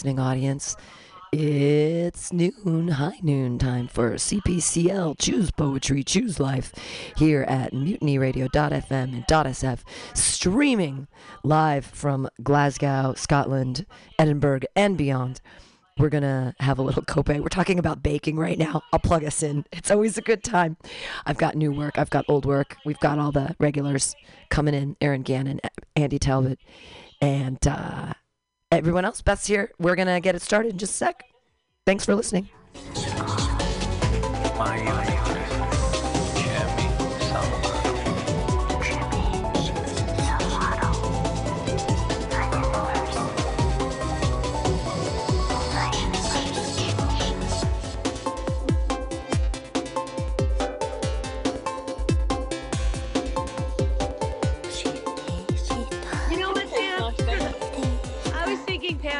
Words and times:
Listening 0.00 0.18
audience. 0.18 0.76
It's 1.30 2.32
noon, 2.32 2.88
high 2.88 3.18
noon 3.20 3.58
time 3.58 3.86
for 3.86 4.12
CPCL 4.14 5.16
Choose 5.18 5.50
Poetry, 5.50 6.02
Choose 6.02 6.40
Life 6.40 6.72
here 7.18 7.42
at 7.42 7.74
mutinyradio.fm 7.74 8.90
and 8.90 9.26
.sf, 9.26 9.80
streaming 10.14 11.06
live 11.44 11.84
from 11.84 12.30
Glasgow, 12.42 13.12
Scotland, 13.14 13.84
Edinburgh, 14.18 14.60
and 14.74 14.96
beyond. 14.96 15.42
We're 15.98 16.08
going 16.08 16.22
to 16.22 16.54
have 16.60 16.78
a 16.78 16.82
little 16.82 17.02
cope. 17.02 17.28
We're 17.28 17.48
talking 17.50 17.78
about 17.78 18.02
baking 18.02 18.38
right 18.38 18.56
now. 18.56 18.80
I'll 18.94 19.00
plug 19.00 19.22
us 19.22 19.42
in. 19.42 19.66
It's 19.70 19.90
always 19.90 20.16
a 20.16 20.22
good 20.22 20.42
time. 20.42 20.78
I've 21.26 21.36
got 21.36 21.56
new 21.56 21.72
work, 21.72 21.98
I've 21.98 22.08
got 22.08 22.24
old 22.26 22.46
work. 22.46 22.78
We've 22.86 23.00
got 23.00 23.18
all 23.18 23.32
the 23.32 23.54
regulars 23.60 24.16
coming 24.48 24.72
in 24.72 24.96
Aaron 25.02 25.20
Gannon, 25.20 25.60
Andy 25.94 26.18
Talbot, 26.18 26.58
and 27.20 27.58
uh, 27.68 28.14
everyone 28.70 29.04
else. 29.04 29.22
Beth's 29.22 29.46
here. 29.46 29.72
We're 29.78 29.96
going 29.96 30.08
to 30.08 30.20
get 30.20 30.34
it 30.34 30.42
started 30.42 30.72
in 30.72 30.78
just 30.78 30.92
a 30.94 30.96
sec. 30.96 31.24
Thanks 31.86 32.04
for 32.04 32.14
listening. 32.14 32.48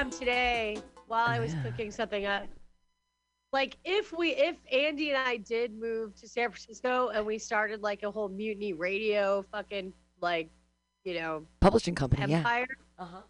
Thinking, 0.05 0.19
today 0.19 0.79
while 1.07 1.27
I 1.27 1.39
was 1.39 1.53
Yeah. 1.55 1.63
cooking 1.65 1.91
something 1.91 2.27
up. 2.27 2.47
Like 3.53 3.77
if 3.85 4.13
we, 4.17 4.31
if 4.31 4.57
Andy 4.71 5.11
and 5.11 5.19
I 5.19 5.37
did 5.37 5.75
move 5.75 6.15
to 6.21 6.29
San 6.29 6.51
Francisco 6.51 7.09
and 7.09 7.27
we 7.27 7.39
started 7.39 7.83
like 7.83 8.03
a 8.05 8.11
whole 8.11 8.29
mutiny 8.29 8.73
radio, 8.73 9.45
fucking 9.51 9.93
like, 10.21 10.49
you 11.05 11.15
know, 11.15 11.45
Publishing 11.61 11.95
company, 11.95 12.31
yeah. 12.31 12.39
empire, 12.39 12.67
Uh-huh. 12.99 13.23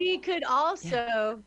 we 0.00 0.18
could 0.18 0.42
also, 0.44 1.42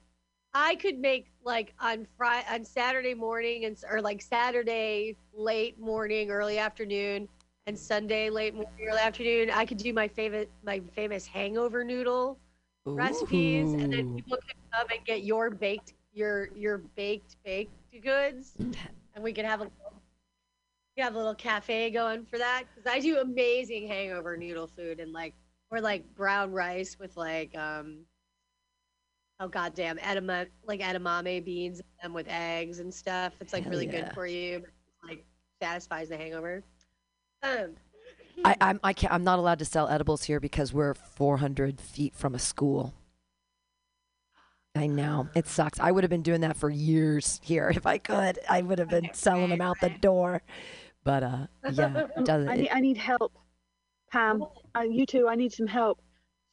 I 0.54 0.76
could 0.76 1.00
make 1.00 1.32
like 1.44 1.74
on 1.80 2.06
Friday, 2.16 2.46
on 2.52 2.64
Saturday 2.64 3.14
morning 3.16 3.66
and 3.66 3.76
or 3.90 4.02
like 4.02 4.22
Saturday 4.22 5.16
late 5.34 5.80
morning, 5.80 6.30
early 6.30 6.60
afternoon, 6.60 7.28
and 7.66 7.78
Sunday 7.78 8.30
late 8.30 8.54
morning, 8.54 8.72
early 8.88 9.00
afternoon. 9.00 9.50
I 9.50 9.66
could 9.66 9.78
do 9.78 9.94
my 9.94 10.08
favorite, 10.08 10.52
my 10.64 10.80
famous 10.96 11.26
hangover 11.26 11.84
noodle 11.84 12.38
recipes, 12.86 13.74
and 13.74 13.92
then 13.94 14.16
people 14.16 14.38
can 14.38 14.58
come 14.74 14.88
and 14.92 15.06
get 15.06 15.24
your 15.24 15.50
baked, 15.50 15.94
your 16.14 16.50
your 16.56 16.80
baked 16.96 17.36
baked 17.44 17.72
goods, 18.02 18.54
and 18.60 19.24
we 19.24 19.34
can 19.34 19.46
have 19.46 19.62
a 19.62 19.70
we 20.98 21.04
have 21.04 21.16
a 21.16 21.18
little 21.18 21.36
cafe 21.36 21.90
going 21.92 22.26
for 22.26 22.38
that 22.38 22.64
because 22.68 22.92
I 22.92 23.00
do 23.00 23.20
amazing 23.20 23.88
hangover 23.88 24.36
noodle 24.36 24.68
food 24.68 25.00
and 25.00 25.14
like 25.14 25.34
or 25.72 25.80
like 25.80 26.04
brown 26.16 26.52
rice 26.52 26.98
with 27.00 27.16
like 27.16 27.56
um 27.58 28.00
oh 29.40 29.48
goddamn 29.48 29.98
edama 29.98 30.48
like 30.68 30.82
edamame 30.82 31.44
beans 31.46 31.82
and 32.04 32.14
with 32.14 32.28
eggs 32.28 32.80
and 32.80 32.94
stuff. 32.94 33.34
It's 33.40 33.54
like 33.54 33.64
Hell 33.64 33.72
really 33.72 33.86
yeah. 33.86 34.04
good 34.04 34.14
for 34.14 34.28
you. 34.28 34.64
Like 35.08 35.24
satisfies 35.62 36.10
the 36.10 36.18
hangover. 36.18 36.64
Um, 37.44 37.76
I, 38.46 38.56
I'm 38.62 38.80
I 38.84 38.94
can't 38.94 39.14
I'm 39.14 39.24
not 39.24 39.40
allowed 39.40 39.60
to 39.60 39.66
sell 39.66 39.88
edibles 39.88 40.24
here 40.24 40.40
because 40.40 40.74
we're 40.74 40.94
400 40.94 41.80
feet 41.80 42.16
from 42.16 42.36
a 42.36 42.40
school. 42.40 42.94
I 44.76 44.88
know 44.88 45.28
it 45.36 45.48
sucks. 45.48 45.80
I 45.80 45.92
would 45.92 46.04
have 46.04 46.12
been 46.12 46.22
doing 46.22 46.42
that 46.42 46.56
for 46.56 46.70
years 46.70 47.40
here 47.44 47.72
if 47.76 47.86
I 47.86 47.98
could. 47.98 48.40
I 48.50 48.62
would 48.62 48.80
have 48.80 48.90
been 48.90 49.10
selling 49.14 49.50
them 49.50 49.62
out 49.62 49.78
the 49.82 49.90
door, 49.90 50.42
but 51.04 51.24
uh, 51.24 51.48
yeah, 51.72 52.06
it 52.18 52.26
doesn't. 52.26 52.50
I 52.50 52.56
need, 52.56 52.70
I 52.70 52.80
need 52.80 52.98
help, 52.98 53.34
Pam. 54.12 54.46
Uh, 54.76 54.82
you 54.82 55.06
too. 55.06 55.28
I 55.28 55.36
need 55.36 55.52
some 55.52 55.68
help. 55.68 56.00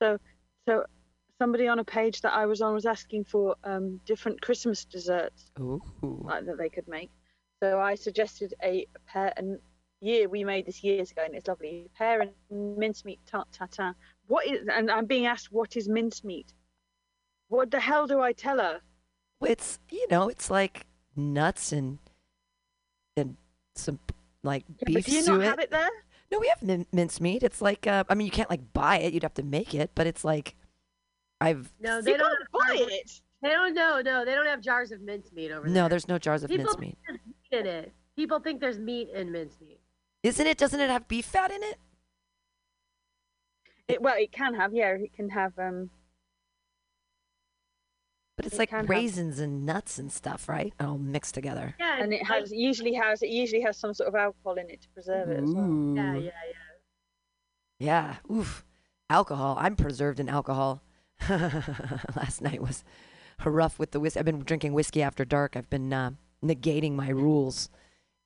So, 0.02 0.18
so 0.68 0.84
somebody 1.38 1.68
on 1.68 1.78
a 1.78 1.84
page 1.84 2.20
that 2.22 2.32
I 2.32 2.46
was 2.46 2.62
on 2.62 2.74
was 2.74 2.86
asking 2.86 3.24
for 3.24 3.54
um, 3.64 4.00
different 4.06 4.40
Christmas 4.40 4.84
desserts 4.84 5.50
Ooh. 5.60 5.80
that 6.26 6.56
they 6.58 6.68
could 6.68 6.88
make. 6.88 7.10
So 7.62 7.78
I 7.78 7.94
suggested 7.94 8.54
a 8.62 8.86
pear 9.06 9.32
and 9.36 9.58
year 10.00 10.28
we 10.28 10.44
made 10.44 10.66
this 10.66 10.82
years 10.84 11.10
ago, 11.10 11.22
and 11.24 11.34
it's 11.34 11.48
lovely. 11.48 11.88
Pear 11.96 12.20
and 12.22 12.30
mincemeat 12.78 13.20
tart 13.26 13.48
tatin. 13.52 13.94
What 14.26 14.46
is? 14.46 14.66
And 14.72 14.90
I'm 14.90 15.06
being 15.06 15.26
asked 15.26 15.52
what 15.52 15.76
is 15.76 15.88
mincemeat. 15.88 16.52
What 17.48 17.70
the 17.70 17.80
hell 17.80 18.06
do 18.06 18.20
I 18.20 18.32
tell 18.32 18.58
her? 18.58 18.80
It's 19.42 19.78
you 19.90 20.06
know 20.10 20.28
it's 20.28 20.50
like 20.50 20.86
nuts 21.14 21.72
and 21.72 21.98
and 23.16 23.36
some 23.74 23.98
like 24.42 24.64
Yeah, 24.68 24.74
but 24.86 24.94
beef 24.94 25.06
do 25.06 25.12
you 25.12 25.22
suet. 25.22 25.38
not 25.38 25.44
have 25.46 25.58
it 25.58 25.70
there? 25.70 25.88
No, 26.32 26.38
we 26.40 26.48
have 26.48 26.62
min- 26.62 26.86
mincemeat. 26.92 27.42
It's 27.42 27.62
like 27.62 27.86
uh, 27.86 28.04
I 28.08 28.14
mean 28.14 28.26
you 28.26 28.32
can't 28.32 28.50
like 28.50 28.72
buy 28.72 28.98
it. 28.98 29.12
You'd 29.12 29.22
have 29.22 29.34
to 29.34 29.42
make 29.42 29.74
it, 29.74 29.90
but 29.94 30.06
it's 30.06 30.24
like 30.24 30.56
I've 31.40 31.72
no, 31.80 32.00
they 32.00 32.16
don't. 32.16 32.20
Have 32.30 32.50
buy 32.52 32.76
jars- 32.78 32.88
it. 32.92 33.20
They 33.42 33.50
don't 33.50 33.74
know. 33.74 34.00
No, 34.02 34.24
they 34.24 34.34
don't 34.34 34.46
have 34.46 34.60
jars 34.62 34.90
of 34.90 35.02
mincemeat 35.02 35.50
over 35.52 35.66
there. 35.68 35.74
no. 35.82 35.88
There's 35.88 36.08
no 36.08 36.18
jars 36.18 36.42
of 36.42 36.48
People 36.50 36.64
mincemeat. 36.64 36.96
think 37.06 37.20
there's 37.50 37.60
meat 37.60 37.60
in 37.60 37.66
it. 37.84 37.92
People 38.16 38.40
think 38.40 38.60
there's 38.60 38.78
meat 38.78 39.10
in 39.14 39.30
mincemeat. 39.30 39.78
Isn't 40.26 40.46
it? 40.46 40.58
Doesn't 40.58 40.80
it 40.80 40.90
have 40.90 41.06
beef 41.06 41.24
fat 41.26 41.52
in 41.52 41.62
it? 41.62 41.78
It 43.86 44.02
well, 44.02 44.16
it 44.18 44.32
can 44.32 44.54
have. 44.54 44.74
Yeah, 44.74 44.90
it 44.94 45.12
can 45.14 45.28
have. 45.30 45.56
Um, 45.58 45.90
But 48.36 48.44
it's 48.46 48.56
It 48.56 48.58
like 48.58 48.70
can 48.70 48.80
have- 48.80 48.88
raisins 48.90 49.38
and 49.38 49.64
nuts 49.64 49.98
and 49.98 50.12
stuff, 50.12 50.48
right? 50.48 50.74
All 50.80 50.98
mixed 50.98 51.34
together. 51.34 51.74
Yeah, 51.78 52.02
and 52.02 52.12
it 52.12 52.22
like- 52.28 52.40
has 52.40 52.52
usually 52.52 52.92
has 52.94 53.22
it 53.22 53.28
usually 53.30 53.62
has 53.62 53.76
some 53.78 53.94
sort 53.94 54.08
of 54.08 54.14
alcohol 54.16 54.54
in 54.54 54.68
it 54.68 54.82
to 54.82 54.88
preserve 54.90 55.30
it 55.30 55.42
as 55.44 55.50
well. 55.54 55.94
Yeah, 55.96 56.14
yeah, 56.16 56.30
yeah. 57.78 58.16
Yeah. 58.28 58.34
Oof. 58.36 58.64
Alcohol. 59.08 59.56
I'm 59.60 59.76
preserved 59.76 60.18
in 60.18 60.28
alcohol. 60.28 60.82
Last 61.30 62.42
night 62.42 62.60
was 62.60 62.82
rough 63.44 63.78
with 63.78 63.92
the 63.92 64.00
whiskey. 64.00 64.18
I've 64.18 64.26
been 64.26 64.40
drinking 64.40 64.72
whiskey 64.72 65.02
after 65.02 65.24
dark. 65.24 65.56
I've 65.56 65.70
been 65.70 65.92
uh, 65.92 66.10
negating 66.44 66.94
my 66.94 67.08
rules, 67.10 67.70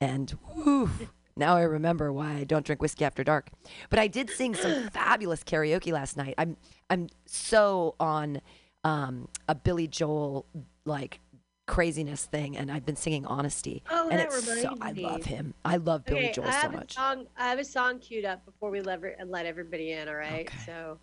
and 0.01 0.31
whew, 0.55 0.91
now 1.41 1.57
I 1.57 1.63
remember 1.63 2.13
why 2.13 2.35
I 2.35 2.45
don't 2.45 2.65
drink 2.65 2.81
whiskey 2.81 3.05
after 3.05 3.25
dark. 3.25 3.51
But 3.89 3.99
I 3.99 4.07
did 4.07 4.31
sing 4.31 4.55
some 4.55 4.89
fabulous 4.93 5.43
karaoke 5.43 5.93
last 5.93 6.17
night. 6.17 6.35
I'm 6.39 6.57
I'm 6.89 7.09
so 7.27 7.97
on 7.99 8.41
um, 8.85 9.29
a 9.49 9.57
Billy 9.57 9.89
Joel 9.89 10.47
like 10.85 11.19
craziness 11.67 12.27
thing, 12.27 12.57
and 12.57 12.71
I've 12.71 12.85
been 12.85 12.97
singing 12.97 13.25
Honesty. 13.27 13.83
Oh, 13.91 14.09
and 14.09 14.21
it's 14.21 14.45
so 14.63 14.75
I 14.81 14.93
love 14.93 15.25
him. 15.25 15.55
I 15.65 15.77
love 15.77 16.05
Billy 16.05 16.27
okay, 16.27 16.33
Joel 16.33 16.49
I 16.49 16.63
so 16.63 16.69
much. 16.71 16.93
A 16.93 16.95
song, 16.95 17.27
I 17.37 17.49
have 17.49 17.59
a 17.59 17.65
song 17.65 17.99
queued 17.99 18.25
up 18.25 18.45
before 18.45 18.71
we 18.71 18.81
let, 18.81 19.01
let 19.29 19.47
everybody 19.47 19.93
in. 19.93 20.09
All 20.09 20.15
right, 20.15 20.47
Okay. 20.49 20.59
so 20.67 20.99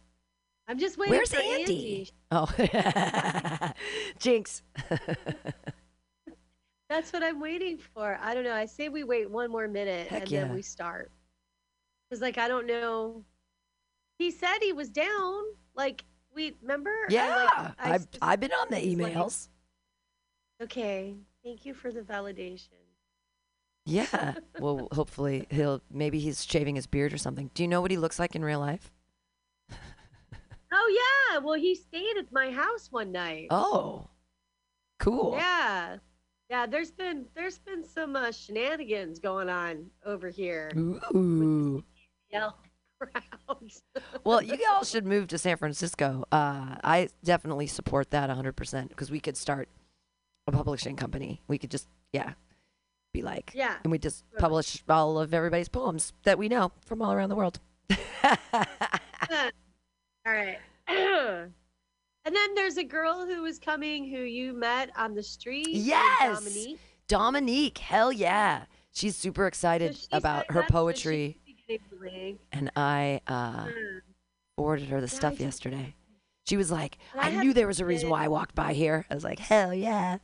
I'm 0.68 0.78
just 0.78 0.98
waiting 0.98 1.16
Where's 1.16 1.34
for 1.34 1.40
Andy? 1.40 2.10
Oh, 2.32 2.50
Jinx. 4.20 4.62
That's 6.90 7.12
what 7.12 7.24
I'm 7.24 7.40
waiting 7.40 7.78
for. 7.78 8.18
I 8.22 8.34
don't 8.34 8.44
know. 8.44 8.54
I 8.54 8.66
say 8.66 8.90
we 8.90 9.04
wait 9.04 9.30
one 9.30 9.52
more 9.52 9.68
minute 9.68 10.08
Heck 10.08 10.24
and 10.24 10.32
yeah. 10.32 10.42
then 10.42 10.54
we 10.54 10.62
start. 10.62 11.12
Cause 12.10 12.22
like 12.22 12.38
I 12.38 12.48
don't 12.48 12.66
know. 12.66 13.24
He 14.18 14.32
said 14.32 14.60
he 14.62 14.74
was 14.74 14.90
down. 14.90 15.44
Like 15.76 16.06
we 16.34 16.56
remember. 16.62 16.92
I, 17.10 17.14
yeah, 17.14 17.26
like, 17.26 17.74
I 17.78 17.94
I've 17.94 18.08
I've 18.22 18.40
been 18.40 18.52
on 18.54 18.68
the 18.70 18.78
was 18.78 18.86
like, 18.86 19.14
emails. 19.14 19.48
Okay. 20.64 21.16
Thank 21.44 21.66
you 21.66 21.74
for 21.74 21.92
the 21.92 22.02
validation. 22.02 22.70
Yeah. 23.86 24.36
Well, 24.60 24.88
hopefully 24.92 25.46
he'll 25.52 25.82
maybe 25.92 26.20
he's 26.20 26.44
shaving 26.44 26.76
his 26.76 26.88
beard 26.88 27.14
or 27.14 27.20
something. 27.20 27.52
Do 27.54 27.62
you 27.62 27.68
know 27.68 27.80
what 27.80 27.92
he 27.92 27.98
looks 27.98 28.18
like 28.18 28.36
in 28.36 28.44
real 28.44 28.60
life? 28.60 28.92
Oh 30.70 31.32
yeah. 31.32 31.40
Well, 31.40 31.54
he 31.54 31.76
stayed 31.76 32.18
at 32.18 32.30
my 32.34 32.52
house 32.52 32.92
one 32.92 33.14
night. 33.14 33.48
Oh, 33.50 34.08
cool. 35.00 35.36
Yeah. 35.38 35.98
Yeah, 36.50 36.66
there's 36.66 36.92
been 36.92 37.26
there's 37.36 37.58
been 37.58 37.84
some 37.84 38.16
uh, 38.16 38.32
shenanigans 38.32 39.20
going 39.20 39.50
on 39.50 39.88
over 40.06 40.30
here. 40.30 40.72
Ooh. 40.76 41.84
Yeah. 42.30 42.50
Well, 44.26 44.42
you 44.42 44.58
all 44.70 44.84
should 44.84 45.06
move 45.06 45.28
to 45.30 45.38
San 45.38 45.56
Francisco. 45.56 46.26
Uh, 46.30 46.76
I 46.84 47.08
definitely 47.24 47.68
support 47.68 48.12
that 48.12 48.30
100% 48.30 48.90
because 48.90 49.10
we 49.10 49.22
could 49.22 49.38
start 49.38 49.70
a 50.46 50.52
publishing 50.52 50.98
company. 50.98 51.42
We 51.48 51.58
could 51.58 51.72
just, 51.72 51.88
yeah, 52.12 52.34
be 53.14 53.22
like, 53.22 53.54
yeah. 53.56 53.76
and 53.84 53.92
we 53.92 53.98
just 53.98 54.26
Totally. 54.32 54.42
publish 54.42 54.84
all 54.90 55.20
of 55.20 55.34
everybody's 55.34 55.70
poems 55.70 56.12
that 56.24 56.38
we 56.38 56.50
know 56.50 56.74
from 56.86 57.02
all 57.02 57.14
around 57.14 57.30
the 57.30 57.36
world. 57.38 57.62
All 58.24 58.66
right. 60.26 60.58
and 62.28 62.36
then 62.36 62.54
there's 62.56 62.78
a 62.78 62.84
girl 62.84 63.26
who 63.26 63.42
was 63.42 63.58
coming 63.58 64.04
who 64.10 64.20
you 64.22 64.54
met 64.54 64.92
on 64.98 65.16
the 65.16 65.24
street. 65.24 65.70
Yes! 65.70 66.44
Dominique. 66.44 66.80
Dominique, 67.08 67.78
hell 67.80 68.12
yeah. 68.12 68.66
She's 68.92 69.16
super 69.16 69.44
So 69.44 69.48
excited 69.48 69.98
about 70.12 70.46
said 70.48 70.54
her 70.54 70.62
that's 70.62 70.72
when 70.74 70.96
she 70.96 71.04
poetry. 71.04 71.38
was 71.48 71.56
beginning 71.56 71.82
to 71.90 72.18
link. 72.20 72.40
And 72.52 72.72
I 72.76 73.22
uh, 73.28 73.68
forwarded 74.58 74.90
her 74.90 75.00
the 75.00 75.08
Yeah, 75.08 75.14
I 75.14 75.18
stuff 75.18 75.32
just- 75.34 75.42
yesterday. 75.42 75.96
She 76.46 76.56
was 76.58 76.72
like, 76.72 76.98
I 77.14 77.30
I 77.30 77.44
knew 77.44 77.54
there 77.54 77.68
was 77.68 77.80
a 77.82 77.86
reason 77.86 78.10
why 78.10 78.24
I 78.24 78.28
walked 78.30 78.56
by 78.56 78.72
here. 78.74 79.06
I 79.10 79.16
was 79.16 79.24
like, 79.26 79.38
hell 79.40 79.74
yeah. 79.74 80.20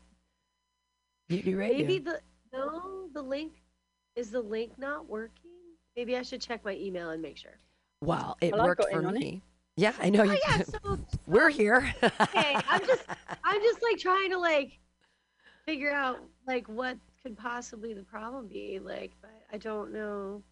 Mutiny 1.30 1.54
Radio. 1.56 1.78
Maybe 1.80 2.00
the 2.00 2.20
no, 2.54 3.08
the 3.14 3.22
link 3.22 3.54
is 4.16 4.30
the 4.32 4.40
link 4.42 4.78
not 4.78 5.10
working. 5.10 5.52
Maybe 5.98 6.16
I 6.16 6.22
should 6.22 6.40
check 6.42 6.64
my 6.64 6.76
email 6.76 7.10
and 7.10 7.22
make 7.22 7.38
sure. 7.38 7.58
Well, 8.02 8.38
it 8.42 8.54
Well, 8.54 8.64
worked 8.66 8.84
for 8.90 9.02
in 9.02 9.08
it. 9.10 9.20
me. 9.20 9.42
Yeah, 9.76 9.94
I 10.00 10.10
know 10.10 10.22
Oh 10.22 10.24
you. 10.26 10.40
yeah, 10.48 10.62
so 10.64 11.00
We're 11.28 11.50
here. 11.50 11.94
okay, 12.04 12.56
I'm 12.70 12.86
just 12.86 13.04
I'm 13.44 13.62
just 13.62 13.82
like 13.82 13.98
trying 13.98 14.30
to 14.32 14.38
like 14.38 14.78
figure 15.66 15.92
out 15.92 16.20
like 16.48 16.68
what 16.68 16.98
could 17.24 17.38
possibly 17.38 17.94
the 17.94 18.04
problem 18.04 18.48
be. 18.48 18.80
Like, 18.80 19.12
but 19.22 19.32
I 19.52 19.58
don't 19.58 19.92
know. 19.92 20.44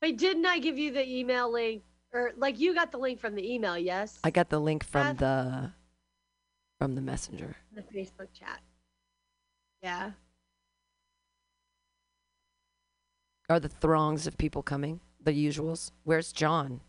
But 0.00 0.16
didn't 0.16 0.46
I 0.46 0.58
give 0.58 0.78
you 0.78 0.92
the 0.92 1.06
email 1.08 1.50
link 1.52 1.82
or 2.12 2.32
like 2.36 2.60
you 2.60 2.72
got 2.74 2.92
the 2.92 2.98
link 2.98 3.18
from 3.18 3.34
the 3.34 3.52
email? 3.52 3.76
Yes, 3.76 4.18
I 4.22 4.30
got 4.30 4.48
the 4.48 4.60
link 4.60 4.84
from 4.84 5.16
the 5.16 5.72
from 6.78 6.94
the 6.94 7.00
messenger. 7.00 7.56
the 7.74 7.82
Facebook 7.82 8.28
chat. 8.32 8.60
Yeah. 9.82 10.12
Are 13.50 13.60
the 13.60 13.68
throngs 13.68 14.26
of 14.26 14.38
people 14.38 14.62
coming? 14.62 15.00
The 15.22 15.32
usuals. 15.32 15.90
Where's 16.04 16.32
John? 16.32 16.80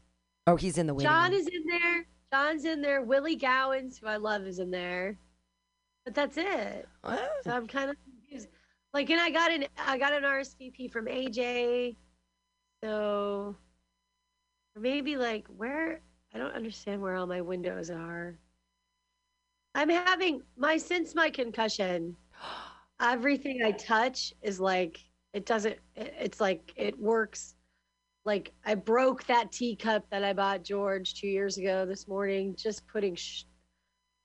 Oh, 0.48 0.56
he's 0.56 0.78
in 0.78 0.88
the 0.88 0.94
waiting 0.94 1.10
John 1.10 1.32
room. 1.32 1.40
is 1.40 1.48
in 1.48 1.64
there. 1.68 2.08
John's 2.32 2.66
in 2.66 2.82
there. 2.82 3.02
Willie 3.02 3.36
Gowans, 3.38 3.98
who 3.98 4.08
I 4.08 4.18
love, 4.18 4.44
is 4.46 4.60
in 4.60 4.70
there. 4.70 5.18
But 6.06 6.14
that's 6.14 6.38
it. 6.38 6.88
What? 7.02 7.32
So 7.44 7.52
I'm 7.52 7.68
kind 7.68 7.90
of 7.90 7.96
confused. 8.04 8.50
Like, 8.94 9.10
and 9.10 9.20
I 9.20 9.32
got 9.32 9.52
an 9.52 9.66
I 9.78 9.98
got 9.98 10.14
an 10.14 10.24
RSVP 10.24 10.92
from 10.92 11.06
AJ. 11.08 11.96
So 12.84 13.56
maybe 14.76 15.18
like 15.18 15.48
where 15.48 16.02
I 16.34 16.38
don't 16.38 16.54
understand 16.54 17.02
where 17.02 17.16
all 17.16 17.26
my 17.26 17.42
windows 17.42 17.90
are. 17.90 18.38
I'm 19.74 19.90
having 19.90 20.42
my 20.58 20.78
since 20.78 21.16
my 21.16 21.30
concussion. 21.30 22.16
Everything 23.02 23.62
I 23.66 23.72
touch 23.72 24.34
is 24.42 24.60
like 24.60 25.00
it 25.34 25.46
doesn't. 25.46 25.78
It, 25.96 26.14
it's 26.20 26.40
like 26.40 26.72
it 26.76 26.98
works. 27.00 27.55
Like 28.26 28.52
I 28.66 28.74
broke 28.76 29.24
that 29.26 29.52
teacup 29.52 30.04
that 30.10 30.24
I 30.24 30.34
bought 30.34 30.64
George 30.64 31.14
two 31.14 31.28
years 31.28 31.58
ago 31.58 31.86
this 31.86 32.08
morning. 32.08 32.56
Just 32.58 32.88
putting 32.88 33.16
sh- 33.16 33.44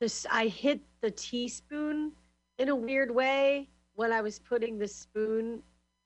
this. 0.01 0.27
I 0.31 0.47
hit 0.47 0.81
the 1.03 1.11
teaspoon 1.11 2.13
in 2.59 2.71
a 2.71 2.77
weird 2.77 3.15
way 3.15 3.69
when 3.95 4.11
I 4.11 4.23
was 4.23 4.39
putting 4.39 4.79
the 4.79 4.89
spoon, 4.89 5.63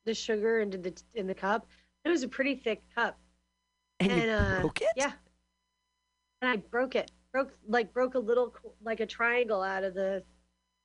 the 0.06 0.14
sugar 0.14 0.58
into 0.60 0.76
the 0.78 0.92
in 1.14 1.26
the 1.28 1.34
cup. 1.34 1.66
It 2.04 2.08
was 2.10 2.24
a 2.24 2.28
pretty 2.28 2.56
thick 2.56 2.82
cup, 2.94 3.16
And, 4.00 4.12
and, 4.12 4.30
uh, 4.30 4.60
broke 4.60 4.82
it? 4.82 4.88
yeah. 4.96 5.12
and 6.42 6.50
I 6.50 6.56
broke 6.56 6.96
it. 6.96 7.12
Broke 7.32 7.52
like 7.68 7.92
broke 7.92 8.14
a 8.14 8.18
little 8.18 8.52
like 8.84 9.00
a 9.00 9.06
triangle 9.06 9.62
out 9.62 9.84
of 9.84 9.94
the 9.94 10.22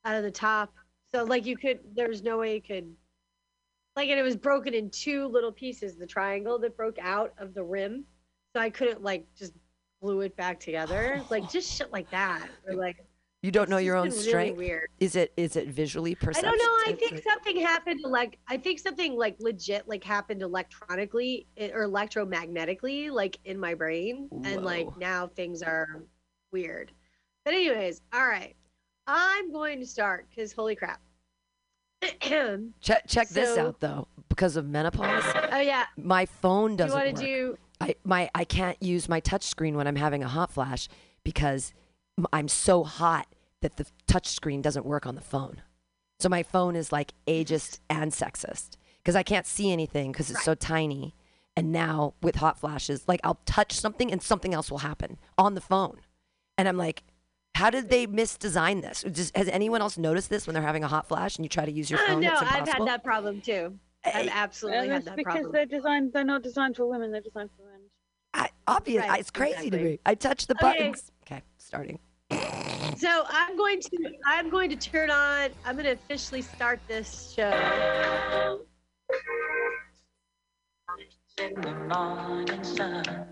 out 0.05 0.15
of 0.15 0.23
the 0.23 0.31
top. 0.31 0.71
So 1.13 1.23
like 1.23 1.47
you 1.47 1.57
could, 1.57 1.79
there's 1.95 2.21
no 2.21 2.38
way 2.38 2.53
you 2.53 2.62
could. 2.62 2.95
Like 4.00 4.12
and 4.12 4.18
it 4.18 4.24
was 4.24 4.38
broken 4.38 4.74
in 4.74 4.90
two 4.92 5.28
little 5.28 5.51
pieces. 5.51 5.98
The 5.98 6.07
triangle 6.07 6.57
that 6.60 6.78
broke 6.78 6.98
out 7.01 7.34
of 7.38 7.54
the 7.54 7.62
rim, 7.62 8.06
so 8.56 8.62
I 8.62 8.69
couldn't 8.69 9.04
like 9.04 9.25
just 9.38 9.51
glue 10.01 10.22
it 10.22 10.38
back 10.38 10.57
together. 10.57 11.22
Like 11.30 11.51
just 11.51 11.69
shit 11.69 11.92
like 11.92 12.10
that. 12.12 12.48
Or 12.66 12.75
like 12.75 12.96
You 13.42 13.51
don't 13.51 13.69
know 13.69 13.75
your 13.75 13.98
own 13.98 14.07
been 14.07 14.13
really 14.13 14.30
strength. 14.30 14.57
weird. 14.57 14.90
Is 15.01 15.18
it 15.18 15.34
is 15.36 15.57
it 15.57 15.68
visually 15.68 16.16
perceptible? 16.16 16.48
I 16.48 16.57
don't 16.57 16.88
know. 16.88 16.94
I 16.94 16.96
think 16.96 17.22
something 17.30 17.57
happened. 17.57 18.00
Like 18.06 18.40
I 18.48 18.56
think 18.56 18.80
something 18.80 19.18
like 19.18 19.36
legit 19.42 19.86
like 19.86 20.06
happened 20.06 20.44
electronically 20.44 21.48
eh, 21.57 21.72
or 21.74 21.86
electromagnetically, 21.86 23.12
like 23.12 23.38
in 23.44 23.60
my 23.60 23.74
brain, 23.74 24.30
and 24.46 24.63
like 24.63 24.88
now 24.98 25.28
things 25.28 25.62
are 25.62 26.06
weird. 26.54 26.94
But 27.44 27.54
anyways, 27.54 28.00
all 28.13 28.25
right. 28.25 28.56
I'm 29.07 29.51
going 29.51 29.81
to 29.81 29.86
start 29.86 30.28
because 30.30 30.54
holy 30.54 30.78
crap. 30.78 31.01
Check 32.81 33.04
check 33.07 33.30
this 33.30 33.57
out 33.57 33.80
though. 33.80 34.07
Because 34.30 34.56
of 34.56 34.68
menopause, 34.68 35.24
Oh 35.51 35.60
yeah, 35.60 35.86
my 35.98 36.25
phone 36.25 36.75
doesn't 36.75 36.98
want 36.98 37.07
work. 37.13 37.16
to 37.18 37.22
do? 37.25 37.57
I 37.81 37.96
my 38.04 38.30
I 38.36 38.46
can't 38.46 38.81
use 38.81 39.10
my 39.10 39.19
touch 39.19 39.44
screen 39.44 39.75
when 39.75 39.88
I'm 39.88 39.96
having 39.96 40.24
a 40.24 40.28
hot 40.28 40.51
flash 40.51 40.88
because 41.24 41.74
I'm 42.31 42.48
so 42.48 42.84
hot 42.84 43.28
that 43.62 43.78
the 43.78 43.86
touch 44.07 44.28
screen 44.28 44.62
doesn't 44.62 44.86
work 44.86 45.06
on 45.06 45.16
the 45.16 45.22
phone. 45.22 45.62
So 46.19 46.30
my 46.30 46.44
phone 46.44 46.75
is 46.75 46.92
like 46.92 47.13
ageist 47.28 47.80
and 47.90 48.12
sexist 48.12 48.72
because 49.04 49.16
I 49.16 49.24
can't 49.24 49.46
see 49.46 49.72
anything 49.72 50.12
because 50.12 50.30
it's 50.30 50.44
so 50.44 50.56
tiny. 50.56 51.16
And 51.57 51.72
now 51.74 52.13
with 52.22 52.36
hot 52.36 52.57
flashes, 52.60 53.07
like 53.07 53.19
I'll 53.24 53.40
touch 53.46 53.74
something 53.74 54.12
and 54.12 54.22
something 54.22 54.54
else 54.54 54.72
will 54.72 54.78
happen 54.80 55.18
on 55.38 55.56
the 55.56 55.62
phone, 55.62 56.00
and 56.57 56.68
I'm 56.69 56.78
like, 56.78 57.04
how 57.59 57.69
did 57.69 57.89
they 57.89 58.07
misdesign 58.07 58.81
this? 58.81 59.03
Just, 59.11 59.35
has 59.35 59.50
anyone 59.50 59.81
else 59.81 59.97
noticed 59.97 60.29
this 60.29 60.47
when 60.47 60.53
they're 60.53 60.63
having 60.63 60.83
a 60.85 60.88
hot 60.88 61.07
flash 61.09 61.35
and 61.35 61.44
you 61.44 61.50
try 61.50 61.65
to 61.65 61.71
use 61.71 61.89
your 61.89 62.00
Uh, 62.00 62.03
phone? 62.07 62.21
no, 62.21 62.31
it's 62.31 62.41
I've 62.41 62.67
had 62.67 62.88
that 62.88 63.03
problem 63.03 63.41
too. 63.41 63.77
I've 64.06 64.27
Eh, 64.27 64.29
absolutely 64.31 64.79
And 64.79 64.91
had 64.91 64.95
that's 64.95 65.06
that 65.07 65.17
because 65.17 65.33
problem. 65.41 65.51
they're 65.51 65.65
designed. 65.65 66.13
They're 66.13 66.23
not 66.23 66.41
designed 66.41 66.77
for 66.77 66.85
women. 66.85 67.11
They're 67.11 67.19
designed 67.19 67.50
for 67.57 67.63
men. 67.69 67.81
I, 68.33 68.50
obvious. 68.65 69.06
Right, 69.06 69.19
it's 69.19 69.29
crazy 69.29 69.69
to 69.69 69.77
me. 69.77 70.00
I 70.06 70.15
touch 70.15 70.47
the 70.47 70.56
Okay. 70.56 70.77
buttons. 70.77 71.11
Okay, 71.23 71.41
starting. 71.57 72.00
So 72.95 73.25
I'm 73.29 73.57
going 73.57 73.81
to 73.81 73.97
I'm 74.25 74.50
going 74.50 74.69
to 74.69 74.75
turn 74.77 75.09
on. 75.12 75.50
I'm 75.65 75.75
going 75.75 75.85
to 75.85 75.91
officially 75.91 76.41
start 76.41 76.79
this 76.88 77.33
show. 77.35 78.62
In 81.39 81.55
the 81.62 81.73
morning 81.94 82.63
sun, 82.63 83.25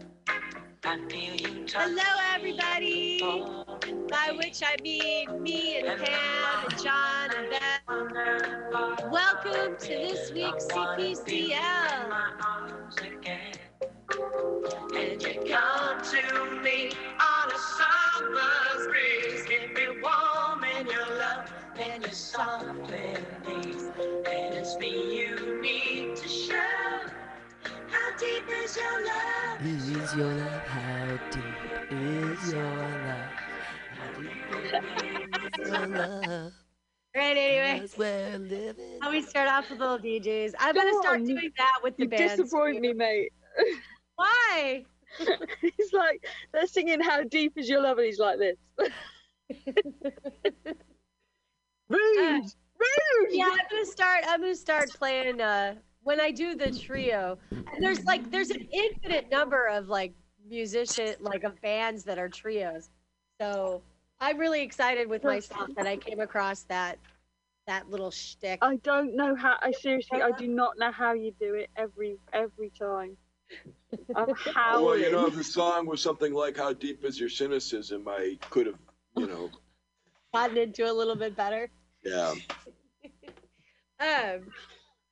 Hello, 0.87 2.01
everybody. 2.33 3.19
By 3.19 4.31
which 4.37 4.63
I 4.63 4.77
mean 4.81 5.43
me 5.43 5.79
and 5.79 6.01
Pam 6.01 6.63
and 6.63 6.81
John 6.81 7.29
and 7.35 7.49
Beth. 7.49 9.11
Welcome 9.11 9.75
to 9.81 9.87
this 9.89 10.31
week's 10.31 10.65
CPCL. 10.67 11.59
And 14.95 15.21
you 15.21 15.43
come 15.53 16.01
to 16.03 16.61
me 16.63 16.91
on 17.19 17.51
a 17.51 17.59
summer's 17.59 18.87
breeze. 18.87 19.43
Keep 19.45 19.75
me 19.75 19.87
warm 20.01 20.63
in 20.63 20.87
your 20.87 21.05
love 21.19 21.51
and 21.77 22.01
your 22.01 22.13
softly 22.13 23.17
knees. 23.45 23.91
And 23.99 24.55
it's 24.55 24.77
me 24.77 25.19
you 25.19 25.61
need 25.61 26.15
to 26.15 26.27
show. 26.29 27.06
How 28.17 28.25
deep 28.25 28.49
is 28.49 28.75
your 28.75 29.05
love? 29.05 29.63
Is 29.63 30.15
your 30.15 30.33
love? 30.33 30.61
How 30.63 31.19
deep 31.29 31.91
is 31.91 32.51
your 32.51 32.63
love? 32.63 33.29
How 33.93 34.21
deep 34.21 35.59
is 35.61 35.69
your 35.69 35.87
love? 35.87 36.53
Right, 37.15 37.37
anyway. 37.37 37.81
As 37.83 37.95
we're 37.95 38.39
living. 38.39 38.97
How 39.03 39.11
we 39.11 39.21
start 39.21 39.47
off 39.47 39.69
with 39.69 39.79
little 39.79 39.99
DJs. 39.99 40.53
I'm 40.57 40.73
going 40.73 40.91
to 40.91 40.97
start 40.97 41.19
John, 41.19 41.25
doing 41.27 41.51
that 41.59 41.77
with 41.83 41.95
the 41.97 42.03
You 42.05 42.09
band. 42.09 42.37
disappoint 42.41 42.81
me, 42.81 42.93
mate. 42.93 43.33
Why? 44.15 44.83
he's 45.61 45.93
like 45.93 46.25
they're 46.51 46.65
singing 46.65 46.99
"How 46.99 47.23
Deep 47.23 47.53
Is 47.55 47.69
Your 47.69 47.81
Love," 47.83 47.99
and 47.99 48.05
he's 48.07 48.17
like 48.17 48.39
this. 48.39 48.57
rude, 48.79 48.89
rude. 51.89 53.29
Yeah, 53.29 53.45
I'm 53.51 53.59
gonna 53.69 53.85
start. 53.85 54.23
I'm 54.27 54.41
gonna 54.41 54.55
start 54.55 54.89
playing. 54.89 55.39
Uh, 55.39 55.75
when 56.07 56.21
I 56.21 56.31
do 56.31 56.55
the 56.55 56.71
trio, 56.71 57.37
and 57.51 57.83
there's 57.83 58.05
like 58.05 58.31
there's 58.31 58.49
an 58.49 58.65
infinite 58.71 59.29
number 59.29 59.67
of 59.67 59.89
like 59.89 60.13
musician 60.49 61.15
like 61.19 61.43
of 61.43 61.61
bands 61.61 62.05
that 62.05 62.17
are 62.17 62.29
trios. 62.29 62.89
So 63.41 63.81
I'm 64.21 64.37
really 64.37 64.61
excited 64.61 65.09
with 65.09 65.25
myself 65.25 65.69
that 65.75 65.85
I 65.85 65.97
came 65.97 66.21
across 66.21 66.63
that 66.69 66.97
that 67.67 67.89
little 67.89 68.09
shtick. 68.09 68.59
I 68.61 68.77
don't 68.77 69.17
know 69.17 69.35
how. 69.35 69.57
I 69.61 69.73
seriously, 69.73 70.21
I 70.21 70.31
do 70.31 70.47
not 70.47 70.79
know 70.79 70.93
how 70.93 71.11
you 71.11 71.33
do 71.41 71.55
it 71.55 71.69
every 71.75 72.15
every 72.31 72.71
time. 72.79 73.17
I'm 74.15 74.33
howling. 74.55 74.85
Well, 74.85 74.97
you 74.97 75.11
know, 75.11 75.27
if 75.27 75.35
the 75.35 75.43
song 75.43 75.87
was 75.87 76.01
something 76.01 76.33
like 76.33 76.55
"How 76.55 76.71
Deep 76.71 77.03
Is 77.03 77.19
Your 77.19 77.27
Cynicism," 77.27 78.07
I 78.07 78.37
could 78.49 78.67
have, 78.67 78.79
you 79.17 79.27
know, 79.27 79.51
Gotten 80.33 80.57
into 80.57 80.89
a 80.89 80.93
little 80.93 81.17
bit 81.17 81.35
better. 81.35 81.69
yeah. 82.01 82.33
Um. 83.99 84.51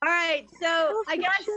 All 0.06 0.12
right, 0.12 0.48
so 0.62 1.02
I 1.08 1.18
guess 1.18 1.50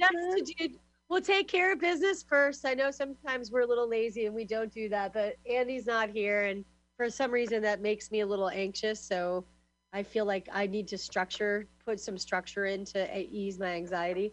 just 0.00 0.48
to 0.48 0.54
do, 0.68 0.74
we'll 1.10 1.20
take 1.20 1.48
care 1.48 1.70
of 1.70 1.80
business 1.80 2.22
first. 2.22 2.64
I 2.64 2.72
know 2.72 2.90
sometimes 2.90 3.50
we're 3.50 3.60
a 3.60 3.66
little 3.66 3.86
lazy 3.90 4.24
and 4.24 4.34
we 4.34 4.46
don't 4.46 4.72
do 4.72 4.88
that, 4.88 5.12
but 5.12 5.36
Andy's 5.44 5.84
not 5.84 6.08
here, 6.08 6.44
and 6.44 6.64
for 6.96 7.10
some 7.10 7.30
reason 7.30 7.60
that 7.62 7.82
makes 7.82 8.10
me 8.10 8.20
a 8.20 8.26
little 8.26 8.48
anxious. 8.48 8.98
So 8.98 9.44
I 9.92 10.02
feel 10.02 10.24
like 10.24 10.48
I 10.50 10.66
need 10.66 10.88
to 10.88 10.96
structure, 10.96 11.66
put 11.84 12.00
some 12.00 12.16
structure 12.16 12.64
in 12.64 12.86
to 12.86 13.20
ease 13.20 13.58
my 13.58 13.74
anxiety. 13.74 14.32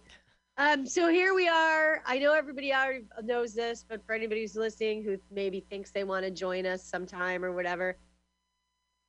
Um, 0.58 0.86
so 0.86 1.10
here 1.10 1.34
we 1.34 1.50
are. 1.50 2.02
I 2.06 2.20
know 2.20 2.34
everybody 2.34 2.74
already 2.74 3.04
knows 3.22 3.54
this, 3.54 3.84
but 3.88 4.06
for 4.06 4.16
anybody 4.16 4.42
who's 4.42 4.56
listening 4.56 5.04
who 5.04 5.18
maybe 5.30 5.60
thinks 5.60 5.92
they 5.92 6.06
want 6.06 6.24
to 6.24 6.32
join 6.32 6.66
us 6.66 6.86
sometime 6.86 7.44
or 7.44 7.52
whatever, 7.52 7.98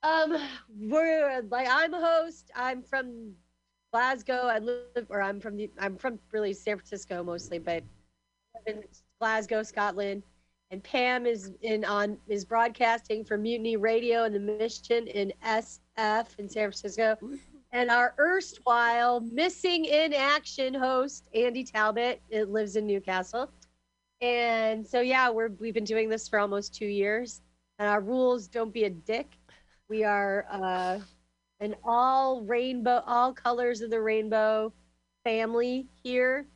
um, 0.03 0.37
we're 0.77 1.43
like 1.49 1.69
I'm 1.71 1.95
a 1.95 2.01
host. 2.01 2.51
I'm 2.57 2.83
from 2.83 3.35
Glasgow. 3.99 4.47
I 4.47 4.61
live, 4.61 5.07
or 5.09 5.21
I'm 5.21 5.41
from 5.41 5.57
the, 5.57 5.69
I'm 5.77 5.97
from 5.97 6.21
really 6.31 6.53
San 6.53 6.77
Francisco 6.77 7.25
mostly, 7.25 7.59
but 7.59 7.83
in 8.67 8.85
Glasgow, 9.19 9.65
Scotland. 9.65 10.23
and 10.71 10.85
Pam 10.85 11.27
is 11.27 11.51
in 11.63 11.85
on 11.85 12.17
is 12.29 12.45
broadcasting 12.45 13.25
for 13.25 13.37
Mutiny 13.37 13.77
Radio 13.77 14.23
and 14.23 14.33
the 14.33 14.39
Mission 14.39 15.09
in 15.09 15.33
SF 15.45 16.39
in 16.39 16.49
San 16.49 16.71
Francisco. 16.71 17.19
And 17.73 17.91
our 17.91 18.15
erstwhile 18.21 19.19
missing 19.19 19.85
in 19.87 20.15
action 20.15 20.75
host 20.75 21.29
Andy 21.35 21.65
Talbot 21.65 22.23
it 22.31 22.51
lives 22.51 22.77
in 22.77 22.87
Newcastle. 22.87 23.51
And 24.21 24.87
so 24.87 25.01
yeah, 25.01 25.29
we're 25.29 25.49
we've 25.59 25.75
been 25.75 25.83
doing 25.83 26.09
this 26.09 26.29
for 26.29 26.39
almost 26.39 26.73
two 26.73 26.87
years. 26.87 27.41
And 27.81 27.89
our 27.89 28.01
rules 28.01 28.47
don't 28.47 28.73
be 28.73 28.85
a 28.85 28.91
dick. 28.91 29.27
We 29.89 30.05
are 30.05 30.47
uh, 30.53 31.01
an 31.61 31.75
all 31.85 32.43
rainbow, 32.43 33.03
all 33.07 33.33
colors 33.33 33.81
of 33.81 33.91
the 33.91 34.01
rainbow 34.01 34.73
family 35.25 35.87
here. 36.03 36.47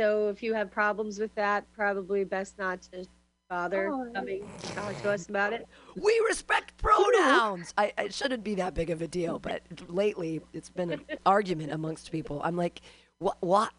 So 0.00 0.28
if 0.28 0.42
you 0.42 0.54
have 0.54 0.70
problems 0.70 1.18
with 1.18 1.34
that, 1.34 1.70
probably 1.72 2.24
best 2.24 2.58
not 2.58 2.82
to 2.92 3.06
bother 3.48 3.90
Oh. 3.92 4.10
coming 4.14 4.46
to 4.60 4.66
talk 4.74 5.00
to 5.02 5.10
us 5.10 5.28
about 5.28 5.52
it. 5.52 5.66
We 5.94 6.20
respect 6.26 6.76
pronouns. 6.78 7.72
I, 7.78 7.92
it 7.98 8.12
shouldn't 8.12 8.44
be 8.44 8.54
that 8.56 8.74
big 8.74 8.90
of 8.90 9.00
a 9.02 9.08
deal, 9.08 9.38
but 9.38 9.62
lately 9.88 10.40
it's 10.52 10.68
been 10.70 10.90
an 10.90 11.00
argument 11.26 11.72
amongst 11.72 12.10
people. 12.10 12.40
I'm 12.44 12.56
like, 12.56 12.80
what? 13.18 13.36
What? 13.40 13.72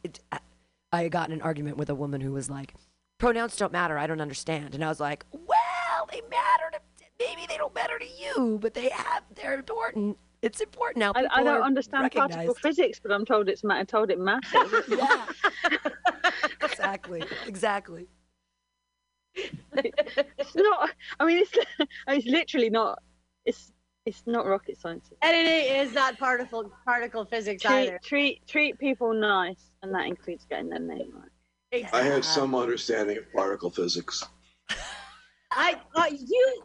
I 0.93 1.09
got 1.09 1.27
in 1.29 1.33
an 1.33 1.41
argument 1.41 1.77
with 1.77 1.89
a 1.89 1.95
woman 1.95 2.21
who 2.21 2.31
was 2.31 2.49
like, 2.49 2.73
pronouns 3.19 3.55
don't 3.57 3.73
matter. 3.73 3.97
I 3.97 4.07
don't 4.07 4.21
understand. 4.21 4.73
And 4.73 4.83
I 4.85 4.87
was 4.87 4.99
like, 4.99 5.25
well, 5.33 6.07
they 6.11 6.21
matter 6.21 6.71
to 6.71 6.79
maybe 7.19 7.45
they 7.47 7.57
don't 7.57 7.75
matter 7.75 7.99
to 7.99 8.05
you, 8.07 8.57
but 8.61 8.73
they 8.73 8.89
have. 8.89 9.23
They're 9.35 9.53
important. 9.55 10.17
It's 10.41 10.61
important 10.61 10.99
now. 10.99 11.13
I, 11.15 11.25
I 11.31 11.43
don't 11.43 11.47
are 11.47 11.61
understand 11.61 12.11
particle 12.11 12.53
physics, 12.53 12.99
but 13.01 13.11
I'm 13.11 13.25
told 13.25 13.49
it's 13.49 13.63
ma- 13.63 13.83
told 13.83 14.11
it 14.11 14.19
matters. 14.19 14.85
Yeah. 14.87 15.25
exactly. 16.61 17.23
Exactly. 17.47 18.07
it's 19.35 20.55
not. 20.55 20.91
I 21.19 21.25
mean, 21.25 21.39
it's 21.39 21.51
it's 22.07 22.27
literally 22.27 22.69
not. 22.69 22.99
It's 23.45 23.71
it's 24.05 24.23
not 24.25 24.45
rocket 24.45 24.79
science. 24.79 25.11
And 25.21 25.35
it 25.35 25.47
is 25.47 25.93
not 25.93 26.17
particle 26.17 26.71
particle 26.85 27.25
physics 27.25 27.63
Treat 27.63 27.73
either. 27.73 27.99
treat 28.03 28.47
treat 28.47 28.79
people 28.79 29.13
nice, 29.13 29.71
and 29.81 29.93
that 29.93 30.05
includes 30.05 30.45
getting 30.49 30.69
their 30.69 30.79
name 30.79 31.11
right. 31.13 31.85
I 31.93 32.03
have 32.03 32.23
some 32.23 32.55
understanding 32.55 33.17
of 33.17 33.31
particle 33.33 33.69
physics. 33.69 34.23
I 35.51 35.75
uh, 35.95 36.05
you 36.09 36.63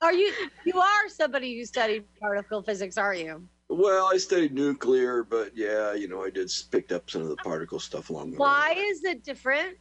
are 0.00 0.12
you 0.12 0.32
you 0.64 0.78
are 0.78 1.08
somebody 1.08 1.58
who 1.58 1.64
studied 1.64 2.04
particle 2.20 2.62
physics, 2.62 2.96
are 2.96 3.14
you? 3.14 3.46
Well, 3.68 4.10
I 4.12 4.16
studied 4.16 4.52
nuclear, 4.52 5.22
but 5.22 5.56
yeah, 5.56 5.94
you 5.94 6.08
know, 6.08 6.24
I 6.24 6.30
did 6.30 6.50
picked 6.70 6.90
up 6.90 7.08
some 7.08 7.22
of 7.22 7.28
the 7.28 7.36
particle 7.36 7.78
stuff 7.78 8.10
along 8.10 8.32
the 8.32 8.38
Why 8.38 8.70
way. 8.70 8.74
Why 8.74 8.82
is 8.82 9.04
it 9.04 9.22
different? 9.22 9.76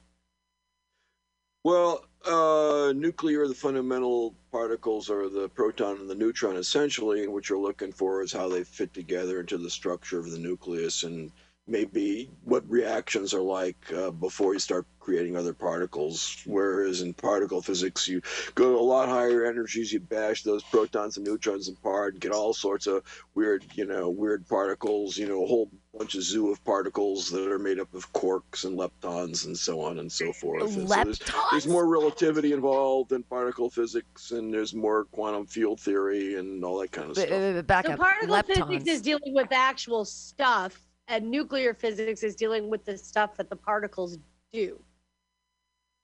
Well, 1.64 2.06
uh, 2.26 2.94
nuclear, 2.96 3.48
the 3.48 3.56
fundamental 3.56 4.36
particles 4.52 5.10
are 5.10 5.28
the 5.28 5.50
proton 5.50 5.98
and 5.98 6.10
the 6.10 6.16
neutron, 6.16 6.56
essentially, 6.56 7.24
and 7.24 7.34
what 7.34 7.50
you're 7.50 7.60
looking 7.60 7.92
for 7.92 8.22
is 8.22 8.32
how 8.32 8.48
they 8.48 8.64
fit 8.64 8.94
together 8.94 9.40
into 9.40 9.58
the 9.58 9.70
structure 9.70 10.20
of 10.20 10.32
the 10.32 10.38
nucleus 10.38 11.04
and 11.04 11.32
maybe 11.70 12.30
what 12.44 12.68
reactions 12.70 13.34
are 13.34 13.42
like 13.42 13.78
uh, 13.96 14.12
before 14.12 14.54
you 14.54 14.60
start 14.60 14.86
creating 15.00 15.36
other 15.36 15.54
particles. 15.54 16.42
Whereas 16.46 17.02
in 17.02 17.14
particle 17.14 17.62
physics, 17.62 18.08
you 18.08 18.22
go 18.56 18.72
to 18.74 18.78
a 18.78 18.82
lot 18.82 19.08
higher 19.10 19.46
energies, 19.46 19.92
you 19.94 20.00
bash 20.00 20.44
those 20.44 20.64
protons 20.64 21.18
and 21.18 21.26
neutrons 21.26 21.68
apart, 21.70 22.14
and 22.14 22.22
get 22.22 22.32
all 22.32 22.54
sorts 22.54 22.86
of 22.88 23.04
weird, 23.34 23.64
you 23.74 23.86
know, 23.86 24.10
weird 24.10 24.48
particles, 24.48 25.18
you 25.18 25.28
know, 25.28 25.44
a 25.44 25.48
whole 25.48 25.70
bunch 25.98 26.16
of 26.16 26.22
zoo 26.22 26.52
of 26.52 26.64
particles 26.64 27.30
that 27.32 27.50
are 27.52 27.58
made 27.60 27.80
up 27.80 27.92
of 27.94 28.12
quarks 28.14 28.66
and 28.66 28.78
leptons 28.78 29.46
and 29.46 29.58
so 29.58 29.82
on 29.82 30.00
and 30.00 30.12
so 30.12 30.32
forth. 30.34 30.62
And 30.64 30.72
so 30.88 30.96
there's- 30.96 31.20
Leptons. 31.20 31.52
there's 31.52 31.68
more 31.68 31.88
relativity 31.88 32.54
involved 32.54 33.12
in 33.12 33.24
particle 33.24 33.70
physics, 33.70 34.32
and 34.32 34.54
there's 34.54 34.74
more 34.76 35.06
quantum 35.06 35.46
field 35.48 35.80
theory 35.80 36.36
and 36.36 36.64
all 36.64 36.78
that 36.80 36.92
kind 36.92 37.10
of 37.10 37.16
But, 37.16 37.28
stuff. 37.28 37.56
uh, 37.58 37.62
back 37.64 37.86
so 37.88 37.94
up. 37.94 38.00
particle 38.00 38.36
Leptons. 38.36 38.68
physics 38.68 38.90
is 38.92 39.02
dealing 39.02 39.34
with 39.34 39.48
actual 39.52 40.06
stuff, 40.06 40.80
and 41.10 41.30
nuclear 41.30 41.74
physics 41.74 42.24
is 42.24 42.36
dealing 42.36 42.70
with 42.70 42.86
the 42.86 42.98
stuff 42.98 43.36
that 43.38 43.50
the 43.50 43.56
particles 43.56 44.18
do. 44.54 44.80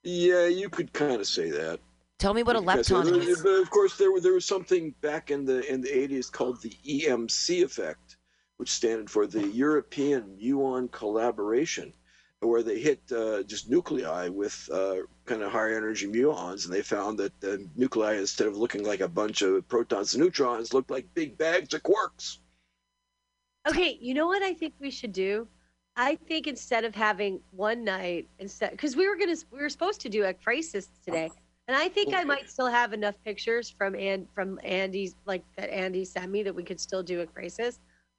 Yeah, 0.02 0.46
you 0.46 0.68
could 0.68 0.92
kind 0.92 1.20
of 1.20 1.26
say 1.26 1.50
that. 1.50 1.80
Tell 2.18 2.34
me 2.34 2.42
what 2.42 2.56
a 2.56 2.60
lepton 2.60 3.16
is. 3.22 3.42
But 3.42 3.60
of 3.60 3.70
course, 3.70 3.96
there, 3.96 4.10
were- 4.12 4.20
there 4.20 4.32
was 4.34 4.44
something 4.44 4.94
back 5.00 5.30
in 5.30 5.44
the 5.44 5.70
in 5.72 5.80
the 5.80 5.88
80s 5.88 6.30
called 6.30 6.60
the 6.62 6.72
EMC 6.86 7.62
effect, 7.62 8.16
which 8.56 8.70
stood 8.70 9.08
for 9.10 9.26
the 9.26 9.46
European 9.48 10.36
muon 10.42 10.90
collaboration, 10.90 11.92
where 12.40 12.62
they 12.62 12.80
hit 12.80 13.00
uh, 13.12 13.42
just 13.42 13.68
nuclei 13.68 14.28
with 14.28 14.68
uh, 14.72 14.96
kind 15.26 15.42
of 15.42 15.52
high 15.52 15.74
energy 15.74 16.06
muons, 16.06 16.64
and 16.64 16.72
they 16.72 16.82
found 16.82 17.18
that 17.18 17.38
the 17.40 17.68
nuclei, 17.76 18.14
instead 18.14 18.46
of 18.46 18.56
looking 18.56 18.84
like 18.84 19.00
a 19.00 19.08
bunch 19.08 19.42
of 19.42 19.68
protons 19.68 20.14
and 20.14 20.22
neutrons, 20.22 20.72
looked 20.72 20.90
like 20.90 21.12
big 21.14 21.36
bags 21.36 21.74
of 21.74 21.82
quarks. 21.82 22.38
Okay, 23.66 23.98
you 24.00 24.14
know 24.14 24.26
what 24.26 24.42
I 24.42 24.54
think 24.54 24.74
we 24.80 24.90
should 24.90 25.12
do? 25.12 25.48
I 25.96 26.16
think 26.16 26.46
instead 26.46 26.84
of 26.84 26.94
having 26.94 27.40
one 27.50 27.82
night, 27.82 28.28
instead 28.38 28.70
because 28.70 28.94
we 28.96 29.08
were 29.08 29.16
gonna 29.16 29.36
we 29.50 29.60
were 29.60 29.70
supposed 29.70 30.00
to 30.02 30.08
do 30.08 30.22
ekphrasis 30.22 30.88
today, 31.04 31.30
and 31.66 31.76
I 31.76 31.88
think 31.88 32.14
I 32.14 32.22
might 32.22 32.50
still 32.50 32.66
have 32.66 32.92
enough 32.92 33.14
pictures 33.24 33.70
from 33.70 33.94
and 33.94 34.28
from 34.34 34.60
Andy's 34.62 35.16
like 35.24 35.42
that 35.56 35.70
Andy 35.70 36.04
sent 36.04 36.30
me 36.30 36.42
that 36.42 36.54
we 36.54 36.62
could 36.62 36.78
still 36.78 37.02
do 37.02 37.24
ekphrasis. 37.24 37.78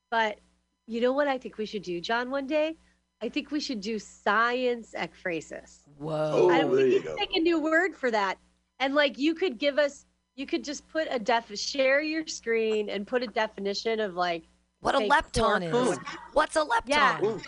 But 0.10 0.39
you 0.88 1.01
know 1.01 1.13
what 1.13 1.27
I 1.27 1.38
think 1.38 1.58
we 1.58 1.66
should 1.66 1.84
do, 1.84 2.01
John? 2.01 2.32
One 2.32 2.48
day, 2.48 2.77
I 3.22 3.30
think 3.30 3.51
we 3.51 3.60
should 3.60 3.80
do 3.80 4.00
science 4.00 4.96
ekphrasis. 4.98 5.82
Whoa. 5.98 6.32
Oh, 6.34 6.50
I, 6.50 6.60
there 6.60 6.68
we 6.68 6.96
you 6.96 7.01
could 7.01 7.10
go. 7.10 7.16
make 7.16 7.36
a 7.36 7.39
new 7.39 7.60
word 7.62 7.96
for 7.96 8.10
that, 8.10 8.38
and 8.80 8.96
like 8.96 9.20
you 9.20 9.36
could 9.36 9.60
give 9.60 9.77
us, 9.77 10.08
you 10.36 10.48
could 10.48 10.63
just 10.63 10.88
put 10.88 11.08
a 11.12 11.20
def, 11.20 11.56
share 11.58 12.01
your 12.01 12.25
screen 12.25 12.89
and 12.89 13.06
put 13.06 13.22
a 13.22 13.27
definition 13.27 14.00
of 14.00 14.16
like 14.16 14.46
what 14.81 14.96
a 14.96 15.00
lepton 15.00 15.72
quark. 15.72 15.91
is. 15.93 16.00
What's 16.34 16.55
a 16.55 16.60
lepton? 16.65 16.81
Yeah. 16.88 17.24
Ooh. 17.24 17.41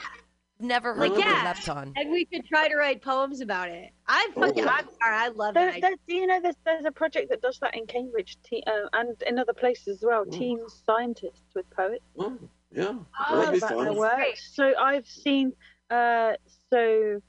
Never 0.61 0.93
heard 0.93 0.99
Like, 0.99 1.11
of 1.13 1.17
yeah. 1.19 1.49
a 1.51 1.53
lepton. 1.53 1.93
and 1.95 2.11
we 2.11 2.25
could 2.25 2.45
try 2.45 2.67
to 2.67 2.75
write 2.75 3.01
poems 3.01 3.39
about 3.39 3.69
it. 3.69 3.91
I 4.07 4.27
fucking. 4.35 4.67
I'm 4.67 4.85
sorry, 5.01 5.15
I 5.15 5.27
love 5.29 5.53
There, 5.53 5.71
that. 5.71 5.81
there, 5.81 5.95
do 6.07 6.13
you 6.15 6.27
know 6.27 6.41
there's 6.41 6.57
there's 6.65 6.83
a 6.85 6.91
project 6.91 7.29
that 7.29 7.41
does 7.41 7.57
that 7.61 7.75
in 7.77 7.85
Cambridge 7.87 8.37
te- 8.43 8.63
uh, 8.67 8.89
and 8.93 9.15
in 9.25 9.39
other 9.39 9.53
places 9.53 9.87
as 9.99 10.03
well. 10.03 10.25
Mm. 10.25 10.31
Teen 10.37 10.59
scientists 10.85 11.43
with 11.55 11.69
poets. 11.69 12.03
Oh, 12.17 12.37
yeah, 12.71 12.93
Oh, 13.29 13.39
that'd 13.39 13.53
be 13.53 13.59
fun. 13.61 13.95
work. 13.95 14.19
So 14.35 14.73
I've 14.77 15.07
seen. 15.07 15.53
Uh, 15.89 16.33
so 16.71 17.21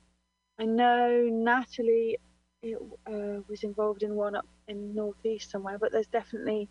I 0.59 0.64
know 0.64 1.28
Natalie 1.30 2.19
uh, 2.66 3.40
was 3.49 3.62
involved 3.62 4.02
in 4.02 4.16
one 4.16 4.35
up 4.35 4.47
in 4.66 4.92
northeast 4.95 5.50
somewhere, 5.52 5.78
but 5.78 5.92
there's 5.92 6.09
definitely 6.09 6.69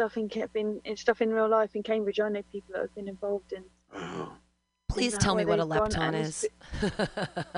stuff 0.00 0.16
in 0.16 0.30
Ca- 0.30 0.46
in 0.54 0.96
stuff 0.96 1.20
in 1.20 1.30
real 1.30 1.48
life 1.48 1.76
in 1.76 1.82
Cambridge. 1.82 2.20
I 2.20 2.30
know 2.30 2.42
people 2.50 2.72
that 2.72 2.80
have 2.80 2.94
been 2.94 3.08
involved 3.08 3.52
in. 3.52 3.64
Please 4.88 5.16
tell 5.18 5.34
me 5.34 5.44
what 5.44 5.60
a 5.60 5.66
lepton 5.66 6.14
is. 6.14 6.46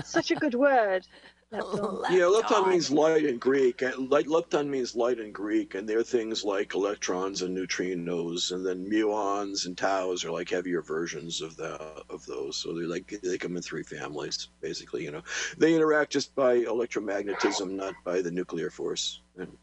Such 0.04 0.32
a 0.32 0.34
good 0.34 0.54
word. 0.54 1.06
lepton. 1.52 2.02
Yeah, 2.10 2.24
lepton 2.24 2.68
means 2.68 2.90
light 2.90 3.24
in 3.24 3.38
Greek. 3.38 3.78
lepton 3.78 4.68
means 4.68 4.96
light 4.96 5.20
in 5.20 5.30
Greek, 5.30 5.76
and 5.76 5.88
they're 5.88 6.02
things 6.02 6.42
like 6.44 6.74
electrons 6.74 7.42
and 7.42 7.56
neutrinos, 7.56 8.50
and 8.50 8.66
then 8.66 8.90
muons 8.90 9.66
and 9.66 9.78
taus 9.78 10.24
are 10.24 10.32
like 10.32 10.50
heavier 10.50 10.82
versions 10.82 11.40
of 11.40 11.56
the 11.56 11.74
of 12.10 12.26
those. 12.26 12.56
So 12.56 12.74
they're 12.74 12.88
like 12.88 13.20
they 13.22 13.38
come 13.38 13.56
in 13.56 13.62
three 13.62 13.84
families, 13.84 14.48
basically. 14.60 15.04
You 15.04 15.12
know, 15.12 15.22
they 15.58 15.76
interact 15.76 16.10
just 16.10 16.34
by 16.34 16.56
electromagnetism, 16.56 17.70
not 17.70 17.94
by 18.04 18.20
the 18.20 18.32
nuclear 18.32 18.68
force. 18.68 19.20
And 19.38 19.56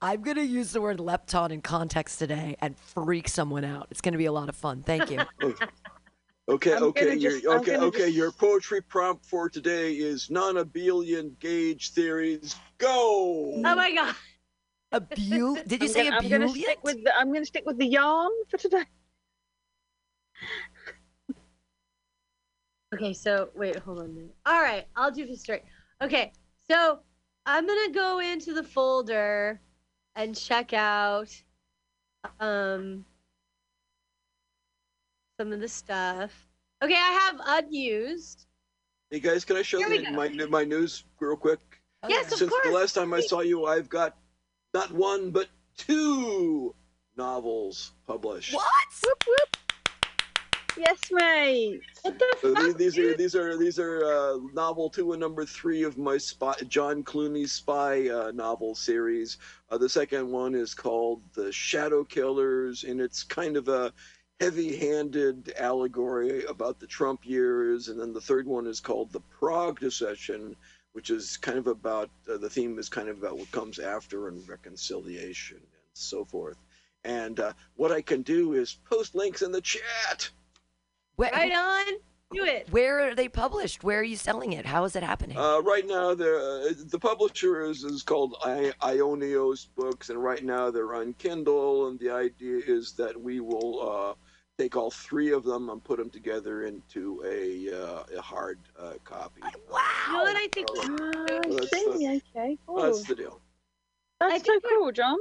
I'm 0.00 0.22
going 0.22 0.36
to 0.36 0.44
use 0.46 0.72
the 0.72 0.80
word 0.80 0.98
lepton 0.98 1.50
in 1.50 1.60
context 1.60 2.18
today 2.20 2.56
and 2.60 2.78
freak 2.78 3.28
someone 3.28 3.64
out. 3.64 3.88
It's 3.90 4.00
going 4.00 4.12
to 4.12 4.18
be 4.18 4.26
a 4.26 4.32
lot 4.32 4.48
of 4.48 4.56
fun. 4.56 4.82
Thank 4.82 5.10
you. 5.10 5.20
Okay, 6.50 6.74
I'm 6.74 6.82
okay, 6.84 7.14
your 7.14 7.32
just- 7.32 7.44
I'm 7.46 7.58
okay, 7.60 7.72
gonna 7.74 7.84
okay. 7.88 7.98
just- 8.06 8.14
Your 8.14 8.32
poetry 8.32 8.80
prompt 8.80 9.26
for 9.26 9.50
today 9.50 9.92
is 9.92 10.30
non-abelian 10.30 11.38
gauge 11.40 11.90
theories. 11.90 12.56
Go. 12.78 13.52
oh 13.54 13.60
my 13.74 13.92
god. 13.94 14.14
a 14.92 15.00
Abule? 15.02 15.62
Did 15.68 15.82
you 15.82 15.88
I'm 15.88 15.92
say 15.92 16.04
gonna, 16.04 16.16
I'm 16.16 16.28
gonna 16.30 16.48
stick 16.48 16.78
with 16.82 17.04
the, 17.04 17.14
I'm 17.14 17.26
going 17.28 17.42
to 17.42 17.46
stick 17.46 17.64
with 17.66 17.76
the 17.76 17.84
yarn 17.84 18.30
for 18.48 18.56
today. 18.56 18.84
Okay, 22.94 23.12
so 23.12 23.50
wait, 23.54 23.76
hold 23.76 23.98
on 23.98 24.06
a 24.06 24.08
minute. 24.08 24.34
All 24.46 24.62
right, 24.62 24.86
I'll 24.96 25.10
do 25.10 25.26
this 25.26 25.42
straight. 25.42 25.64
Okay, 26.02 26.32
so 26.70 27.00
I'm 27.44 27.66
gonna 27.66 27.92
go 27.92 28.20
into 28.20 28.54
the 28.54 28.62
folder 28.62 29.60
and 30.18 30.36
check 30.36 30.72
out 30.72 31.30
um 32.40 33.04
some 35.40 35.52
of 35.52 35.60
the 35.60 35.68
stuff. 35.68 36.48
Okay, 36.82 36.94
I 36.94 37.12
have 37.22 37.64
unused. 37.64 38.46
Hey 39.10 39.20
guys, 39.20 39.44
can 39.44 39.56
I 39.56 39.62
show 39.62 39.78
Here 39.78 39.88
you 39.92 40.10
my 40.10 40.28
my 40.50 40.64
news 40.64 41.04
real 41.20 41.36
quick? 41.36 41.60
Oh, 42.02 42.08
Yes, 42.08 42.32
of 42.32 42.38
Since 42.38 42.50
course. 42.50 42.66
the 42.66 42.72
last 42.72 42.92
time 42.92 43.14
I 43.14 43.20
saw 43.20 43.40
you, 43.40 43.64
I've 43.64 43.88
got 43.88 44.16
not 44.74 44.92
one 44.92 45.30
but 45.30 45.48
two 45.76 46.74
novels 47.16 47.92
published. 48.06 48.54
What? 48.54 48.66
Yes, 50.78 50.98
mate. 51.10 51.82
What 52.02 52.18
the 52.18 52.36
So 52.40 52.54
fuck? 52.54 52.64
these, 52.64 52.76
these 52.76 52.98
are 52.98 53.14
these 53.16 53.34
are 53.34 53.56
these 53.58 53.78
are 53.80 54.04
uh, 54.04 54.38
novel 54.54 54.90
two 54.90 55.12
and 55.12 55.20
number 55.20 55.44
three 55.44 55.82
of 55.82 55.98
my 55.98 56.18
spy 56.18 56.54
John 56.68 57.02
Clooney's 57.02 57.52
spy 57.52 58.08
uh, 58.08 58.30
novel 58.32 58.74
series. 58.76 59.38
Uh, 59.70 59.78
the 59.78 59.88
second 59.88 60.30
one 60.30 60.54
is 60.54 60.74
called 60.74 61.22
The 61.34 61.52
Shadow 61.52 62.04
Killers, 62.04 62.84
and 62.84 63.00
it's 63.00 63.24
kind 63.24 63.56
of 63.56 63.68
a 63.68 63.92
heavy-handed 64.40 65.52
allegory 65.58 66.44
about 66.44 66.78
the 66.78 66.86
Trump 66.86 67.26
years. 67.26 67.88
And 67.88 68.00
then 68.00 68.12
the 68.12 68.20
third 68.20 68.46
one 68.46 68.68
is 68.68 68.78
called 68.80 69.10
The 69.12 69.20
Prague 69.38 69.80
Decession, 69.80 70.54
which 70.92 71.10
is 71.10 71.36
kind 71.38 71.58
of 71.58 71.66
about 71.66 72.08
uh, 72.32 72.36
the 72.38 72.48
theme 72.50 72.78
is 72.78 72.88
kind 72.88 73.08
of 73.08 73.18
about 73.18 73.36
what 73.36 73.50
comes 73.50 73.80
after 73.80 74.28
and 74.28 74.48
reconciliation 74.48 75.56
and 75.58 75.92
so 75.94 76.24
forth. 76.24 76.56
And 77.04 77.40
uh, 77.40 77.52
what 77.76 77.92
I 77.92 78.00
can 78.02 78.22
do 78.22 78.54
is 78.54 78.78
post 78.88 79.16
links 79.16 79.42
in 79.42 79.50
the 79.52 79.60
chat. 79.60 80.30
Where, 81.18 81.32
Right 81.32 81.52
on. 81.52 81.94
Do 82.32 82.44
it. 82.44 82.68
where 82.70 83.08
are 83.08 83.14
they 83.14 83.28
published? 83.28 83.82
Where 83.82 84.00
are 84.00 84.04
you 84.04 84.14
selling 84.16 84.52
it? 84.52 84.66
How 84.66 84.84
is 84.84 84.94
it 84.94 85.02
happening? 85.02 85.36
Uh, 85.36 85.60
right 85.62 85.84
now, 85.86 86.14
the 86.14 86.68
uh, 86.70 86.84
the 86.90 86.98
publisher 86.98 87.62
is, 87.64 87.82
is 87.84 88.02
called 88.02 88.36
I- 88.44 88.72
Ionios 88.82 89.66
Books, 89.74 90.10
and 90.10 90.22
right 90.22 90.44
now 90.44 90.70
they're 90.70 90.94
on 90.94 91.14
Kindle. 91.14 91.88
And 91.88 91.98
the 91.98 92.10
idea 92.10 92.60
is 92.66 92.92
that 92.92 93.18
we 93.20 93.40
will 93.40 93.90
uh, 93.90 94.14
take 94.58 94.76
all 94.76 94.90
three 94.92 95.32
of 95.32 95.42
them 95.42 95.70
and 95.70 95.82
put 95.82 95.98
them 95.98 96.10
together 96.10 96.64
into 96.64 97.20
a 97.26 97.72
uh, 97.74 98.04
a 98.16 98.20
hard 98.20 98.60
uh, 98.78 98.92
copy. 99.04 99.40
wow. 99.68 99.80
You 100.08 100.12
know 100.12 100.24
I 100.26 100.48
think? 100.52 100.68
Oh. 100.70 101.44
That's 101.56 101.70
see. 101.70 102.22
Okay, 102.36 102.58
cool. 102.66 102.82
That's 102.82 103.04
the 103.04 103.16
deal. 103.16 103.40
That's 104.20 104.44
so 104.44 104.60
cool, 104.68 104.92
John. 104.92 105.18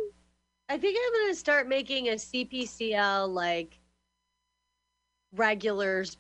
I 0.69 0.77
think 0.77 0.97
I'm 1.01 1.21
gonna 1.21 1.35
start 1.35 1.67
making 1.69 2.09
a 2.09 2.15
CPCL 2.15 3.29
like 3.29 3.79
regulars 5.37 6.17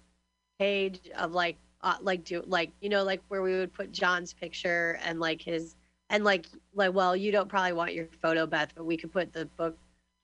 page 0.59 1.09
of 1.17 1.33
like 1.33 1.57
uh, 1.81 1.97
like 2.01 2.23
do 2.23 2.43
like 2.47 2.71
you 2.81 2.89
know 2.89 3.03
like 3.03 3.21
where 3.27 3.41
we 3.41 3.53
would 3.53 3.73
put 3.73 3.91
John's 3.91 4.33
picture 4.33 4.99
and 5.03 5.19
like 5.19 5.41
his 5.41 5.75
and 6.09 6.23
like 6.23 6.47
like 6.73 6.93
well 6.93 7.15
you 7.15 7.31
don't 7.31 7.49
probably 7.49 7.73
want 7.73 7.93
your 7.93 8.07
photo 8.21 8.45
Beth 8.45 8.73
but 8.75 8.85
we 8.85 8.97
could 8.97 9.11
put 9.11 9.33
the 9.33 9.45
book 9.57 9.77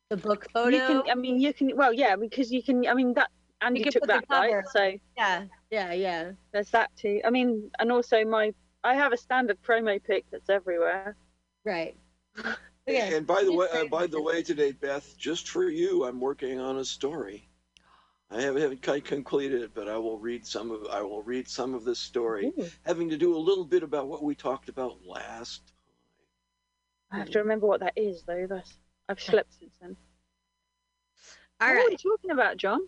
the 0.09 0.17
book 0.17 0.47
photo 0.51 0.75
You 0.75 0.81
can. 0.81 1.11
I 1.11 1.15
mean, 1.15 1.39
you 1.39 1.53
can. 1.53 1.75
Well, 1.75 1.93
yeah, 1.93 2.15
because 2.15 2.51
you 2.51 2.61
can. 2.61 2.87
I 2.87 2.93
mean, 2.93 3.13
that 3.13 3.29
Andy 3.61 3.83
can 3.83 3.91
took 3.91 4.03
put 4.03 4.07
the 4.07 4.21
that 4.29 4.49
right. 4.49 4.63
So 4.71 4.97
yeah 5.17 5.45
yeah 5.71 5.93
yeah 5.93 6.31
there's 6.51 6.69
that 6.71 6.91
too. 6.95 7.21
I 7.25 7.29
mean, 7.29 7.69
and 7.79 7.91
also 7.91 8.23
my. 8.25 8.53
I 8.83 8.95
have 8.95 9.13
a 9.13 9.17
standard 9.17 9.57
promo 9.63 10.01
pic 10.03 10.25
that's 10.29 10.49
everywhere. 10.49 11.15
right 11.65 11.95
okay 12.89 13.15
And 13.15 13.25
by 13.25 13.43
the 13.43 13.53
way, 13.53 13.67
uh, 13.73 13.85
by 13.85 14.07
the 14.07 14.21
way, 14.21 14.43
today, 14.43 14.73
Beth, 14.73 15.15
just 15.17 15.47
for 15.47 15.69
you, 15.69 16.05
I'm 16.05 16.19
working 16.19 16.59
on 16.59 16.77
a 16.77 16.85
story. 16.85 17.47
I 18.33 18.41
haven't, 18.41 18.61
haven't 18.61 18.81
quite 18.81 19.05
completed 19.05 19.61
it, 19.61 19.73
but 19.73 19.87
I 19.87 19.97
will 19.97 20.17
read 20.17 20.45
some 20.45 20.71
of 20.71 20.87
I 20.91 21.01
will 21.01 21.21
read 21.21 21.47
some 21.47 21.73
of 21.73 21.85
this 21.85 21.99
story, 21.99 22.51
Ooh. 22.57 22.69
having 22.85 23.09
to 23.09 23.17
do 23.17 23.35
a 23.35 23.37
little 23.37 23.65
bit 23.65 23.83
about 23.83 24.07
what 24.07 24.23
we 24.23 24.33
talked 24.35 24.69
about 24.69 24.97
last 25.05 25.61
I 27.13 27.19
have 27.19 27.29
to 27.29 27.39
remember 27.39 27.67
what 27.67 27.81
that 27.81 27.93
is, 27.95 28.23
though. 28.23 28.47
That's 28.49 28.73
I've 29.07 29.21
slept 29.21 29.53
since 29.59 29.75
then. 29.79 29.95
all 31.61 31.75
what 31.75 31.85
are 31.85 31.89
we 31.89 31.97
talking 31.97 32.31
about, 32.31 32.57
John? 32.57 32.79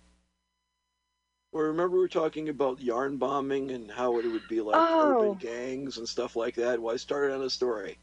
Well, 1.51 1.65
remember 1.65 1.95
we 1.95 1.99
were 1.99 2.07
talking 2.07 2.49
about 2.49 2.81
yarn 2.81 3.17
bombing 3.17 3.71
and 3.71 3.89
how 3.91 4.17
it 4.17 4.25
would 4.25 4.47
be 4.49 4.61
like 4.61 4.75
Oh. 4.77 5.11
urban 5.11 5.35
gangs 5.35 5.97
and 5.97 6.09
stuff 6.09 6.35
like 6.35 6.55
that. 6.55 6.81
Well, 6.81 6.93
I 6.93 6.97
started 6.97 7.35
on 7.35 7.43
a 7.43 7.49
story. 7.49 7.99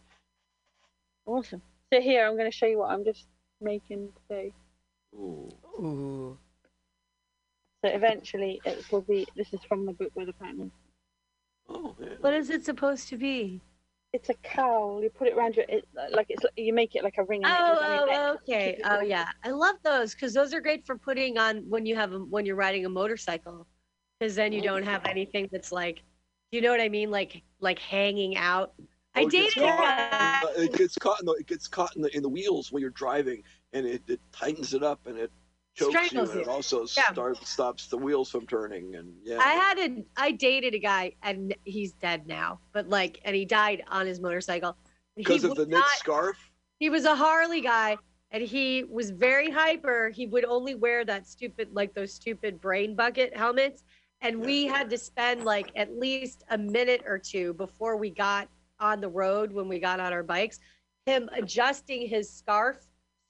Awesome. 1.27 1.61
So 1.93 2.01
here, 2.01 2.25
I'm 2.27 2.37
going 2.37 2.51
to 2.51 2.57
show 2.57 2.67
you 2.67 2.79
what 2.79 2.91
I'm 2.91 3.05
just 3.05 3.27
making 3.61 4.13
today. 4.29 4.55
Ooh. 5.15 5.49
Ooh. 5.81 6.39
So 7.85 7.91
eventually, 7.91 8.61
it 8.65 8.85
will 8.93 9.01
be. 9.01 9.27
This 9.37 9.53
is 9.53 9.61
from 9.69 9.87
the 9.87 9.93
book 9.93 10.13
with 10.15 10.29
the 10.29 10.33
pattern. 10.35 10.71
Oh, 11.69 11.95
yeah. 12.01 12.09
what 12.21 12.35
is 12.35 12.51
it 12.51 12.65
supposed 12.65 13.09
to 13.09 13.17
be 13.17 13.61
It's 14.13 14.29
a 14.29 14.35
cowl. 14.43 15.01
You 15.03 15.11
put 15.11 15.29
it 15.29 15.35
around 15.37 15.57
your. 15.57 15.65
It, 15.69 15.87
like 16.13 16.27
it's. 16.29 16.45
You 16.57 16.73
make 16.73 16.95
it 16.95 17.03
like 17.03 17.19
a 17.19 17.25
ring. 17.25 17.43
Oh, 17.45 17.75
goes 17.75 17.83
on 17.83 17.97
your 17.97 18.07
neck 18.07 18.19
oh, 18.21 18.39
okay. 18.49 18.79
Oh, 18.85 18.95
warm. 18.97 19.07
yeah. 19.09 19.27
I 19.45 19.51
love 19.51 19.77
those 19.83 20.15
because 20.15 20.33
those 20.35 20.53
are 20.55 20.61
great 20.61 20.87
for 20.87 20.97
putting 20.97 21.39
on 21.39 21.69
when 21.69 21.87
you 21.87 21.97
have 21.97 22.13
a, 22.13 22.19
when 22.19 22.47
you're 22.47 22.57
riding 22.57 22.85
a 22.87 22.89
motorcycle, 22.89 23.67
because 24.21 24.35
then 24.35 24.53
you 24.53 24.61
oh, 24.61 24.65
don't 24.65 24.85
have 24.85 25.05
anything 25.07 25.49
that's 25.51 25.73
like, 25.73 26.03
you 26.53 26.61
know 26.61 26.71
what 26.71 26.81
I 26.81 26.89
mean, 26.89 27.11
like 27.11 27.43
like 27.61 27.79
hanging 27.79 28.37
out. 28.37 28.75
I 29.15 29.23
Oh, 29.23 29.27
it 29.27 29.31
gets 29.33 29.55
dated. 29.55 29.69
caught- 29.71 30.57
a- 30.57 30.63
It 30.63 30.73
gets 30.73 30.97
caught 30.99 31.21
in 31.21 31.27
the 31.27 31.33
it 31.33 31.47
gets 31.47 31.67
caught 31.69 31.97
in 31.97 32.03
the 32.03 32.15
in 32.17 32.23
the 32.23 32.29
wheels 32.29 32.71
when 32.71 32.81
you're 32.81 32.91
driving, 32.91 33.43
and 33.73 33.87
it, 33.87 34.03
it 34.09 34.21
tightens 34.33 34.73
it 34.75 34.83
up 34.83 35.01
and 35.07 35.19
it 35.19 35.31
chokes 35.75 36.13
you, 36.13 36.21
and 36.21 36.41
it 36.41 36.49
also 36.49 36.87
Yeah. 36.97 37.13
starts 37.13 37.51
stops 37.51 37.87
the 37.89 37.97
wheels 37.97 38.31
from 38.31 38.47
turning. 38.47 38.95
And 38.95 39.15
yeah, 39.23 39.39
I 39.41 39.53
had 39.53 39.79
a 39.79 40.05
I 40.17 40.33
dated 40.33 40.75
a 40.75 40.79
guy 40.79 41.13
and 41.23 41.55
he's 41.65 41.93
dead 41.93 42.27
now, 42.27 42.61
but 42.73 42.89
like 42.89 43.21
and 43.25 43.35
he 43.35 43.45
died 43.45 43.83
on 43.89 44.07
his 44.07 44.21
motorcycle. 44.21 44.77
Because 45.17 45.45
of 45.45 45.57
the 45.57 45.67
knit 45.67 45.85
scarf. 45.97 46.37
he 46.79 46.89
was 46.89 47.05
a 47.05 47.15
Harley 47.15 47.61
guy 47.61 47.99
and 48.31 48.43
he 48.43 48.85
was 48.85 49.11
very 49.11 49.51
hyper. 49.51 50.09
He 50.11 50.27
would 50.27 50.45
only 50.47 50.75
wear 50.75 51.05
that 51.05 51.27
stupid, 51.27 51.69
like 51.73 51.95
those 51.95 52.15
stupid 52.15 52.61
brain 52.61 52.97
bucket 52.97 53.37
helmets. 53.37 53.85
And 54.23 54.41
we 54.41 54.67
had 54.67 54.89
to 54.91 54.97
spend 54.99 55.45
like 55.45 55.71
at 55.77 55.99
least 55.99 56.45
a 56.51 56.57
minute 56.57 57.03
or 57.07 57.19
two 57.19 57.55
before 57.55 57.97
we 57.97 58.09
got 58.11 58.49
on 58.81 59.01
the 59.01 59.09
road 59.09 59.53
when 59.53 59.69
we 59.69 59.79
got 59.79 60.01
on 60.01 60.13
our 60.13 60.23
bikes, 60.23 60.61
him 61.07 61.29
adjusting 61.35 62.09
his 62.09 62.31
scarf 62.31 62.79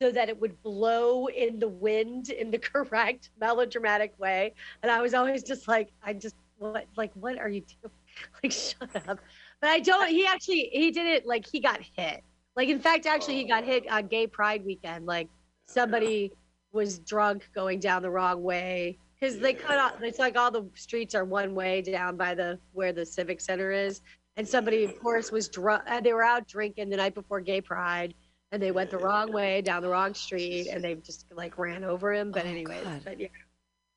so 0.03 0.11
that 0.11 0.29
it 0.29 0.41
would 0.41 0.61
blow 0.65 1.29
in 1.29 1.61
the 1.61 1.69
wind 1.69 2.31
in 2.31 2.51
the 2.51 2.59
correct 2.73 3.31
melodramatic 3.41 4.12
way. 4.19 4.53
And 4.83 4.91
I 4.91 5.01
was 5.01 5.15
always 5.15 5.45
just 5.45 5.69
like, 5.69 5.93
I 6.03 6.12
just, 6.12 6.35
what, 6.59 6.87
like, 6.97 7.12
what 7.15 7.38
are 7.38 7.49
you 7.49 7.61
doing? 7.61 7.93
Like, 8.43 8.53
shut 8.53 8.95
up. 9.09 9.21
But 9.62 9.71
I 9.71 9.79
don't, 9.79 10.09
he 10.09 10.27
actually, 10.27 10.69
he 10.71 10.91
did 10.91 11.07
it 11.07 11.25
like 11.25 11.47
he 11.47 11.61
got 11.61 11.81
hit. 11.97 12.23
Like 12.55 12.69
in 12.69 12.79
fact, 12.79 13.07
actually, 13.07 13.37
he 13.37 13.45
got 13.45 13.65
hit 13.65 13.91
on 13.91 14.07
Gay 14.09 14.27
Pride 14.27 14.65
weekend. 14.67 15.07
Like 15.07 15.29
somebody 15.67 16.31
was 16.73 16.99
drunk 16.99 17.49
going 17.55 17.81
down 17.81 18.03
the 18.03 18.11
wrong 18.11 18.43
way 18.43 18.99
because 19.19 19.38
they 19.38 19.55
cut 19.55 19.79
off. 19.79 20.03
It's 20.03 20.19
like 20.19 20.37
all 20.37 20.51
the 20.51 20.69
streets 20.75 21.15
are 21.15 21.25
one 21.25 21.55
way 21.55 21.81
down 21.81 22.19
by 22.19 22.35
the 22.35 22.59
where 22.73 22.93
the 22.93 23.07
civic 23.07 23.41
center 23.41 23.71
is, 23.73 24.03
and 24.37 24.47
somebody, 24.47 24.85
of 24.85 24.99
course, 25.01 25.33
was 25.33 25.49
drunk. 25.49 25.85
Uh, 25.87 26.01
they 26.01 26.12
were 26.12 26.25
out 26.25 26.47
drinking 26.47 26.91
the 26.91 26.97
night 26.99 27.15
before 27.15 27.41
Gay 27.41 27.62
Pride, 27.62 28.12
and 28.53 28.62
they 28.62 28.71
went 28.71 28.91
the 28.91 28.99
wrong 28.99 29.33
way 29.41 29.61
down 29.62 29.83
the 29.83 29.88
wrong 29.88 30.15
street, 30.15 30.69
and 30.69 30.85
they 30.85 30.95
just 30.95 31.27
like 31.35 31.59
ran 31.59 31.83
over 31.83 32.12
him. 32.12 32.31
But 32.31 32.45
Oh, 32.45 32.49
anyways, 32.49 32.85
God. 32.85 33.01
but 33.05 33.19
yeah. 33.21 33.29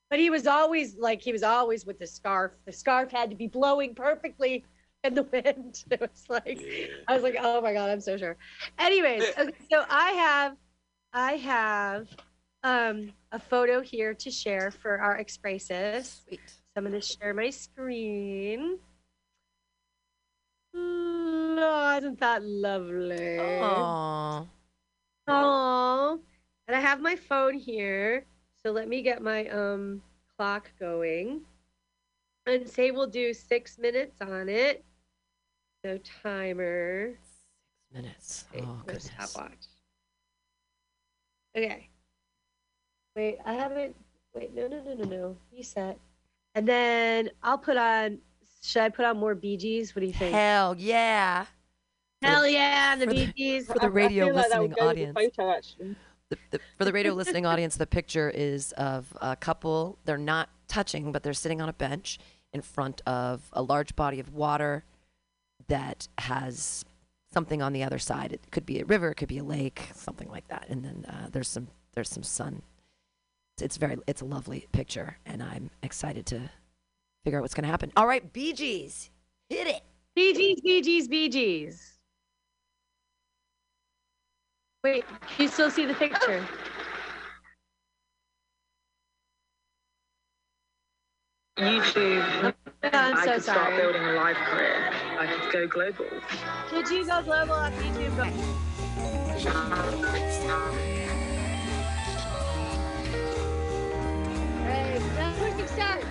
But 0.09 0.19
he 0.19 0.29
was 0.29 0.47
always 0.47 0.95
like 0.97 1.21
he 1.21 1.31
was 1.31 1.43
always 1.43 1.85
with 1.85 1.99
the 1.99 2.07
scarf. 2.07 2.51
The 2.65 2.71
scarf 2.71 3.11
had 3.11 3.29
to 3.29 3.35
be 3.35 3.47
blowing 3.47 3.93
perfectly 3.93 4.63
in 5.03 5.13
the 5.13 5.23
wind. 5.31 5.83
It 5.91 5.99
was 6.01 6.23
like 6.29 6.59
Yeah. 6.61 6.85
I 7.07 7.13
was 7.13 7.23
like, 7.23 7.35
oh 7.39 7.61
my 7.61 7.73
god, 7.73 7.89
I'm 7.89 8.01
so 8.01 8.17
sure. 8.17 8.37
Anyways, 8.79 9.23
okay, 9.37 9.51
so 9.69 9.83
I 9.89 10.11
have, 10.11 10.57
I 11.13 11.33
have, 11.33 12.07
um, 12.63 13.11
a 13.31 13.39
photo 13.39 13.81
here 13.81 14.13
to 14.15 14.31
share 14.31 14.71
for 14.71 14.99
our 14.99 15.17
ekphrasis. 15.19 16.23
Sweet. 16.27 16.39
So 16.47 16.53
I'm 16.77 16.83
gonna 16.85 17.01
share 17.01 17.33
my 17.33 17.49
screen. 17.49 18.79
Oh, 20.75 21.97
isn't 21.97 22.19
that 22.19 22.43
lovely? 22.43 23.37
Aww. 23.39 24.47
Aww. 25.29 26.19
And 26.67 26.75
I 26.75 26.79
have 26.79 27.01
my 27.01 27.15
phone 27.15 27.53
here. 27.53 28.25
So 28.63 28.71
let 28.71 28.87
me 28.87 29.01
get 29.01 29.21
my 29.21 29.47
um 29.47 30.01
clock 30.37 30.69
going. 30.79 31.41
And 32.47 32.67
say 32.69 32.91
we'll 32.91 33.07
do 33.07 33.33
six 33.33 33.77
minutes 33.77 34.21
on 34.21 34.49
it. 34.49 34.83
So 35.83 35.99
timer. 36.23 37.11
Six 37.11 37.93
minutes. 37.93 38.45
Wait, 38.53 38.63
Oh, 38.65 38.81
goodness. 38.85 39.11
stopwatch. 39.19 39.67
Okay. 41.57 41.89
Wait, 43.15 43.37
I 43.45 43.53
haven't. 43.53 43.95
Wait, 44.33 44.53
no, 44.53 44.67
no, 44.67 44.81
no, 44.83 44.93
no, 44.93 45.03
no. 45.05 45.37
Reset. 45.53 45.97
And 46.55 46.67
then 46.67 47.29
I'll 47.43 47.57
put 47.57 47.77
on. 47.77 48.19
Should 48.65 48.81
I 48.81 48.89
put 48.89 49.05
on 49.05 49.17
more 49.17 49.35
Bee 49.35 49.57
Gees? 49.57 49.95
What 49.95 50.01
do 50.01 50.07
you 50.07 50.13
think? 50.13 50.33
Hell 50.33 50.75
yeah. 50.77 51.45
Hell 52.21 52.47
yeah, 52.47 52.95
the 52.95 53.05
for 53.05 53.13
the- 53.13 53.25
Bee 53.27 53.33
Gees. 53.33 53.67
For 53.67 53.73
the 53.75 53.83
I- 53.83 53.85
I 53.85 53.87
radio 53.89 54.25
feel 54.25 54.35
like 54.35 54.49
that 54.49 54.61
would 54.61 54.69
listening 54.71 54.79
go 54.79 54.87
with 54.87 54.95
the 54.95 55.43
audience. 55.43 55.75
The, 56.29 56.37
the, 56.49 56.59
for 56.77 56.85
the 56.85 56.91
radio 56.91 57.13
listening 57.13 57.45
audience, 57.45 57.77
the 57.77 57.85
picture 57.85 58.31
is 58.33 58.71
of 58.73 59.15
a 59.21 59.35
couple. 59.35 59.99
They're 60.05 60.17
not 60.17 60.49
touching, 60.67 61.11
but 61.11 61.21
they're 61.21 61.33
sitting 61.33 61.61
on 61.61 61.69
a 61.69 61.73
bench 61.73 62.17
in 62.51 62.61
front 62.61 63.01
of 63.05 63.43
a 63.53 63.61
large 63.61 63.95
body 63.95 64.19
of 64.19 64.33
water 64.33 64.83
that 65.67 66.07
has 66.17 66.83
something 67.31 67.61
on 67.61 67.73
the 67.73 67.83
other 67.83 67.99
side. 67.99 68.31
It 68.33 68.41
could 68.49 68.65
be 68.65 68.79
a 68.79 68.85
river, 68.85 69.11
it 69.11 69.15
could 69.15 69.27
be 69.27 69.37
a 69.37 69.43
lake, 69.43 69.89
something 69.93 70.29
like 70.29 70.47
that. 70.47 70.65
And 70.69 70.83
then 70.83 71.05
uh, 71.07 71.27
there's 71.31 71.47
some 71.47 71.67
there's 71.93 72.09
some 72.09 72.23
sun. 72.23 72.63
It's, 73.53 73.61
it's 73.61 73.77
very 73.77 73.97
it's 74.07 74.21
a 74.21 74.25
lovely 74.25 74.67
picture, 74.71 75.17
and 75.27 75.43
I'm 75.43 75.69
excited 75.83 76.25
to 76.27 76.49
figure 77.25 77.39
out 77.39 77.41
what's 77.41 77.55
going 77.55 77.63
to 77.63 77.69
happen. 77.69 77.91
All 77.97 78.05
right, 78.05 78.31
Bee 78.31 78.53
Gees, 78.53 79.09
hit 79.49 79.65
it. 79.65 79.81
Bee 80.15 80.33
Gees, 80.33 80.61
Bee 80.61 80.81
Gees, 80.81 81.07
Bee 81.07 81.27
Gees. 81.27 81.97
Wait, 84.83 85.03
you 85.39 85.47
still 85.47 85.71
see 85.71 85.85
the 85.87 85.95
picture? 85.95 86.45
YouTube. 91.57 92.53
I'm 92.83 93.17
I 93.17 93.25
so 93.25 93.33
could 93.33 93.43
start 93.43 93.75
building 93.75 94.03
a 94.03 94.11
live 94.13 94.35
career. 94.35 94.91
I 95.19 95.25
could 95.25 95.51
go 95.51 95.67
global. 95.67 96.05
Could 96.69 96.87
you 96.89 97.07
go 97.07 97.23
global 97.23 97.53
on 97.53 97.71
YouTube? 97.73 98.23
Hey, 104.67 104.99
that's 105.15 105.39
quick 105.39 105.67
start. 105.67 106.03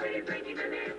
Pretty 0.00 0.22
pretty 0.22 0.54
pretty. 0.54 0.89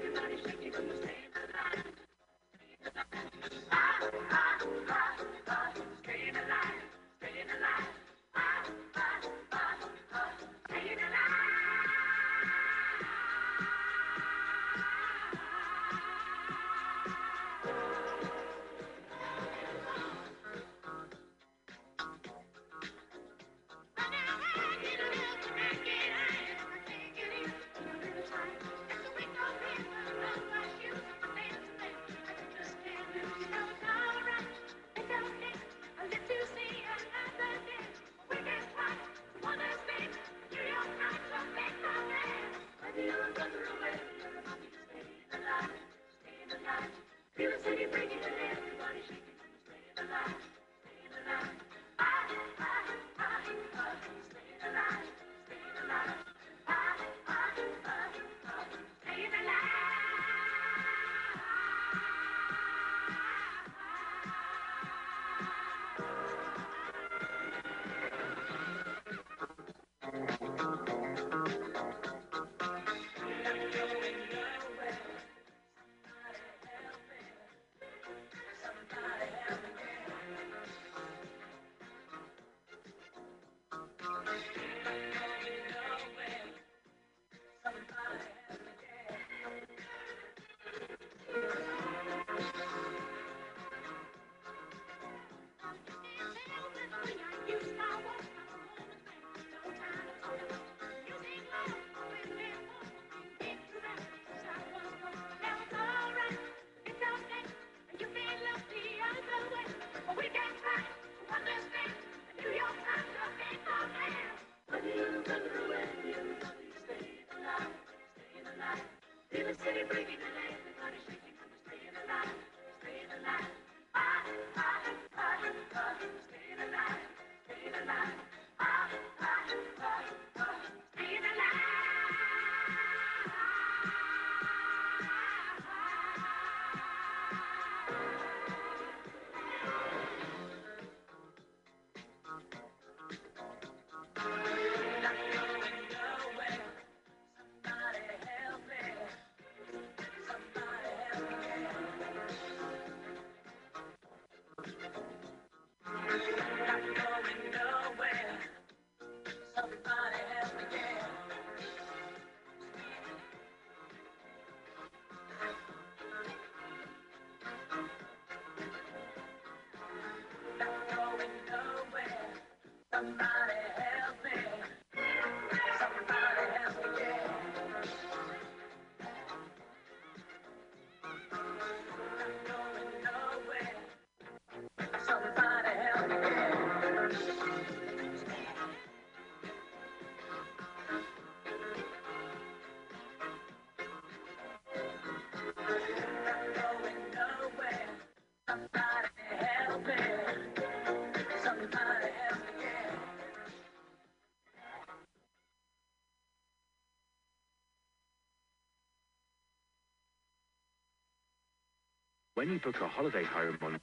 When 212.41 212.49
you 212.49 212.57
book 212.57 212.81
a 212.81 212.87
holiday 212.87 213.23
home 213.23 213.55
on 213.61 213.73
Our 213.75 213.79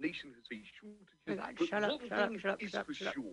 nation 0.00 0.32
has 0.32 0.42
faced 0.48 0.70
shortages, 0.80 1.12
Oh 1.28 1.36
my 1.36 1.52
God, 1.52 1.68
shut 1.68 1.84
up, 1.84 2.00
shut 2.08 2.18
up, 2.18 2.32
shut 2.40 2.50
up, 2.52 2.60
shut 2.62 2.80
up, 2.80 2.86
for 2.86 2.94
shut 2.94 3.08
up. 3.08 3.14
sure. 3.14 3.24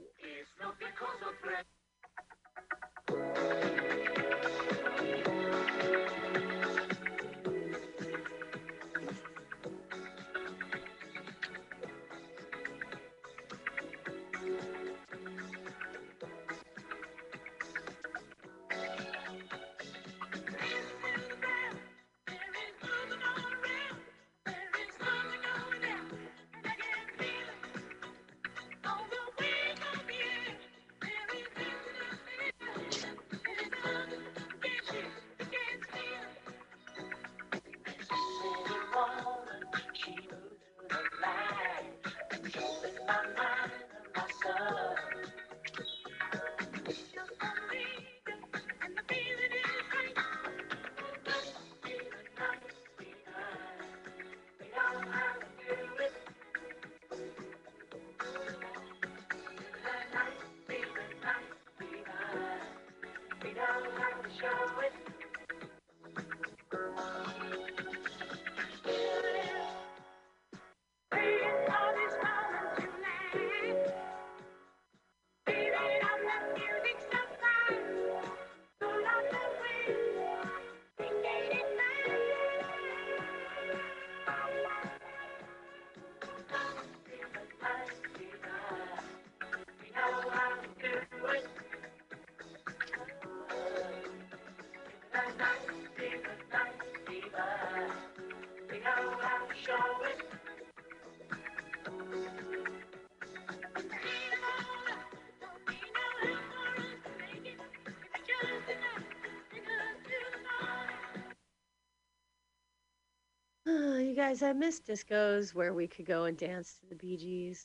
Guys, 114.19 114.43
I 114.43 114.51
miss 114.51 114.82
discos 114.82 115.55
where 115.55 115.73
we 115.73 115.88
could 115.88 116.05
go 116.05 116.25
and 116.25 116.38
dance 116.38 116.73
to 116.82 116.89
the 116.89 116.95
Bee 116.95 117.15
Gees. 117.15 117.63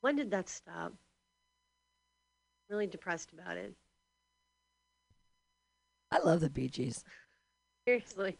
When 0.00 0.16
did 0.16 0.30
that 0.30 0.48
stop? 0.48 0.94
Really 2.70 2.86
depressed 2.86 3.34
about 3.34 3.58
it. 3.58 3.74
I 6.10 6.20
love 6.20 6.40
the 6.40 6.48
Bee 6.48 6.70
Gees. 6.70 7.04
Seriously. 7.86 8.38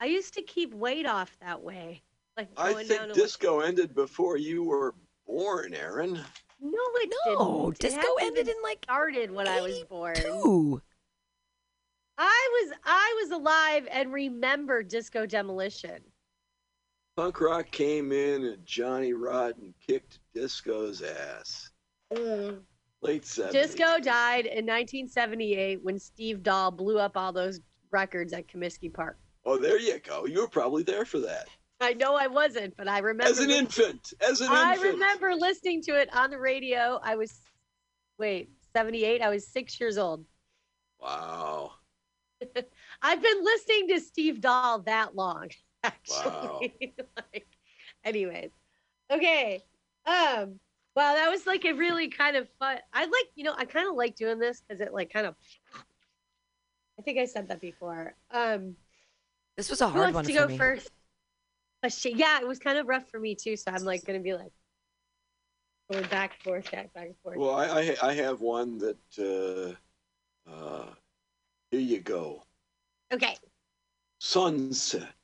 I 0.00 0.06
used 0.06 0.32
to 0.34 0.42
keep 0.42 0.72
weight 0.72 1.06
off 1.06 1.36
that 1.40 1.60
way. 1.60 2.02
Like 2.36 2.50
I 2.56 2.72
going 2.72 2.86
think 2.86 3.00
down 3.00 3.08
to 3.08 3.14
disco 3.14 3.58
ended 3.58 3.92
before 3.96 4.36
you 4.36 4.62
were 4.62 4.94
born, 5.26 5.74
Aaron. 5.74 6.20
No, 6.60 6.78
it 6.94 7.14
No, 7.26 7.72
didn't. 7.72 7.84
It 7.84 7.96
disco 7.96 8.14
hadn't 8.20 8.38
ended 8.38 8.46
in 8.54 8.62
like 8.62 8.84
started 8.84 9.32
when 9.32 9.48
I 9.48 9.60
was 9.60 9.82
born. 9.90 10.14
two. 10.14 10.80
I 12.16 12.48
was 12.62 12.78
I 12.84 13.22
was 13.22 13.32
alive 13.32 13.88
and 13.90 14.12
remember 14.12 14.84
disco 14.84 15.26
demolition. 15.26 16.00
Punk 17.18 17.40
rock 17.40 17.68
came 17.72 18.12
in 18.12 18.44
and 18.44 18.64
Johnny 18.64 19.12
Rotten 19.12 19.74
kicked 19.84 20.20
disco's 20.36 21.02
ass. 21.02 21.68
Mm. 22.12 22.60
Late 23.02 23.24
70s. 23.24 23.50
Disco 23.50 23.98
died 23.98 24.46
in 24.46 24.64
1978 24.64 25.82
when 25.82 25.98
Steve 25.98 26.44
Dahl 26.44 26.70
blew 26.70 26.96
up 26.96 27.16
all 27.16 27.32
those 27.32 27.58
records 27.90 28.32
at 28.32 28.46
Comiskey 28.46 28.94
Park. 28.94 29.18
Oh, 29.44 29.58
there 29.58 29.80
you 29.80 29.98
go. 29.98 30.26
You 30.26 30.42
were 30.42 30.48
probably 30.48 30.84
there 30.84 31.04
for 31.04 31.18
that. 31.18 31.48
I 31.80 31.94
know 31.94 32.14
I 32.14 32.28
wasn't, 32.28 32.76
but 32.76 32.86
I 32.86 33.00
remember. 33.00 33.28
As 33.28 33.40
an 33.40 33.50
infant. 33.50 34.12
As 34.20 34.40
an 34.40 34.52
I 34.52 34.74
infant. 34.74 34.92
remember 34.92 35.34
listening 35.34 35.82
to 35.88 36.00
it 36.00 36.08
on 36.14 36.30
the 36.30 36.38
radio. 36.38 37.00
I 37.02 37.16
was, 37.16 37.40
wait, 38.20 38.50
78. 38.76 39.22
I 39.22 39.28
was 39.28 39.44
six 39.44 39.80
years 39.80 39.98
old. 39.98 40.24
Wow. 41.00 41.72
I've 43.02 43.22
been 43.22 43.42
listening 43.44 43.88
to 43.88 43.98
Steve 43.98 44.40
Dahl 44.40 44.82
that 44.82 45.16
long, 45.16 45.48
actually. 45.84 46.32
Wow. 46.40 46.60
like, 47.32 47.46
anyways, 48.04 48.50
okay. 49.10 49.62
Um, 50.06 50.58
wow, 50.96 51.14
that 51.14 51.28
was 51.30 51.46
like 51.46 51.64
a 51.64 51.72
really 51.72 52.08
kind 52.08 52.36
of 52.36 52.48
fun. 52.58 52.78
I 52.92 53.04
like, 53.04 53.28
you 53.34 53.44
know, 53.44 53.54
I 53.56 53.64
kind 53.64 53.88
of 53.88 53.94
like 53.94 54.16
doing 54.16 54.38
this 54.38 54.62
because 54.66 54.80
it 54.80 54.92
like 54.92 55.12
kind 55.12 55.26
of. 55.26 55.34
I 56.98 57.02
think 57.02 57.18
I 57.18 57.26
said 57.26 57.48
that 57.48 57.60
before. 57.60 58.14
Um, 58.32 58.76
This 59.56 59.70
was 59.70 59.80
a 59.80 59.88
who 59.88 59.92
hard 59.94 60.14
wants 60.14 60.16
one 60.16 60.24
to 60.24 60.32
for 60.32 60.40
go 60.40 60.48
me. 60.48 60.56
first? 60.56 60.90
Sh- 61.88 62.06
yeah, 62.14 62.40
it 62.40 62.48
was 62.48 62.58
kind 62.58 62.76
of 62.78 62.88
rough 62.88 63.08
for 63.08 63.20
me 63.20 63.34
too. 63.34 63.56
So 63.56 63.70
I'm 63.70 63.84
like 63.84 64.04
gonna 64.04 64.18
be 64.20 64.34
like 64.34 64.52
going 65.90 66.04
back 66.06 66.34
and 66.34 66.42
forth, 66.42 66.70
back, 66.70 66.92
back 66.92 67.06
and 67.06 67.16
forth. 67.22 67.36
Well, 67.38 67.54
I, 67.54 67.66
I, 67.66 67.96
I 68.02 68.12
have 68.14 68.40
one 68.40 68.78
that, 68.78 69.76
uh, 70.48 70.50
uh, 70.50 70.86
here 71.70 71.80
you 71.80 72.00
go. 72.00 72.42
Okay. 73.12 73.36
Sunset, 74.20 75.14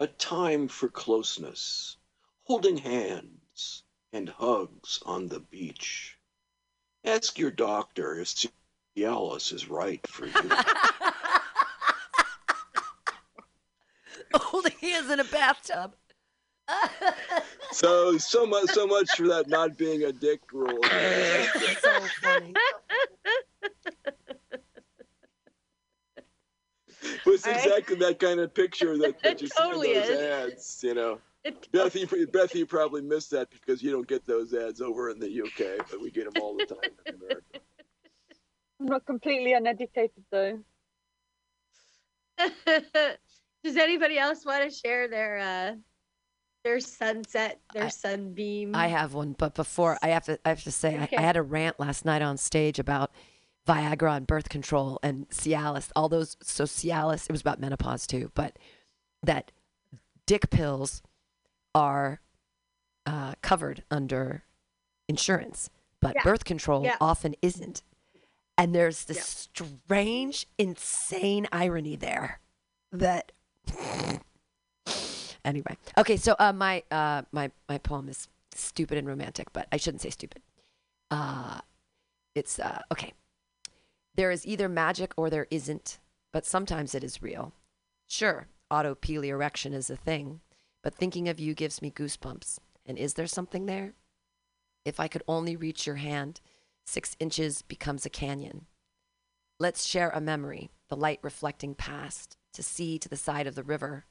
a 0.00 0.06
time 0.06 0.66
for 0.66 0.88
closeness, 0.88 1.98
holding 2.44 2.78
hands 2.78 3.84
and 4.12 4.30
hugs 4.30 5.00
on 5.04 5.28
the 5.28 5.40
beach. 5.40 6.16
Ask 7.04 7.38
your 7.38 7.50
doctor 7.50 8.18
if 8.18 8.34
Cialis 8.96 9.52
is 9.52 9.68
right 9.68 10.04
for 10.06 10.26
you. 10.26 10.32
Holding 14.34 14.72
hands 14.80 15.10
in 15.10 15.20
a 15.20 15.24
bathtub. 15.24 15.94
so 17.72 18.16
so 18.16 18.46
much 18.46 18.70
so 18.70 18.86
much 18.86 19.10
for 19.16 19.26
that 19.28 19.48
not 19.48 19.76
being 19.76 20.04
a 20.04 20.12
dick 20.12 20.40
rule. 20.52 20.78
so 21.80 22.00
funny. 22.22 22.54
was 27.26 27.44
All 27.46 27.52
right. 27.52 27.64
exactly 27.64 27.96
that 27.96 28.18
kind 28.18 28.40
of 28.40 28.52
picture 28.54 28.96
that, 28.98 29.22
that 29.22 29.40
you 29.40 29.48
totally 29.48 29.88
see 29.88 29.94
in 29.96 30.02
those 30.02 30.10
is. 30.10 30.20
ads. 30.22 30.80
You 30.82 30.94
know, 30.94 31.18
It- 31.44 31.68
Beth, 31.72 31.94
you, 31.94 32.26
Beth, 32.26 32.54
you 32.54 32.66
probably 32.66 33.02
missed 33.02 33.30
that 33.30 33.48
because 33.50 33.82
you 33.82 33.90
don't 33.90 34.06
get 34.06 34.26
those 34.26 34.52
ads 34.54 34.80
over 34.80 35.10
in 35.10 35.18
the 35.18 35.42
UK, 35.42 35.86
but 35.90 36.00
we 36.00 36.10
get 36.10 36.24
them 36.24 36.40
all 36.42 36.54
the 36.56 36.66
time 36.66 36.78
in 37.06 37.14
America. 37.14 37.60
I'm 38.80 38.86
not 38.86 39.04
completely 39.06 39.52
uneducated 39.52 40.24
though. 40.30 40.58
Does 42.66 43.76
anybody 43.76 44.18
else 44.18 44.44
want 44.46 44.64
to 44.64 44.74
share 44.74 45.06
their 45.08 45.38
uh 45.38 45.74
their 46.64 46.80
sunset, 46.80 47.60
their 47.74 47.84
I- 47.84 47.88
sunbeam? 47.88 48.74
I 48.74 48.86
have 48.88 49.14
one, 49.14 49.34
but 49.36 49.54
before 49.54 49.98
I 50.02 50.08
have 50.08 50.24
to, 50.26 50.38
I 50.44 50.50
have 50.50 50.62
to 50.64 50.70
say, 50.72 50.96
I, 50.96 51.08
I 51.16 51.20
had 51.20 51.36
a 51.36 51.42
rant 51.42 51.78
last 51.80 52.04
night 52.04 52.22
on 52.22 52.36
stage 52.36 52.78
about 52.78 53.10
Viagra 53.70 54.16
and 54.16 54.26
birth 54.26 54.48
control 54.48 54.98
and 55.02 55.28
Cialis, 55.28 55.90
all 55.94 56.08
those. 56.08 56.36
So 56.42 56.64
Cialis, 56.64 57.26
it 57.26 57.32
was 57.32 57.40
about 57.40 57.60
menopause 57.60 58.06
too, 58.06 58.32
but 58.34 58.58
that 59.22 59.52
dick 60.26 60.50
pills 60.50 61.02
are 61.74 62.20
uh, 63.06 63.34
covered 63.42 63.84
under 63.90 64.42
insurance, 65.08 65.70
but 66.00 66.16
Yeah. 66.16 66.22
birth 66.24 66.44
control 66.44 66.84
Yeah. 66.84 66.96
often 67.00 67.34
isn't. 67.42 67.82
And 68.58 68.74
there's 68.74 69.04
this 69.04 69.16
Yeah. 69.18 69.62
strange, 69.62 70.46
insane 70.58 71.46
irony 71.52 71.96
there 71.96 72.40
that. 72.92 73.30
anyway, 75.44 75.76
okay. 75.96 76.16
So 76.16 76.34
uh, 76.38 76.52
my 76.52 76.82
uh, 76.90 77.22
my 77.30 77.50
my 77.68 77.78
poem 77.78 78.08
is 78.08 78.28
stupid 78.52 78.98
and 78.98 79.06
romantic, 79.06 79.52
but 79.52 79.68
I 79.70 79.76
shouldn't 79.76 80.00
say 80.02 80.10
stupid. 80.10 80.42
Uh, 81.10 81.60
it's 82.34 82.58
uh, 82.58 82.82
okay. 82.92 83.12
There 84.20 84.30
is 84.30 84.46
either 84.46 84.68
magic 84.68 85.14
or 85.16 85.30
there 85.30 85.46
isn't, 85.50 85.98
but 86.30 86.44
sometimes 86.44 86.94
it 86.94 87.02
is 87.02 87.22
real. 87.22 87.54
Sure, 88.06 88.48
autopele 88.70 89.28
erection 89.28 89.72
is 89.72 89.88
a 89.88 89.96
thing, 89.96 90.42
but 90.82 90.94
thinking 90.94 91.26
of 91.26 91.40
you 91.40 91.54
gives 91.54 91.80
me 91.80 91.90
goosebumps. 91.90 92.58
And 92.84 92.98
is 92.98 93.14
there 93.14 93.26
something 93.26 93.64
there? 93.64 93.94
If 94.84 95.00
I 95.00 95.08
could 95.08 95.22
only 95.26 95.56
reach 95.56 95.86
your 95.86 95.96
hand, 95.96 96.42
six 96.84 97.16
inches 97.18 97.62
becomes 97.62 98.04
a 98.04 98.10
canyon. 98.10 98.66
Let's 99.58 99.86
share 99.86 100.10
a 100.10 100.20
memory, 100.20 100.68
the 100.90 100.96
light 100.96 101.20
reflecting 101.22 101.74
past, 101.74 102.36
to 102.52 102.62
see 102.62 102.98
to 102.98 103.08
the 103.08 103.16
side 103.16 103.46
of 103.46 103.54
the 103.54 103.62
river. 103.62 104.04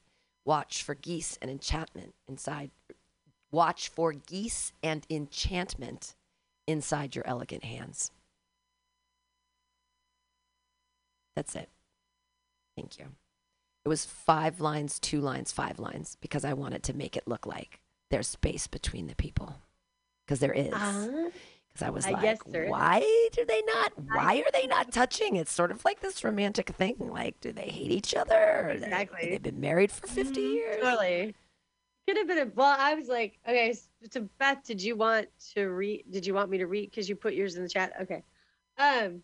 Watch 0.43 0.81
for 0.81 0.95
geese 0.95 1.37
and 1.39 1.51
enchantment 1.51 2.15
inside. 2.27 2.71
Watch 3.51 3.89
for 3.89 4.13
geese 4.13 4.73
and 4.81 5.05
enchantment 5.07 6.15
inside 6.65 7.13
your 7.13 7.27
elegant 7.27 7.63
hands. 7.63 8.09
That's 11.39 11.55
it. 11.55 11.69
Thank 12.75 12.99
you. 12.99 13.05
It 13.85 13.87
was 13.87 14.03
five 14.03 14.59
lines, 14.59 14.99
two 14.99 15.21
lines, 15.21 15.53
five 15.53 15.79
lines, 15.79 16.17
because 16.19 16.43
I 16.43 16.51
wanted 16.51 16.83
to 16.83 16.93
make 16.93 17.15
it 17.15 17.29
look 17.29 17.45
like 17.45 17.79
there's 18.11 18.27
space 18.27 18.67
between 18.67 19.07
the 19.07 19.15
people. 19.15 19.55
Because 20.25 20.41
there 20.41 20.51
is. 20.51 20.73
Uh-huh. 20.73 21.29
Because 21.69 21.81
I 21.81 21.91
was 21.91 22.05
I 22.05 22.11
like, 22.11 22.21
guess 22.23 22.39
there 22.45 22.63
is. 22.65 22.69
why 22.71 23.29
do 23.31 23.45
they 23.45 23.61
not? 23.61 23.93
Why 24.13 24.43
are 24.45 24.51
they 24.51 24.67
not 24.67 24.91
touching? 24.91 25.37
It's 25.37 25.53
sort 25.53 25.71
of 25.71 25.85
like 25.85 26.01
this 26.01 26.25
romantic 26.25 26.71
thing. 26.71 26.97
Like, 26.99 27.39
do 27.39 27.53
they 27.53 27.69
hate 27.69 27.91
each 27.91 28.13
other? 28.13 28.65
They- 28.77 28.83
Exactly. 28.83 29.29
They've 29.29 29.41
been 29.41 29.61
married 29.61 29.93
for 29.93 30.07
50 30.07 30.41
Mhm, 30.41 30.53
years. 30.55 30.81
Totally. 30.83 31.35
Could 32.05 32.17
have 32.17 32.27
been 32.27 32.39
a 32.39 32.51
well. 32.53 32.75
I 32.77 32.95
was 32.95 33.07
like, 33.07 33.39
okay, 33.47 33.77
so 34.11 34.27
Beth, 34.39 34.61
did 34.65 34.83
you 34.83 34.97
want 34.97 35.29
to 35.53 35.67
read? 35.67 36.03
Did 36.11 36.25
you 36.25 36.33
want 36.33 36.49
me 36.49 36.57
to 36.57 36.67
read? 36.67 36.89
Because 36.89 37.07
you 37.07 37.15
put 37.15 37.33
yours 37.33 37.55
in 37.55 37.63
the 37.63 37.69
chat. 37.69 37.93
Okay. 38.01 38.23
Um. 38.77 39.23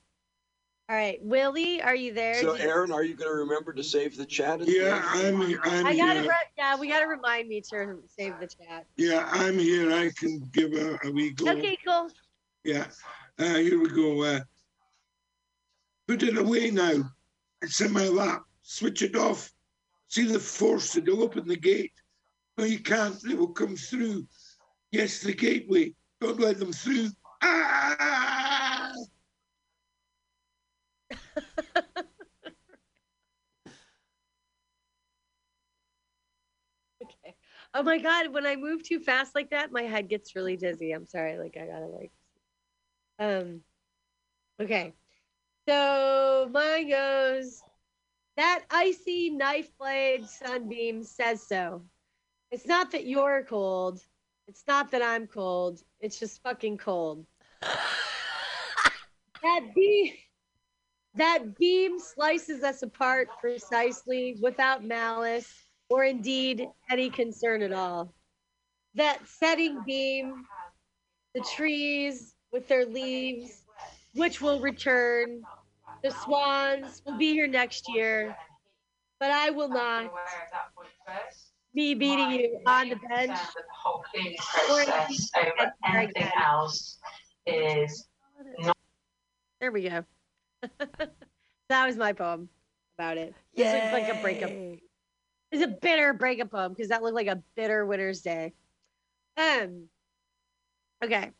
All 0.87 0.95
right, 0.95 1.17
Willie, 1.23 1.81
are 1.81 1.95
you 1.95 2.13
there? 2.13 2.35
So, 2.35 2.53
Aaron, 2.53 2.91
are 2.91 3.03
you 3.03 3.15
going 3.15 3.31
to 3.31 3.35
remember 3.35 3.73
to 3.73 3.83
save 3.83 4.15
the 4.17 4.25
chat? 4.25 4.59
Yeah, 4.67 5.01
end? 5.15 5.41
I'm 5.41 5.59
I'm 5.63 5.85
I 5.87 5.97
gotta. 5.97 6.19
here. 6.19 6.29
Re- 6.29 6.35
yeah, 6.55 6.77
we 6.77 6.87
gotta 6.87 7.07
remind 7.07 7.49
me 7.49 7.59
to 7.59 7.97
save 8.07 8.39
the 8.39 8.45
chat. 8.45 8.85
Yeah, 8.95 9.27
I'm 9.31 9.57
here. 9.57 9.91
I 9.91 10.11
can 10.15 10.47
give 10.53 10.73
a, 10.73 10.99
a 11.03 11.11
wee 11.11 11.31
go. 11.31 11.49
Okay, 11.51 11.75
cool. 11.83 12.09
Yeah. 12.63 12.85
Uh, 13.39 13.55
here 13.55 13.79
we 13.79 13.89
go. 13.89 14.23
Uh, 14.23 14.41
put 16.07 16.21
it 16.21 16.37
away 16.37 16.69
now. 16.69 17.11
It's 17.63 17.81
in 17.81 17.91
my 17.91 18.07
lap. 18.07 18.43
Switch 18.61 19.01
it 19.01 19.15
off. 19.15 19.51
See 20.09 20.25
the 20.25 20.39
force, 20.39 20.95
it'll 20.95 21.23
open 21.23 21.47
the 21.47 21.57
gate. 21.57 21.93
No, 22.59 22.63
you 22.63 22.79
can't. 22.79 23.19
They 23.23 23.33
will 23.33 23.47
come 23.47 23.75
through. 23.75 24.27
Yes, 24.91 25.19
the 25.21 25.33
gateway. 25.33 25.95
Don't 26.21 26.39
let 26.39 26.59
them 26.59 26.71
through. 26.71 27.09
Ah! 27.41 28.44
Okay. 37.03 37.35
Oh 37.73 37.83
my 37.83 37.97
god, 37.97 38.33
when 38.33 38.45
I 38.45 38.55
move 38.55 38.83
too 38.83 38.99
fast 38.99 39.35
like 39.35 39.49
that, 39.49 39.71
my 39.71 39.83
head 39.83 40.07
gets 40.07 40.35
really 40.35 40.55
dizzy. 40.55 40.91
I'm 40.91 41.05
sorry. 41.05 41.37
Like 41.37 41.57
I 41.57 41.65
gotta 41.65 41.87
like 41.87 42.11
um 43.19 43.61
okay. 44.61 44.93
So 45.67 46.49
mine 46.51 46.89
goes 46.89 47.61
that 48.37 48.63
icy 48.69 49.29
knife 49.29 49.69
blade 49.77 50.27
sunbeam 50.27 51.03
says 51.03 51.41
so. 51.41 51.81
It's 52.51 52.67
not 52.67 52.91
that 52.91 53.05
you're 53.05 53.43
cold. 53.43 54.01
It's 54.47 54.63
not 54.67 54.91
that 54.91 55.01
I'm 55.01 55.27
cold. 55.27 55.81
It's 55.99 56.19
just 56.19 56.41
fucking 56.43 56.77
cold. 56.77 57.25
that 57.61 57.81
beam 59.75 60.13
that 61.15 61.57
beam 61.57 61.99
slices 61.99 62.63
us 62.63 62.81
apart 62.81 63.29
precisely 63.39 64.37
without 64.41 64.83
malice 64.83 65.51
or 65.89 66.03
indeed 66.03 66.67
any 66.91 67.09
concern 67.09 67.61
at 67.61 67.71
all. 67.71 68.13
That 68.95 69.19
setting 69.27 69.81
beam, 69.85 70.45
the 71.33 71.41
trees 71.41 72.35
with 72.51 72.67
their 72.67 72.85
leaves, 72.85 73.63
which 74.13 74.41
will 74.41 74.59
return, 74.59 75.41
the 76.03 76.11
swans 76.11 77.01
will 77.05 77.17
be 77.17 77.33
here 77.33 77.47
next 77.47 77.85
year, 77.93 78.35
but 79.19 79.31
I 79.31 79.49
will 79.49 79.69
not. 79.69 80.11
Me 81.73 81.93
beating 81.93 82.31
you 82.31 82.59
on 82.65 82.89
the 82.89 82.95
bench. 83.09 83.37
or 84.71 84.81
indeed 84.81 85.71
anything 85.85 86.31
else 86.41 86.99
is 87.45 88.07
There 89.59 89.71
we 89.71 89.89
go. 89.89 90.05
that 91.69 91.85
was 91.85 91.97
my 91.97 92.13
poem 92.13 92.49
about 92.97 93.17
it. 93.17 93.33
This 93.55 93.71
looks 93.71 93.91
like 93.91 94.09
a 94.09 94.21
breakup. 94.21 94.51
It's 95.51 95.63
a 95.63 95.67
bitter 95.67 96.13
breakup 96.13 96.51
poem 96.51 96.73
because 96.73 96.89
that 96.89 97.03
looked 97.03 97.15
like 97.15 97.27
a 97.27 97.41
bitter 97.55 97.85
winter's 97.85 98.21
day. 98.21 98.53
Um. 99.37 99.87
Okay. 101.03 101.31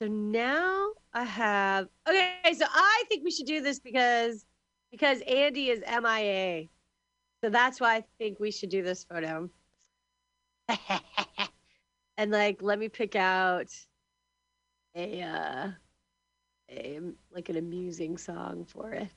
So 0.00 0.08
now 0.08 0.90
I 1.12 1.24
have. 1.24 1.88
Okay. 2.08 2.54
So 2.56 2.66
I 2.68 3.04
think 3.08 3.24
we 3.24 3.30
should 3.30 3.46
do 3.46 3.60
this 3.60 3.80
because 3.80 4.44
because 4.90 5.20
Andy 5.22 5.70
is 5.70 5.80
MIA. 5.80 6.68
So 7.42 7.50
that's 7.50 7.80
why 7.80 7.96
I 7.96 8.04
think 8.18 8.40
we 8.40 8.50
should 8.50 8.70
do 8.70 8.82
this 8.82 9.04
photo. 9.04 9.48
and 12.16 12.30
like, 12.30 12.62
let 12.62 12.78
me 12.78 12.88
pick 12.88 13.14
out 13.16 13.68
a 14.96 15.22
uh, 15.22 15.70
a 16.70 17.00
like 17.32 17.48
an 17.48 17.56
amusing 17.56 18.18
song 18.18 18.64
for 18.66 18.92
it. 18.92 19.08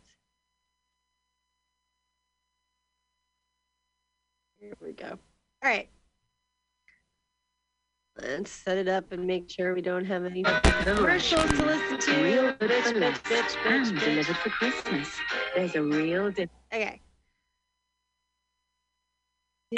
Here 4.60 4.78
we 4.82 4.94
go. 4.94 5.10
All 5.64 5.70
right. 5.70 5.90
Let's 8.22 8.52
set 8.52 8.78
it 8.78 8.88
up 8.88 9.12
and 9.12 9.26
make 9.26 9.50
sure 9.50 9.74
we 9.74 9.82
don't 9.82 10.06
have 10.06 10.26
any 10.26 10.44
commercials 10.44 11.50
to 11.50 11.66
listen 11.66 11.98
to. 11.98 12.24
Real 12.24 12.54
bitch, 12.54 12.84
bitch, 12.94 13.24
bitch, 13.24 13.56
bitch, 13.64 14.00
delivered 14.00 14.38
for 14.38 14.50
Christmas. 14.50 15.10
There's 15.56 15.76
a 15.76 15.82
real. 15.82 16.26
Okay. 16.74 17.02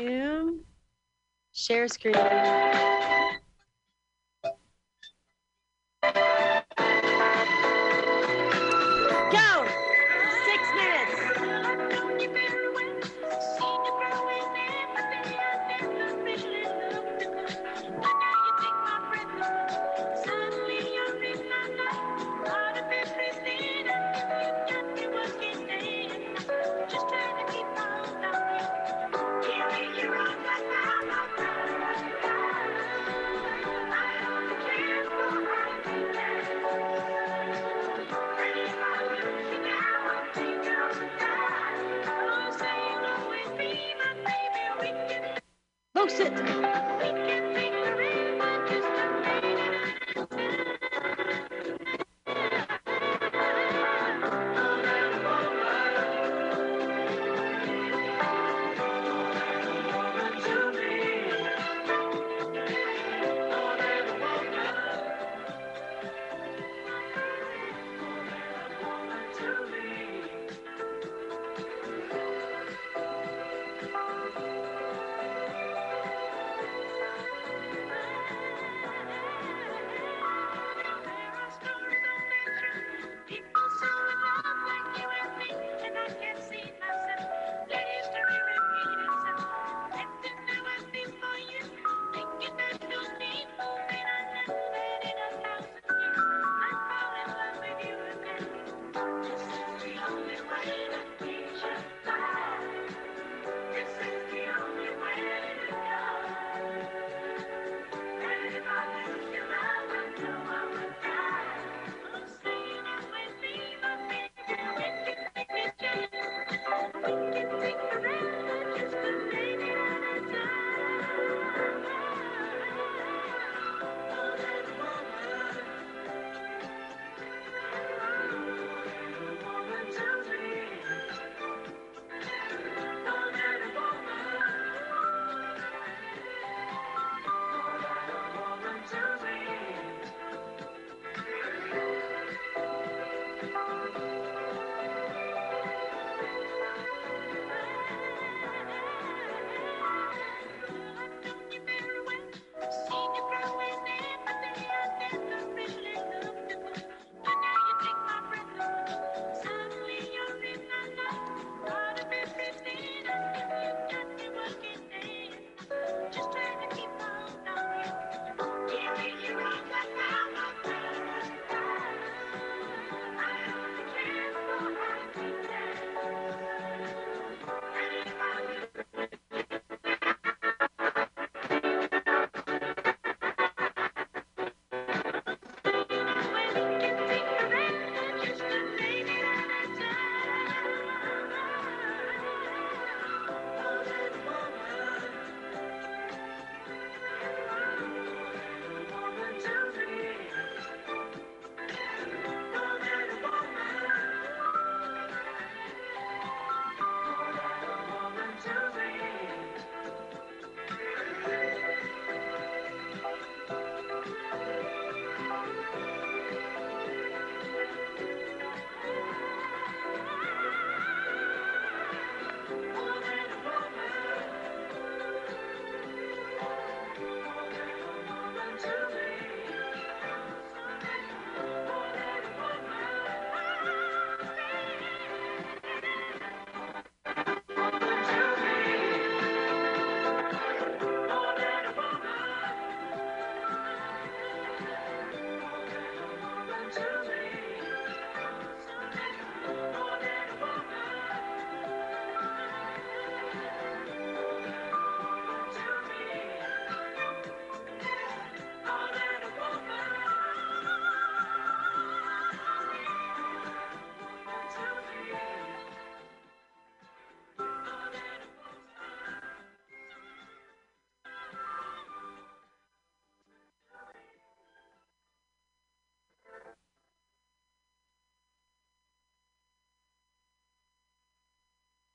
Zoom. 0.02 0.62
Share 1.54 1.88
screen. 1.88 2.16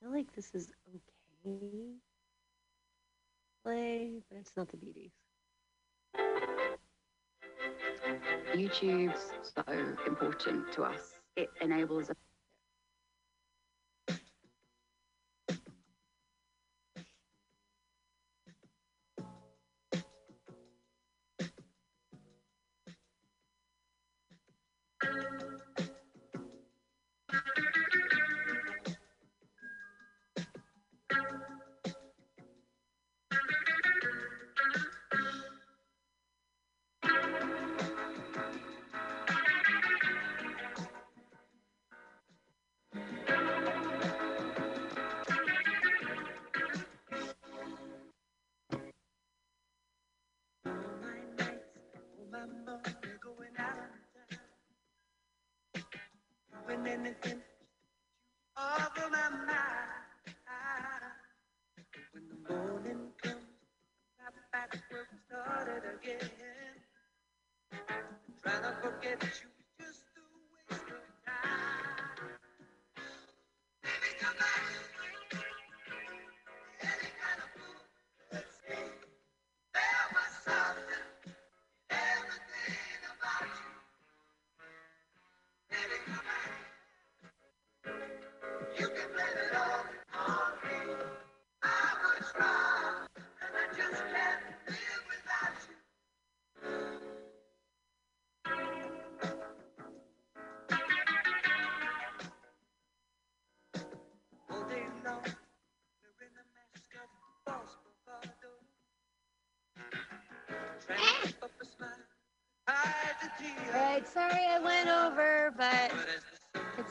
Feel 0.00 0.12
like 0.12 0.32
this 0.34 0.54
is 0.54 0.72
okay. 1.46 1.92
Play, 3.64 4.22
but 4.30 4.38
it's 4.38 4.52
not 4.56 4.68
the 4.68 4.76
beauties. 4.76 5.12
YouTube's 8.54 9.32
so 9.42 9.62
important 10.06 10.72
to 10.72 10.84
us. 10.84 11.20
It 11.36 11.50
enables 11.60 12.10
us 12.10 12.16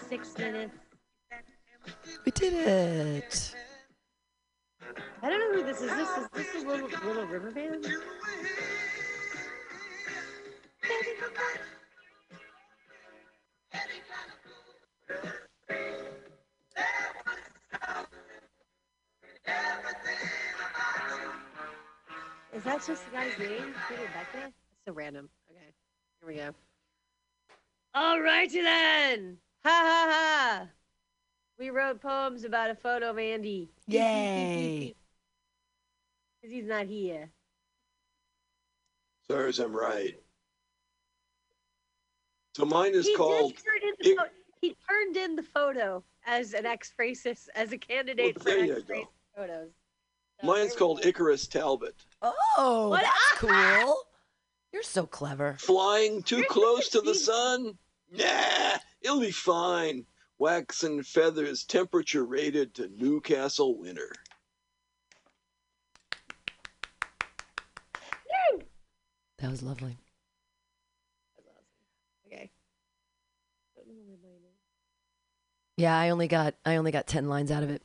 six 0.10 0.38
minutes. 0.38 0.74
We 2.26 2.32
did 2.32 2.53
it. 2.53 3.55
I 5.22 5.30
don't 5.30 5.39
know 5.39 5.60
who 5.60 5.66
this 5.66 5.82
is. 5.82 5.89
This 5.89 6.10
is 6.18 6.28
this 6.34 6.55
is 6.55 6.64
Little 6.64 6.88
Little 7.05 7.26
River 7.26 7.51
Band. 7.51 7.86
Is 22.53 22.64
that 22.64 22.84
just 22.86 23.05
the 23.05 23.12
guy's 23.12 23.38
name? 23.38 23.74
Peter 23.88 24.10
Beckett? 24.14 24.34
That's 24.34 24.53
so 24.86 24.93
random. 24.93 25.30
Okay, 25.51 25.74
here 26.22 26.28
we 26.28 26.36
go. 26.36 26.55
All 27.93 28.22
righty 28.22 28.62
then. 28.62 29.38
Ha 29.68 29.74
ha 29.84 30.07
ha. 30.09 30.68
We 31.59 31.72
wrote 31.72 32.01
poems 32.01 32.45
about 32.45 32.70
a 32.70 32.76
photo 32.76 33.09
of 33.09 33.18
Andy. 33.18 33.70
Yay. 33.88 34.95
Because 36.39 36.53
he's 36.53 36.68
not 36.68 36.86
here. 36.86 37.32
As 39.30 39.36
far 39.36 39.47
as 39.47 39.57
I'm 39.57 39.76
right. 39.76 40.15
So 42.55 42.63
mine 42.63 42.93
is 42.93 43.07
he 43.07 43.15
called. 43.15 43.55
Did 43.55 43.63
turn 43.65 43.82
in 43.82 43.93
the 43.99 44.15
pho- 44.15 44.30
he 44.61 44.76
turned 44.88 45.18
in 45.18 45.36
the 45.36 45.41
photo 45.41 46.03
as 46.28 46.53
an 46.53 46.65
ekphrasis, 46.65 47.47
as 47.55 47.72
a 47.72 47.78
candidate 47.78 48.38
Well, 48.45 48.55
for 48.55 48.61
ekphrasis 48.61 49.07
photos. 49.36 49.72
So 50.39 50.47
Mine's 50.47 50.76
called 50.76 51.01
go. 51.01 51.09
Icarus 51.09 51.47
Talbot. 51.47 51.95
Oh, 52.22 52.89
What? 52.89 53.01
that's 53.01 53.39
cool. 53.39 54.03
You're 54.72 54.84
so 54.84 55.07
clever. 55.07 55.55
Flying 55.57 56.22
too 56.22 56.38
You're 56.38 56.45
close 56.45 56.89
to 56.89 57.01
the 57.01 57.15
sun? 57.15 57.78
Nah, 58.11 58.78
it'll 59.02 59.22
be 59.22 59.32
fine. 59.32 60.06
Wax 60.39 60.84
and 60.84 61.06
feathers, 61.06 61.64
temperature 61.64 62.24
rated 62.24 62.76
to 62.76 62.89
Newcastle 62.89 63.78
winter. 63.78 64.12
That 69.39 69.52
was 69.52 69.62
lovely. 69.62 69.98
Okay. 72.26 72.50
Don't 73.76 73.88
know 73.88 73.93
where 74.22 74.34
mine. 74.34 74.52
Yeah, 75.78 75.98
I 75.98 76.10
only 76.10 76.28
got 76.28 76.56
I 76.66 76.76
only 76.76 76.91
got 76.91 77.08
ten 77.08 77.30
lines 77.30 77.52
out 77.52 77.64
of 77.64 77.70
it. 77.70 77.84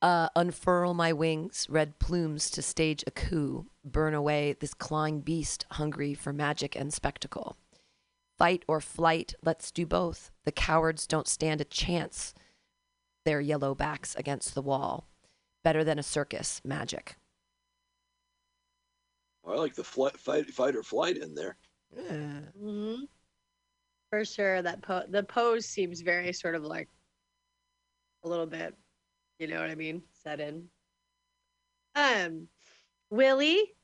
Uh, 0.00 0.28
unfurl 0.36 0.94
my 0.94 1.12
wings, 1.12 1.66
red 1.68 1.98
plumes 1.98 2.50
to 2.50 2.62
stage 2.62 3.02
a 3.06 3.10
coup, 3.10 3.66
burn 3.84 4.14
away 4.14 4.54
this 4.60 4.74
clawing 4.74 5.20
beast 5.20 5.64
hungry 5.72 6.14
for 6.14 6.32
magic 6.32 6.76
and 6.76 6.92
spectacle. 6.92 7.56
Fight 8.36 8.64
or 8.66 8.80
flight, 8.80 9.34
let's 9.42 9.70
do 9.70 9.86
both. 9.86 10.30
The 10.44 10.52
cowards 10.52 11.06
don't 11.06 11.28
stand 11.28 11.60
a 11.60 11.64
chance. 11.64 12.34
Their 13.24 13.40
yellow 13.40 13.74
backs 13.74 14.14
against 14.16 14.54
the 14.54 14.62
wall. 14.62 15.08
Better 15.62 15.84
than 15.84 15.98
a 15.98 16.02
circus, 16.02 16.60
magic. 16.64 17.16
I 19.46 19.54
like 19.54 19.74
the 19.74 19.84
flight, 19.84 20.16
fight, 20.16 20.50
fight 20.50 20.74
or 20.74 20.82
flight 20.82 21.16
in 21.16 21.34
there. 21.34 21.56
hmm 21.96 23.04
For 24.10 24.24
sure, 24.24 24.62
that 24.62 24.82
po- 24.82 25.06
the 25.08 25.22
pose 25.22 25.66
seems 25.66 26.00
very 26.00 26.32
sort 26.32 26.54
of 26.54 26.64
like 26.64 26.88
a 28.24 28.28
little 28.28 28.46
bit, 28.46 28.74
you 29.38 29.46
know 29.46 29.60
what 29.60 29.70
I 29.70 29.74
mean, 29.74 30.02
set 30.22 30.40
in. 30.40 30.64
Um, 31.94 32.48
Willie, 33.10 33.74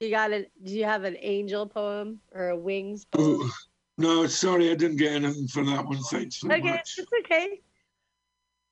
you 0.00 0.10
got 0.10 0.32
a? 0.32 0.46
Do 0.62 0.72
you 0.72 0.84
have 0.84 1.04
an 1.04 1.16
angel 1.20 1.66
poem 1.66 2.20
or 2.32 2.48
a 2.48 2.56
wings 2.56 3.04
poem? 3.04 3.40
Oh, 3.42 3.50
no, 3.98 4.26
sorry, 4.26 4.70
I 4.70 4.74
didn't 4.74 4.98
get 4.98 5.12
anything 5.12 5.48
for 5.48 5.64
that 5.64 5.86
one. 5.86 6.02
Thanks 6.10 6.36
so 6.36 6.52
okay, 6.52 6.60
much. 6.60 6.98
it's 6.98 7.10
okay. 7.20 7.60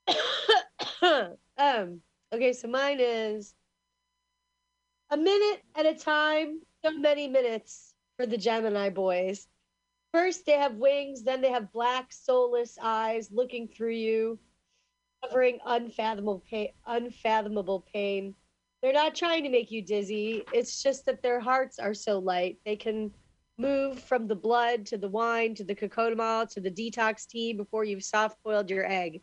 um, 1.59 2.01
okay, 2.33 2.53
so 2.53 2.69
mine 2.69 2.99
is 3.01 3.55
a 5.11 5.17
minute 5.17 5.63
at 5.77 5.87
a 5.87 5.95
time, 5.95 6.61
so 6.85 6.93
many 6.93 7.29
minutes 7.29 7.95
for 8.17 8.27
the 8.27 8.37
Gemini 8.37 8.91
boys. 8.91 9.47
First, 10.13 10.47
they 10.47 10.53
have 10.53 10.75
wings, 10.75 11.23
then 11.23 11.41
they 11.41 11.51
have 11.51 11.73
black, 11.73 12.13
soulless 12.13 12.79
eyes 12.81 13.31
looking 13.33 13.67
through 13.67 13.95
you, 13.95 14.39
covering 15.23 15.59
unfathomable 15.65 16.43
pain. 16.49 16.69
Unfathomable 16.87 17.85
pain. 17.93 18.35
They're 18.85 18.93
not 18.93 19.15
trying 19.15 19.45
to 19.45 19.49
make 19.49 19.71
you 19.71 19.81
dizzy. 19.81 20.45
It's 20.53 20.83
just 20.83 21.07
that 21.07 21.23
their 21.23 21.41
hearts 21.41 21.79
are 21.79 21.95
so 21.95 22.19
light. 22.19 22.59
They 22.67 22.77
can 22.77 23.11
move 23.57 23.99
from 23.99 24.29
the 24.29 24.35
blood 24.35 24.85
to 24.85 24.99
the 24.99 25.09
wine 25.09 25.55
to 25.55 25.65
the 25.65 25.75
cocoa 25.75 26.45
to 26.45 26.61
the 26.61 26.71
detox 26.71 27.27
tea 27.27 27.55
before 27.55 27.85
you've 27.85 28.05
soft 28.05 28.37
boiled 28.45 28.69
your 28.69 28.85
egg. 28.85 29.23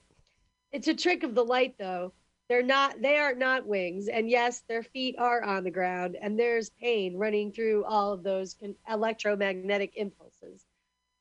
It's 0.71 0.87
a 0.87 0.95
trick 0.95 1.21
of 1.21 1.35
the 1.35 1.45
light, 1.45 1.75
though. 1.77 2.11
They're 2.49 2.63
not. 2.63 3.03
They 3.03 3.17
are 3.17 3.35
not 3.35 3.67
wings, 3.67 4.07
and 4.07 4.27
yes, 4.27 4.63
their 4.67 4.81
feet 4.81 5.15
are 5.19 5.43
on 5.43 5.63
the 5.63 5.69
ground, 5.69 6.17
and 6.19 6.39
there's 6.39 6.71
pain 6.71 7.15
running 7.15 7.51
through 7.51 7.85
all 7.85 8.13
of 8.13 8.23
those 8.23 8.55
electromagnetic 8.89 9.95
impulses. 9.95 10.65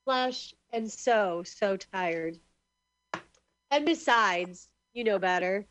Flush 0.06 0.54
and 0.72 0.90
so 0.90 1.42
so 1.44 1.76
tired. 1.76 2.38
And 3.70 3.84
besides, 3.84 4.70
you 4.94 5.04
know 5.04 5.18
better. 5.18 5.66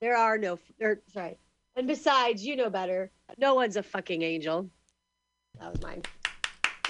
There 0.00 0.16
are 0.16 0.38
no. 0.38 0.60
Or, 0.80 1.00
sorry. 1.08 1.36
And 1.76 1.86
besides, 1.86 2.44
you 2.44 2.56
know 2.56 2.70
better. 2.70 3.10
No 3.38 3.54
one's 3.54 3.76
a 3.76 3.82
fucking 3.82 4.22
angel. 4.22 4.68
That 5.60 5.72
was 5.72 5.82
mine. 5.82 6.02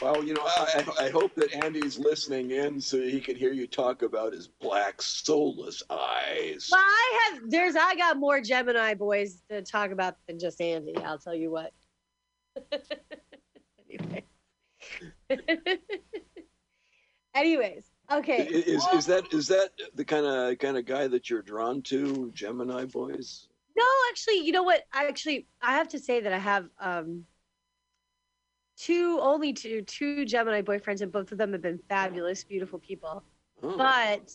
Well, 0.00 0.24
you 0.24 0.34
know, 0.34 0.42
I, 0.44 0.84
I 1.00 1.10
hope 1.10 1.32
that 1.36 1.54
Andy's 1.54 1.96
listening 1.96 2.50
in 2.50 2.80
so 2.80 3.00
he 3.00 3.20
can 3.20 3.36
hear 3.36 3.52
you 3.52 3.68
talk 3.68 4.02
about 4.02 4.32
his 4.32 4.48
black, 4.48 5.00
soulless 5.00 5.80
eyes. 5.88 6.68
Well, 6.72 6.80
I 6.82 7.30
have 7.30 7.48
there's 7.48 7.76
I 7.76 7.94
got 7.94 8.16
more 8.16 8.40
Gemini 8.40 8.94
boys 8.94 9.40
to 9.48 9.62
talk 9.62 9.92
about 9.92 10.16
than 10.26 10.40
just 10.40 10.60
Andy. 10.60 10.96
I'll 10.96 11.18
tell 11.18 11.36
you 11.36 11.52
what. 11.52 11.72
anyway. 13.88 14.24
Anyways, 17.34 17.84
okay. 18.12 18.46
Is 18.46 18.84
is 18.92 19.06
that 19.06 19.32
is 19.32 19.46
that 19.48 19.70
the 19.94 20.04
kind 20.04 20.26
of 20.26 20.58
kind 20.58 20.76
of 20.76 20.84
guy 20.84 21.06
that 21.06 21.30
you're 21.30 21.42
drawn 21.42 21.80
to, 21.82 22.32
Gemini 22.34 22.86
boys? 22.86 23.46
No, 23.76 23.84
actually, 24.10 24.38
you 24.44 24.52
know 24.52 24.62
what? 24.62 24.82
I 24.92 25.06
actually 25.06 25.46
I 25.60 25.72
have 25.72 25.88
to 25.88 25.98
say 25.98 26.20
that 26.20 26.32
I 26.32 26.38
have 26.38 26.68
um 26.80 27.24
two 28.76 29.18
only 29.20 29.52
two 29.52 29.82
two 29.82 30.24
Gemini 30.24 30.62
boyfriends 30.62 31.00
and 31.00 31.12
both 31.12 31.32
of 31.32 31.38
them 31.38 31.52
have 31.52 31.62
been 31.62 31.78
fabulous, 31.88 32.44
beautiful 32.44 32.78
people. 32.78 33.22
Oh. 33.62 33.76
But 33.76 34.32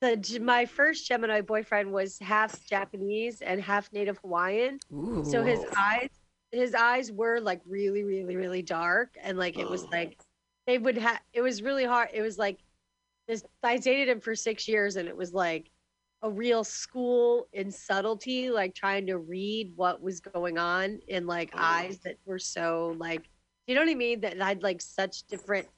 the 0.00 0.38
my 0.40 0.66
first 0.66 1.06
Gemini 1.06 1.40
boyfriend 1.40 1.92
was 1.92 2.18
half 2.18 2.64
Japanese 2.66 3.40
and 3.42 3.60
half 3.60 3.92
Native 3.92 4.18
Hawaiian. 4.18 4.78
Ooh. 4.92 5.24
So 5.24 5.42
his 5.42 5.64
eyes 5.76 6.08
his 6.52 6.74
eyes 6.74 7.10
were 7.12 7.40
like 7.40 7.60
really 7.66 8.04
really 8.04 8.36
really 8.36 8.62
dark 8.62 9.16
and 9.22 9.36
like 9.36 9.58
it 9.58 9.68
was 9.68 9.84
Oh. 9.84 9.88
like 9.92 10.18
they 10.66 10.78
would 10.78 10.96
have 10.98 11.20
it 11.32 11.42
was 11.42 11.62
really 11.62 11.84
hard. 11.84 12.10
It 12.12 12.22
was 12.22 12.38
like 12.38 12.58
this 13.28 13.44
I 13.62 13.78
dated 13.78 14.08
him 14.08 14.20
for 14.20 14.34
6 14.34 14.68
years 14.68 14.96
and 14.96 15.08
it 15.08 15.16
was 15.16 15.34
like 15.34 15.70
a 16.26 16.30
real 16.30 16.64
school 16.64 17.46
in 17.52 17.70
subtlety 17.70 18.50
like 18.50 18.74
trying 18.74 19.06
to 19.06 19.16
read 19.16 19.72
what 19.76 20.02
was 20.02 20.18
going 20.20 20.58
on 20.58 20.98
in 21.06 21.24
like 21.26 21.50
Oh. 21.54 21.58
eyes 21.60 21.98
that 22.00 22.16
were 22.26 22.38
so 22.40 22.96
like 22.98 23.28
you 23.68 23.74
know 23.74 23.80
what 23.80 23.90
I 23.90 23.94
mean 23.94 24.20
that 24.22 24.36
had 24.38 24.62
like 24.62 24.80
such 24.82 25.22
different 25.24 25.68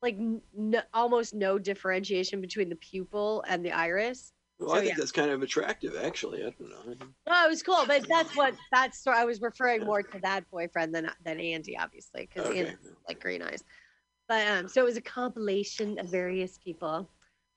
like 0.00 0.14
n- 0.16 0.82
almost 0.94 1.34
no 1.34 1.58
differentiation 1.58 2.40
between 2.40 2.68
the 2.70 2.76
pupil 2.76 3.44
and 3.48 3.64
the 3.64 3.72
iris. 3.72 4.32
Well, 4.58 4.70
So, 4.70 4.74
I 4.76 4.78
think 4.78 4.90
yeah. 4.90 4.94
that's 4.98 5.12
kind 5.12 5.30
of 5.30 5.42
attractive, 5.42 5.94
actually. 5.96 6.40
I 6.44 6.50
don't 6.50 6.68
know. 6.70 7.06
Oh, 7.26 7.44
it 7.46 7.48
was 7.48 7.62
cool, 7.62 7.84
but 7.86 8.06
that's 8.08 8.34
what 8.36 8.54
that's 8.72 9.06
I 9.06 9.24
was 9.24 9.40
referring 9.40 9.84
more 9.84 10.02
to 10.02 10.18
that 10.20 10.48
boyfriend 10.50 10.94
than 10.94 11.10
than 11.24 11.38
Andy, 11.40 11.76
obviously, 11.76 12.28
because 12.32 12.48
Okay. 12.50 12.60
Andy 12.60 12.76
like 13.08 13.20
green 13.20 13.42
eyes. 13.42 13.62
But 14.28 14.46
um, 14.46 14.68
so 14.68 14.82
it 14.82 14.84
was 14.84 14.96
a 14.96 15.00
compilation 15.02 15.98
of 15.98 16.06
various 16.08 16.58
people, 16.58 17.08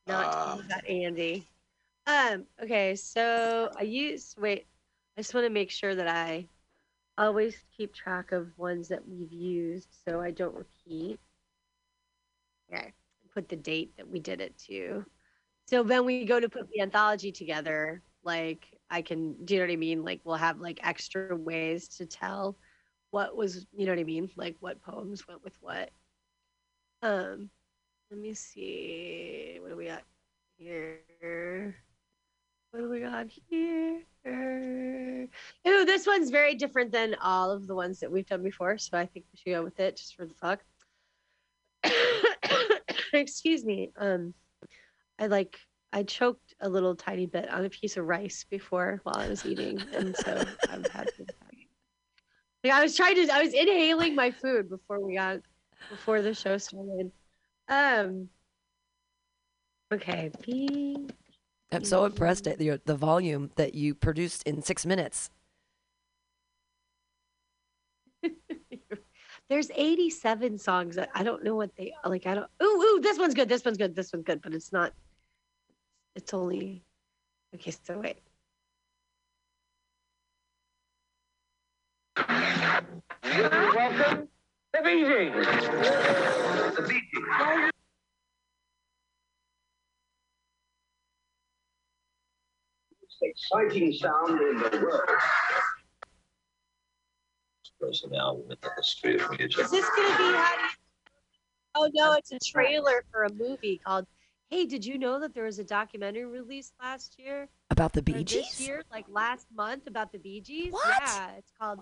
not 0.07 0.25
Ah. 0.27 0.59
about 0.65 0.87
Andy. 0.89 1.47
Um, 2.11 2.45
okay, 2.61 2.95
so 2.95 3.69
I 3.79 3.83
use 3.83 4.35
wait, 4.37 4.65
I 5.17 5.21
just 5.21 5.33
want 5.33 5.45
to 5.45 5.49
make 5.49 5.71
sure 5.71 5.95
that 5.95 6.09
I 6.09 6.45
always 7.17 7.55
keep 7.77 7.93
track 7.93 8.33
of 8.33 8.57
ones 8.57 8.89
that 8.89 9.07
we've 9.07 9.31
used 9.31 9.87
so 10.05 10.19
I 10.19 10.31
don't 10.31 10.53
repeat. 10.53 11.19
Okay, 12.67 12.91
put 13.33 13.47
the 13.47 13.55
date 13.55 13.95
that 13.95 14.09
we 14.09 14.19
did 14.19 14.41
it 14.41 14.57
to. 14.67 15.05
So 15.67 15.83
when 15.83 16.05
we 16.05 16.25
go 16.25 16.37
to 16.39 16.49
put 16.49 16.69
the 16.69 16.81
anthology 16.81 17.31
together, 17.31 18.01
like 18.25 18.67
I 18.89 19.01
can, 19.01 19.45
do 19.45 19.53
you 19.53 19.61
know 19.61 19.67
what 19.67 19.73
I 19.73 19.77
mean? 19.77 20.03
Like 20.03 20.19
we'll 20.25 20.35
have 20.35 20.59
like 20.59 20.81
extra 20.83 21.33
ways 21.33 21.87
to 21.97 22.05
tell 22.05 22.57
what 23.11 23.37
was, 23.37 23.67
you 23.71 23.85
know 23.85 23.93
what 23.93 23.99
I 23.99 24.03
mean? 24.03 24.29
Like 24.35 24.57
what 24.59 24.81
poems 24.81 25.27
went 25.29 25.45
with 25.45 25.55
what. 25.61 25.91
Um, 27.03 27.49
let 28.09 28.19
me 28.19 28.33
see. 28.33 29.59
What 29.61 29.69
do 29.69 29.77
we 29.77 29.85
got 29.85 30.03
here? 30.57 31.75
What 32.71 32.79
do 32.79 32.89
we 32.89 33.01
got 33.01 33.27
here? 33.49 34.01
Ooh, 35.67 35.85
this 35.85 36.07
one's 36.07 36.29
very 36.29 36.55
different 36.55 36.91
than 36.91 37.15
all 37.21 37.51
of 37.51 37.67
the 37.67 37.75
ones 37.75 37.99
that 37.99 38.09
we've 38.09 38.25
done 38.25 38.43
before, 38.43 38.77
so 38.77 38.97
I 38.97 39.05
think 39.07 39.25
we 39.31 39.37
should 39.37 39.57
go 39.57 39.63
with 39.63 39.79
it 39.81 39.97
just 39.97 40.15
for 40.15 40.25
the 40.25 40.33
fuck. 40.33 40.63
Excuse 43.13 43.65
me. 43.65 43.91
Um, 43.97 44.33
I 45.19 45.27
like 45.27 45.57
I 45.91 46.03
choked 46.03 46.55
a 46.61 46.69
little 46.69 46.95
tiny 46.95 47.25
bit 47.25 47.49
on 47.49 47.65
a 47.65 47.69
piece 47.69 47.97
of 47.97 48.05
rice 48.05 48.45
before 48.49 49.01
while 49.03 49.17
I 49.17 49.27
was 49.27 49.45
eating, 49.45 49.81
and 49.93 50.15
so 50.15 50.41
I've 50.69 50.87
had 50.87 51.09
to. 51.17 51.25
Like 52.63 52.73
I 52.73 52.83
was 52.83 52.95
trying 52.95 53.15
to, 53.15 53.33
I 53.33 53.41
was 53.41 53.53
inhaling 53.53 54.15
my 54.15 54.31
food 54.31 54.69
before 54.69 55.05
we 55.05 55.15
got 55.15 55.39
before 55.89 56.21
the 56.21 56.33
show 56.33 56.57
started. 56.57 57.11
Um. 57.67 58.29
Okay. 59.91 60.31
B. 60.45 61.09
I'm 61.71 61.81
mm-hmm. 61.81 61.87
so 61.87 62.05
impressed 62.05 62.47
at 62.47 62.59
your, 62.59 62.79
the 62.85 62.95
volume 62.95 63.51
that 63.55 63.75
you 63.75 63.95
produced 63.95 64.43
in 64.43 64.61
six 64.61 64.85
minutes. 64.85 65.29
There's 69.49 69.71
87 69.73 70.57
songs. 70.57 70.95
that 70.95 71.09
I 71.15 71.23
don't 71.23 71.43
know 71.43 71.55
what 71.55 71.75
they 71.77 71.93
like. 72.05 72.27
I 72.27 72.35
don't. 72.35 72.49
Ooh, 72.61 72.65
ooh, 72.65 72.99
this 73.01 73.17
one's 73.17 73.33
good. 73.33 73.47
This 73.49 73.63
one's 73.63 73.77
good. 73.77 73.95
This 73.95 74.11
one's 74.11 74.25
good. 74.25 74.41
But 74.41 74.53
it's 74.53 74.73
not. 74.73 74.93
It's 76.15 76.33
only. 76.33 76.83
Okay, 77.55 77.71
so 77.71 77.99
wait. 77.99 78.17
Welcome 83.23 84.27
to 84.73 84.81
Bee 84.83 85.03
Gees. 85.03 85.33
The 86.75 86.85
Bee 86.87 87.01
Gees. 87.13 87.71
Exciting 93.21 93.93
sound 93.93 94.41
in 94.41 94.57
the 94.57 94.79
world. 94.83 95.09
Closing 97.79 98.15
album 98.15 98.51
in 98.51 98.57
the 98.61 98.69
history 98.77 99.19
of 99.19 99.29
music. 99.37 99.65
Is 99.65 99.71
this 99.71 99.89
gonna 99.95 100.17
be 100.17 100.37
how 100.37 100.55
do 100.55 100.61
you? 100.61 100.69
Oh 101.73 101.89
no, 101.93 102.13
it's 102.13 102.31
a 102.31 102.39
trailer 102.39 103.03
for 103.11 103.23
a 103.23 103.33
movie 103.33 103.79
called. 103.83 104.05
Hey, 104.49 104.65
did 104.65 104.85
you 104.85 104.97
know 104.97 105.19
that 105.19 105.33
there 105.33 105.45
was 105.45 105.59
a 105.59 105.63
documentary 105.63 106.25
released 106.25 106.73
last 106.81 107.15
year? 107.17 107.47
About 107.69 107.93
the 107.93 108.01
or 108.01 108.03
Bee 108.03 108.23
This 108.23 108.59
year, 108.59 108.83
like 108.91 109.05
last 109.07 109.47
month, 109.55 109.87
about 109.87 110.11
the 110.11 110.19
Bee 110.19 110.41
Gees. 110.41 110.73
What? 110.73 111.01
Yeah, 111.01 111.31
it's 111.37 111.51
called. 111.59 111.79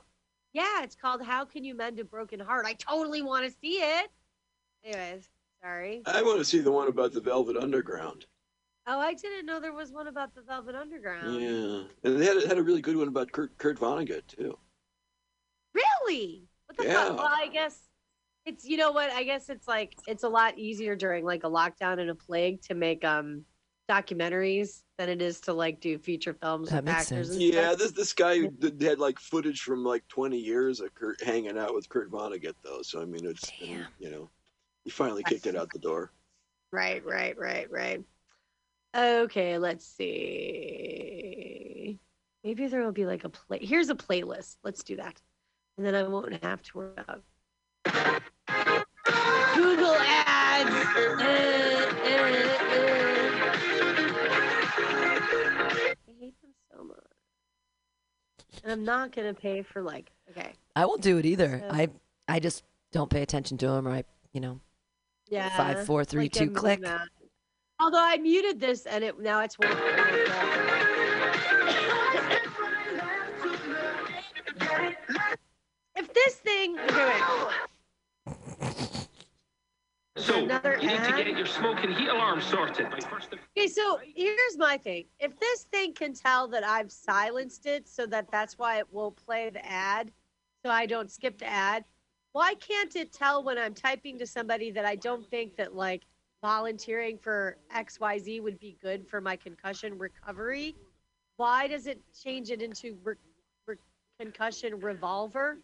Yeah, 0.53 0.83
it's 0.83 0.95
called 0.95 1.23
"How 1.23 1.45
Can 1.45 1.63
You 1.63 1.75
Mend 1.75 1.99
a 1.99 2.03
Broken 2.03 2.39
Heart." 2.39 2.65
I 2.65 2.73
totally 2.73 3.21
want 3.21 3.45
to 3.45 3.51
see 3.61 3.77
it. 3.77 4.09
Anyways, 4.83 5.27
sorry. 5.61 6.01
I 6.05 6.21
want 6.21 6.39
to 6.39 6.45
see 6.45 6.59
the 6.59 6.71
one 6.71 6.87
about 6.87 7.13
the 7.13 7.21
Velvet 7.21 7.57
Underground. 7.57 8.25
Oh, 8.87 8.99
I 8.99 9.13
didn't 9.13 9.45
know 9.45 9.59
there 9.59 9.73
was 9.73 9.91
one 9.91 10.07
about 10.07 10.33
the 10.33 10.41
Velvet 10.41 10.75
Underground. 10.75 11.35
Yeah, 11.41 11.83
and 12.03 12.19
they 12.19 12.25
had, 12.25 12.43
had 12.43 12.57
a 12.57 12.63
really 12.63 12.81
good 12.81 12.97
one 12.97 13.07
about 13.07 13.31
Kurt 13.31 13.55
Kurt 13.57 13.79
Vonnegut 13.79 14.25
too. 14.27 14.57
Really? 15.73 16.43
What 16.65 16.77
the 16.77 16.85
Yeah. 16.85 16.93
fuck? 17.09 17.17
Well, 17.17 17.27
I 17.31 17.47
guess 17.47 17.77
it's 18.45 18.65
you 18.65 18.77
know 18.77 18.91
what? 18.91 19.11
I 19.11 19.23
guess 19.23 19.49
it's 19.49 19.67
like 19.67 19.95
it's 20.07 20.23
a 20.23 20.29
lot 20.29 20.57
easier 20.57 20.95
during 20.95 21.23
like 21.23 21.43
a 21.43 21.49
lockdown 21.49 21.99
and 21.99 22.09
a 22.09 22.15
plague 22.15 22.61
to 22.63 22.73
make 22.73 23.03
um 23.05 23.45
documentaries 23.89 24.83
than 24.97 25.09
it 25.09 25.21
is 25.21 25.39
to 25.41 25.53
like 25.53 25.79
do 25.81 25.97
feature 25.97 26.33
films 26.33 26.69
That 26.69 26.77
with 26.83 26.85
makes 26.85 27.11
actors 27.11 27.27
sense. 27.27 27.39
and 27.41 27.41
Yeah, 27.53 27.67
stuff. 27.69 27.79
this 27.79 27.91
this 27.91 28.13
guy 28.13 28.37
who 28.39 28.49
did- 28.49 28.81
had 28.81 28.99
like 28.99 29.19
footage 29.19 29.61
from 29.61 29.83
like 29.83 30.07
20 30.07 30.37
years 30.37 30.79
of 30.79 30.93
Kurt 30.95 31.21
hanging 31.21 31.57
out 31.57 31.73
with 31.75 31.89
Kurt 31.89 32.09
Vonnegut 32.11 32.55
though. 32.63 32.81
So 32.81 33.01
I 33.01 33.05
mean, 33.05 33.25
it's 33.25 33.49
been, 33.59 33.85
you 33.99 34.09
know, 34.09 34.29
he 34.83 34.89
finally 34.89 35.23
kicked 35.23 35.45
it 35.47 35.55
out 35.55 35.69
the 35.71 35.79
door. 35.79 36.11
Right, 36.71 37.03
right, 37.05 37.35
right, 37.37 37.69
right. 37.71 38.03
Okay, 38.95 39.57
let's 39.57 39.85
see. 39.85 40.79
Maybe 42.43 42.67
there 42.67 42.83
will 42.83 42.91
be 42.91 43.05
like 43.05 43.23
a 43.23 43.29
play. 43.29 43.59
Here's 43.61 43.89
a 43.89 43.95
playlist. 43.95 44.57
Let's 44.63 44.83
do 44.83 44.95
that, 44.95 45.21
and 45.77 45.85
then 45.85 45.93
I 45.93 46.03
won't 46.03 46.43
have 46.43 46.61
to 46.63 46.77
worry 46.77 46.91
about 46.97 47.21
Google 49.55 49.95
ads. 49.95 50.69
Uh, 50.69 50.99
uh, 50.99 51.21
uh. 51.21 52.35
I 56.07 56.13
hate 56.19 56.41
them 56.41 56.51
so 56.71 56.83
much, 56.83 56.97
and 58.63 58.71
I'm 58.71 58.83
not 58.83 59.15
gonna 59.15 59.33
pay 59.33 59.61
for 59.61 59.81
like. 59.83 60.11
Okay, 60.31 60.53
I 60.75 60.85
won't 60.85 61.01
do 61.01 61.17
it 61.17 61.25
either. 61.25 61.59
So- 61.69 61.75
I 61.75 61.89
I 62.27 62.39
just 62.39 62.63
don't 62.91 63.09
pay 63.09 63.21
attention 63.21 63.57
to 63.59 63.67
them, 63.67 63.87
or 63.87 63.91
I, 63.91 64.03
you 64.33 64.41
know, 64.41 64.59
yeah. 65.27 65.55
five, 65.55 65.85
four, 65.85 66.03
three, 66.05 66.23
like 66.23 66.31
two, 66.31 66.49
click. 66.49 66.79
mad. 66.79 67.07
Although 67.79 68.03
I 68.03 68.17
muted 68.17 68.59
this 68.59 68.85
and 68.85 69.03
it 69.03 69.19
now 69.19 69.41
it's 69.41 69.57
working. 69.57 69.77
if 75.95 76.13
this 76.13 76.35
thing. 76.35 76.77
So, 80.17 80.43
Another 80.43 80.77
you 80.81 80.89
need 80.89 81.03
to 81.05 81.13
get 81.13 81.27
your 81.27 81.45
smoke 81.45 81.77
and 81.83 81.93
heat 81.93 82.09
alarm 82.09 82.41
sorted. 82.41 82.87
Okay, 83.57 83.67
so 83.67 83.99
here's 84.15 84.57
my 84.57 84.77
thing. 84.77 85.05
If 85.19 85.39
this 85.39 85.63
thing 85.63 85.93
can 85.93 86.13
tell 86.13 86.47
that 86.49 86.63
I've 86.63 86.91
silenced 86.91 87.65
it 87.65 87.87
so 87.87 88.05
that 88.07 88.29
that's 88.29 88.57
why 88.57 88.79
it 88.79 88.93
will 88.93 89.11
play 89.11 89.49
the 89.49 89.65
ad, 89.65 90.11
so 90.65 90.71
I 90.71 90.85
don't 90.85 91.09
skip 91.09 91.37
the 91.37 91.47
ad, 91.47 91.85
why 92.33 92.53
can't 92.55 92.95
it 92.95 93.13
tell 93.13 93.43
when 93.43 93.57
I'm 93.57 93.73
typing 93.73 94.19
to 94.19 94.27
somebody 94.27 94.71
that 94.71 94.85
I 94.85 94.97
don't 94.97 95.25
think 95.29 95.55
that 95.55 95.73
like 95.73 96.03
volunteering 96.41 97.17
for 97.17 97.57
XYZ 97.75 98.41
would 98.41 98.59
be 98.59 98.77
good 98.81 99.07
for 99.07 99.21
my 99.21 99.35
concussion 99.35 99.97
recovery? 99.97 100.75
Why 101.37 101.67
does 101.67 101.87
it 101.87 102.01
change 102.23 102.49
it 102.49 102.61
into 102.61 102.97
re- 103.03 103.15
re- 103.67 103.75
concussion 104.19 104.79
revolver? 104.79 105.59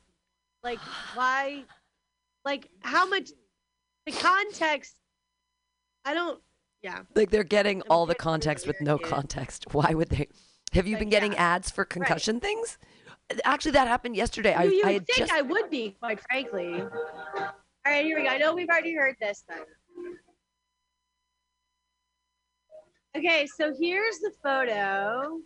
Like, 0.63 0.79
why? 1.13 1.63
Like, 2.43 2.69
how 2.81 3.07
much? 3.07 3.31
the 4.05 4.11
context. 4.11 4.95
I 6.05 6.13
don't. 6.13 6.39
Yeah. 6.81 6.99
Like 7.15 7.31
they're 7.31 7.43
getting 7.43 7.81
I'm 7.81 7.87
all 7.89 8.05
the 8.05 8.15
context 8.15 8.67
with 8.67 8.79
no 8.79 8.97
context. 8.97 9.65
Why 9.73 9.93
would 9.93 10.09
they? 10.09 10.27
Have 10.73 10.85
you 10.85 10.93
Like, 10.93 10.99
been 10.99 11.09
getting 11.09 11.33
yeah, 11.33 11.55
ads 11.55 11.71
for 11.71 11.85
concussion 11.85 12.39
things? 12.39 12.77
Actually, 13.43 13.71
that 13.71 13.87
happened 13.87 14.15
yesterday. 14.15 14.53
I, 14.53 14.63
you 14.63 14.71
you 14.73 14.83
I 14.85 14.93
would 14.93 15.07
think 15.07 15.19
just 15.19 15.33
I 15.33 15.41
would 15.41 15.69
be, 15.71 15.95
quite 15.99 16.19
frankly. 16.29 16.81
All 16.81 17.51
right, 17.85 18.05
here 18.05 18.17
we 18.17 18.23
go. 18.23 18.29
I 18.29 18.37
know 18.37 18.53
we've 18.53 18.69
already 18.69 18.93
heard 18.93 19.15
this 19.19 19.43
then. 19.49 19.59
Okay, 23.15 23.47
so 23.47 23.73
here's 23.79 24.19
the 24.19 24.31
photo. 24.43 25.39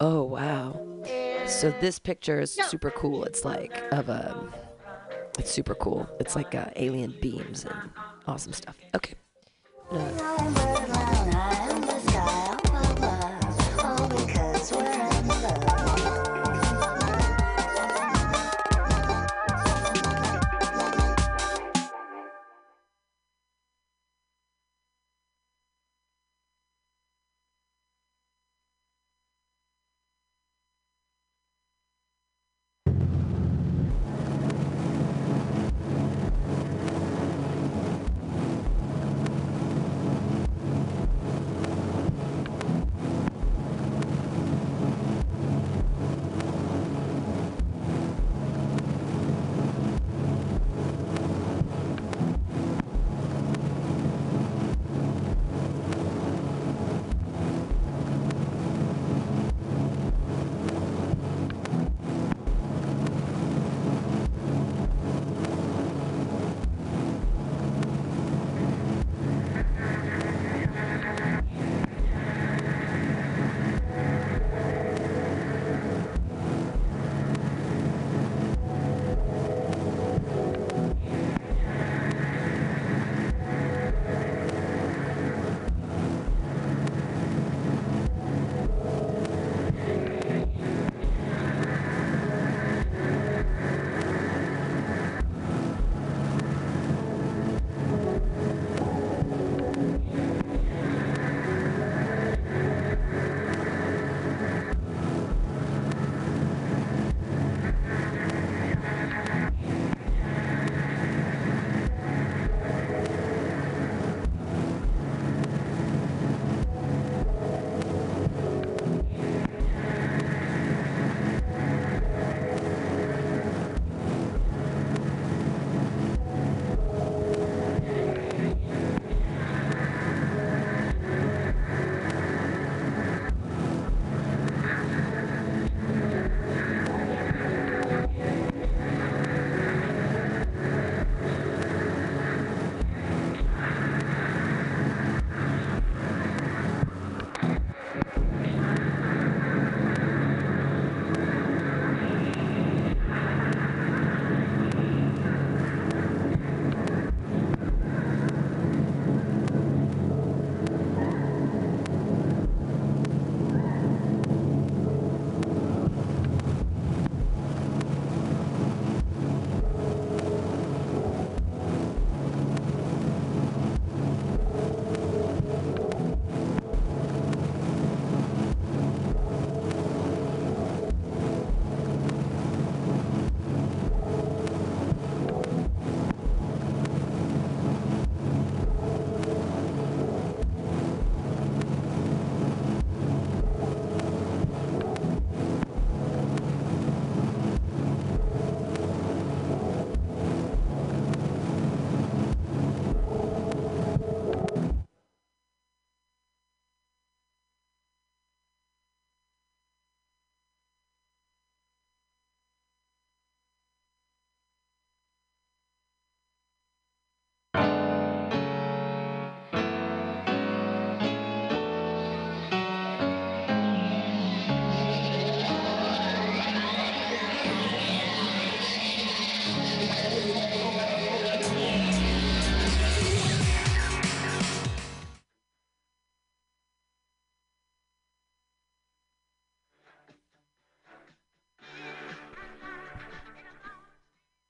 Oh 0.00 0.22
wow. 0.24 0.80
So 1.46 1.70
this 1.80 1.98
picture 1.98 2.40
is 2.40 2.56
No. 2.56 2.64
super 2.64 2.90
cool. 2.90 3.24
It's 3.24 3.44
like 3.44 3.82
of 3.92 4.08
a 4.08 4.34
it's 5.38 5.50
super 5.50 5.74
cool. 5.74 6.08
It's 6.18 6.34
like 6.36 6.54
uh, 6.54 6.66
alien 6.76 7.16
beams 7.20 7.64
and 7.64 7.90
awesome 8.26 8.52
stuff. 8.52 8.76
Okay. 8.94 9.14
Uh, 9.92 10.57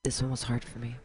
This 0.08 0.22
one 0.22 0.30
was 0.30 0.44
hard 0.44 0.64
for 0.64 0.78
me. 0.78 0.96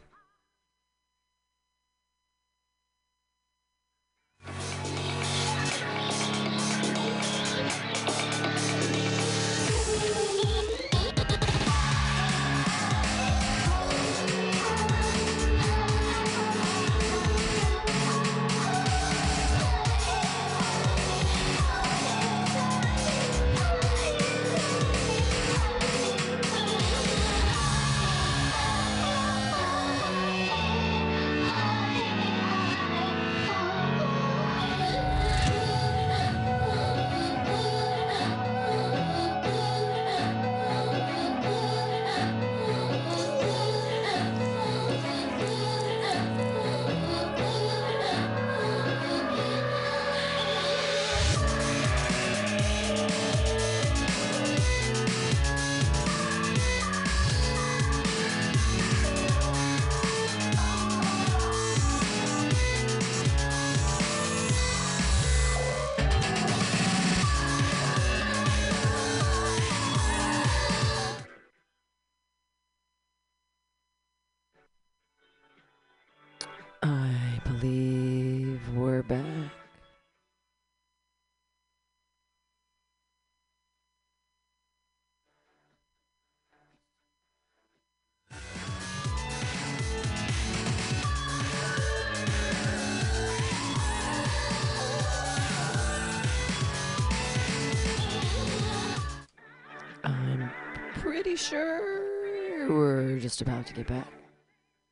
Sure 101.35 102.69
we're 102.69 103.19
just 103.19 103.41
about 103.41 103.65
to 103.67 103.73
get 103.73 103.87
back. 103.87 104.07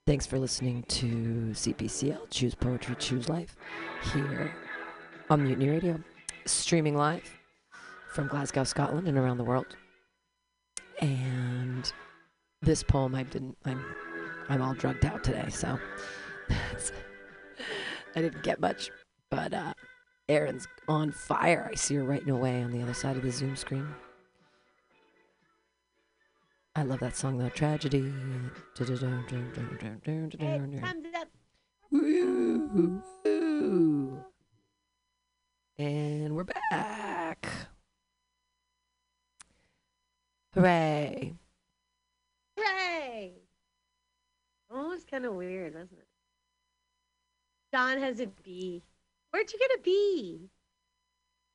Thanks 0.08 0.26
for 0.26 0.40
listening 0.40 0.84
to 0.84 1.06
CPCL, 1.54 2.30
Choose 2.32 2.56
Poetry, 2.56 2.96
Choose 2.98 3.30
Life, 3.30 3.56
here 4.14 4.54
on 5.30 5.44
Mutiny 5.44 5.70
Radio, 5.70 6.00
streaming 6.46 6.96
live 6.96 7.24
from 8.10 8.28
Glasgow, 8.28 8.64
Scotland, 8.64 9.08
and 9.08 9.18
around 9.18 9.38
the 9.38 9.44
world. 9.44 9.78
And 11.00 11.92
this 12.62 12.84
poem, 12.84 13.14
I 13.16 13.24
didn't. 13.24 13.58
I'm, 13.66 13.84
I'm 14.50 14.62
all 14.62 14.74
drugged 14.74 15.06
out 15.06 15.24
today, 15.24 15.50
so 15.50 15.80
I 18.16 18.22
didn't 18.22 18.44
get 18.44 18.60
much. 18.60 18.90
But 19.30 19.54
uh, 19.54 19.74
Erin's 20.28 20.68
on 20.88 21.12
fire. 21.12 21.70
I 21.72 21.76
see 21.76 21.96
her 21.96 22.04
writing 22.04 22.32
away 22.32 22.64
on 22.64 22.72
the 22.72 22.82
other 22.82 22.94
side 22.94 23.16
of 23.16 23.24
the 23.24 23.32
Zoom 23.32 23.56
screen. 23.56 23.88
I 26.74 26.84
love 26.84 27.00
that 27.02 27.18
song 27.18 27.38
though. 27.38 27.50
Tragedy. 27.50 28.14
Hey, 28.78 28.86
time's 30.80 31.06
up. 31.16 31.28
Woo, 31.92 33.02
woo. 33.26 34.24
And 35.78 36.34
we're 36.34 36.46
back. 36.46 37.46
Hooray. 40.54 41.34
Hooray! 42.58 43.34
Oh, 44.70 44.90
was 44.90 45.04
kind 45.04 45.26
of 45.26 45.34
weird, 45.34 45.74
wasn't 45.74 46.00
it? 46.00 46.08
Don 47.74 48.00
has 48.00 48.22
a 48.22 48.28
B. 48.28 48.82
Where'd 49.32 49.52
you 49.52 49.60
get 49.60 49.72
a 49.78 49.82
B? 49.82 50.50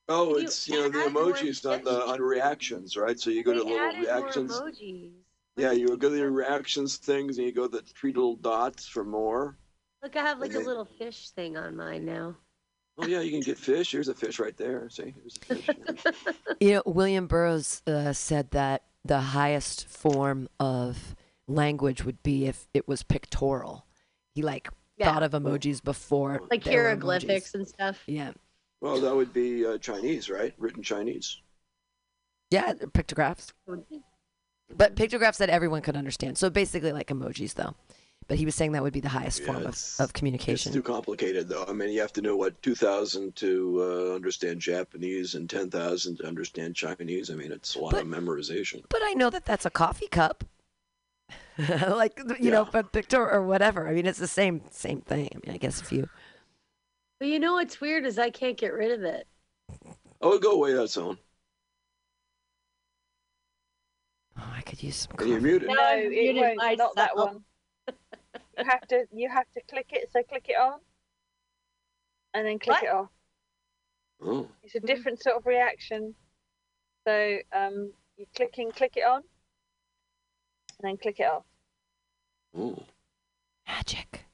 Oh, 0.09 0.27
Can 0.27 0.35
you 0.35 0.41
it's 0.45 0.67
you 0.67 0.75
know 0.75 0.89
the 0.89 1.09
emojis 1.09 1.69
on 1.69 1.83
the 1.83 2.05
on 2.05 2.21
reactions, 2.21 2.95
right? 2.95 3.19
So 3.19 3.29
you 3.29 3.43
go 3.43 3.53
to 3.53 3.59
They 3.63 3.69
little 3.71 3.99
reactions. 4.01 4.59
emojis. 4.59 5.11
Yeah, 5.57 5.71
you 5.71 5.87
go 5.87 6.09
to 6.09 6.09
the 6.09 6.29
reactions 6.29 6.97
things, 6.97 7.37
and 7.39 7.47
you 7.47 7.53
go 7.53 7.67
to 7.67 7.77
the 7.77 7.81
three 7.83 8.13
little 8.13 8.35
dots 8.35 8.87
for 8.87 9.03
more. 9.03 9.57
Look, 10.03 10.15
I 10.15 10.21
have 10.21 10.39
like 10.39 10.51
a 10.51 10.59
they- 10.59 10.63
little 10.65 10.85
fish 10.85 11.31
thing 11.31 11.57
on 11.57 11.75
mine 11.75 12.05
now. 12.05 12.35
Oh 12.99 13.05
yeah, 13.05 13.19
you 13.21 13.31
can 13.31 13.41
get 13.41 13.57
fish. 13.57 13.91
Here's 13.91 14.07
a 14.07 14.13
fish 14.15 14.39
right 14.39 14.55
there. 14.57 14.89
See, 14.89 15.13
here's 15.15 15.37
a 15.49 15.55
fish. 15.55 16.15
You 16.59 16.73
know, 16.75 16.83
William 16.85 17.27
Burroughs 17.27 17.81
uh, 17.85 18.13
said 18.13 18.51
that 18.51 18.83
the 19.05 19.19
highest 19.21 19.87
form 19.87 20.47
of 20.59 21.15
language 21.47 22.03
would 22.03 22.23
be 22.23 22.45
if 22.47 22.67
it 22.73 22.87
was 22.87 23.03
pictorial. 23.03 23.85
He 24.33 24.41
like 24.41 24.69
Yeah. 24.97 25.13
thought 25.13 25.21
of 25.23 25.31
emojis 25.33 25.83
before 25.83 26.41
Like 26.49 26.63
hieroglyphics 26.63 27.53
and 27.53 27.67
stuff. 27.67 28.01
Yeah. 28.07 28.31
Well, 28.81 28.99
that 29.01 29.15
would 29.15 29.33
be 29.33 29.65
uh, 29.65 29.77
Chinese, 29.77 30.29
right? 30.29 30.53
Written 30.57 30.83
Chinese. 30.83 31.41
Yeah, 32.51 32.73
pictographs. 32.93 33.53
But 34.75 34.95
pictographs 34.95 35.37
that 35.39 35.49
everyone 35.49 35.81
could 35.81 35.97
understand. 35.97 36.37
So 36.37 36.49
basically 36.49 36.91
like 36.91 37.07
emojis 37.07 37.53
though. 37.55 37.75
But 38.27 38.37
he 38.37 38.43
was 38.45 38.55
saying 38.55 38.73
that 38.73 38.83
would 38.83 38.91
be 38.91 38.99
the 38.99 39.07
highest 39.07 39.43
form 39.43 39.57
of, 39.57 39.61
it's- 39.63 39.99
of 40.01 40.09
It's 40.09 40.19
communication. 40.19 40.73
too 40.73 40.81
complicated, 40.81 41.47
though. 41.47 41.63
I 41.65 41.71
mean, 41.71 41.91
you 41.91 42.01
have 42.01 42.11
to 42.13 42.21
know 42.21 42.35
what 42.35 42.61
2,000 42.61 43.33
to 43.37 44.09
uh, 44.11 44.15
understand 44.15 44.59
Japanese 44.59 45.35
and 45.35 45.49
10,000 45.49 46.17
to 46.17 46.27
understand 46.27 46.75
Chinese. 46.75 47.31
I 47.31 47.35
mean, 47.35 47.53
it's 47.53 47.75
a 47.75 47.79
lot 47.79 47.93
of 47.93 48.05
memorization. 48.05 48.83
But 48.89 48.99
I 49.01 49.13
know 49.13 49.29
that 49.29 49.45
that's 49.45 49.65
a 49.65 49.69
coffee 49.69 50.07
cup. 50.07 50.43
like 51.87 52.19
you 52.39 52.51
know, 52.51 52.65
but 52.69 52.91
pictor 52.91 53.31
or 53.31 53.41
whatever. 53.43 53.87
I 53.87 53.93
mean, 53.93 54.05
it's 54.05 54.19
the 54.19 54.27
same 54.27 54.61
same 54.71 55.01
thing. 55.01 55.29
I 55.33 55.37
mean, 55.45 55.55
I 55.55 55.57
guess 55.57 55.81
if 55.81 55.91
you 55.91 56.07
But 57.19 57.29
you 57.29 57.39
know 57.39 57.53
what's 57.53 57.81
weird 57.81 58.05
is 58.05 58.19
I 58.19 58.29
can't 58.29 58.57
get 58.57 58.73
rid 58.73 58.91
of 58.91 59.03
it. 59.03 59.27
Oh, 60.21 60.37
go 60.39 60.51
away, 60.53 60.73
that's 60.73 60.97
on. 60.97 61.17
Oh, 64.39 64.53
I 64.55 64.61
could 64.61 64.81
use 64.83 64.95
some 64.95 65.15
And 65.19 65.27
you're 65.29 65.37
coffee. 65.39 65.49
muted. 65.51 65.67
No, 65.69 65.89
it 65.97 66.09
muted 66.09 66.35
won't. 66.57 66.77
Not 66.77 66.95
that 66.95 67.15
one. 67.17 67.43
You 68.57 68.65
have 68.65 68.87
to. 68.89 69.05
You 69.11 69.29
have 69.29 69.45
to 69.55 69.61
click 69.69 69.87
it. 69.91 70.09
So 70.11 70.21
click 70.23 70.45
it 70.49 70.57
on, 70.59 70.79
and 72.33 72.45
then 72.45 72.59
click 72.59 72.81
What? 72.81 72.83
it 72.83 72.89
off. 72.89 73.09
Oh, 74.21 74.47
It's 74.63 74.73
a 74.75 74.79
different 74.79 75.21
sort 75.21 75.35
of 75.37 75.45
reaction. 75.45 76.15
So 77.07 77.37
um, 77.53 77.91
you 78.17 78.25
click 78.35 78.55
in, 78.57 78.71
click 78.71 78.93
it 78.97 79.05
on, 79.05 79.21
and 80.79 80.89
then 80.89 80.97
click 80.97 81.19
it 81.19 81.27
off. 81.27 81.43
oh, 82.57 82.83
Magic. 83.67 84.25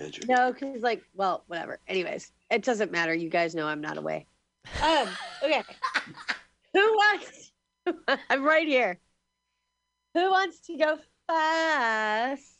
Magic. 0.00 0.28
No, 0.28 0.52
because 0.52 0.82
like, 0.82 1.02
well, 1.14 1.44
whatever. 1.46 1.78
Anyways, 1.88 2.32
it 2.50 2.62
doesn't 2.62 2.90
matter. 2.92 3.14
You 3.14 3.28
guys 3.28 3.54
know 3.54 3.66
I'm 3.66 3.80
not 3.80 3.96
away. 3.98 4.26
Um. 4.82 5.08
Okay. 5.42 5.62
Who 6.74 6.80
wants? 6.80 7.52
I'm 8.30 8.42
right 8.44 8.66
here. 8.66 8.98
Who 10.14 10.30
wants 10.30 10.60
to 10.66 10.76
go 10.76 10.96
first? 11.28 12.56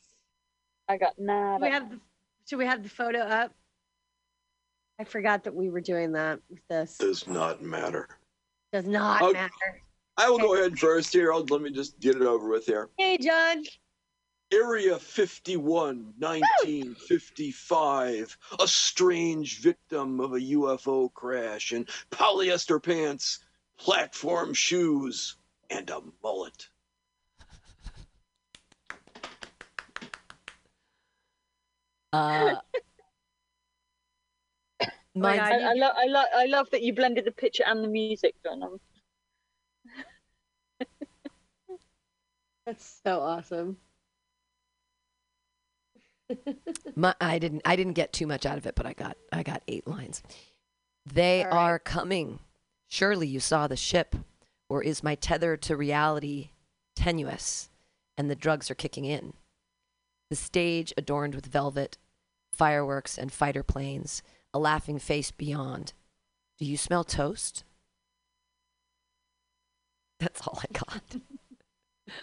I 0.89 0.97
got 0.97 1.17
Do 1.17 1.25
nada. 1.25 1.65
we 1.65 1.71
have 1.71 1.91
the, 1.91 2.01
should 2.49 2.59
we 2.59 2.67
have 2.67 2.83
the 2.83 2.89
photo 2.89 3.21
up? 3.21 3.53
I 4.99 5.05
forgot 5.05 5.45
that 5.45 5.55
we 5.55 5.71
were 5.71 5.81
doing 5.81 6.13
that 6.13 6.41
with 6.51 6.61
this. 6.69 6.99
Does 6.99 7.27
not 7.27 7.63
matter. 7.63 8.09
Does 8.73 8.87
not 8.87 9.23
Oh. 9.23 9.33
matter. 9.33 9.53
I 10.17 10.29
will 10.29 10.39
go 10.39 10.55
ahead 10.55 10.79
first 10.79 11.13
here. 11.13 11.33
I'll, 11.33 11.45
let 11.45 11.63
me 11.63 11.71
just 11.71 11.99
get 12.01 12.17
it 12.17 12.23
over 12.23 12.49
with 12.49 12.67
here. 12.67 12.91
Hey, 12.99 13.17
John. 13.17 13.65
Area 14.53 14.99
51, 14.99 16.13
1955. 16.19 18.37
A 18.59 18.67
strange 18.67 19.61
victim 19.61 20.19
of 20.21 20.33
a 20.33 20.41
UFO 20.41 21.13
crash 21.15 21.73
in 21.73 21.87
polyester 22.11 22.83
pants, 22.83 23.45
platform 23.79 24.53
shoes, 24.53 25.37
and 25.71 25.89
a 25.91 26.01
mullet. 26.23 26.69
Uh, 32.13 32.57
mine's- 35.15 35.41
I, 35.43 35.61
I, 35.61 35.75
lo- 35.75 35.93
I, 35.97 36.07
lo- 36.07 36.25
I 36.37 36.47
love 36.47 36.69
that 36.71 36.83
you 36.83 36.93
blended 36.93 37.25
the 37.25 37.31
picture 37.31 37.63
and 37.67 37.85
the 37.85 37.89
music, 37.89 38.35
John. 38.45 38.81
That's 42.67 43.01
so 43.05 43.21
awesome. 43.21 43.77
My, 46.97 47.15
I 47.21 47.39
didn't 47.39 47.63
I 47.65 47.77
didn't 47.77 47.95
get 47.95 48.13
too 48.13 48.27
much 48.27 48.47
out 48.47 48.59
of 48.59 48.67
it, 48.67 48.75
but 48.75 48.87
I 48.87 48.93
got 48.93 49.17
I 49.33 49.43
got 49.43 49.63
eight 49.69 49.87
lines. 49.87 50.23
They 51.07 51.45
All 51.45 51.51
right. 51.51 51.57
are 51.57 51.79
coming. 51.79 52.41
Surely 52.89 53.27
you 53.27 53.41
saw 53.41 53.67
the 53.67 53.77
ship, 53.77 54.17
or 54.69 54.83
is 54.83 55.03
my 55.03 55.15
tether 55.15 55.57
to 55.57 55.77
reality 55.77 56.51
tenuous, 56.97 57.71
and 58.19 58.31
the 58.31 58.35
drugs 58.37 58.71
are 58.71 58.75
kicking 58.75 59.05
in? 59.05 59.33
The 60.29 60.37
stage 60.37 60.93
adorned 60.97 61.35
with 61.35 61.47
velvet, 61.47 61.99
fireworks 62.53 63.17
and 63.17 63.33
fighter 63.33 63.63
planes, 63.63 64.23
a 64.53 64.59
laughing 64.59 64.99
face 64.99 65.31
beyond. 65.31 65.93
Do 66.59 66.65
you 66.65 66.77
smell 66.77 67.05
toast? 67.05 67.65
That's 70.19 70.47
all 70.47 70.61
I 70.63 70.67
got. 70.73 71.17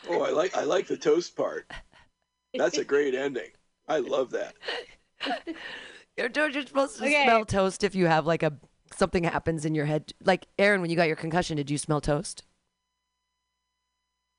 Oh, 0.10 0.22
I 0.22 0.30
like 0.32 0.55
I 0.55 0.64
like 0.64 0.88
the 0.88 0.97
toast 0.97 1.36
part. 1.36 1.72
That's 2.53 2.78
a 2.78 2.84
great 2.84 3.16
ending. 3.16 3.49
I 3.88 4.00
love 4.00 4.32
that. 4.32 4.56
You're, 6.18 6.30
you're 6.50 6.66
supposed 6.66 6.98
to 6.98 7.04
Okay. 7.06 7.24
smell 7.24 7.46
toast 7.46 7.84
if 7.84 7.96
you 7.96 8.08
have 8.08 8.26
like 8.26 8.44
a 8.44 8.54
something 8.96 9.24
happens 9.24 9.66
in 9.66 9.76
your 9.76 9.86
head. 9.86 10.14
Like 10.24 10.48
Aaron, 10.58 10.82
when 10.82 10.90
you 10.90 10.96
got 10.96 11.08
your 11.08 11.16
concussion, 11.16 11.58
did 11.58 11.70
you 11.70 11.78
smell 11.78 12.02
toast? 12.02 12.44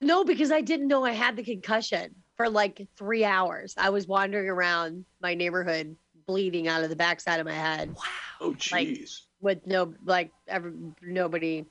No, 0.00 0.24
because 0.24 0.50
I 0.52 0.60
didn't 0.60 0.88
know 0.88 1.04
I 1.04 1.12
had 1.12 1.36
the 1.36 1.42
concussion 1.42 2.14
for 2.36 2.48
like 2.48 2.86
three 2.96 3.24
hours. 3.24 3.74
I 3.76 3.90
was 3.90 4.06
wandering 4.06 4.48
around 4.48 5.04
my 5.20 5.34
neighborhood 5.34 5.96
bleeding 6.26 6.68
out 6.68 6.82
of 6.84 6.90
the 6.90 6.96
backside 6.96 7.40
of 7.40 7.46
my 7.46 7.52
head. 7.54 7.94
Wow. 7.94 8.02
Oh, 8.40 8.48
Like- 8.72 8.88
jeez. 8.88 9.22
with 9.40 9.66
no 9.66 9.94
like 10.04 10.30
ever 10.46 10.72
nobody 11.02 11.64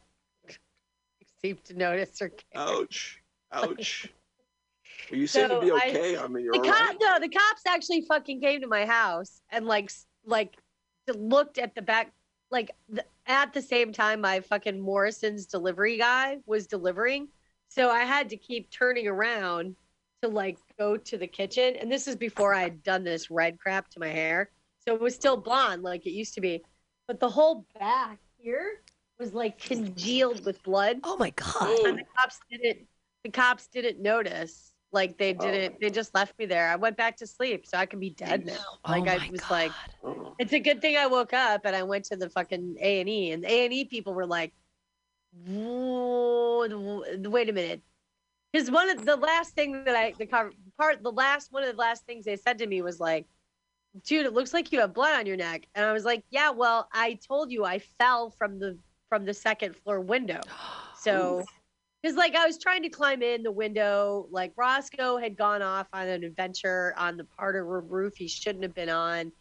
seemed 1.42 1.64
to 1.66 1.74
notice 1.74 2.22
or 2.22 2.30
care. 2.30 2.44
Ouch. 2.56 3.22
Ouch. 3.52 4.10
Well, 5.12 5.20
you 5.20 5.28
seem 5.28 5.48
So 5.48 5.60
to 5.60 5.66
be 5.66 5.72
okay. 5.72 6.18
I, 6.18 6.28
mean, 6.28 6.44
you're 6.44 6.54
the 6.54 6.60
all 6.60 6.66
cop, 6.66 6.88
right. 6.90 6.98
no, 7.00 7.20
the 7.20 7.30
cops 7.30 7.64
actually 7.68 8.02
fucking 8.02 8.42
came 8.42 8.62
to 8.62 8.68
my 8.68 8.86
house 8.86 9.42
and 9.52 9.66
like 9.66 9.92
like 10.26 10.56
looked 11.16 11.58
at 11.58 11.74
the 11.76 11.82
back 11.82 12.12
like 12.52 12.72
the, 12.90 13.04
at 13.26 13.54
the 13.54 13.62
same 13.62 13.92
time 13.92 14.22
my 14.22 14.40
fucking 14.40 14.80
Morrison's 14.80 15.46
delivery 15.46 15.98
guy 15.98 16.38
was 16.46 16.68
delivering. 16.68 17.28
So 17.70 17.90
I 17.90 18.04
had 18.04 18.30
to 18.30 18.38
keep 18.38 18.70
turning 18.72 19.08
around 19.08 19.76
to 20.22 20.30
like 20.30 20.58
go 20.80 20.98
to 20.98 21.18
the 21.18 21.28
kitchen. 21.28 21.76
And 21.76 21.92
this 21.92 22.08
is 22.08 22.16
before 22.16 22.54
I 22.54 22.62
had 22.62 22.84
done 22.84 23.04
this 23.04 23.30
red 23.30 23.60
crap 23.60 23.90
to 23.92 24.00
my 24.00 24.08
hair. 24.08 24.50
So 24.86 24.96
it 24.96 25.02
was 25.02 25.16
still 25.16 25.38
blonde 25.38 25.84
like 25.84 26.06
it 26.06 26.12
used 26.12 26.34
to 26.36 26.42
be. 26.42 26.64
But 27.08 27.20
the 27.20 27.30
whole 27.30 27.66
back 27.80 28.20
here 28.38 28.82
was 29.20 29.34
like 29.34 29.60
congealed 29.60 30.46
with 30.46 30.62
blood. 30.64 31.00
Oh 31.04 31.18
my 31.18 31.32
god. 31.32 31.80
And 31.86 31.98
the 32.00 32.04
cops 32.18 32.40
didn't 32.50 32.88
the 33.24 33.30
cops 33.30 33.68
didn't 33.68 34.02
notice. 34.02 34.67
Like 34.92 35.18
they 35.18 35.34
didn't 35.34 35.74
oh. 35.76 35.78
they 35.82 35.90
just 35.90 36.14
left 36.16 36.38
me 36.40 36.46
there. 36.46 36.70
I 36.70 36.76
went 36.78 36.98
back 36.98 37.18
to 37.18 37.28
sleep 37.28 37.66
so 37.66 37.78
I 37.78 37.86
can 37.86 38.00
be 38.00 38.10
dead 38.12 38.46
now. 38.46 38.58
Oh 38.86 38.92
like 38.92 39.08
oh 39.08 39.12
I 39.12 39.30
was 39.32 39.42
god. 39.42 39.52
like 39.52 39.72
Oh. 40.04 40.36
it's 40.40 40.54
a 40.54 40.60
good 40.60 40.82
thing 40.82 40.98
I 40.98 41.08
woke 41.08 41.34
up 41.34 41.62
and 41.66 41.76
I 41.76 41.84
went 41.84 42.06
to 42.06 42.16
the 42.18 42.30
fucking 42.30 42.78
A 42.80 43.02
and 43.02 43.10
E, 43.10 43.32
and 43.32 43.44
the 43.44 43.52
A 43.52 43.66
and 43.66 43.74
E 43.74 43.86
people 43.86 44.14
were 44.14 44.26
like, 44.26 44.54
"Whoa, 45.34 46.68
"Wait 47.30 47.50
a 47.50 47.54
minute," 47.54 47.84
because 48.52 48.72
one 48.72 48.90
of 48.90 49.06
the 49.06 49.16
last 49.18 49.54
thing 49.56 49.84
that 49.86 49.96
I 49.96 50.14
the 50.18 50.28
part 50.78 51.04
the 51.04 51.12
last 51.12 51.52
one 51.52 51.64
of 51.64 51.70
the 51.70 51.78
last 51.80 52.06
things 52.06 52.26
they 52.26 52.38
said 52.38 52.58
to 52.60 52.68
me 52.68 52.82
was 52.82 53.00
like, 53.00 53.28
"Dude, 54.04 54.26
it 54.26 54.34
looks 54.34 54.54
like 54.54 54.72
you 54.72 54.80
have 54.80 54.94
blood 54.94 55.16
on 55.20 55.26
your 55.26 55.38
neck," 55.38 55.68
and 55.76 55.86
I 55.86 55.92
was 55.94 56.06
like, 56.06 56.24
"Yeah, 56.30 56.52
well, 56.52 56.88
I 56.94 57.16
told 57.16 57.52
you 57.52 57.66
I 57.66 57.80
fell 57.80 58.32
from 58.32 58.60
the 58.60 58.80
from 59.10 59.26
the 59.26 59.34
second 59.34 59.76
floor 59.78 60.00
window, 60.02 60.42
so." 60.98 61.44
Because 62.08 62.18
like 62.18 62.36
I 62.36 62.46
was 62.46 62.58
trying 62.58 62.84
to 62.84 62.90
climb 62.90 63.22
in 63.22 63.44
the 63.44 63.52
window, 63.52 64.30
like 64.32 64.54
Roscoe 64.56 65.18
had 65.18 65.36
gone 65.36 65.62
off 65.62 65.88
on 65.92 66.08
an 66.08 66.24
adventure 66.24 66.94
on 66.96 67.18
the 67.18 67.26
part 67.26 67.58
of 67.58 67.64
a 67.64 67.80
roof 67.80 68.16
he 68.16 68.30
shouldn't 68.30 68.64
have 68.64 68.74
been 68.74 68.88
on, 68.88 69.34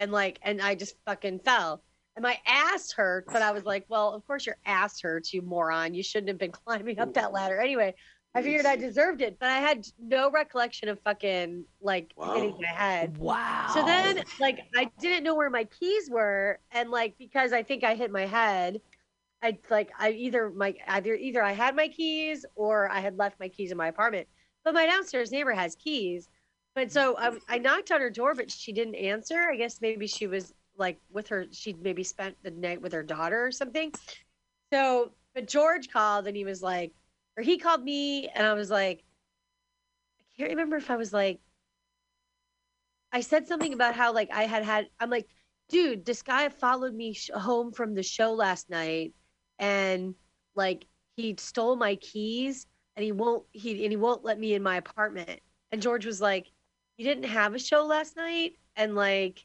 and 0.00 0.10
like 0.10 0.38
and 0.42 0.62
I 0.62 0.74
just 0.74 0.96
fucking 1.04 1.40
fell. 1.40 1.82
And 2.16 2.22
my 2.22 2.38
ass 2.46 2.92
hurt, 2.92 3.26
but 3.30 3.42
I 3.42 3.50
was 3.50 3.64
like, 3.64 3.84
well, 3.90 4.14
of 4.14 4.26
course 4.26 4.46
your 4.46 4.56
ass 4.64 5.02
hurts, 5.02 5.34
you 5.34 5.42
moron. 5.42 5.92
You 5.92 6.02
shouldn't 6.02 6.28
have 6.28 6.38
been 6.38 6.52
climbing 6.66 6.98
up 6.98 7.12
that 7.12 7.30
ladder. 7.30 7.60
Anyway, 7.60 7.94
I 8.34 8.40
figured 8.40 8.64
I 8.64 8.76
deserved 8.76 9.20
it, 9.20 9.36
but 9.38 9.50
I 9.50 9.58
had 9.58 9.86
no 10.00 10.30
recollection 10.30 10.88
of 10.88 10.98
fucking 11.00 11.66
like 11.82 12.14
hitting 12.18 12.56
my 12.58 12.68
head. 12.68 13.18
Wow. 13.18 13.70
So 13.74 13.84
then, 13.84 14.24
like, 14.40 14.60
I 14.74 14.90
didn't 14.98 15.24
know 15.24 15.34
where 15.34 15.50
my 15.50 15.64
keys 15.64 16.08
were, 16.08 16.58
and 16.72 16.90
like 16.90 17.18
because 17.18 17.52
I 17.52 17.62
think 17.62 17.84
I 17.84 17.94
hit 17.94 18.10
my 18.10 18.24
head, 18.24 18.80
I 19.42 19.58
like 19.70 19.92
I 19.98 20.10
either 20.10 20.50
my 20.50 20.74
either 20.88 21.14
either 21.14 21.42
I 21.42 21.52
had 21.52 21.76
my 21.76 21.88
keys 21.88 22.46
or 22.54 22.90
I 22.90 23.00
had 23.00 23.18
left 23.18 23.38
my 23.38 23.48
keys 23.48 23.70
in 23.70 23.76
my 23.76 23.88
apartment. 23.88 24.26
But 24.64 24.74
my 24.74 24.86
downstairs 24.86 25.30
neighbor 25.30 25.52
has 25.52 25.76
keys, 25.76 26.28
but 26.74 26.90
so 26.90 27.16
I, 27.18 27.36
I 27.48 27.58
knocked 27.58 27.92
on 27.92 28.00
her 28.00 28.10
door, 28.10 28.34
but 28.34 28.50
she 28.50 28.72
didn't 28.72 28.96
answer. 28.96 29.48
I 29.50 29.56
guess 29.56 29.80
maybe 29.80 30.06
she 30.06 30.26
was 30.26 30.52
like 30.76 30.98
with 31.10 31.28
her. 31.28 31.46
She 31.52 31.74
maybe 31.74 32.02
spent 32.02 32.36
the 32.42 32.50
night 32.50 32.80
with 32.80 32.92
her 32.92 33.02
daughter 33.02 33.46
or 33.46 33.52
something. 33.52 33.92
So, 34.72 35.12
but 35.34 35.46
George 35.46 35.90
called 35.90 36.26
and 36.26 36.36
he 36.36 36.44
was 36.44 36.62
like, 36.62 36.92
or 37.36 37.42
he 37.42 37.58
called 37.58 37.82
me, 37.84 38.28
and 38.28 38.46
I 38.46 38.54
was 38.54 38.70
like, 38.70 39.04
I 40.20 40.24
can't 40.36 40.50
remember 40.50 40.76
if 40.76 40.90
I 40.90 40.96
was 40.96 41.12
like. 41.12 41.40
I 43.12 43.20
said 43.20 43.46
something 43.46 43.72
about 43.72 43.94
how 43.94 44.12
like 44.12 44.30
I 44.32 44.44
had 44.44 44.64
had 44.64 44.88
I'm 44.98 45.10
like, 45.10 45.28
dude, 45.68 46.04
this 46.04 46.22
guy 46.22 46.48
followed 46.48 46.94
me 46.94 47.12
sh- 47.12 47.30
home 47.32 47.70
from 47.72 47.94
the 47.94 48.02
show 48.02 48.32
last 48.32 48.68
night 48.70 49.14
and 49.58 50.14
like 50.54 50.86
he 51.16 51.34
stole 51.38 51.76
my 51.76 51.96
keys 51.96 52.66
and 52.96 53.04
he 53.04 53.12
won't 53.12 53.44
he 53.52 53.84
and 53.84 53.92
he 53.92 53.96
won't 53.96 54.24
let 54.24 54.38
me 54.38 54.54
in 54.54 54.62
my 54.62 54.76
apartment. 54.76 55.40
And 55.72 55.82
George 55.82 56.06
was 56.06 56.20
like, 56.20 56.50
"You 56.96 57.04
didn't 57.04 57.24
have 57.24 57.54
a 57.54 57.58
show 57.58 57.84
last 57.84 58.16
night 58.16 58.54
and 58.76 58.94
like 58.94 59.44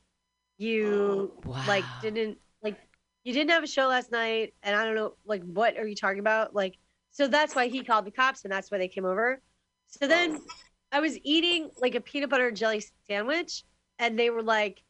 you 0.57 1.31
oh, 1.45 1.57
like 1.67 1.83
Wow. 1.85 1.99
didn't 2.01 2.37
like 2.61 2.77
you 3.23 3.33
didn't 3.33 3.51
have 3.51 3.63
a 3.63 3.67
show 3.67 3.87
last 3.87 4.11
night 4.11 4.53
and 4.63 4.75
I 4.75 4.85
don't 4.85 4.95
know 4.95 5.15
like 5.25 5.43
what 5.43 5.77
are 5.77 5.87
you 5.87 5.95
talking 5.95 6.19
about? 6.19 6.53
Like 6.55 6.77
so 7.11 7.27
that's 7.27 7.55
why 7.55 7.67
he 7.67 7.83
called 7.83 8.05
the 8.05 8.11
cops 8.11 8.43
and 8.43 8.51
that's 8.51 8.71
why 8.71 8.77
they 8.77 8.87
came 8.87 9.05
over. 9.05 9.41
So 9.87 10.07
then 10.07 10.37
oh. 10.37 10.51
I 10.91 10.99
was 10.99 11.17
eating 11.23 11.69
like 11.81 11.95
a 11.95 12.01
peanut 12.01 12.29
butter 12.29 12.47
and 12.47 12.57
jelly 12.57 12.83
sandwich, 13.07 13.63
and 13.99 14.17
they 14.17 14.29
were 14.29 14.43
like, 14.43 14.81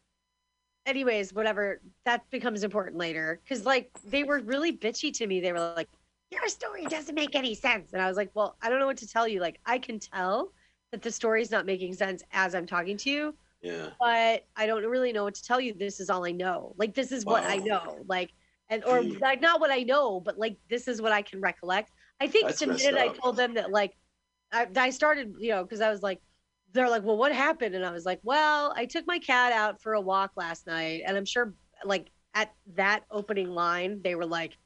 anyways, 0.90 1.32
whatever. 1.32 1.80
That 2.04 2.28
becomes 2.30 2.62
important 2.64 2.98
later. 2.98 3.40
Cause 3.48 3.64
like 3.64 3.90
they 4.04 4.24
were 4.24 4.40
really 4.40 4.76
bitchy 4.76 5.12
to 5.14 5.26
me. 5.26 5.40
They 5.40 5.52
were 5.52 5.72
like, 5.74 5.88
your 6.30 6.46
story 6.48 6.84
doesn't 6.84 7.14
make 7.14 7.34
any 7.34 7.54
sense. 7.54 7.92
And 7.92 8.02
I 8.02 8.06
was 8.06 8.16
like, 8.16 8.30
well, 8.34 8.56
I 8.62 8.68
don't 8.68 8.78
know 8.78 8.86
what 8.86 8.98
to 8.98 9.08
tell 9.08 9.26
you. 9.26 9.40
Like, 9.40 9.58
I 9.66 9.78
can 9.78 9.98
tell 9.98 10.52
that 10.92 11.02
the 11.02 11.10
story's 11.10 11.50
not 11.50 11.66
making 11.66 11.94
sense 11.94 12.22
as 12.32 12.54
I'm 12.54 12.66
talking 12.66 12.96
to 12.98 13.10
you, 13.10 13.34
Yeah. 13.62 13.88
but 13.98 14.46
I 14.56 14.66
don't 14.66 14.84
really 14.84 15.12
know 15.12 15.24
what 15.24 15.34
to 15.34 15.42
tell 15.42 15.60
you. 15.60 15.74
This 15.74 15.98
is 15.98 16.10
all 16.10 16.24
I 16.24 16.30
know. 16.32 16.74
Like, 16.76 16.94
this 16.94 17.10
is 17.10 17.24
what 17.24 17.44
I 17.44 17.56
know. 17.56 17.98
Like, 18.06 18.30
and 18.68 18.84
or 18.84 19.02
Gee. 19.02 19.16
like 19.18 19.40
not 19.40 19.60
what 19.60 19.70
I 19.72 19.82
know, 19.82 20.20
but 20.20 20.38
like 20.38 20.56
this 20.68 20.86
is 20.86 21.02
what 21.02 21.10
I 21.10 21.22
can 21.22 21.40
recollect. 21.40 21.90
I 22.20 22.28
think 22.28 22.46
That's 22.46 22.60
the 22.60 22.68
minute 22.68 22.94
I 22.94 23.08
told 23.08 23.36
them 23.36 23.54
that 23.54 23.72
like 23.72 23.94
I, 24.52 24.68
I 24.76 24.90
started, 24.90 25.34
you 25.38 25.50
know, 25.50 25.64
because 25.64 25.80
I 25.80 25.90
was 25.90 26.02
like, 26.02 26.20
they're 26.72 26.88
like, 26.88 27.02
well, 27.02 27.16
what 27.16 27.32
happened? 27.32 27.74
And 27.74 27.84
I 27.84 27.90
was 27.90 28.06
like, 28.06 28.20
well, 28.22 28.72
I 28.76 28.86
took 28.86 29.06
my 29.06 29.18
cat 29.18 29.52
out 29.52 29.80
for 29.80 29.94
a 29.94 30.00
walk 30.00 30.32
last 30.36 30.66
night, 30.66 31.02
and 31.06 31.16
I'm 31.16 31.24
sure, 31.24 31.54
like 31.84 32.10
at 32.34 32.52
that 32.74 33.04
opening 33.10 33.50
line, 33.50 34.00
they 34.02 34.14
were 34.14 34.26
like, 34.26 34.56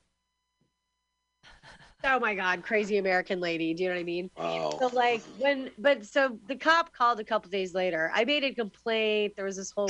oh 2.05 2.21
my 2.21 2.35
god, 2.35 2.63
crazy 2.63 2.99
American 2.99 3.41
lady. 3.41 3.75
Do 3.75 3.83
you 3.83 3.89
know 3.89 3.95
what 3.95 4.01
I 4.01 4.05
mean? 4.05 4.31
Wow. 4.37 4.77
So 4.79 4.89
like 4.89 5.23
when, 5.39 5.71
but 5.79 6.05
so 6.05 6.39
the 6.49 6.57
cop 6.57 6.93
called 6.93 7.21
a 7.21 7.25
couple 7.25 7.51
days 7.51 7.75
later. 7.75 8.11
I 8.15 8.25
made 8.25 8.45
a 8.45 8.53
complaint. 8.53 9.35
There 9.37 9.45
was 9.45 9.57
this 9.57 9.71
whole 9.71 9.89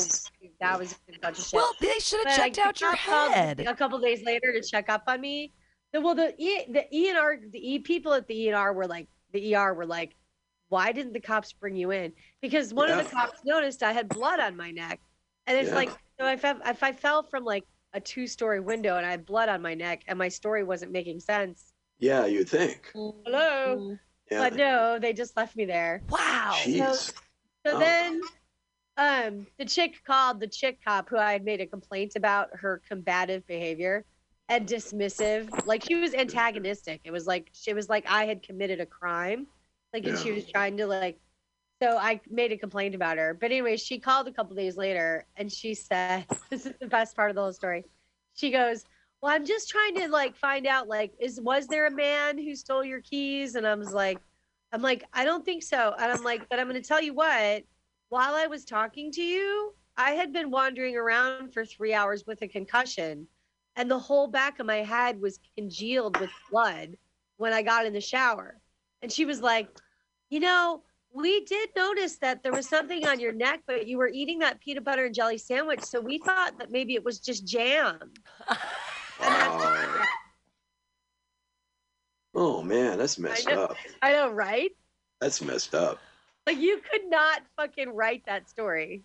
that 0.61 0.79
was 0.79 0.97
a 1.09 1.19
bunch 1.21 1.39
of 1.39 1.45
shit. 1.45 1.57
Well, 1.57 1.73
they 1.81 1.99
should 1.99 2.27
have 2.27 2.37
checked 2.37 2.59
like, 2.59 2.67
out 2.67 2.81
your 2.81 2.95
head. 2.95 3.61
A 3.61 3.75
couple 3.75 3.99
days 3.99 4.23
later 4.23 4.53
to 4.53 4.63
check 4.63 4.89
up 4.89 5.03
on 5.07 5.21
me. 5.21 5.53
The, 5.93 6.01
well, 6.01 6.15
the 6.15 6.35
E 6.39 6.65
the 6.71 6.87
E 6.93 7.09
and 7.09 7.19
R 7.19 7.39
the 7.51 7.75
E 7.75 7.79
people 7.79 8.13
at 8.13 8.27
the 8.27 8.35
E 8.35 8.49
and 8.49 8.57
R 8.57 8.73
were 8.73 8.87
like 8.87 9.09
the 9.33 9.55
ER 9.55 9.75
were 9.75 9.87
like, 9.87 10.15
why 10.75 10.91
didn't 10.91 11.13
the 11.13 11.21
cops 11.21 11.53
bring 11.53 11.77
you 11.77 11.93
in? 11.93 12.13
Because 12.43 12.75
one 12.75 12.91
of 12.91 12.97
the 12.99 13.09
cops 13.09 13.39
noticed 13.45 13.85
I 13.85 13.93
had 13.93 14.09
blood 14.09 14.41
on 14.41 14.57
my 14.57 14.73
neck, 14.73 14.99
and 15.47 15.57
it's 15.57 15.69
Yeah. 15.69 15.77
like 15.77 15.91
so 16.19 16.27
if 16.27 16.45
I, 16.45 16.57
if 16.71 16.83
I 16.83 16.91
fell 16.91 17.23
from 17.23 17.45
like 17.45 17.63
a 17.93 18.01
two 18.01 18.27
story 18.27 18.59
window 18.59 18.97
and 18.97 19.07
I 19.07 19.13
had 19.13 19.25
blood 19.25 19.49
on 19.49 19.63
my 19.63 19.75
neck 19.75 20.03
and 20.09 20.19
my 20.19 20.29
story 20.29 20.65
wasn't 20.65 20.91
making 20.91 21.21
sense. 21.21 21.73
Yeah, 22.01 22.27
you'd 22.27 22.49
think. 22.49 22.91
Hello, 22.93 23.97
Yeah. 24.33 24.49
but 24.49 24.57
no, 24.57 24.99
they 24.99 25.13
just 25.13 25.37
left 25.37 25.55
me 25.55 25.65
there. 25.65 26.03
Wow. 26.09 26.55
Jeez. 26.65 27.13
So 27.65 27.77
Oh. 27.77 27.79
then 27.79 28.21
um 28.97 29.47
the 29.61 29.65
chick 29.65 30.03
called 30.05 30.41
the 30.41 30.49
chick 30.49 30.79
cop 30.85 31.09
who 31.09 31.19
I 31.19 31.31
had 31.35 31.45
made 31.45 31.61
a 31.61 31.67
complaint 31.67 32.17
about 32.17 32.49
her 32.63 32.83
combative 32.89 33.47
behavior 33.47 34.05
and 34.49 34.69
dismissive. 34.69 35.45
Like 35.67 35.85
she 35.85 35.95
was 35.95 36.15
antagonistic. 36.15 37.01
It 37.05 37.13
was 37.13 37.29
like 37.29 37.49
she 37.53 37.75
was 37.75 37.89
like 37.89 38.07
I 38.09 38.25
had 38.27 38.43
committed 38.43 38.81
a 38.81 38.87
crime. 38.87 39.47
Like 39.95 40.05
and 40.07 40.19
she 40.19 40.33
was 40.33 40.45
trying 40.47 40.77
to 40.79 40.87
like 40.87 41.19
so 41.83 41.97
I 41.97 42.21
made 42.31 42.53
a 42.53 42.57
complaint 42.57 42.95
about 42.95 43.19
her. 43.19 43.35
But 43.35 43.51
anyway, 43.51 43.77
she 43.77 43.99
called 43.99 44.29
a 44.29 44.33
couple 44.33 44.55
days 44.57 44.77
later 44.77 45.27
and 45.37 45.51
she 45.51 45.75
said, 45.75 46.27
This 46.51 46.67
is 46.67 46.75
the 46.81 46.87
best 46.87 47.17
part 47.17 47.31
of 47.31 47.37
the 47.37 47.43
whole 47.43 47.53
story. 47.53 47.85
She 48.35 48.51
goes, 48.51 48.85
Well, 49.23 49.33
I'm 49.33 49.45
just 49.45 49.71
trying 49.71 49.95
to 49.97 50.09
like 50.09 50.37
find 50.37 50.67
out 50.67 50.89
like 50.89 51.13
is 51.21 51.41
was 51.41 51.67
there 51.69 51.87
a 51.87 51.91
man 51.91 52.39
who 52.39 52.55
stole 52.57 52.85
your 52.85 53.01
keys? 53.01 53.55
And 53.55 53.67
I 53.67 53.75
was 53.75 53.93
like, 53.93 54.19
I'm 54.73 54.83
like, 54.83 55.05
I 55.13 55.25
don't 55.25 55.45
think 55.45 55.63
so. 55.63 55.95
And 55.99 56.11
I'm 56.11 56.25
like, 56.25 56.49
but 56.49 56.59
I'm 56.59 56.69
going 56.69 56.81
to 56.81 56.87
tell 56.87 57.01
you 57.01 57.15
what, 57.15 57.63
while 58.09 58.35
I 58.35 58.49
was 58.49 58.65
talking 58.65 59.13
to 59.13 59.23
you, 59.23 59.73
I 59.97 60.13
had 60.13 60.33
been 60.33 60.51
wandering 60.51 60.97
around 60.97 61.55
for 61.55 61.65
three 61.65 61.95
hours 61.95 62.25
with 62.27 62.43
a 62.43 62.49
concussion, 62.49 63.29
and 63.77 63.89
the 63.89 63.99
whole 63.99 64.27
back 64.27 64.59
of 64.59 64.67
my 64.67 64.79
head 64.79 65.21
was 65.21 65.39
congealed 65.57 66.19
with 66.19 66.31
blood 66.51 66.97
when 67.37 67.53
I 67.53 67.63
got 67.63 67.87
in 67.87 67.93
the 67.93 68.01
shower. 68.01 68.59
And 69.03 69.13
she 69.13 69.25
was 69.25 69.41
like, 69.41 69.69
You 70.31 70.41
know, 70.41 70.83
we 71.13 71.45
did 71.45 71.71
notice 71.77 72.17
that 72.17 72.43
there 72.43 72.53
was 72.53 72.69
something 72.69 73.07
on 73.07 73.21
your 73.21 73.33
neck, 73.33 73.61
but 73.67 73.87
you 73.87 73.99
were 73.99 74.09
eating 74.09 74.41
that 74.41 74.61
peanut 74.61 74.85
butter 74.85 75.07
and 75.07 75.15
jelly 75.15 75.39
sandwich. 75.39 75.81
So 75.83 76.01
we 76.01 76.19
thought 76.19 76.59
that 76.59 76.73
maybe 76.73 76.95
it 76.95 77.05
was 77.05 77.21
just 77.21 77.47
jam. 77.47 77.99
Wow. 79.21 80.05
Oh 82.35 82.63
man, 82.63 82.99
that's 82.99 83.19
messed 83.19 83.49
know. 83.49 83.65
up. 83.65 83.77
I 84.03 84.13
know, 84.13 84.31
right? 84.31 84.73
That's 85.21 85.41
messed 85.41 85.75
up. 85.75 86.01
Like 86.47 86.59
you 86.59 86.81
could 86.91 87.09
not 87.09 87.43
fucking 87.57 87.95
write 87.95 88.25
that 88.27 88.51
story. 88.51 89.05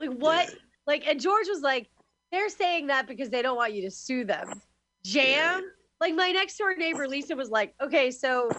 Like 0.00 0.10
what? 0.10 0.48
Yeah. 0.48 0.54
Like 0.86 1.06
and 1.06 1.20
George 1.20 1.48
was 1.48 1.60
like, 1.60 1.90
they're 2.30 2.48
saying 2.48 2.86
that 2.86 3.06
because 3.06 3.28
they 3.28 3.42
don't 3.42 3.56
want 3.56 3.74
you 3.74 3.82
to 3.82 3.90
sue 3.90 4.24
them. 4.24 4.62
Jam? 5.04 5.70
Like 6.00 6.14
my 6.14 6.30
next 6.30 6.56
door 6.56 6.74
neighbor 6.74 7.06
Lisa 7.06 7.36
was 7.36 7.50
like, 7.50 7.74
okay, 7.80 8.10
so 8.10 8.50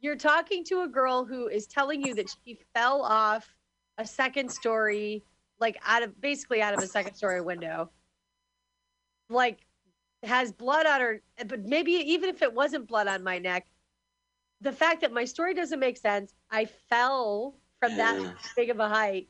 you're 0.00 0.16
talking 0.16 0.64
to 0.64 0.82
a 0.82 0.88
girl 0.88 1.24
who 1.24 1.48
is 1.48 1.66
telling 1.66 2.04
you 2.04 2.14
that 2.14 2.34
she 2.44 2.58
fell 2.74 3.02
off 3.02 3.54
a 3.98 4.06
second 4.06 4.50
story, 4.50 5.22
like 5.58 5.78
out 5.86 6.02
of 6.02 6.20
basically 6.20 6.62
out 6.62 6.74
of 6.74 6.82
a 6.82 6.86
second 6.86 7.14
story 7.14 7.40
window. 7.40 7.90
Like 9.28 9.60
has 10.22 10.52
blood 10.52 10.86
on 10.86 11.00
her, 11.00 11.22
but 11.46 11.64
maybe 11.64 11.92
even 11.92 12.28
if 12.28 12.42
it 12.42 12.52
wasn't 12.52 12.86
blood 12.86 13.06
on 13.06 13.22
my 13.22 13.38
neck, 13.38 13.66
the 14.60 14.72
fact 14.72 15.00
that 15.00 15.12
my 15.12 15.24
story 15.24 15.54
doesn't 15.54 15.80
make 15.80 15.96
sense. 15.96 16.34
I 16.50 16.66
fell 16.66 17.54
from 17.78 17.92
Yeah. 17.92 18.12
that 18.14 18.36
big 18.56 18.70
of 18.70 18.78
a 18.80 18.88
height, 18.88 19.28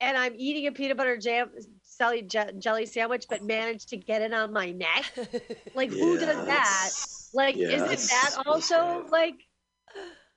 and 0.00 0.16
I'm 0.16 0.34
eating 0.36 0.66
a 0.66 0.72
peanut 0.72 0.96
butter 0.96 1.16
jam 1.16 1.50
jelly, 1.98 2.22
jelly 2.58 2.86
sandwich, 2.86 3.26
but 3.28 3.42
managed 3.42 3.88
to 3.90 3.96
get 3.96 4.22
it 4.22 4.32
on 4.34 4.52
my 4.52 4.72
neck. 4.72 5.04
Like, 5.74 5.90
who 5.90 6.18
does 6.18 6.46
that? 6.46 6.90
Like, 7.32 7.56
yeah, 7.56 7.76
isn't 7.76 8.08
that 8.10 8.42
also 8.46 9.06
like 9.10 9.47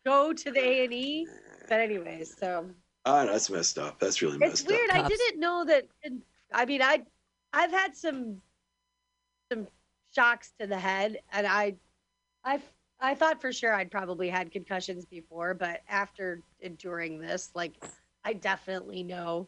go 0.05 0.33
to 0.33 0.51
the 0.51 0.59
A 0.59 0.83
and 0.85 0.93
E? 0.93 1.27
But 1.67 1.79
anyways, 1.79 2.35
so 2.37 2.69
Ah, 3.05 3.25
that's 3.25 3.49
messed 3.49 3.79
up. 3.79 3.99
That's 3.99 4.21
really 4.21 4.37
messed 4.37 4.61
it's 4.61 4.67
weird. 4.67 4.89
up. 4.91 5.05
I 5.05 5.07
didn't 5.07 5.39
know 5.39 5.65
that. 5.65 5.87
I 6.53 6.65
mean, 6.65 6.81
I 6.81 7.03
I've 7.53 7.71
had 7.71 7.95
some 7.95 8.41
some 9.51 9.67
shocks 10.15 10.51
to 10.59 10.67
the 10.67 10.77
head, 10.77 11.19
and 11.31 11.47
I 11.47 11.75
I 12.43 12.61
I 12.99 13.15
thought 13.15 13.41
for 13.41 13.51
sure 13.51 13.73
I'd 13.73 13.91
probably 13.91 14.29
had 14.29 14.51
concussions 14.51 15.05
before, 15.05 15.53
but 15.53 15.81
after 15.89 16.41
enduring 16.59 17.19
this, 17.19 17.51
like 17.55 17.73
I 18.23 18.33
definitely 18.33 19.03
know 19.03 19.47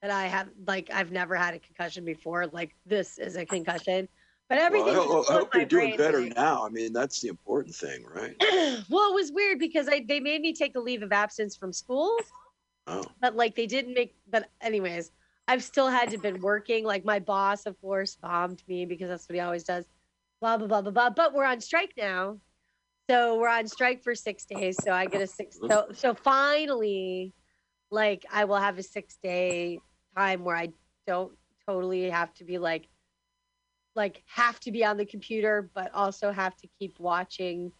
that 0.00 0.10
I 0.10 0.26
have 0.26 0.48
like 0.66 0.90
I've 0.92 1.10
never 1.10 1.34
had 1.34 1.54
a 1.54 1.58
concussion 1.58 2.04
before. 2.04 2.46
Like 2.46 2.74
this 2.86 3.18
is 3.18 3.36
a 3.36 3.44
concussion, 3.44 4.08
but 4.48 4.58
everything. 4.58 4.94
Well, 4.94 5.02
I, 5.02 5.06
hope- 5.06 5.30
I 5.30 5.32
hope 5.34 5.54
you're 5.54 5.64
doing 5.64 5.96
better 5.96 6.20
like- 6.20 6.36
now. 6.36 6.64
I 6.64 6.68
mean, 6.68 6.92
that's 6.92 7.20
the 7.20 7.28
important 7.28 7.74
thing, 7.74 8.04
right? 8.04 8.34
well, 8.90 9.10
it 9.10 9.14
was 9.14 9.32
weird 9.32 9.58
because 9.58 9.88
I, 9.88 10.04
they 10.06 10.20
made 10.20 10.40
me 10.40 10.52
take 10.52 10.76
a 10.76 10.80
leave 10.80 11.02
of 11.02 11.12
absence 11.12 11.56
from 11.56 11.72
school, 11.72 12.16
Oh, 12.86 13.04
but 13.20 13.36
like 13.36 13.54
they 13.54 13.66
didn't 13.66 13.94
make. 13.94 14.14
But 14.30 14.48
anyways, 14.60 15.10
I've 15.48 15.62
still 15.62 15.88
had 15.88 16.10
to 16.10 16.18
been 16.18 16.40
working. 16.40 16.84
Like 16.84 17.04
my 17.04 17.18
boss, 17.18 17.66
of 17.66 17.80
course, 17.80 18.16
bombed 18.16 18.62
me 18.68 18.86
because 18.86 19.08
that's 19.08 19.28
what 19.28 19.34
he 19.34 19.40
always 19.40 19.64
does. 19.64 19.84
Blah 20.40 20.58
blah 20.58 20.66
blah 20.66 20.82
blah 20.82 20.90
blah. 20.90 21.10
But 21.10 21.34
we're 21.34 21.44
on 21.44 21.60
strike 21.60 21.92
now, 21.96 22.38
so 23.08 23.38
we're 23.38 23.48
on 23.48 23.66
strike 23.68 24.02
for 24.02 24.14
six 24.14 24.44
days. 24.44 24.76
So 24.82 24.92
I 24.92 25.06
get 25.06 25.22
a 25.22 25.26
six. 25.26 25.58
So 25.58 25.66
mm-hmm. 25.68 25.94
so 25.94 26.14
finally, 26.14 27.32
like 27.90 28.24
I 28.32 28.44
will 28.44 28.56
have 28.56 28.78
a 28.78 28.82
six 28.82 29.18
day 29.22 29.78
time 30.16 30.44
where 30.44 30.56
I 30.56 30.68
don't 31.06 31.32
totally 31.66 32.10
have 32.10 32.34
to 32.34 32.44
be 32.44 32.58
like 32.58 32.88
like 33.94 34.22
have 34.26 34.58
to 34.60 34.70
be 34.72 34.84
on 34.84 34.96
the 34.96 35.06
computer, 35.06 35.70
but 35.74 35.92
also 35.94 36.32
have 36.32 36.56
to 36.56 36.68
keep 36.78 36.98
watching 36.98 37.72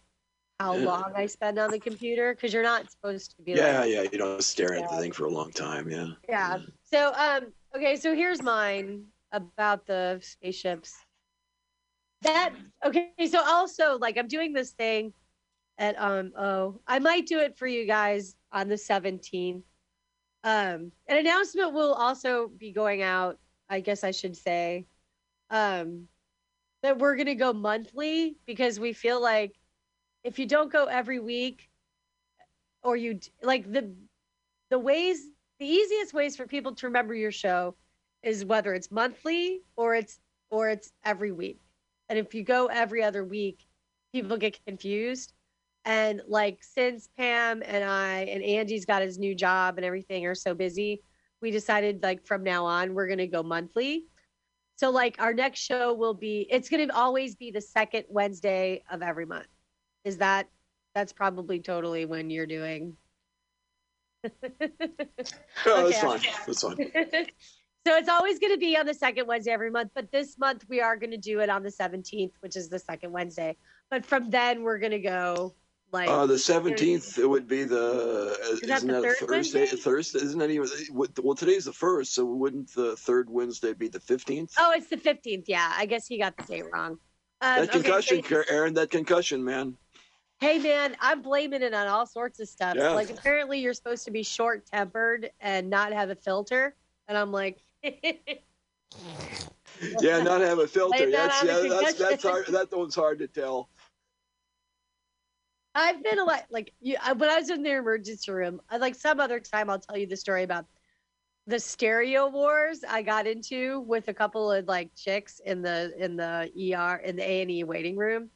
how 0.61 0.77
Yeah. 0.77 0.85
long 0.87 1.13
I 1.17 1.27
spend 1.27 1.59
on 1.59 1.71
the 1.71 1.79
computer 1.81 2.35
because 2.35 2.53
you're 2.53 2.63
not 2.63 2.91
supposed 2.91 3.35
to 3.37 3.43
be 3.43 3.53
yeah, 3.53 3.81
like 3.81 3.91
yeah. 3.91 4.03
You 4.03 4.19
don't 4.19 4.43
stare 4.43 4.75
at 4.75 4.89
the 4.89 4.97
thing 4.97 5.13
for 5.13 5.25
a 5.25 5.31
long 5.31 5.51
time. 5.51 5.91
Yeah. 5.91 6.09
yeah. 6.29 6.59
So 6.85 7.13
um 7.15 7.53
okay, 7.75 7.97
so 7.97 8.15
here's 8.15 8.43
mine 8.43 9.07
about 9.33 9.87
the 9.87 10.19
spaceships. 10.23 10.95
That 12.23 12.53
okay, 12.85 13.11
so 13.29 13.43
also 13.45 13.99
like 13.99 14.17
I'm 14.17 14.29
doing 14.29 14.53
this 14.53 14.71
thing 14.73 15.13
at 15.79 15.99
um 15.99 16.33
oh, 16.39 16.81
I 16.87 16.99
might 16.99 17.27
do 17.27 17.41
it 17.41 17.57
for 17.57 17.67
you 17.67 17.87
guys 17.87 18.37
on 18.53 18.69
the 18.69 18.77
17th. 18.77 19.63
Um 20.45 20.93
an 21.09 21.17
announcement 21.17 21.73
will 21.73 21.95
also 21.95 22.49
be 22.57 22.71
going 22.73 23.03
out, 23.03 23.39
I 23.69 23.81
guess 23.81 24.05
I 24.05 24.13
should 24.13 24.37
say. 24.37 24.87
Um 25.53 26.09
that 26.83 26.99
we're 26.99 27.15
going 27.15 27.27
to 27.27 27.35
go 27.35 27.53
monthly 27.53 28.37
because 28.45 28.81
we 28.81 28.93
feel 28.93 29.23
like 29.23 29.55
if 30.25 30.39
you 30.39 30.47
don't 30.47 30.73
go 30.73 30.87
every 30.87 31.21
week 31.21 31.69
or 32.83 32.97
you 32.97 33.21
like 33.43 33.71
the 33.73 33.95
the 34.71 34.79
ways 34.79 35.29
the 35.61 35.67
easiest 35.67 36.13
ways 36.13 36.37
for 36.37 36.47
people 36.47 36.75
to 36.75 36.87
remember 36.87 37.15
your 37.15 37.31
show 37.31 37.77
is 38.23 38.45
whether 38.45 38.75
it's 38.75 38.91
monthly 38.91 39.61
or 39.77 39.95
it's 39.95 40.19
or 40.51 40.69
it's 40.69 40.93
every 41.05 41.33
week. 41.33 41.61
And 42.09 42.19
if 42.19 42.35
you 42.35 42.43
go 42.43 42.67
every 42.67 43.03
other 43.03 43.25
week 43.25 43.65
people 44.13 44.37
get 44.37 44.65
confused. 44.67 45.33
And 45.85 46.23
like 46.29 46.63
since 46.63 47.09
pam 47.17 47.63
and 47.67 47.83
i 47.83 48.19
and 48.19 48.43
andy's 48.43 48.87
got 48.87 49.03
his 49.03 49.19
new 49.19 49.35
job 49.35 49.79
and 49.79 49.85
everything 49.85 50.25
are 50.27 50.35
so 50.35 50.55
busy 50.55 51.03
we 51.41 51.51
decided 51.51 52.05
like 52.05 52.25
from 52.25 52.45
now 52.45 52.65
on 52.65 52.95
we're 52.95 53.09
going 53.09 53.19
to 53.19 53.27
go 53.27 53.43
monthly 53.43 54.05
so 54.77 54.91
like 54.91 55.17
our 55.21 55.33
next 55.33 55.61
show 55.61 55.93
will 55.95 56.15
be 56.15 56.47
it's 56.51 56.69
going 56.69 56.87
to 56.87 56.95
always 56.97 57.35
be 57.35 57.51
the 57.51 57.61
second 57.61 58.05
wednesday 58.09 58.83
of 58.91 59.03
every 59.03 59.27
month 59.27 59.47
is 60.05 60.19
that 60.19 60.49
that's 60.95 61.13
probably 61.13 61.61
totally 61.61 62.05
when 62.05 62.31
you're 62.31 62.47
doing 62.47 62.97
Oh, 65.67 65.89
that's 65.89 66.03
Okay. 66.03 66.07
fine. 66.07 66.21
That's 66.47 66.63
fine. 66.63 66.77
so 67.87 67.97
it's 67.97 68.09
always 68.09 68.39
going 68.39 68.53
to 68.53 68.59
be 68.59 68.77
on 68.77 68.87
the 68.87 68.95
second 68.95 69.27
Wednesday 69.27 69.53
every 69.53 69.71
month, 69.71 69.91
but 69.95 70.11
this 70.11 70.39
month 70.39 70.65
we 70.69 70.81
are 70.81 70.97
going 70.97 71.11
to 71.11 71.17
do 71.17 71.41
it 71.41 71.49
on 71.49 71.63
the 71.63 71.71
17th, 71.71 72.33
which 72.41 72.57
is 72.57 72.69
the 72.69 72.79
second 72.79 73.13
Wednesday. 73.13 73.57
But 73.91 74.05
from 74.05 74.31
then 74.31 74.63
we're 74.63 74.79
going 74.79 74.93
to 74.93 75.01
go 75.01 75.55
like 75.93 76.09
Uh, 76.09 76.27
the 76.27 76.39
seventeenth 76.39 77.19
it 77.19 77.27
would 77.29 77.47
be 77.47 77.65
the 77.65 78.37
Is 78.43 78.61
that 78.61 78.77
isn't 78.79 78.89
the 78.89 78.95
that 78.95 79.03
third 79.03 79.17
Thursday? 79.29 79.61
Wednesday? 79.61 79.77
Thursday 79.77 80.19
isn't 80.21 80.39
that 80.39 80.51
even? 80.51 80.69
Well, 80.93 81.35
today's 81.35 81.67
the 81.67 81.73
first, 81.73 82.15
so 82.15 82.25
wouldn't 82.25 82.73
the 82.75 82.97
third 82.97 83.29
Wednesday 83.31 83.73
be 83.75 83.89
the 83.89 84.01
fifteenth? 84.01 84.55
Oh, 84.59 84.73
it's 84.75 84.89
the 84.89 84.97
15th. 84.97 85.45
Yeah, 85.47 85.73
I 85.77 85.87
guess 85.87 86.07
he 86.07 86.19
got 86.19 86.37
the 86.37 86.45
date 86.45 86.65
wrong. 86.73 86.93
Um, 86.93 86.99
that 87.41 87.59
okay, 87.61 87.67
so- 87.67 87.83
concussion, 87.83 88.45
Aaron. 88.49 88.75
That 88.75 88.91
concussion, 88.91 89.45
man. 89.45 89.77
hey 90.41 90.59
man, 90.59 90.97
I'm 91.01 91.23
blaming 91.23 91.63
it 91.63 91.75
on 91.75 91.87
all 91.89 92.07
sorts 92.07 92.41
of 92.41 92.49
stuff. 92.49 92.75
Yeah. 92.77 92.91
Like 92.91 93.11
apparently 93.11 93.61
you're 93.61 93.75
supposed 93.75 94.05
to 94.07 94.11
be 94.11 94.23
short 94.23 94.67
tempered 94.67 95.31
and 95.41 95.69
not 95.69 95.93
have 95.93 96.11
a 96.11 96.17
filter, 96.17 96.75
and 97.09 97.17
I'm 97.19 97.33
like. 97.33 97.59
Yeah, 100.01 100.23
not 100.23 100.41
have 100.43 100.61
a 100.61 100.69
filter. 100.69 101.11
That's 101.11 101.43
yeah, 101.43 101.67
that's 101.69 101.95
that's 101.95 102.23
hard. 102.23 102.47
That 102.49 102.71
one's 102.71 102.95
hard 102.95 103.19
to 103.19 103.27
tell. 103.27 103.69
I've 105.75 106.03
been 106.03 106.19
a 106.19 106.25
lot 106.25 106.45
like 106.51 106.73
you. 106.81 106.97
I, 107.03 107.13
when 107.13 107.31
I 107.31 107.39
was 107.39 107.51
in 107.51 107.63
the 107.63 107.73
emergency 107.73 108.31
room, 108.31 108.61
I, 108.69 108.77
like 108.77 108.95
some 108.95 109.21
other 109.21 109.41
time, 109.41 109.71
I'll 109.71 109.79
tell 109.79 109.97
you 109.97 110.07
the 110.07 110.17
story 110.17 110.43
about 110.43 110.67
the 111.47 111.59
stereo 111.59 112.29
wars 112.29 112.85
I 112.89 113.03
got 113.03 113.27
into 113.27 113.81
with 113.81 114.09
a 114.09 114.15
couple 114.15 114.53
of 114.53 114.67
like 114.69 114.91
chicks 114.95 115.41
in 115.45 115.63
the 115.63 115.93
in 115.99 116.17
the 116.17 116.51
ER 116.75 116.97
in 116.97 117.17
the 117.17 117.29
A 117.29 117.43
and 117.43 117.51
E 117.51 117.65
waiting 117.65 117.97
room. 117.97 118.31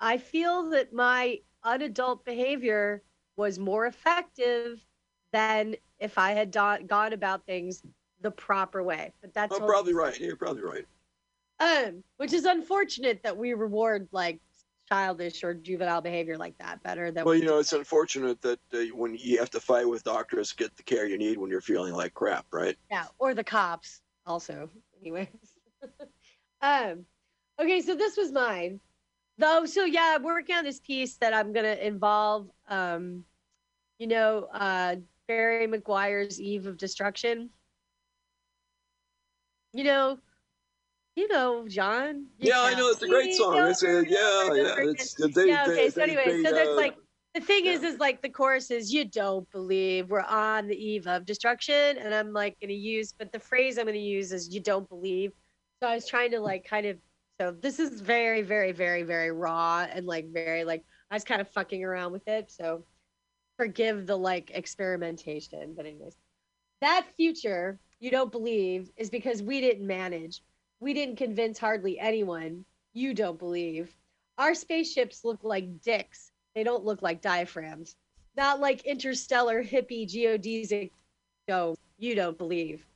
I 0.00 0.18
feel 0.18 0.70
that 0.70 0.92
my 0.92 1.38
unadult 1.64 2.24
behavior 2.24 3.02
was 3.36 3.58
more 3.58 3.86
effective 3.86 4.78
than 5.32 5.76
if 5.98 6.16
I 6.16 6.32
had 6.32 6.50
do- 6.50 6.86
gone 6.86 7.12
about 7.12 7.44
things 7.44 7.82
the 8.20 8.30
proper 8.30 8.82
way. 8.82 9.12
But 9.20 9.34
that's 9.34 9.54
I'm 9.54 9.66
probably 9.66 9.94
right. 9.94 10.18
You're 10.18 10.36
probably 10.36 10.62
right. 10.62 10.86
um, 11.60 12.02
which 12.16 12.32
is 12.32 12.44
unfortunate 12.44 13.20
that 13.24 13.36
we 13.36 13.52
reward 13.54 14.08
like 14.12 14.40
childish 14.88 15.44
or 15.44 15.54
juvenile 15.54 16.00
behavior 16.00 16.36
like 16.36 16.56
that 16.58 16.82
better 16.82 17.10
than 17.10 17.24
Well, 17.24 17.34
you 17.34 17.44
know, 17.44 17.58
it's 17.58 17.72
unfortunate 17.72 18.40
that 18.42 18.58
uh, 18.72 18.78
when 18.94 19.16
you 19.18 19.38
have 19.38 19.50
to 19.50 19.60
fight 19.60 19.88
with 19.88 20.04
doctors, 20.04 20.52
get 20.52 20.76
the 20.76 20.82
care 20.82 21.06
you 21.06 21.18
need 21.18 21.38
when 21.38 21.50
you're 21.50 21.60
feeling 21.60 21.92
like 21.92 22.14
crap, 22.14 22.46
right? 22.52 22.76
Yeah, 22.90 23.06
or 23.18 23.34
the 23.34 23.44
cops 23.44 24.00
also. 24.26 24.70
Anyways. 25.00 25.28
um 26.62 27.04
okay, 27.60 27.80
so 27.80 27.94
this 27.94 28.16
was 28.16 28.32
mine. 28.32 28.80
Though 29.36 29.66
so 29.66 29.84
yeah, 29.84 30.14
I'm 30.16 30.22
working 30.22 30.56
on 30.56 30.64
this 30.64 30.80
piece 30.80 31.16
that 31.16 31.34
I'm 31.34 31.52
gonna 31.52 31.76
involve 31.80 32.50
um 32.68 33.24
you 33.98 34.06
know 34.06 34.48
uh 34.52 34.96
Barry 35.26 35.68
McGuire's 35.68 36.40
Eve 36.40 36.66
of 36.66 36.78
Destruction. 36.78 37.50
You 39.74 39.84
know, 39.84 40.18
you 41.18 41.26
know, 41.26 41.66
John. 41.66 42.26
you 42.38 42.50
Yeah, 42.50 42.60
I 42.60 42.74
know 42.74 42.88
it's 42.90 43.02
a 43.02 43.08
great 43.08 43.34
song. 43.34 43.56
know, 43.56 43.66
It's 43.66 43.82
a, 43.82 44.04
yeah, 44.08 44.54
yeah. 44.54 44.74
It's 44.78 45.14
they, 45.34 45.48
yeah, 45.48 45.64
okay. 45.64 45.74
they, 45.74 45.90
so 45.90 46.00
anyway, 46.00 46.22
they, 46.26 46.44
so 46.44 46.52
there's 46.54 46.68
uh, 46.68 46.76
like 46.76 46.94
the 47.34 47.40
thing 47.40 47.66
is, 47.66 47.82
is 47.82 47.98
like 47.98 48.22
the 48.22 48.28
chorus 48.28 48.70
is 48.70 48.92
"You 48.92 49.04
don't 49.04 49.50
believe 49.50 50.10
we're 50.10 50.20
on 50.20 50.68
the 50.68 50.76
eve 50.76 51.08
of 51.08 51.26
destruction," 51.26 51.98
and 51.98 52.14
I'm 52.14 52.32
like 52.32 52.58
going 52.60 52.68
to 52.68 52.74
use, 52.74 53.12
but 53.18 53.32
the 53.32 53.40
phrase 53.40 53.78
I'm 53.78 53.86
going 53.86 53.94
to 53.94 54.00
use 54.00 54.32
is 54.32 54.54
"You 54.54 54.60
don't 54.60 54.88
believe." 54.88 55.32
So 55.82 55.88
I 55.88 55.94
was 55.96 56.06
trying 56.06 56.30
to 56.30 56.40
like 56.40 56.64
kind 56.64 56.86
of. 56.86 56.98
So 57.40 57.52
this 57.52 57.80
is 57.80 58.00
very, 58.00 58.42
very, 58.42 58.72
very, 58.72 59.02
very 59.02 59.30
raw 59.32 59.86
and 59.92 60.06
like 60.06 60.26
very 60.32 60.64
like 60.64 60.84
I 61.10 61.16
was 61.16 61.24
kind 61.24 61.40
of 61.40 61.48
fucking 61.48 61.84
around 61.84 62.12
with 62.12 62.28
it. 62.28 62.50
So 62.50 62.84
forgive 63.56 64.06
the 64.06 64.16
like 64.16 64.52
experimentation, 64.54 65.74
but 65.76 65.84
anyways, 65.84 66.16
that 66.80 67.06
future 67.16 67.80
you 67.98 68.12
don't 68.12 68.30
believe 68.30 68.90
is 68.96 69.10
because 69.10 69.42
we 69.42 69.60
didn't 69.60 69.86
manage. 69.86 70.42
We 70.80 70.94
didn't 70.94 71.16
convince 71.16 71.58
hardly 71.58 71.98
anyone. 71.98 72.64
You 72.92 73.14
don't 73.14 73.38
believe. 73.38 73.94
Our 74.38 74.54
spaceships 74.54 75.24
look 75.24 75.42
like 75.42 75.80
dicks. 75.82 76.30
They 76.54 76.62
don't 76.64 76.84
look 76.84 77.02
like 77.02 77.20
diaphragms. 77.20 77.96
Not 78.36 78.60
like 78.60 78.86
interstellar 78.86 79.64
hippie 79.64 80.06
geodesic 80.08 80.92
dome. 81.48 81.76
You 81.98 82.14
don't 82.14 82.38
believe. 82.38 82.86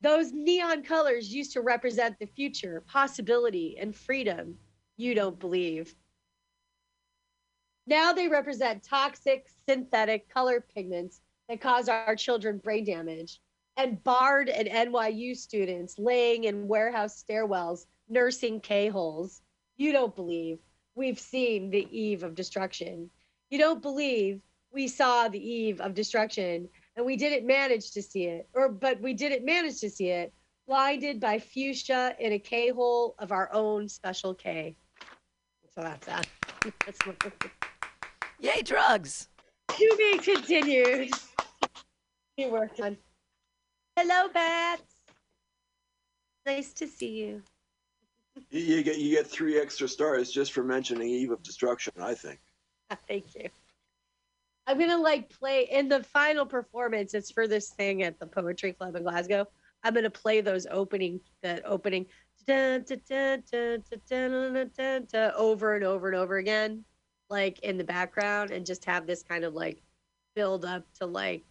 Those 0.00 0.32
neon 0.32 0.82
colors 0.82 1.32
used 1.32 1.52
to 1.52 1.60
represent 1.60 2.18
the 2.18 2.26
future, 2.26 2.82
possibility, 2.86 3.76
and 3.78 3.94
freedom. 3.94 4.56
You 4.96 5.14
don't 5.14 5.38
believe. 5.38 5.94
Now 7.86 8.12
they 8.12 8.28
represent 8.28 8.84
toxic 8.84 9.48
synthetic 9.68 10.28
color 10.28 10.64
pigments 10.74 11.20
that 11.48 11.60
cause 11.60 11.88
our 11.88 12.14
children 12.14 12.58
brain 12.58 12.84
damage. 12.84 13.40
And 13.76 14.02
Bard 14.04 14.48
and 14.48 14.68
NYU 14.68 15.36
students 15.36 15.98
laying 15.98 16.44
in 16.44 16.68
warehouse 16.68 17.22
stairwells 17.22 17.86
nursing 18.08 18.60
K 18.60 18.88
holes. 18.88 19.40
You 19.76 19.92
don't 19.92 20.14
believe 20.14 20.58
we've 20.94 21.18
seen 21.18 21.70
the 21.70 21.88
eve 21.90 22.22
of 22.22 22.34
destruction. 22.34 23.10
You 23.50 23.58
don't 23.58 23.82
believe 23.82 24.40
we 24.72 24.88
saw 24.88 25.28
the 25.28 25.38
eve 25.38 25.80
of 25.80 25.94
destruction 25.94 26.68
and 26.96 27.06
we 27.06 27.16
didn't 27.16 27.46
manage 27.46 27.92
to 27.92 28.02
see 28.02 28.24
it, 28.24 28.48
or 28.52 28.68
but 28.68 29.00
we 29.00 29.14
didn't 29.14 29.44
manage 29.44 29.80
to 29.80 29.88
see 29.88 30.08
it, 30.08 30.32
blinded 30.66 31.20
by 31.20 31.38
fuchsia 31.38 32.14
in 32.18 32.32
a 32.32 32.38
K 32.38 32.68
hole 32.68 33.14
of 33.18 33.32
our 33.32 33.52
own 33.52 33.88
special 33.88 34.34
K. 34.34 34.76
So 35.74 35.80
that's 35.80 36.06
that. 36.06 36.26
That's 36.84 36.98
Yay, 38.40 38.62
drugs. 38.62 39.28
to 39.68 39.94
be 39.96 40.18
continued. 40.18 41.10
You 42.36 42.50
worked 42.50 42.80
on. 42.80 42.96
Hello, 43.96 44.28
Bats. 44.32 44.94
Nice 46.46 46.72
to 46.74 46.86
see 46.86 47.10
you. 47.10 47.42
You 48.50 48.82
get 48.82 48.98
you 48.98 49.14
get 49.14 49.26
three 49.26 49.60
extra 49.60 49.86
stars 49.86 50.30
just 50.30 50.52
for 50.52 50.64
mentioning 50.64 51.08
Eve 51.08 51.30
of 51.30 51.42
Destruction, 51.42 51.92
I 52.00 52.14
think. 52.14 52.40
Thank 53.06 53.34
you. 53.34 53.48
I'm 54.66 54.78
gonna 54.78 54.96
like 54.96 55.28
play 55.28 55.68
in 55.70 55.88
the 55.88 56.02
final 56.02 56.46
performance. 56.46 57.12
It's 57.12 57.30
for 57.30 57.46
this 57.46 57.70
thing 57.70 58.02
at 58.02 58.18
the 58.18 58.26
Poetry 58.26 58.72
Club 58.72 58.96
in 58.96 59.02
Glasgow. 59.02 59.46
I'm 59.82 59.92
gonna 59.92 60.08
play 60.08 60.40
those 60.40 60.66
opening 60.70 61.20
that 61.42 61.62
opening 61.66 62.06
over 65.36 65.74
and 65.74 65.84
over 65.84 66.08
and 66.08 66.16
over 66.16 66.36
again, 66.38 66.84
like 67.28 67.58
in 67.60 67.76
the 67.76 67.84
background, 67.84 68.50
and 68.50 68.64
just 68.64 68.86
have 68.86 69.06
this 69.06 69.22
kind 69.22 69.44
of 69.44 69.52
like 69.52 69.82
build 70.34 70.64
up 70.64 70.84
to 70.94 71.06
like 71.06 71.44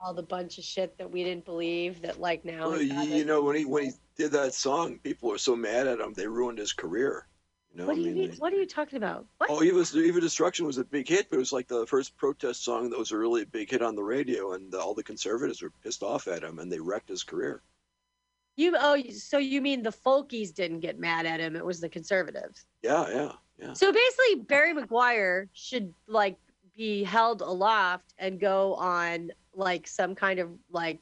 all 0.00 0.14
the 0.14 0.22
bunch 0.22 0.58
of 0.58 0.64
shit 0.64 0.96
that 0.98 1.10
we 1.10 1.24
didn't 1.24 1.44
believe 1.44 2.02
that 2.02 2.20
like 2.20 2.44
now. 2.44 2.70
Well, 2.70 2.82
you, 2.82 3.24
know 3.24 3.42
when 3.42 3.56
he 3.56 3.64
when 3.64 3.84
he 3.84 3.90
did 4.16 4.32
that 4.32 4.54
song, 4.54 4.98
people 5.02 5.30
were 5.30 5.38
so 5.38 5.56
mad 5.56 5.86
at 5.86 6.00
him 6.00 6.12
they 6.12 6.26
ruined 6.26 6.58
his 6.58 6.72
career. 6.72 7.26
You 7.72 7.80
know, 7.80 7.86
what 7.86 7.96
do 7.96 8.02
you 8.02 8.14
mean, 8.14 8.30
mean? 8.30 8.36
What 8.38 8.52
are 8.52 8.56
you 8.56 8.66
talking 8.66 8.96
about? 8.96 9.26
What? 9.38 9.50
Oh, 9.50 9.62
Eve 9.62 9.76
of, 9.76 9.94
Eve 9.94 10.16
of 10.16 10.22
Destruction 10.22 10.66
was 10.66 10.78
a 10.78 10.84
big 10.84 11.08
hit, 11.08 11.28
but 11.28 11.36
it 11.36 11.40
was 11.40 11.52
like 11.52 11.68
the 11.68 11.86
first 11.86 12.16
protest 12.16 12.64
song 12.64 12.88
that 12.90 12.98
was 12.98 13.12
a 13.12 13.18
really 13.18 13.44
big 13.44 13.70
hit 13.70 13.82
on 13.82 13.94
the 13.94 14.02
radio, 14.02 14.52
and 14.54 14.74
all 14.74 14.94
the 14.94 15.02
conservatives 15.02 15.60
were 15.60 15.72
pissed 15.82 16.02
off 16.02 16.28
at 16.28 16.42
him, 16.42 16.58
and 16.58 16.72
they 16.72 16.80
wrecked 16.80 17.08
his 17.08 17.22
career. 17.22 17.62
You 18.56 18.74
oh, 18.78 19.00
so 19.10 19.38
you 19.38 19.60
mean 19.60 19.82
the 19.82 19.92
folkies 19.92 20.52
didn't 20.52 20.80
get 20.80 20.98
mad 20.98 21.26
at 21.26 21.40
him? 21.40 21.54
It 21.54 21.64
was 21.64 21.80
the 21.80 21.88
conservatives. 21.88 22.64
Yeah, 22.82 23.08
yeah, 23.08 23.32
yeah. 23.58 23.72
So 23.74 23.92
basically, 23.92 24.42
Barry 24.46 24.74
McGuire 24.74 25.48
should 25.52 25.94
like 26.06 26.36
be 26.76 27.04
held 27.04 27.42
aloft 27.42 28.14
and 28.18 28.40
go 28.40 28.74
on 28.74 29.30
like 29.58 29.86
some 29.86 30.14
kind 30.14 30.38
of 30.38 30.50
like 30.70 31.00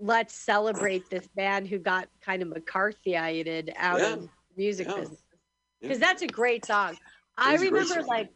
let's 0.00 0.34
celebrate 0.34 1.08
this 1.10 1.28
band 1.36 1.68
who 1.68 1.78
got 1.78 2.08
kind 2.20 2.42
of 2.42 2.48
McCarthyited 2.48 3.72
out 3.76 4.00
Yeah. 4.00 4.14
of 4.14 4.28
music 4.56 4.88
Yeah. 4.88 4.96
business 4.96 5.22
Yeah. 5.30 5.88
because 5.88 5.98
that's 5.98 6.22
a 6.22 6.26
great 6.26 6.64
song. 6.64 6.98
I 7.36 7.54
is 7.54 7.62
a 7.62 7.68
great 7.68 7.72
remember 7.82 8.00
song. 8.00 8.06
like 8.06 8.28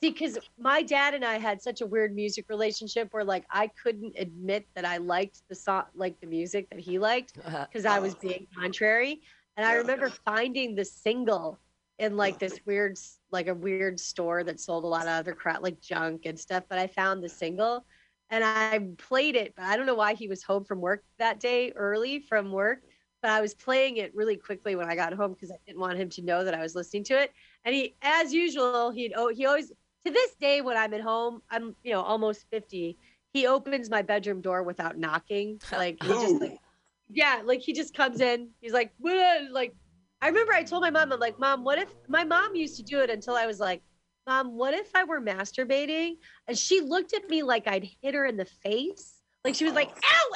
see 0.00 0.10
because 0.10 0.38
my 0.58 0.82
dad 0.82 1.14
and 1.14 1.24
I 1.24 1.38
had 1.38 1.62
such 1.62 1.82
a 1.82 1.86
weird 1.86 2.14
music 2.14 2.46
relationship 2.48 3.12
where 3.12 3.24
like 3.24 3.44
I 3.50 3.68
couldn't 3.68 4.14
admit 4.18 4.66
that 4.74 4.84
I 4.84 4.96
liked 4.96 5.42
the 5.48 5.54
song 5.54 5.84
like 5.94 6.18
the 6.20 6.26
music 6.26 6.68
that 6.70 6.80
he 6.80 6.98
liked 6.98 7.38
uh-huh. 7.44 7.66
because 7.70 7.86
I 7.86 7.98
was 8.00 8.14
being 8.14 8.46
contrary. 8.58 9.22
And 9.56 9.64
I 9.64 9.74
remember 9.74 10.10
finding 10.24 10.74
the 10.74 10.84
single 10.84 11.60
in 12.00 12.16
like 12.16 12.40
this 12.40 12.58
weird, 12.66 12.98
like 13.30 13.46
a 13.46 13.54
weird 13.54 14.00
store 14.00 14.42
that 14.42 14.58
sold 14.58 14.82
a 14.82 14.88
lot 14.88 15.02
of 15.02 15.10
other 15.10 15.32
crap, 15.32 15.62
like 15.62 15.80
junk 15.80 16.26
and 16.26 16.38
stuff. 16.38 16.64
But 16.68 16.80
I 16.80 16.88
found 16.88 17.22
the 17.22 17.28
single 17.28 17.86
and 18.30 18.44
I 18.44 18.80
played 18.98 19.36
it, 19.36 19.54
but 19.56 19.64
I 19.64 19.76
don't 19.76 19.86
know 19.86 19.94
why 19.94 20.14
he 20.14 20.28
was 20.28 20.42
home 20.42 20.64
from 20.64 20.80
work 20.80 21.04
that 21.18 21.40
day 21.40 21.72
early 21.76 22.20
from 22.20 22.50
work. 22.50 22.80
But 23.22 23.30
I 23.30 23.40
was 23.40 23.54
playing 23.54 23.96
it 23.96 24.14
really 24.14 24.36
quickly 24.36 24.76
when 24.76 24.88
I 24.88 24.94
got 24.94 25.14
home 25.14 25.32
because 25.32 25.50
I 25.50 25.56
didn't 25.66 25.80
want 25.80 25.98
him 25.98 26.10
to 26.10 26.22
know 26.22 26.44
that 26.44 26.54
I 26.54 26.60
was 26.60 26.74
listening 26.74 27.04
to 27.04 27.20
it. 27.22 27.32
And 27.64 27.74
he, 27.74 27.94
as 28.02 28.34
usual, 28.34 28.90
he'd 28.90 29.14
oh, 29.16 29.28
he 29.28 29.46
always 29.46 29.68
to 30.04 30.12
this 30.12 30.34
day 30.34 30.60
when 30.60 30.76
I'm 30.76 30.92
at 30.92 31.00
home, 31.00 31.40
I'm 31.50 31.74
you 31.82 31.92
know 31.92 32.02
almost 32.02 32.44
fifty. 32.50 32.98
He 33.32 33.46
opens 33.46 33.88
my 33.90 34.02
bedroom 34.02 34.42
door 34.42 34.62
without 34.62 34.98
knocking, 34.98 35.58
like 35.72 36.02
he 36.02 36.08
just 36.08 36.40
like 36.40 36.58
yeah, 37.10 37.40
like 37.44 37.60
he 37.60 37.72
just 37.72 37.94
comes 37.94 38.20
in. 38.20 38.50
He's 38.60 38.72
like, 38.72 38.92
"What?" 38.98 39.50
like, 39.50 39.74
I 40.20 40.28
remember 40.28 40.52
I 40.52 40.62
told 40.62 40.82
my 40.82 40.90
mom, 40.90 41.12
I'm 41.12 41.20
like, 41.20 41.38
Mom, 41.38 41.64
what 41.64 41.78
if 41.78 41.88
my 42.08 42.24
mom 42.24 42.54
used 42.54 42.76
to 42.76 42.82
do 42.82 43.00
it 43.00 43.10
until 43.10 43.34
I 43.34 43.46
was 43.46 43.60
like, 43.60 43.82
Mom, 44.26 44.56
what 44.56 44.74
if 44.74 44.88
I 44.94 45.04
were 45.04 45.20
masturbating? 45.20 46.16
And 46.48 46.56
she 46.56 46.80
looked 46.80 47.12
at 47.14 47.28
me 47.28 47.42
like 47.42 47.66
I'd 47.66 47.88
hit 48.02 48.14
her 48.14 48.24
in 48.24 48.36
the 48.36 48.46
face. 48.46 49.20
Like 49.44 49.54
she 49.54 49.64
was 49.64 49.74
like, 49.74 49.90
oh. 49.94 50.14
Ow, 50.14 50.30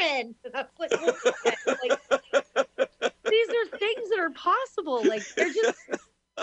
Aaron! 0.00 0.34
And 0.44 0.54
I 0.54 0.66
was 0.78 0.90
like, 0.90 1.80
like, 1.82 2.62
these 3.30 3.48
are 3.48 3.78
things 3.78 4.10
that 4.10 4.18
are 4.18 4.30
possible. 4.30 5.04
Like 5.04 5.22
they're 5.36 5.52
just 5.52 5.78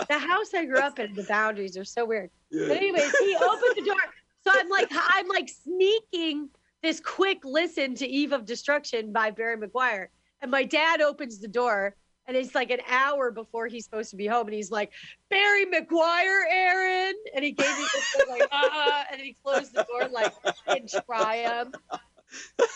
the 0.08 0.18
house 0.18 0.52
I 0.54 0.64
grew 0.66 0.78
up 0.78 0.98
in, 0.98 1.14
the 1.14 1.24
boundaries 1.24 1.76
are 1.76 1.84
so 1.84 2.04
weird. 2.04 2.30
Yeah. 2.50 2.68
But 2.68 2.76
anyways, 2.78 3.10
he 3.18 3.36
opened 3.36 3.76
the 3.76 3.82
door. 3.84 3.96
So 4.44 4.50
I'm 4.54 4.68
like, 4.68 4.88
I'm 4.92 5.28
like 5.28 5.48
sneaking 5.48 6.50
this 6.82 7.00
quick 7.00 7.44
listen 7.44 7.94
to 7.96 8.06
Eve 8.06 8.32
of 8.32 8.44
Destruction 8.44 9.12
by 9.12 9.30
Barry 9.30 9.56
McGuire. 9.56 10.06
And 10.40 10.50
my 10.50 10.64
dad 10.64 11.00
opens 11.00 11.40
the 11.40 11.48
door 11.48 11.96
and 12.26 12.36
it's 12.36 12.54
like 12.54 12.70
an 12.70 12.80
hour 12.88 13.30
before 13.30 13.66
he's 13.68 13.84
supposed 13.84 14.10
to 14.10 14.16
be 14.16 14.26
home. 14.26 14.46
And 14.46 14.54
he's 14.54 14.70
like, 14.70 14.92
Barry 15.30 15.64
McGuire, 15.66 16.42
Aaron. 16.50 17.14
And 17.34 17.44
he 17.44 17.52
gave 17.52 17.78
me 17.78 17.84
this 17.94 18.16
like, 18.28 18.48
uh, 18.52 19.04
and 19.12 19.20
he 19.20 19.36
closed 19.44 19.74
the 19.74 19.84
door 19.84 20.08
like 20.08 20.32
in 20.68 20.86
triumph. 21.06 21.74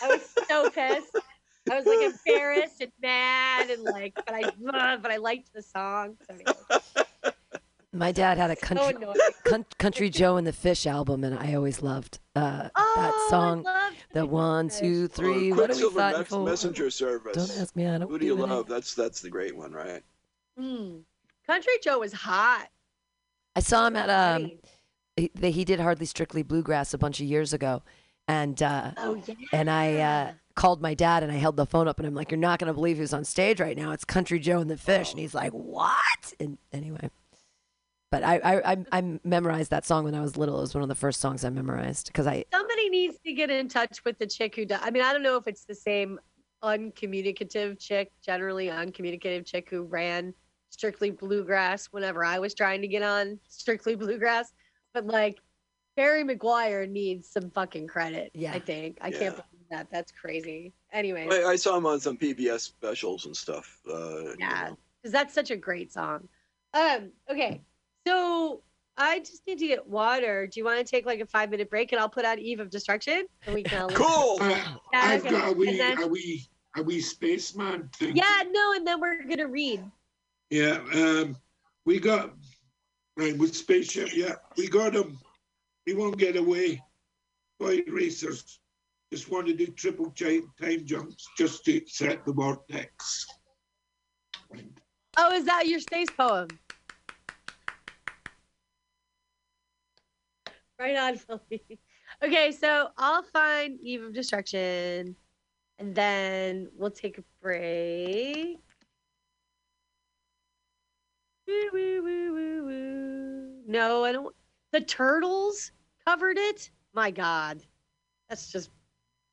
I 0.03 0.07
was 0.07 0.21
so 0.47 0.69
pissed. 0.69 1.17
I 1.69 1.75
was 1.75 1.85
like 1.85 2.13
embarrassed 2.27 2.81
and 2.81 2.91
mad 3.01 3.69
and 3.69 3.83
like, 3.83 4.15
but 4.15 4.33
I, 4.33 4.97
but 4.97 5.11
I 5.11 5.17
liked 5.17 5.53
the 5.53 5.61
song. 5.61 6.15
So 6.27 6.33
anyway, 6.33 7.33
My 7.93 8.11
dad 8.13 8.37
had 8.37 8.49
a 8.51 8.55
country 8.55 8.95
annoying. 8.95 9.15
Coun- 9.43 9.65
Country 9.77 10.09
Joe 10.09 10.37
and 10.37 10.47
the 10.47 10.53
Fish 10.53 10.87
album, 10.87 11.23
and 11.25 11.37
I 11.37 11.55
always 11.55 11.81
loved 11.81 12.19
uh, 12.37 12.69
Oh, 12.75 12.93
that 12.95 13.13
I 13.13 13.27
song. 13.29 13.63
loved 13.63 13.95
The 14.13 14.25
one, 14.25 14.69
two, 14.69 15.07
three. 15.09 15.51
Or 15.51 15.55
what 15.55 15.69
are 15.71 15.73
we 15.73 15.79
Quicksilver 15.81 15.99
fighting 15.99 16.23
for? 16.23 16.45
Messenger 16.45 16.89
Service. 16.89 17.35
Don't 17.35 17.61
ask 17.61 17.75
me. 17.75 17.85
I 17.85 17.91
don't 17.91 18.01
know. 18.01 18.07
Who 18.07 18.19
do 18.19 18.25
you 18.25 18.35
give 18.37 18.49
a 18.49 18.53
love? 18.53 18.67
That's 18.69 18.93
that's 18.95 19.19
the 19.21 19.29
great 19.29 19.55
one, 19.57 19.73
right? 19.73 20.03
Mm. 20.57 21.01
Country 21.45 21.73
Joe 21.83 21.99
was 21.99 22.13
hot. 22.13 22.69
I 23.55 23.59
saw 23.59 23.87
him 23.87 23.95
at 23.97 24.09
um. 24.09 24.51
He, 25.17 25.29
he 25.51 25.65
did 25.65 25.81
hardly 25.81 26.05
strictly 26.05 26.41
bluegrass 26.43 26.93
a 26.93 26.97
bunch 26.97 27.19
of 27.19 27.25
years 27.25 27.51
ago, 27.51 27.83
and 28.29 28.61
uh, 28.63 28.91
Oh 28.97 29.21
yeah. 29.27 29.35
and 29.51 29.69
I 29.69 29.95
uh, 29.97 30.31
called 30.55 30.81
my 30.81 30.93
dad 30.93 31.23
and 31.23 31.31
I 31.31 31.35
held 31.35 31.57
the 31.57 31.65
phone 31.65 31.89
up 31.89 31.99
and 31.99 32.07
I'm 32.07 32.15
like, 32.15 32.31
"You're 32.31 32.37
not 32.39 32.59
gonna 32.59 32.73
believe 32.73 32.95
who's 32.97 33.13
on 33.13 33.25
stage 33.25 33.59
right 33.59 33.75
now. 33.75 33.91
It's 33.91 34.05
Country 34.05 34.39
Joe 34.39 34.59
and 34.59 34.69
the 34.69 34.77
Fish." 34.77 35.11
And 35.11 35.19
he's 35.19 35.33
like, 35.35 35.51
"What?" 35.51 36.33
And 36.39 36.57
anyway, 36.71 37.09
but 38.11 38.23
I 38.23 38.37
I, 38.37 38.71
I, 38.73 38.77
I 38.91 39.19
memorized 39.23 39.71
that 39.71 39.85
song 39.85 40.03
when 40.03 40.13
I 40.13 40.21
was 40.21 40.37
little. 40.37 40.57
It 40.59 40.61
was 40.61 40.75
one 40.75 40.83
of 40.83 40.89
the 40.89 40.95
first 40.95 41.19
songs 41.19 41.43
I 41.43 41.49
memorized 41.49 42.07
because 42.07 42.27
I 42.27 42.45
Somebody 42.53 42.89
needs 42.89 43.17
to 43.25 43.33
get 43.33 43.49
in 43.49 43.67
touch 43.67 44.03
with 44.05 44.19
the 44.19 44.27
chick 44.27 44.55
who 44.55 44.65
does. 44.65 44.79
I 44.83 44.91
mean, 44.91 45.01
I 45.01 45.13
don't 45.13 45.23
know 45.23 45.37
if 45.37 45.47
it's 45.47 45.65
the 45.65 45.73
same 45.75 46.19
uncommunicative 46.61 47.79
chick, 47.79 48.11
generally 48.23 48.69
uncommunicative 48.69 49.45
chick 49.45 49.69
who 49.69 49.83
ran 49.83 50.33
Strictly 50.69 51.09
Bluegrass 51.11 51.87
whenever 51.87 52.23
I 52.23 52.39
was 52.39 52.53
trying 52.53 52.81
to 52.81 52.87
get 52.87 53.01
on 53.01 53.39
Strictly 53.49 53.95
Bluegrass, 53.95 54.53
but 54.93 55.05
like 55.07 55.39
Barry 55.97 56.23
McGuire 56.23 56.89
needs 56.89 57.27
some 57.29 57.49
fucking 57.49 57.87
credit. 57.87 58.31
Yeah. 58.33 58.53
I 58.53 58.59
think 58.59 58.97
I 59.01 59.09
Yeah. 59.09 59.19
can't 59.19 59.35
believe 59.35 59.65
that. 59.71 59.87
That's 59.91 60.11
crazy. 60.11 60.73
Anyway, 60.93 61.27
I, 61.31 61.51
I 61.51 61.55
saw 61.55 61.77
him 61.77 61.85
on 61.85 61.99
some 61.99 62.17
PBS 62.17 62.61
specials 62.61 63.25
and 63.25 63.35
stuff. 63.35 63.79
Uh, 63.89 64.19
you 64.19 64.35
Yeah, 64.39 64.67
know. 64.69 64.77
because 65.01 65.11
that's 65.11 65.33
such 65.33 65.51
a 65.51 65.57
great 65.57 65.91
song. 65.91 66.27
Um, 66.73 67.11
okay, 67.29 67.61
so 68.07 68.61
I 68.97 69.19
just 69.19 69.45
need 69.47 69.59
to 69.59 69.67
get 69.67 69.87
water. 69.87 70.47
Do 70.47 70.59
you 70.59 70.65
want 70.65 70.79
to 70.79 70.83
take 70.89 71.05
like 71.05 71.19
a 71.19 71.25
five 71.25 71.49
minute 71.49 71.69
break 71.69 71.91
and 71.91 72.01
I'll 72.01 72.09
put 72.09 72.25
out 72.25 72.39
Eve 72.39 72.59
of 72.59 72.69
Destruction 72.69 73.25
and 73.45 73.55
we 73.55 73.63
can? 73.63 73.89
Cool. 73.89 74.37
Uh, 74.41 74.49
Yeah, 74.49 74.75
I've 74.93 75.21
okay. 75.25 75.31
got 75.31 75.49
a 75.49 75.53
wee, 75.53 75.69
And 75.69 75.79
then- 75.79 76.03
a 76.03 76.07
wee, 76.07 76.47
a 76.77 76.83
wee 76.83 77.01
spaceman 77.01 77.89
thing. 77.95 78.15
Yeah, 78.15 78.43
no, 78.49 78.73
and 78.73 78.85
then 78.85 78.99
we're 78.99 79.23
gonna 79.23 79.47
read. 79.47 79.83
Yeah, 80.49 80.83
um, 80.93 81.37
we 81.85 81.99
got 81.99 82.33
right 83.17 83.37
with 83.37 83.55
spaceship. 83.55 84.15
Yeah, 84.15 84.35
we 84.57 84.67
got 84.67 84.95
him. 84.95 85.19
He 85.85 85.93
won't 85.93 86.17
get 86.17 86.35
away. 86.35 86.81
Boy 87.59 87.81
racers 87.87 88.59
just 89.11 89.29
want 89.29 89.45
to 89.47 89.53
do 89.53 89.67
triple 89.67 90.09
time 90.11 90.51
time 90.61 90.85
jumps 90.85 91.27
just 91.37 91.63
to 91.65 91.81
set 91.87 92.25
the 92.25 92.33
vortex. 92.33 93.27
Oh, 95.17 95.33
is 95.33 95.45
that 95.45 95.67
your 95.67 95.79
space 95.79 96.09
poem? 96.09 96.47
Right 100.81 100.97
on, 100.97 101.15
Philly. 101.17 101.79
Okay, 102.23 102.51
so 102.51 102.87
I'll 102.97 103.21
find 103.21 103.77
Eve 103.83 104.01
of 104.03 104.13
Destruction, 104.13 105.15
and 105.77 105.93
then 105.93 106.69
we'll 106.75 106.89
take 106.89 107.19
a 107.19 107.23
break. 107.39 108.57
Woo, 111.47 111.69
woo, 111.71 112.01
woo, 112.03 112.33
woo, 112.33 112.65
woo. 112.65 113.51
No, 113.67 114.03
I 114.03 114.11
don't. 114.11 114.35
The 114.71 114.81
turtles 114.81 115.71
covered 116.07 116.39
it. 116.39 116.71
My 116.95 117.11
God, 117.11 117.61
that's 118.27 118.51
just 118.51 118.71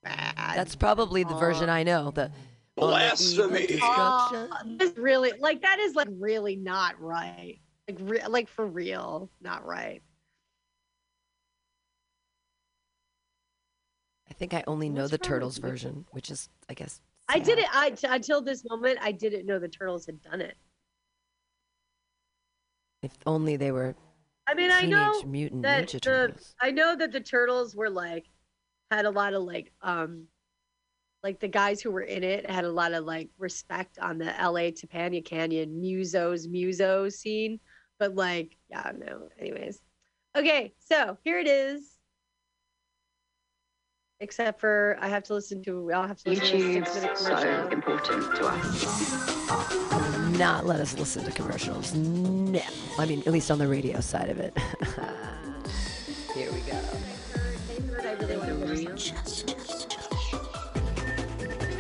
bad. 0.03 0.55
that's 0.55 0.77
probably 0.77 1.25
the 1.25 1.35
version 1.35 1.71
I 1.71 1.83
know. 1.83 2.11
The 2.11 2.25
On 2.25 2.31
the 2.31 2.35
eve 2.35 2.37
Blasphemy. 2.77 3.67
destruction. 3.67 4.49
Oh, 4.53 4.59
this 4.77 4.97
really 4.99 5.33
like 5.41 5.63
that 5.63 5.79
is 5.79 5.95
like 5.95 6.09
really 6.11 6.57
not 6.57 7.01
right. 7.01 7.59
Like 7.89 7.99
re- 8.01 8.27
like 8.29 8.49
for 8.49 8.67
real, 8.67 9.31
not 9.41 9.65
right. 9.65 10.03
Think 14.39 14.55
I 14.55 14.65
only 14.67 14.89
know 14.89 15.07
the 15.09 15.19
turtles 15.19 15.59
version, 15.59 16.07
which 16.13 16.31
is, 16.31 16.49
I 16.69 16.75
guess. 16.75 17.01
I 17.29 17.39
did 17.39 17.59
it. 17.59 17.67
I 17.75 17.91
t- 17.91 18.07
until 18.09 18.41
this 18.41 18.65
moment, 18.69 18.99
I 19.03 19.13
didn't 19.13 19.45
know 19.45 19.59
the 19.59 19.69
turtles 19.69 20.07
had 20.07 20.23
done 20.23 20.41
it. 20.41 20.57
If 23.03 23.13
only 23.27 23.57
they 23.57 23.71
were 23.71 23.95
I 24.47 24.55
mean, 24.55 24.71
I 24.73 24.87
know 24.87 25.23
Mutant 25.25 25.63
that 25.63 25.89
Ninja 25.89 26.01
the 26.01 26.35
I 26.61 26.71
know 26.71 26.97
that 26.97 27.13
the 27.13 27.21
turtles 27.21 27.77
were 27.77 27.91
like 27.91 28.27
had 28.91 29.05
a 29.05 29.11
lot 29.11 29.35
of 29.35 29.43
like 29.43 29.73
um 29.83 30.25
like 31.23 31.39
the 31.39 31.49
guys 31.49 31.83
who 31.83 31.91
were 31.91 32.01
in 32.03 32.25
it 32.25 32.49
had 32.49 32.65
a 32.65 32.71
lot 32.71 32.93
of 32.93 33.05
like 33.05 33.29
respect 33.39 33.99
on 33.99 34.17
the 34.17 34.25
LA 34.25 34.71
Topanga 34.71 35.23
Canyon 35.23 35.81
musos 35.83 36.49
muso 36.49 37.09
scene, 37.11 37.61
but 37.99 38.15
like 38.15 38.57
yeah 38.71 38.91
no. 38.97 39.29
Anyways, 39.39 39.81
okay, 40.35 40.73
so 40.79 41.19
here 41.25 41.39
it 41.39 41.47
is. 41.47 41.98
Except 44.21 44.61
for 44.61 44.97
I 45.01 45.07
have 45.09 45.23
to 45.25 45.35
listen 45.35 45.63
to 45.65 45.93
I'll 45.93 46.09
have 46.09 46.19
to 46.25 46.31
listen 46.31 46.47
to 46.47 46.57
a 46.57 46.81
YouTube's 46.81 46.91
six 46.91 47.25
minute 47.25 47.41
so 47.41 47.69
important 47.69 48.37
to 48.37 48.47
us. 48.47 50.39
not 50.39 50.67
let 50.67 50.81
us 50.81 50.99
listen 50.99 51.25
to 51.25 51.31
commercials. 51.31 51.95
No. 51.95 52.61
I 52.99 53.07
mean, 53.07 53.21
at 53.21 53.33
least 53.33 53.51
on 53.51 53.59
the 53.59 53.69
radio 53.69 54.01
side 54.01 54.29
of 54.29 54.41
it. 54.41 54.59
Here 56.35 56.53
we 56.53 56.61
go. 56.61 56.81
I 58.03 58.13
really 58.15 58.37
want 58.37 58.49
to 58.49 58.55
listen. 58.55 59.55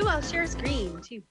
Ooh, 0.00 0.06
I'll 0.06 0.22
share 0.22 0.44
a 0.44 0.46
screen 0.46 1.00
too. 1.02 1.22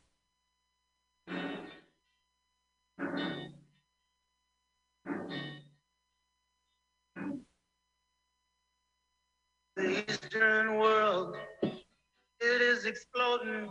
The 9.77 10.03
Eastern 10.11 10.79
world, 10.79 11.37
it 11.61 12.61
is 12.61 12.85
exploding, 12.85 13.69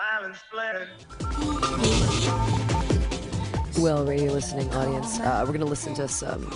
violence 0.00 0.38
flaring. 0.52 0.88
Well, 3.80 4.06
radio 4.06 4.32
listening 4.32 4.72
audience, 4.72 5.18
uh, 5.18 5.42
we're 5.44 5.52
going 5.52 5.60
to 5.60 5.66
listen 5.66 5.94
to 5.94 6.06
some. 6.06 6.48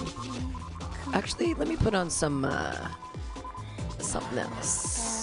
Actually, 1.12 1.54
let 1.54 1.66
me 1.66 1.76
put 1.76 1.94
on 1.94 2.10
some. 2.10 2.44
Uh, 2.44 2.88
something 3.98 4.38
else. 4.38 5.19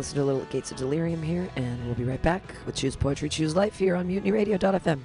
Listen 0.00 0.16
to 0.16 0.24
little 0.24 0.46
Gates 0.46 0.70
of 0.70 0.78
Delirium 0.78 1.22
here, 1.22 1.50
and 1.56 1.84
we'll 1.84 1.94
be 1.94 2.04
right 2.04 2.22
back 2.22 2.42
with 2.64 2.74
Choose 2.74 2.96
Poetry, 2.96 3.28
Choose 3.28 3.54
Life 3.54 3.76
here 3.76 3.94
on 3.94 4.08
MutinyRadio.fm. 4.08 4.98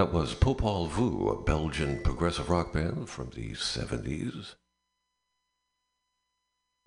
That 0.00 0.14
was 0.14 0.34
Popol 0.34 0.88
Vuh, 0.88 1.30
a 1.30 1.42
Belgian 1.42 2.00
progressive 2.02 2.48
rock 2.48 2.72
band 2.72 3.10
from 3.10 3.28
the 3.34 3.50
70s. 3.50 4.54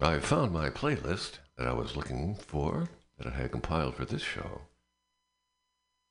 I 0.02 0.18
found 0.18 0.52
my 0.52 0.72
playlist 0.72 1.38
that 1.56 1.68
I 1.68 1.74
was 1.74 1.96
looking 1.96 2.34
for, 2.34 2.90
that 3.20 3.28
I 3.28 3.36
had 3.36 3.52
compiled 3.52 3.94
for 3.94 4.06
this 4.06 4.24
show. 4.24 4.62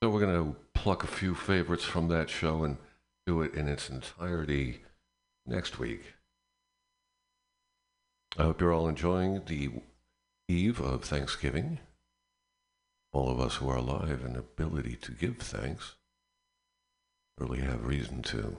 So 0.00 0.10
we're 0.10 0.20
going 0.20 0.54
to 0.54 0.56
pluck 0.74 1.02
a 1.02 1.08
few 1.08 1.34
favorites 1.34 1.82
from 1.82 2.06
that 2.06 2.30
show 2.30 2.62
and 2.62 2.76
do 3.26 3.42
it 3.42 3.54
in 3.54 3.66
its 3.66 3.90
entirety 3.90 4.82
next 5.44 5.80
week. 5.80 6.04
I 8.38 8.44
hope 8.44 8.60
you're 8.60 8.72
all 8.72 8.86
enjoying 8.86 9.42
the 9.46 9.70
eve 10.46 10.80
of 10.80 11.02
Thanksgiving. 11.02 11.80
All 13.12 13.28
of 13.28 13.40
us 13.40 13.56
who 13.56 13.68
are 13.68 13.78
alive 13.78 14.24
and 14.24 14.36
ability 14.36 14.94
to 15.02 15.10
give 15.10 15.38
thanks 15.38 15.96
really 17.38 17.60
have 17.60 17.86
reason 17.86 18.22
to. 18.22 18.56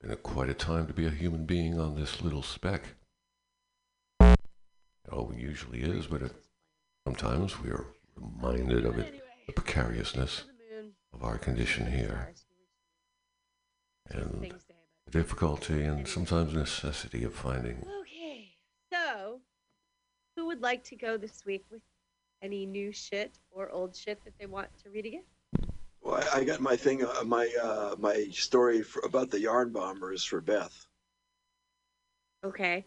Been 0.00 0.10
a 0.10 0.16
quite 0.16 0.48
a 0.48 0.54
time 0.54 0.86
to 0.86 0.92
be 0.92 1.06
a 1.06 1.10
human 1.10 1.44
being 1.44 1.78
on 1.78 1.94
this 1.94 2.22
little 2.22 2.42
speck. 2.42 2.82
It 4.20 5.38
usually 5.38 5.80
is, 5.80 6.06
but 6.06 6.22
it, 6.22 6.32
sometimes 7.06 7.60
we 7.60 7.70
are 7.70 7.86
reminded 8.16 8.86
of 8.86 8.98
it, 8.98 9.22
the 9.46 9.52
precariousness 9.52 10.44
of 11.12 11.22
our 11.22 11.38
condition 11.38 11.90
here. 11.90 12.32
And 14.10 14.52
the 15.04 15.10
difficulty 15.10 15.82
and 15.82 16.06
sometimes 16.06 16.54
necessity 16.54 17.24
of 17.24 17.34
finding. 17.34 17.84
Okay, 18.00 18.48
so 18.92 19.40
who 20.36 20.46
would 20.46 20.62
like 20.62 20.84
to 20.84 20.96
go 20.96 21.16
this 21.16 21.44
week 21.44 21.64
with 21.70 21.82
any 22.42 22.64
new 22.66 22.92
shit 22.92 23.38
or 23.50 23.70
old 23.70 23.94
shit 23.94 24.24
that 24.24 24.34
they 24.38 24.46
want 24.46 24.68
to 24.82 24.90
read 24.90 25.06
again? 25.06 25.24
Well, 26.02 26.22
I, 26.32 26.40
I 26.40 26.44
got 26.44 26.60
my 26.60 26.76
thing, 26.76 27.04
uh, 27.04 27.24
my 27.24 27.50
uh, 27.62 27.94
my 27.98 28.26
story 28.32 28.82
for, 28.82 29.02
about 29.04 29.30
the 29.30 29.40
yarn 29.40 29.70
bombers 29.70 30.24
for 30.24 30.40
Beth. 30.40 30.86
Okay. 32.44 32.86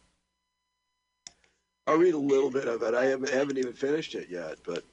I'll 1.85 1.97
read 1.97 2.13
a 2.13 2.17
little 2.17 2.49
bit 2.49 2.67
of 2.67 2.81
it. 2.81 2.93
I 2.93 3.05
haven't, 3.05 3.29
haven't 3.29 3.57
even 3.57 3.73
finished 3.73 4.15
it 4.15 4.29
yet, 4.29 4.57
but 4.65 4.83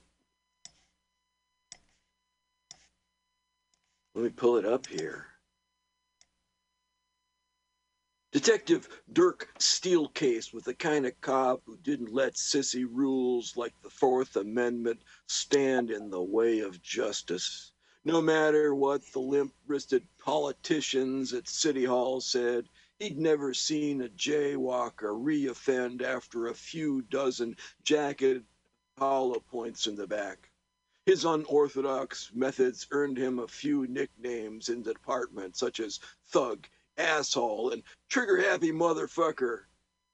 let 4.14 4.24
me 4.24 4.30
pull 4.30 4.56
it 4.56 4.66
up 4.66 4.86
here. 4.86 5.26
Detective 8.32 8.88
Dirk 9.12 9.48
Steelcase 9.58 10.52
was 10.52 10.62
the 10.64 10.74
kind 10.74 11.04
of 11.04 11.20
cop 11.20 11.62
who 11.66 11.76
didn't 11.78 12.12
let 12.12 12.34
sissy 12.34 12.86
rules 12.88 13.56
like 13.56 13.74
the 13.82 13.90
Fourth 13.90 14.36
Amendment 14.36 15.00
stand 15.26 15.90
in 15.90 16.10
the 16.10 16.22
way 16.22 16.60
of 16.60 16.80
justice. 16.80 17.69
No 18.02 18.22
matter 18.22 18.74
what 18.74 19.04
the 19.12 19.18
limp 19.20 19.52
wristed 19.66 20.08
politicians 20.16 21.34
at 21.34 21.46
City 21.46 21.84
Hall 21.84 22.22
said, 22.22 22.70
he'd 22.98 23.18
never 23.18 23.52
seen 23.52 24.00
a 24.00 24.08
jaywalker 24.08 25.12
reoffend 25.12 26.00
after 26.00 26.46
a 26.46 26.54
few 26.54 27.02
dozen 27.02 27.58
jagged 27.82 28.46
hollow 28.96 29.40
points 29.40 29.86
in 29.86 29.96
the 29.96 30.06
back. 30.06 30.50
His 31.04 31.26
unorthodox 31.26 32.32
methods 32.32 32.86
earned 32.90 33.18
him 33.18 33.38
a 33.38 33.46
few 33.46 33.86
nicknames 33.86 34.70
in 34.70 34.82
the 34.82 34.94
department, 34.94 35.58
such 35.58 35.78
as 35.78 36.00
Thug 36.26 36.68
asshole 36.96 37.70
and 37.70 37.82
trigger 38.08 38.38
happy 38.40 38.72
motherfucker. 38.72 39.64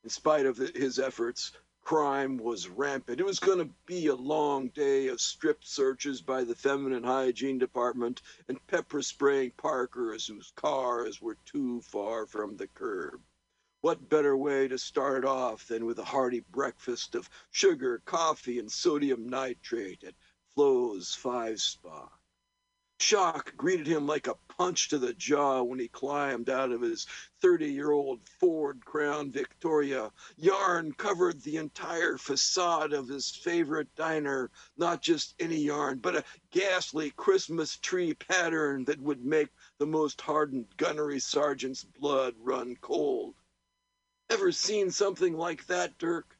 In 0.02 0.10
spite 0.10 0.46
of 0.46 0.56
his 0.56 0.98
efforts, 0.98 1.52
crime 1.86 2.36
was 2.36 2.68
rampant. 2.68 3.20
It 3.20 3.24
was 3.24 3.38
going 3.38 3.60
to 3.60 3.70
be 3.86 4.08
a 4.08 4.14
long 4.16 4.70
day 4.70 5.06
of 5.06 5.20
strip 5.20 5.62
searches 5.62 6.20
by 6.20 6.42
the 6.42 6.56
feminine 6.56 7.04
hygiene 7.04 7.58
department 7.58 8.22
and 8.48 8.66
pepper 8.66 9.02
spraying 9.02 9.52
Parkers 9.56 10.26
whose 10.26 10.52
cars 10.56 11.22
were 11.22 11.36
too 11.44 11.80
far 11.82 12.26
from 12.26 12.56
the 12.56 12.66
curb. 12.66 13.20
What 13.82 14.08
better 14.08 14.36
way 14.36 14.66
to 14.66 14.78
start 14.78 15.24
off 15.24 15.68
than 15.68 15.86
with 15.86 16.00
a 16.00 16.04
hearty 16.04 16.40
breakfast 16.50 17.14
of 17.14 17.30
sugar, 17.52 18.02
coffee, 18.04 18.58
and 18.58 18.70
sodium 18.70 19.28
nitrate 19.28 20.02
at 20.02 20.14
Flo's 20.56 21.14
Five 21.14 21.60
Spa? 21.60 22.08
Shock 22.98 23.56
greeted 23.56 23.86
him 23.86 24.06
like 24.06 24.26
a 24.26 24.38
punch 24.48 24.88
to 24.88 24.98
the 24.98 25.12
jaw 25.12 25.62
when 25.62 25.78
he 25.78 25.86
climbed 25.86 26.48
out 26.48 26.72
of 26.72 26.80
his 26.80 27.06
30 27.40 27.70
year 27.70 27.90
old 27.90 28.26
Ford 28.40 28.84
Crown 28.84 29.30
Victoria. 29.30 30.10
Yarn 30.36 30.92
covered 30.94 31.42
the 31.42 31.58
entire 31.58 32.16
facade 32.16 32.92
of 32.92 33.06
his 33.06 33.30
favorite 33.30 33.94
diner, 33.96 34.50
not 34.76 35.02
just 35.02 35.34
any 35.38 35.58
yarn, 35.58 35.98
but 35.98 36.16
a 36.16 36.24
ghastly 36.50 37.10
Christmas 37.10 37.76
tree 37.76 38.14
pattern 38.14 38.84
that 38.86 39.00
would 39.00 39.24
make 39.24 39.50
the 39.78 39.86
most 39.86 40.20
hardened 40.20 40.66
gunnery 40.76 41.20
sergeant's 41.20 41.84
blood 41.84 42.34
run 42.38 42.76
cold. 42.80 43.34
Ever 44.30 44.50
seen 44.50 44.90
something 44.90 45.36
like 45.36 45.66
that, 45.66 45.98
Dirk? 45.98 46.36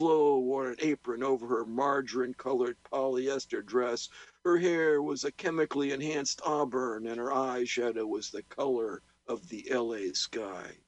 Flo 0.00 0.38
wore 0.38 0.70
an 0.70 0.76
apron 0.78 1.22
over 1.22 1.46
her 1.46 1.66
margarine 1.66 2.32
colored 2.32 2.78
polyester 2.90 3.64
dress. 3.64 4.08
Her 4.44 4.56
hair 4.56 5.02
was 5.02 5.24
a 5.24 5.32
chemically 5.32 5.92
enhanced 5.92 6.40
auburn, 6.44 7.06
and 7.06 7.18
her 7.18 7.30
eyeshadow 7.30 8.08
was 8.08 8.30
the 8.30 8.42
color 8.44 9.02
of 9.26 9.46
the 9.48 9.68
LA 9.70 10.12
sky. 10.14 10.78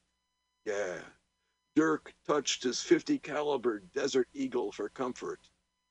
Yeah. 0.65 0.99
Dirk 1.75 2.13
touched 2.25 2.63
his 2.63 2.81
50 2.81 3.19
caliber 3.19 3.79
Desert 3.93 4.27
Eagle 4.33 4.71
for 4.71 4.89
comfort 4.89 5.39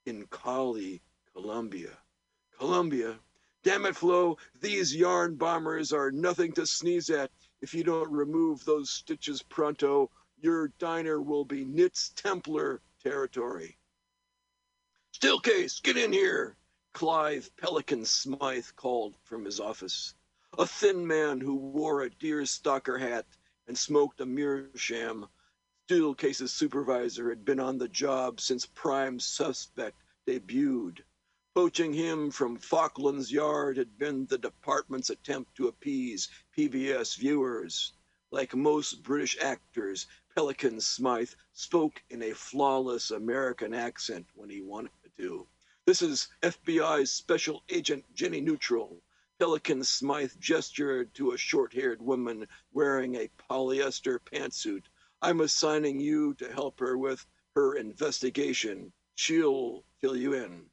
in 0.07 0.27
Cali, 0.27 1.03
Colombia. 1.33 1.97
Colombia. 2.59 3.21
Damn 3.63 3.87
it, 3.87 3.95
Flo, 3.95 4.39
these 4.61 4.95
yarn 4.95 5.37
bombers 5.37 5.93
are 5.93 6.11
nothing 6.11 6.53
to 6.55 6.67
sneeze 6.67 7.11
at. 7.11 7.31
If 7.61 7.75
you 7.75 7.85
don't 7.85 8.11
remove 8.11 8.65
those 8.65 8.91
stitches 8.91 9.41
pronto, 9.41 10.11
your 10.41 10.69
diner 10.79 11.23
will 11.23 11.45
be 11.45 11.65
Knits 11.65 12.11
Templar 12.17 12.81
territory. 13.01 13.79
Stillcase, 15.13 15.81
get 15.81 15.97
in 15.97 16.13
here, 16.13 16.57
Clive 16.95 17.51
Pelican 17.57 18.05
Smythe 18.05 18.67
called 18.77 19.17
from 19.23 19.47
his 19.47 19.59
office. 19.59 20.15
A 20.59 20.67
thin 20.67 21.07
man 21.07 21.41
who 21.41 21.55
wore 21.55 22.03
a 22.03 22.11
deerstalker 22.11 23.01
hat 23.01 23.25
and 23.67 23.79
smoked 23.79 24.21
a 24.21 24.27
meerschaum. 24.27 25.31
Stillcase's 25.87 26.53
supervisor 26.53 27.31
had 27.31 27.47
been 27.47 27.59
on 27.59 27.79
the 27.79 27.89
job 27.89 28.43
since 28.43 28.67
Prime 28.67 29.19
Suspect 29.19 30.03
debuted. 30.27 31.03
Poaching 31.55 31.95
him 31.95 32.31
from 32.31 32.59
Falkland's 32.59 33.33
Yard 33.33 33.79
had 33.79 33.97
been 33.97 34.27
the 34.27 34.37
department's 34.37 35.09
attempt 35.09 35.55
to 35.55 35.69
appease 35.69 36.29
PBS 36.55 37.17
viewers. 37.17 37.95
Like 38.31 38.55
most 38.55 39.03
British 39.03 39.39
actors, 39.41 40.07
Pelican 40.35 40.79
Smythe 40.79 41.33
spoke 41.55 42.03
in 42.11 42.23
a 42.23 42.35
flawless 42.35 43.11
American 43.11 43.73
accent 43.73 44.27
when 44.35 44.51
he 44.51 44.61
wanted 44.61 44.91
to. 45.17 45.49
This 45.85 46.01
is 46.01 46.29
FBI's 46.43 47.13
Special 47.13 47.65
Agent 47.69 48.05
Jenny 48.15 48.41
Neutral. 48.41 49.03
Pelican 49.41 49.83
Smythe 49.83 50.31
gestured 50.39 51.13
to 51.15 51.33
a 51.33 51.37
short 51.37 51.75
haired 51.75 52.01
woman 52.01 52.47
wearing 52.73 53.17
a 53.17 53.29
polyester 53.51 54.21
pantsuit. 54.21 54.85
I'm 55.21 55.41
assigning 55.41 55.99
you 55.99 56.35
to 56.35 56.53
help 56.53 56.79
her 56.79 56.97
with 56.97 57.27
her 57.57 57.75
investigation. 57.75 58.93
She'll 59.17 59.83
fill 60.01 60.17
you 60.17 60.35
in. 60.35 60.71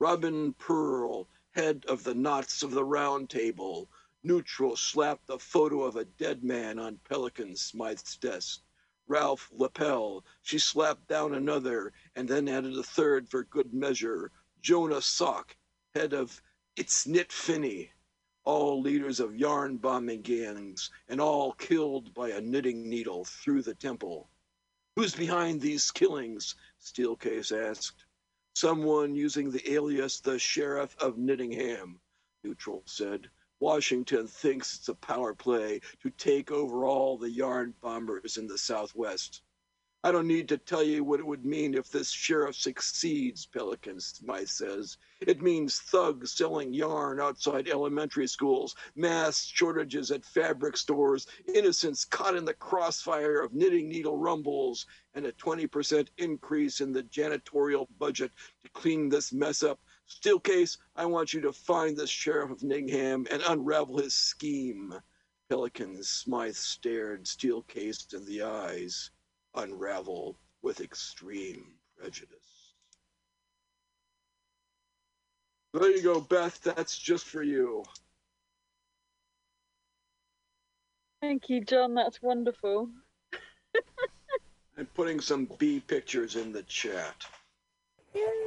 Robin 0.00 0.52
Pearl, 0.54 1.28
head 1.52 1.84
of 1.86 2.02
the 2.02 2.14
Knots 2.14 2.64
of 2.64 2.72
the 2.72 2.84
Round 2.84 3.30
Table, 3.30 3.88
Neutral 4.24 4.74
slapped 4.74 5.30
a 5.30 5.38
photo 5.38 5.84
of 5.84 5.94
a 5.94 6.06
dead 6.06 6.42
man 6.42 6.80
on 6.80 6.98
Pelican 7.08 7.54
Smythe's 7.54 8.16
desk. 8.16 8.62
Ralph 9.08 9.50
Lapel, 9.52 10.24
she 10.42 10.58
slapped 10.58 11.08
down 11.08 11.34
another 11.34 11.92
and 12.14 12.28
then 12.28 12.48
added 12.48 12.76
a 12.78 12.82
third 12.82 13.28
for 13.28 13.42
good 13.42 13.74
measure. 13.74 14.30
Jonah 14.60 15.02
Sock, 15.02 15.56
head 15.94 16.12
of 16.12 16.40
It's 16.76 17.06
Knit 17.06 17.32
Finney, 17.32 17.92
all 18.44 18.80
leaders 18.80 19.20
of 19.20 19.36
yarn 19.36 19.76
bombing 19.76 20.22
gangs 20.22 20.90
and 21.08 21.20
all 21.20 21.52
killed 21.52 22.14
by 22.14 22.30
a 22.30 22.40
knitting 22.40 22.88
needle 22.88 23.24
through 23.24 23.62
the 23.62 23.74
temple. 23.74 24.30
Who's 24.96 25.14
behind 25.14 25.60
these 25.60 25.90
killings? 25.90 26.54
Steelcase 26.78 27.52
asked. 27.52 28.04
Someone 28.54 29.14
using 29.14 29.50
the 29.50 29.72
alias 29.72 30.20
the 30.20 30.38
Sheriff 30.38 30.96
of 30.98 31.16
Knittingham, 31.16 31.98
Neutral 32.44 32.82
said. 32.86 33.30
Washington 33.62 34.26
thinks 34.26 34.74
it's 34.74 34.88
a 34.88 34.94
power 34.94 35.34
play 35.34 35.80
to 36.02 36.10
take 36.10 36.50
over 36.50 36.84
all 36.84 37.16
the 37.16 37.30
yarn 37.30 37.72
bombers 37.80 38.36
in 38.36 38.48
the 38.48 38.58
Southwest. 38.58 39.42
I 40.02 40.10
don't 40.10 40.26
need 40.26 40.48
to 40.48 40.58
tell 40.58 40.82
you 40.82 41.04
what 41.04 41.20
it 41.20 41.26
would 41.28 41.44
mean 41.44 41.74
if 41.74 41.88
this 41.88 42.10
sheriff 42.10 42.56
succeeds, 42.56 43.46
Pelican 43.46 44.00
Smythe 44.00 44.48
says. 44.48 44.98
It 45.20 45.40
means 45.40 45.78
thugs 45.78 46.32
selling 46.32 46.74
yarn 46.74 47.20
outside 47.20 47.68
elementary 47.68 48.26
schools, 48.26 48.74
mass 48.96 49.44
shortages 49.44 50.10
at 50.10 50.24
fabric 50.24 50.76
stores, 50.76 51.28
innocents 51.54 52.04
caught 52.04 52.34
in 52.34 52.44
the 52.44 52.54
crossfire 52.54 53.40
of 53.40 53.54
knitting 53.54 53.88
needle 53.88 54.18
rumbles, 54.18 54.86
and 55.14 55.24
a 55.24 55.30
20% 55.34 56.08
increase 56.18 56.80
in 56.80 56.92
the 56.92 57.04
janitorial 57.04 57.86
budget 58.00 58.32
to 58.64 58.68
clean 58.70 59.08
this 59.08 59.32
mess 59.32 59.62
up 59.62 59.78
Steelcase, 60.08 60.78
I 60.96 61.06
want 61.06 61.32
you 61.32 61.40
to 61.42 61.52
find 61.52 61.96
the 61.96 62.06
sheriff 62.06 62.50
of 62.50 62.62
Ningham 62.62 63.26
and 63.30 63.42
unravel 63.46 63.98
his 63.98 64.14
scheme. 64.14 64.94
Pelican 65.48 66.02
Smythe 66.02 66.54
stared 66.54 67.24
Steelcase 67.24 68.14
in 68.14 68.24
the 68.24 68.42
eyes, 68.42 69.10
unravel 69.54 70.38
with 70.62 70.80
extreme 70.80 71.74
prejudice. 71.96 72.74
There 75.72 75.90
you 75.90 76.02
go, 76.02 76.20
Beth. 76.20 76.60
That's 76.62 76.98
just 76.98 77.24
for 77.24 77.42
you. 77.42 77.82
Thank 81.22 81.48
you, 81.48 81.64
John. 81.64 81.94
That's 81.94 82.20
wonderful. 82.20 82.90
I'm 84.76 84.86
putting 84.94 85.20
some 85.20 85.48
bee 85.58 85.80
pictures 85.80 86.36
in 86.36 86.52
the 86.52 86.62
chat. 86.64 87.24
Just 88.12 88.41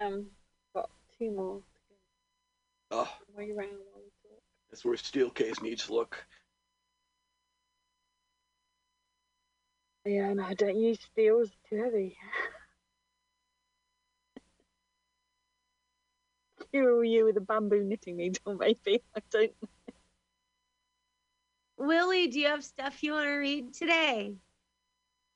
um, 0.00 0.26
got 0.74 0.90
two 1.18 1.30
more. 1.30 1.62
Oh, 2.90 3.12
Way 3.36 3.52
around 3.52 3.68
while 3.70 4.02
we 4.02 4.10
talk. 4.28 4.40
that's 4.70 4.84
where 4.84 4.94
Steelcase 4.94 5.62
needs 5.62 5.86
to 5.86 5.94
look. 5.94 6.26
Yeah, 10.04 10.32
no, 10.32 10.44
I 10.44 10.54
don't 10.54 10.76
use 10.76 10.98
steel. 11.00 11.40
It's 11.40 11.52
too 11.68 11.76
heavy. 11.76 12.16
cure 16.70 17.04
you 17.04 17.24
with 17.24 17.36
a 17.36 17.40
bamboo 17.40 17.82
knitting 17.82 18.16
needle, 18.16 18.54
maybe. 18.58 19.02
I 19.16 19.20
don't. 19.30 19.52
Willie, 21.76 22.28
do 22.28 22.40
you 22.40 22.46
have 22.48 22.64
stuff 22.64 23.02
you 23.02 23.12
want 23.12 23.26
to 23.26 23.32
read 23.34 23.72
today? 23.72 24.34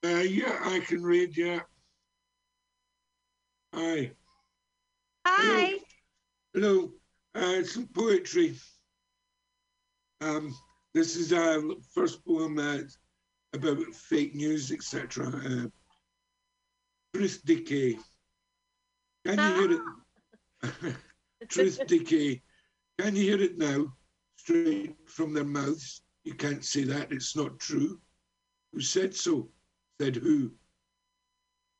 Uh, 0.04 0.08
yeah, 0.18 0.58
I 0.62 0.80
can 0.80 1.02
read. 1.02 1.36
Yeah. 1.36 1.60
Hi. 3.72 4.12
Hi. 5.26 5.78
Hello. 6.52 6.90
Uh, 7.34 7.62
some 7.64 7.86
poetry. 7.88 8.56
Um, 10.20 10.54
this 10.92 11.16
is 11.16 11.32
our 11.32 11.62
first 11.92 12.24
poem 12.24 12.58
uh, 12.58 12.78
about 13.52 13.94
fake 13.94 14.34
news, 14.34 14.70
etc. 14.70 15.28
Uh, 15.28 15.66
truth 17.14 17.40
decay. 17.44 17.96
Can 19.26 19.38
you 19.38 19.68
hear 19.68 19.80
it? 20.62 20.96
truth 21.48 21.80
decay. 21.86 22.42
Can 22.98 23.16
you 23.16 23.22
hear 23.22 23.42
it 23.42 23.58
now? 23.58 23.86
Straight 24.36 24.94
from 25.06 25.32
their 25.32 25.44
mouths. 25.44 26.02
You 26.24 26.34
can't 26.34 26.64
say 26.64 26.84
that. 26.84 27.12
It's 27.12 27.34
not 27.34 27.58
true. 27.58 27.98
Who 28.72 28.80
said 28.80 29.14
so? 29.14 29.48
Said 30.00 30.16
who? 30.16 30.52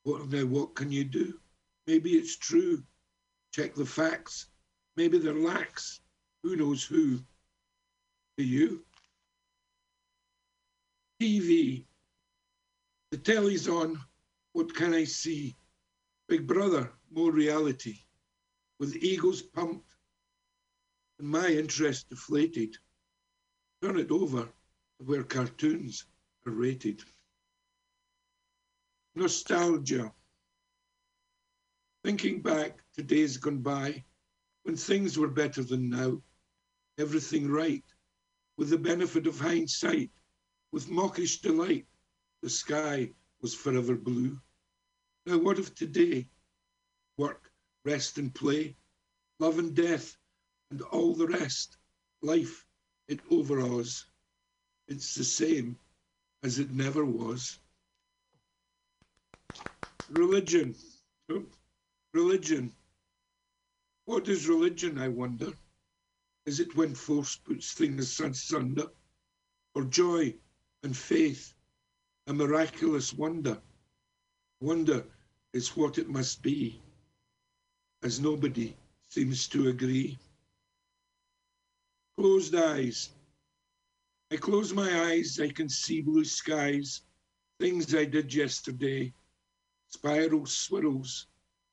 What 0.05 0.29
now? 0.31 0.47
What 0.47 0.75
can 0.75 0.91
you 0.91 1.05
do? 1.05 1.35
Maybe 1.87 2.13
it's 2.13 2.37
true. 2.37 2.83
Check 3.55 3.77
the 3.77 3.87
facts. 3.87 4.47
Maybe 4.97 5.17
they're 5.17 5.33
lax. 5.33 6.01
Who 6.43 6.57
knows 6.57 6.83
who? 6.83 7.21
Do 8.37 8.43
you? 8.43 8.85
TV. 11.23 11.85
The 13.13 13.19
telly's 13.19 13.69
on. 13.69 14.01
What 14.55 14.75
can 14.75 14.93
I 14.93 15.05
see? 15.05 15.55
Big 16.29 16.49
Brother, 16.49 16.91
more 17.13 17.31
reality. 17.31 17.99
With 18.81 18.97
egos 18.97 19.43
pumped 19.43 19.95
and 21.21 21.29
my 21.29 21.47
interest 21.47 22.09
deflated. 22.09 22.75
Turn 23.81 24.01
it 24.01 24.11
over 24.11 24.47
to 24.47 25.05
where 25.05 25.23
cartoons 25.23 26.07
are 26.45 26.53
rated. 26.53 27.05
Nostalgia. 29.15 30.13
Thinking 32.05 32.43
back 32.43 32.83
to 32.97 33.03
days 33.03 33.39
gone 33.39 33.63
by 33.63 34.05
when 34.65 34.77
things 34.77 35.19
were 35.19 35.29
better 35.29 35.65
than 35.65 35.89
now, 35.89 36.21
everything 36.99 37.51
right, 37.51 37.83
with 38.59 38.69
the 38.69 38.77
benefit 38.77 39.27
of 39.27 39.41
hindsight, 39.41 40.11
with 40.71 40.91
mawkish 40.91 41.41
delight, 41.41 41.87
the 42.43 42.51
sky 42.51 43.11
was 43.41 43.55
forever 43.55 43.95
blue. 43.95 44.39
Now, 45.25 45.39
what 45.39 45.59
of 45.59 45.75
today? 45.75 46.29
Work, 47.17 47.51
rest, 47.87 48.19
and 48.19 48.35
play, 48.35 48.77
love 49.39 49.59
and 49.59 49.75
death, 49.75 50.15
and 50.71 50.83
all 50.83 51.15
the 51.15 51.27
rest. 51.27 51.79
Life, 52.21 52.67
it 53.09 53.21
overawes. 53.31 54.05
It's 54.89 55.15
the 55.15 55.25
same 55.25 55.79
as 56.43 56.59
it 56.59 56.71
never 56.71 57.07
was. 57.07 57.59
Religion. 60.11 60.75
Oh, 61.31 61.47
Religion. 62.15 62.73
What 64.05 64.29
is 64.29 64.49
religion, 64.49 64.99
I 64.99 65.09
wonder? 65.09 65.53
Is 66.47 66.61
it 66.61 66.77
when 66.77 66.95
force 66.95 67.35
puts 67.35 67.73
things 67.73 68.21
asunder? 68.21 68.87
Or 69.75 69.83
joy 69.83 70.33
and 70.85 70.97
faith, 70.97 71.53
a 72.29 72.33
miraculous 72.33 73.13
wonder? 73.13 73.61
Wonder 74.61 75.05
is 75.53 75.77
what 75.77 75.99
it 75.99 76.09
must 76.09 76.41
be, 76.41 76.81
as 78.05 78.21
nobody 78.21 78.77
seems 79.09 79.49
to 79.49 79.71
agree. 79.71 80.17
Closed 82.17 82.55
eyes. 82.55 83.11
I 84.31 84.37
close 84.37 84.73
my 84.73 85.11
eyes, 85.11 85.41
I 85.41 85.49
can 85.49 85.69
see 85.69 86.01
blue 86.01 86.25
skies, 86.25 87.03
things 87.59 87.93
I 87.93 88.05
did 88.05 88.33
yesterday, 88.33 89.13
spirals, 89.89 90.57
swirls, 90.57 91.27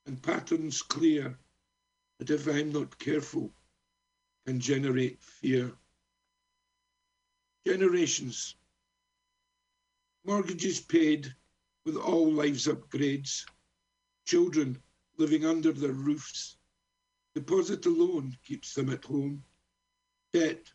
and 0.06 0.22
patterns 0.22 0.82
clear 0.82 1.38
that 2.20 2.30
if 2.30 2.48
I'm 2.48 2.72
not 2.72 2.98
careful 3.00 3.52
can 4.46 4.60
generate 4.60 5.22
fear. 5.22 5.72
Generations. 7.66 8.56
Mortgages 10.26 10.80
paid 10.80 11.34
with 11.86 11.96
all 11.96 12.32
lives 12.32 12.68
upgrades. 12.68 13.46
Children 14.26 14.82
living 15.18 15.46
under 15.46 15.72
their 15.72 15.94
roofs. 15.94 16.58
Deposit 17.36 17.86
alone 17.86 18.36
keeps 18.44 18.74
them 18.74 18.90
at 18.90 19.06
home. 19.06 19.44
Debt, 20.34 20.72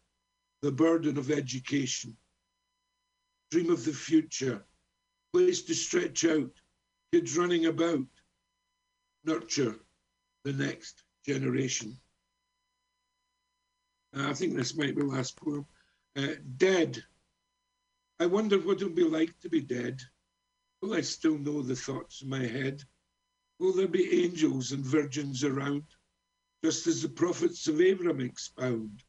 the 0.63 0.73
burden 0.73 1.19
of 1.19 1.31
education. 1.31 2.17
Dream 3.51 3.71
of 3.71 3.85
the 3.85 3.93
future. 3.93 4.65
Place 5.33 5.63
to 5.63 5.75
stretch 5.75 6.25
out. 6.25 6.51
Kids 7.13 7.37
running 7.37 7.67
about. 7.67 8.07
Nurture 9.27 9.75
the 10.45 10.53
next 10.53 11.03
generation. 11.27 11.99
Uh, 14.17 14.31
I 14.31 14.35
think 14.35 14.55
this 14.55 14.77
might 14.77 14.95
be 14.95 15.03
the 15.03 15.09
last 15.09 15.37
poem. 15.37 15.67
Uh, 16.17 16.35
dead. 16.57 17.03
I 18.21 18.27
wonder 18.27 18.59
what 18.59 18.77
it'll 18.77 18.91
be 18.91 19.05
like 19.05 19.39
to 19.41 19.49
be 19.49 19.61
dead. 19.61 20.01
Will 20.81 20.95
I 20.95 21.01
still 21.01 21.37
know 21.37 21.61
the 21.61 21.75
thoughts 21.75 22.23
in 22.23 22.29
my 22.29 22.47
head? 22.47 22.83
Will 23.59 23.73
there 23.73 23.89
be 23.89 24.25
angels 24.25 24.73
and 24.73 24.85
virgins 24.85 25.43
around, 25.43 25.83
just 26.63 26.87
as 26.87 27.03
the 27.03 27.09
prophets 27.09 27.67
of 27.67 27.81
Abraham 27.81 28.21
expound? 28.21 29.03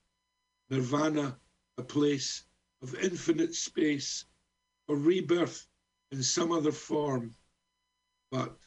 Nirvana, 0.70 1.38
a 1.78 1.84
place 1.84 2.44
of 2.82 2.96
infinite 2.96 3.54
space, 3.54 4.26
or 4.88 4.96
rebirth 4.96 5.68
in 6.12 6.24
some 6.24 6.52
other 6.52 6.72
form. 6.72 7.36
But 8.32 8.58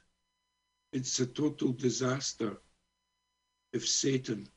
it's 0.92 1.20
a 1.20 1.26
total 1.26 1.72
disaster 1.72 2.56
if 3.72 3.88
Satan 3.88 4.48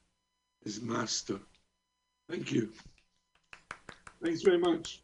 is 0.65 0.81
master. 0.81 1.39
Thank 2.29 2.51
you. 2.51 2.71
Thanks 4.23 4.41
very 4.41 4.57
much. 4.57 5.01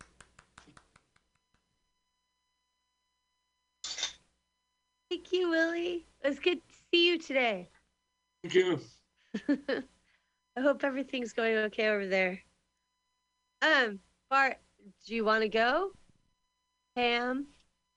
Thank 5.10 5.32
you, 5.32 5.50
Willie. 5.50 6.06
It 6.24 6.28
was 6.28 6.40
good 6.40 6.62
to 6.68 6.76
see 6.92 7.08
you 7.08 7.18
today. 7.18 7.70
Thank 8.44 8.54
you. 8.56 8.80
I 10.58 10.62
hope 10.62 10.84
everything's 10.84 11.34
going 11.34 11.58
okay 11.58 11.90
over 11.90 12.08
there. 12.08 12.40
Um, 13.62 14.00
Bart, 14.30 14.58
do 15.06 15.16
you 15.16 15.26
want 15.26 15.42
to 15.44 15.50
go? 15.50 15.92
Pam? 16.96 17.48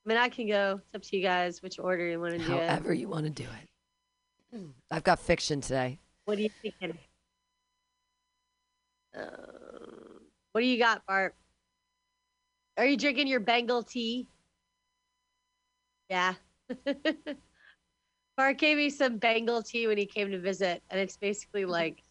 I 0.04 0.08
mean, 0.08 0.18
I 0.18 0.28
can 0.28 0.48
go. 0.48 0.80
It's 0.84 0.94
up 0.94 1.02
to 1.02 1.16
you 1.16 1.22
guys 1.22 1.62
which 1.62 1.78
order 1.78 2.08
you 2.08 2.20
want 2.20 2.32
to 2.32 2.38
do 2.38 2.54
it. 2.54 2.68
However 2.68 2.92
you 2.92 3.08
want 3.08 3.24
to 3.24 3.30
do 3.30 3.44
it. 3.44 3.68
I've 4.90 5.04
got 5.04 5.18
fiction 5.18 5.60
today. 5.60 5.98
What 6.24 6.38
are 6.38 6.42
you 6.42 6.50
thinking? 6.60 6.98
Um, 9.16 10.20
what 10.52 10.60
do 10.60 10.66
you 10.66 10.78
got, 10.78 11.06
Bart? 11.06 11.34
Are 12.76 12.84
you 12.84 12.96
drinking 12.96 13.28
your 13.28 13.40
Bengal 13.40 13.82
tea? 13.82 14.26
Yeah. 16.10 16.34
Bart 18.36 18.58
gave 18.58 18.76
me 18.76 18.90
some 18.90 19.18
Bengal 19.18 19.62
tea 19.62 19.86
when 19.86 19.98
he 19.98 20.06
came 20.06 20.30
to 20.30 20.38
visit, 20.38 20.82
and 20.90 21.00
it's 21.00 21.16
basically 21.16 21.64
like 21.64 22.02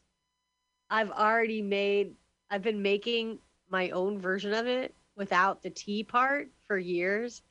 I've 0.89 1.11
already 1.11 1.61
made, 1.61 2.13
I've 2.49 2.61
been 2.61 2.81
making 2.81 3.39
my 3.69 3.89
own 3.91 4.19
version 4.19 4.53
of 4.53 4.67
it 4.67 4.93
without 5.15 5.61
the 5.61 5.69
tea 5.69 6.03
part 6.03 6.49
for 6.67 6.77
years. 6.77 7.41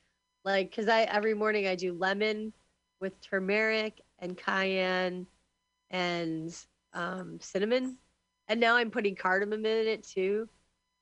Like, 0.43 0.69
because 0.71 0.87
I 0.87 1.03
every 1.03 1.33
morning 1.33 1.67
I 1.67 1.75
do 1.75 1.93
lemon 1.93 2.53
with 2.99 3.19
turmeric 3.21 4.01
and 4.19 4.37
cayenne 4.37 5.27
and 5.89 6.55
um, 6.93 7.39
cinnamon, 7.39 7.97
and 8.47 8.59
now 8.59 8.75
I'm 8.75 8.91
putting 8.91 9.15
cardamom 9.15 9.65
in 9.65 9.87
it 9.87 10.03
too. 10.03 10.49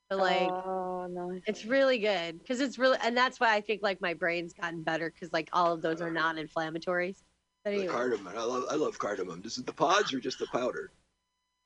But 0.10 0.20
like, 0.20 0.52
oh, 0.52 1.08
nice. 1.10 1.42
it's 1.46 1.66
really 1.66 2.00
good 2.00 2.40
because 2.40 2.60
it's 2.60 2.78
really, 2.80 2.98
and 3.02 3.16
that's 3.16 3.40
why 3.40 3.54
I 3.56 3.62
think 3.62 3.82
like 3.84 4.02
my 4.02 4.14
brain's 4.14 4.54
gotten 4.54 4.84
better 4.84 5.10
because 5.12 5.32
like 5.32 5.50
all 5.54 5.74
of 5.74 5.82
those 5.82 6.02
are 6.02 6.12
non-inflammatories. 6.12 7.24
But 7.64 7.74
The 7.74 7.86
anyway, 7.86 7.94
cardamom. 7.94 8.38
I 8.38 8.44
love 8.44 8.66
I 8.72 8.76
love 8.76 8.98
cardamom. 9.00 9.42
Is 9.46 9.58
it 9.58 9.66
the 9.66 9.74
pods 9.74 10.14
or 10.14 10.20
just 10.20 10.40
the 10.40 10.48
powder? 10.48 10.92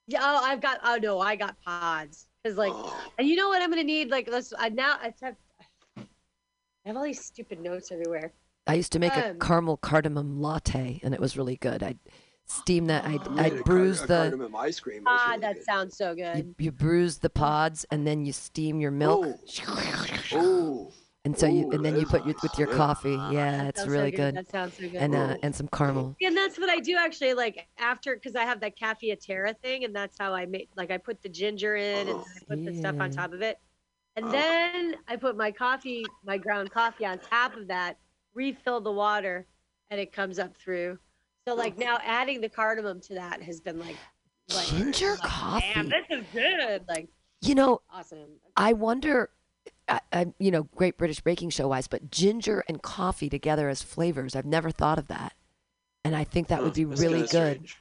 yeah, 0.07 0.19
oh, 0.23 0.43
I've 0.43 0.61
got, 0.61 0.79
oh 0.83 0.97
no, 1.01 1.19
I 1.19 1.35
got 1.35 1.55
pods 1.65 2.27
because 2.43 2.57
like, 2.57 2.73
Oh. 2.75 3.13
and 3.17 3.27
you 3.27 3.35
know 3.35 3.47
what 3.49 3.61
I'm 3.61 3.69
gonna 3.69 3.83
need? 3.83 4.09
Like, 4.11 4.29
let's 4.29 4.53
I 4.57 4.69
now 4.69 4.97
I 5.01 5.13
have, 5.21 5.35
I 5.35 5.42
have 6.85 6.97
all 6.97 7.03
these 7.03 7.23
stupid 7.23 7.59
notes 7.61 7.91
everywhere. 7.91 8.33
I 8.67 8.75
used 8.75 8.91
to 8.93 8.99
make 8.99 9.13
a 9.15 9.31
Um, 9.31 9.39
caramel 9.39 9.77
cardamom 9.77 10.41
latte, 10.41 10.99
and 11.03 11.13
it 11.13 11.19
was 11.19 11.37
really 11.37 11.57
good. 11.57 11.83
I'd 11.83 11.99
steam 12.45 12.85
that. 12.87 13.05
I'd, 13.05 13.27
I 13.27 13.31
made 13.31 13.53
a 13.53 13.55
I'd 13.57 13.63
bruise 13.65 14.01
a 14.03 14.07
the. 14.07 14.15
cardamom 14.15 14.55
ice 14.55 14.79
cream. 14.79 15.03
Ah, 15.05 15.27
really 15.29 15.41
that 15.41 15.55
good. 15.55 15.63
sounds 15.65 15.97
so 15.97 16.15
good. 16.15 16.37
You, 16.37 16.55
you 16.57 16.71
bruise 16.71 17.17
the 17.17 17.29
pods, 17.29 17.85
and 17.91 18.07
then 18.07 18.25
you 18.25 18.31
steam 18.33 18.79
your 18.79 18.91
milk. 18.91 19.37
Oh, 20.33 20.91
And 21.25 21.39
so 21.39 21.45
you 21.47 21.71
and 21.71 21.85
then 21.85 21.95
you 21.95 22.01
is 22.01 22.09
put 22.09 22.25
your, 22.25 22.35
with 22.43 22.59
your 22.59 22.67
nice. 22.67 22.75
coffee. 22.75 23.11
Yeah, 23.31 23.69
it's 23.69 23.79
sounds 23.79 23.89
so 23.89 23.97
really 23.97 24.11
good. 24.11 24.35
good. 24.35 24.45
That 24.45 24.51
sounds 24.51 24.73
so 24.73 24.81
good. 24.89 24.95
And 24.95 25.15
uh, 25.15 25.37
and 25.41 25.55
some 25.55 25.69
caramel. 25.69 26.17
And 26.21 26.35
that's 26.35 26.59
what 26.59 26.69
I 26.69 26.79
do 26.79 26.97
actually, 26.97 27.33
like 27.33 27.65
after, 27.77 28.15
because 28.15 28.35
I 28.35 28.43
have 28.43 28.59
that 28.59 28.75
cafeteria 28.77 29.53
thing, 29.53 29.85
and 29.85 29.95
that's 29.95 30.17
how 30.19 30.33
I 30.33 30.45
make. 30.45 30.67
Like 30.75 30.91
I 30.91 30.97
put 30.97 31.21
the 31.21 31.29
ginger 31.29 31.77
in, 31.77 32.09
and 32.09 32.17
Oh. 32.19 32.25
I 32.41 32.55
put 32.55 32.65
the 32.65 32.75
stuff 32.77 32.99
on 32.99 33.09
top 33.11 33.31
of 33.31 33.41
it, 33.41 33.57
and 34.15 34.25
Oh. 34.25 34.31
then 34.31 34.95
I 35.07 35.15
put 35.15 35.35
my 35.37 35.51
coffee, 35.51 36.05
my 36.23 36.37
ground 36.37 36.71
coffee 36.71 37.05
on 37.05 37.19
top 37.19 37.55
of 37.55 37.67
that, 37.67 37.97
refill 38.33 38.81
the 38.81 38.91
water, 38.91 39.47
and 39.89 39.99
it 39.99 40.11
comes 40.11 40.39
up 40.39 40.55
through. 40.57 40.97
So 41.47 41.55
like 41.55 41.77
now 41.77 41.97
adding 42.03 42.41
the 42.41 42.49
cardamom 42.49 43.01
to 43.01 43.15
that 43.15 43.41
has 43.41 43.59
been 43.59 43.79
like, 43.79 43.97
like 44.53 44.67
Ginger 44.67 45.11
like, 45.11 45.19
coffee. 45.21 45.65
Damn, 45.73 45.89
this 45.89 46.05
is 46.09 46.23
good. 46.33 46.83
Like 46.87 47.09
You 47.41 47.55
know, 47.55 47.81
awesome. 47.91 48.39
I 48.55 48.73
wonder, 48.73 49.29
I, 49.89 49.99
I, 50.11 50.33
you 50.39 50.51
know, 50.51 50.63
Great 50.75 50.97
British 50.97 51.19
Baking 51.21 51.49
Show 51.49 51.67
wise, 51.67 51.87
but 51.87 52.09
ginger 52.11 52.63
and 52.69 52.81
coffee 52.81 53.29
together 53.29 53.67
as 53.69 53.81
flavors, 53.81 54.35
I've 54.35 54.45
never 54.45 54.71
thought 54.71 54.97
of 54.99 55.07
that. 55.07 55.33
And 56.05 56.15
I 56.15 56.23
think 56.23 56.47
that 56.47 56.61
would 56.63 56.73
be 56.73 56.83
That's 56.85 57.01
really 57.01 57.19
good. 57.21 57.29
strange. 57.29 57.77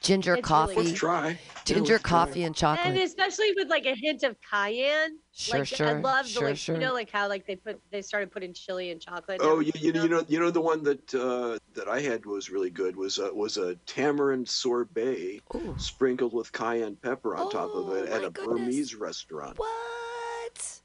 Ginger 0.00 0.36
It's 0.36 0.48
coffee, 0.48 0.76
Let's 0.76 0.92
try. 0.92 1.38
Ginger 1.66 1.92
let's 1.94 2.02
try. 2.02 2.10
coffee 2.10 2.42
and 2.44 2.56
chocolate. 2.56 2.86
And 2.86 2.96
especially 2.98 3.52
with 3.54 3.68
like 3.68 3.84
a 3.84 3.94
hint 3.94 4.22
of 4.22 4.34
cayenne. 4.40 5.18
Sure, 5.32 5.58
like, 5.58 5.72
I 5.72 5.76
sure, 5.76 6.00
love 6.00 6.24
the 6.24 6.30
sure, 6.30 6.48
like 6.48 6.56
sure. 6.56 6.74
you 6.76 6.80
know 6.80 6.94
like 6.94 7.10
how 7.10 7.28
like 7.28 7.46
they 7.46 7.56
put 7.56 7.78
they 7.90 8.00
started 8.00 8.30
putting 8.32 8.54
chili 8.54 8.90
and 8.92 9.00
chocolate. 9.00 9.40
Oh, 9.42 9.60
you, 9.60 9.68
everything, 9.74 9.94
you, 9.96 10.02
you 10.04 10.08
know 10.08 10.24
you 10.26 10.40
know 10.40 10.50
the 10.50 10.60
one 10.60 10.82
that 10.84 11.14
uh, 11.14 11.58
that 11.74 11.86
I 11.86 12.00
had 12.00 12.24
was 12.24 12.48
really 12.50 12.70
good 12.70 12.96
was 12.96 13.18
uh, 13.18 13.28
was 13.34 13.58
a 13.58 13.74
tamarind 13.86 14.48
sorbet 14.48 15.40
Ooh. 15.54 15.74
sprinkled 15.76 16.32
with 16.32 16.50
cayenne 16.50 16.96
pepper 16.96 17.36
on 17.36 17.50
top 17.50 17.70
of 17.74 17.90
it 17.96 18.08
Oh, 18.10 18.14
at 18.16 18.24
a 18.24 18.30
goodness. 18.30 18.46
Burmese 18.58 18.94
restaurant. 18.94 19.58
What? 19.58 20.80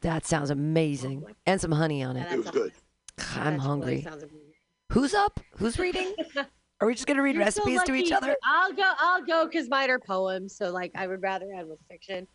That 0.00 0.26
sounds 0.26 0.50
amazing. 0.50 1.24
And 1.46 1.60
some 1.60 1.70
honey 1.72 2.02
on 2.02 2.16
it. 2.16 2.24
that 2.24 2.32
It 2.32 2.36
was 2.38 2.46
sounds- 2.46 2.56
good. 2.58 2.72
I'm 3.36 3.58
that 3.58 3.60
hungry. 3.60 4.02
sounds 4.02 4.24
amazing. 4.24 4.40
Who's 4.92 5.14
up? 5.14 5.38
Who's 5.58 5.78
reading? 5.78 6.14
Are 6.84 6.86
we 6.86 6.94
just 6.94 7.06
gonna 7.06 7.22
read 7.22 7.34
You're 7.34 7.50
so 7.50 7.62
recipes 7.62 7.82
to 7.84 7.94
each 7.94 8.12
other? 8.12 8.36
I'll 8.44 8.70
go. 8.74 8.92
I'll 8.98 9.24
go 9.24 9.46
because 9.46 9.70
mine 9.70 9.88
are 9.88 9.98
poems. 9.98 10.54
So 10.54 10.70
like, 10.70 10.92
I 10.94 11.06
would 11.06 11.22
rather 11.22 11.46
end 11.50 11.70
with 11.70 11.78
fiction. 11.90 12.26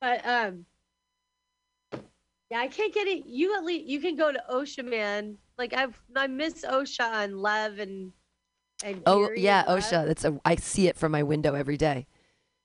But 0.00 0.26
um, 0.26 0.64
yeah, 2.50 2.60
I 2.60 2.68
can't 2.68 2.94
get 2.94 3.06
it. 3.06 3.26
You 3.26 3.54
at 3.58 3.64
least 3.64 3.84
you 3.84 4.00
can 4.00 4.16
go 4.16 4.32
to 4.32 4.42
OSHA, 4.50 4.88
man. 4.88 5.36
Like 5.58 5.74
I've 5.74 6.00
I 6.16 6.26
miss 6.26 6.64
OSHA 6.64 7.04
on 7.04 7.36
Lev 7.42 7.80
and 7.80 8.12
and 8.82 9.02
Oh 9.04 9.26
Geary 9.26 9.42
yeah, 9.42 9.64
and 9.68 9.78
OSHA. 9.78 10.06
That's 10.06 10.24
a. 10.24 10.40
I 10.42 10.56
see 10.56 10.88
it 10.88 10.96
from 10.96 11.12
my 11.12 11.22
window 11.22 11.52
every 11.52 11.76
day. 11.76 12.06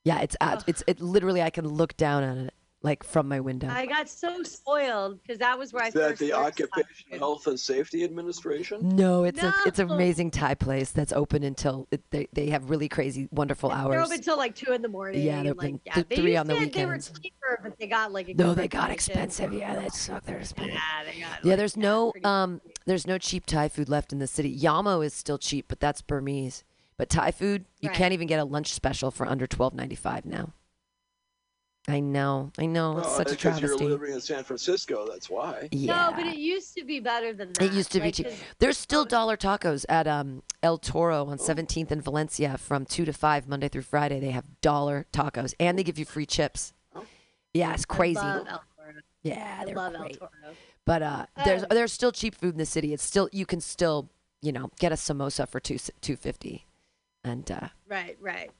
Yeah, 0.05 0.21
it's 0.21 0.37
at, 0.39 0.63
it's 0.65 0.81
it 0.87 1.01
literally 1.01 1.41
I 1.41 1.49
can 1.49 1.67
look 1.67 1.97
down 1.97 2.23
at 2.23 2.37
it 2.37 2.53
like 2.83 3.03
from 3.03 3.27
my 3.29 3.39
window. 3.39 3.69
I 3.69 3.85
got 3.85 4.09
so 4.09 4.43
spoiled 4.43 5.21
because 5.21 5.39
that 5.39 5.57
was 5.57 5.71
where 5.71 5.83
I 5.83 5.87
Is 5.87 5.93
that 5.93 6.09
first 6.09 6.19
the 6.19 6.31
learned 6.33 6.47
Occupational. 6.47 7.17
Health 7.17 7.47
and 7.47 7.59
Safety 7.59 8.03
Administration? 8.03 8.89
No, 8.89 9.23
it's 9.23 9.41
a 9.41 9.53
it's 9.65 9.79
an 9.79 9.89
amazing 9.89 10.31
Thai 10.31 10.55
place 10.55 10.91
that's 10.91 11.13
open 11.13 11.43
until 11.43 11.87
it, 11.91 12.01
they 12.11 12.27
they 12.33 12.47
have 12.49 12.69
really 12.69 12.89
crazy 12.89 13.27
wonderful 13.31 13.71
hours. 13.71 13.91
They're 13.91 14.01
open 14.03 14.17
until 14.17 14.37
like 14.37 14.53
two 14.55 14.73
in 14.73 14.81
the 14.81 14.89
morning. 14.89 15.21
Yeah, 15.21 15.43
they're 15.43 15.53
like 15.53 15.67
open 15.69 15.79
yeah, 15.85 15.93
th- 15.93 16.07
three 16.07 16.35
on 16.35 16.45
the 16.47 16.55
weekends. 16.55 16.75
They 16.75 16.85
were 16.85 16.97
cheaper, 17.21 17.59
but 17.63 17.79
they 17.79 17.87
got 17.87 18.11
like 18.11 18.35
No, 18.37 18.53
they 18.53 18.67
got 18.67 18.91
expensive. 18.91 19.53
Yeah, 19.53 19.79
they 19.79 19.87
suck. 19.89 20.25
They're 20.25 20.39
expensive. 20.39 20.73
Yeah, 20.75 21.03
they 21.05 21.19
got. 21.21 21.29
Yeah, 21.43 21.49
like, 21.51 21.57
there's 21.57 21.77
no 21.77 22.11
um 22.25 22.59
cheap. 22.65 22.79
there's 22.85 23.07
no 23.07 23.17
cheap 23.17 23.45
Thai 23.45 23.69
food 23.69 23.87
left 23.87 24.11
in 24.11 24.19
the 24.19 24.27
city. 24.27 24.53
Yamo 24.59 25.03
is 25.05 25.13
still 25.13 25.37
cheap, 25.37 25.65
but 25.69 25.79
that's 25.79 26.01
Burmese. 26.01 26.65
But 26.97 27.09
Thai 27.09 27.31
food, 27.31 27.65
you 27.79 27.89
Right. 27.89 27.97
can't 27.97 28.13
even 28.13 28.27
get 28.27 28.39
a 28.39 28.43
lunch 28.43 28.73
special 28.73 29.09
for 29.09 29.25
under 29.25 29.47
twelve 29.47 29.73
ninety 29.73 29.95
five 29.95 30.25
now. 30.25 30.51
I 31.87 31.99
know, 31.99 32.49
I 32.57 32.65
know, 32.65 32.97
it's 32.99 33.07
Well, 33.07 33.17
such 33.17 33.27
a 33.27 33.35
because 33.35 33.59
you're 33.59 33.69
travesty. 33.71 33.87
living 33.89 34.13
in 34.13 34.21
San 34.21 34.43
Francisco, 34.45 35.05
that's 35.05 35.29
why. 35.29 35.67
Yeah. 35.73 36.11
No, 36.11 36.15
but 36.15 36.25
it 36.27 36.37
used 36.37 36.73
to 36.77 36.85
be 36.85 37.01
better 37.01 37.33
than 37.33 37.51
that. 37.53 37.61
It 37.61 37.73
used 37.73 37.91
to 37.91 37.99
be 37.99 38.05
like, 38.05 38.13
cheap. 38.15 38.27
'cause- 38.27 38.39
There's 38.59 38.77
still 38.77 39.01
Oh. 39.01 39.05
dollar 39.05 39.35
tacos 39.35 39.83
at 39.89 40.07
um, 40.07 40.43
El 40.61 40.77
Toro 40.77 41.25
Oh. 41.25 41.29
on 41.29 41.37
17th 41.39 41.91
and 41.91 42.01
Valencia 42.01 42.57
from 42.57 42.85
2 42.85 43.03
to 43.03 43.11
5 43.11 43.49
Monday 43.49 43.67
through 43.67 43.81
Friday. 43.81 44.21
They 44.21 44.31
have 44.31 44.45
dollar 44.61 45.07
tacos 45.11 45.53
and 45.59 45.77
they 45.77 45.83
give 45.83 45.99
you 45.99 46.05
free 46.05 46.25
chips. 46.25 46.73
Oh. 46.95 47.05
Yeah, 47.53 47.73
it's 47.73 47.83
I 47.89 47.93
crazy. 47.93 48.15
love 48.21 48.47
El 48.47 48.63
Toro. 48.77 48.93
Yeah, 49.23 49.57
I 49.59 49.65
they're 49.65 49.75
love 49.75 49.93
El 49.95 50.01
great. 50.03 50.19
Toro. 50.19 50.29
But 50.85 51.01
uh, 51.01 51.25
there's 51.43 51.63
Um, 51.63 51.67
there's 51.71 51.91
still 51.91 52.13
cheap 52.13 52.33
food 52.35 52.53
in 52.53 52.59
the 52.59 52.65
city. 52.65 52.93
It's 52.93 53.03
still 53.03 53.27
you 53.33 53.45
can 53.45 53.59
still 53.59 54.09
you 54.41 54.53
know 54.53 54.69
get 54.79 54.93
a 54.93 54.95
samosa 54.95 55.47
for 55.49 55.59
two 55.59 55.77
two 55.99 56.15
fifty, 56.15 56.65
and 57.25 57.49
uh, 57.51 57.69
Right, 57.89 58.17
right. 58.21 58.51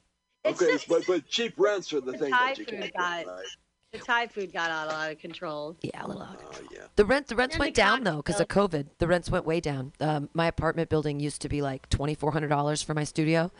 It's 0.44 0.60
Okay, 0.62 0.72
just 0.72 0.88
but 0.88 1.04
but 1.06 1.26
cheap 1.26 1.54
rents 1.56 1.92
are 1.92 2.00
the 2.00 2.12
the 2.12 2.18
thing 2.18 2.30
Thai 2.32 2.48
that 2.50 2.58
you 2.58 2.64
food 2.66 2.80
can't 2.80 2.94
got- 2.94 3.26
right. 3.26 3.44
the 3.92 3.98
Thai 3.98 4.26
food 4.26 4.52
got 4.52 4.70
out, 4.70 4.92
out 4.92 5.12
of 5.12 5.18
control. 5.18 5.76
yeah, 5.82 6.04
a 6.04 6.06
little. 6.06 6.22
out 6.22 6.34
of 6.34 6.42
Oh, 6.44 6.48
control. 6.48 6.68
yeah. 6.72 6.86
The 6.96 7.04
rent 7.04 7.28
the 7.28 7.36
rents 7.36 7.54
And 7.54 7.60
the 7.60 7.64
went 7.66 7.74
down 7.76 8.04
though 8.04 8.16
because 8.16 8.40
of. 8.40 8.48
COVID. 8.48 8.86
The 8.98 9.06
rents 9.06 9.30
went 9.30 9.44
way 9.46 9.60
down. 9.60 9.92
Um, 10.00 10.28
my 10.34 10.46
apartment 10.46 10.90
building 10.90 11.18
used 11.20 11.40
to 11.42 11.48
be 11.48 11.62
like 11.62 11.88
twenty 11.88 12.14
four 12.14 12.32
hundred 12.32 12.48
dollars 12.48 12.82
for 12.82 12.92
my 12.94 13.04
studio, 13.04 13.52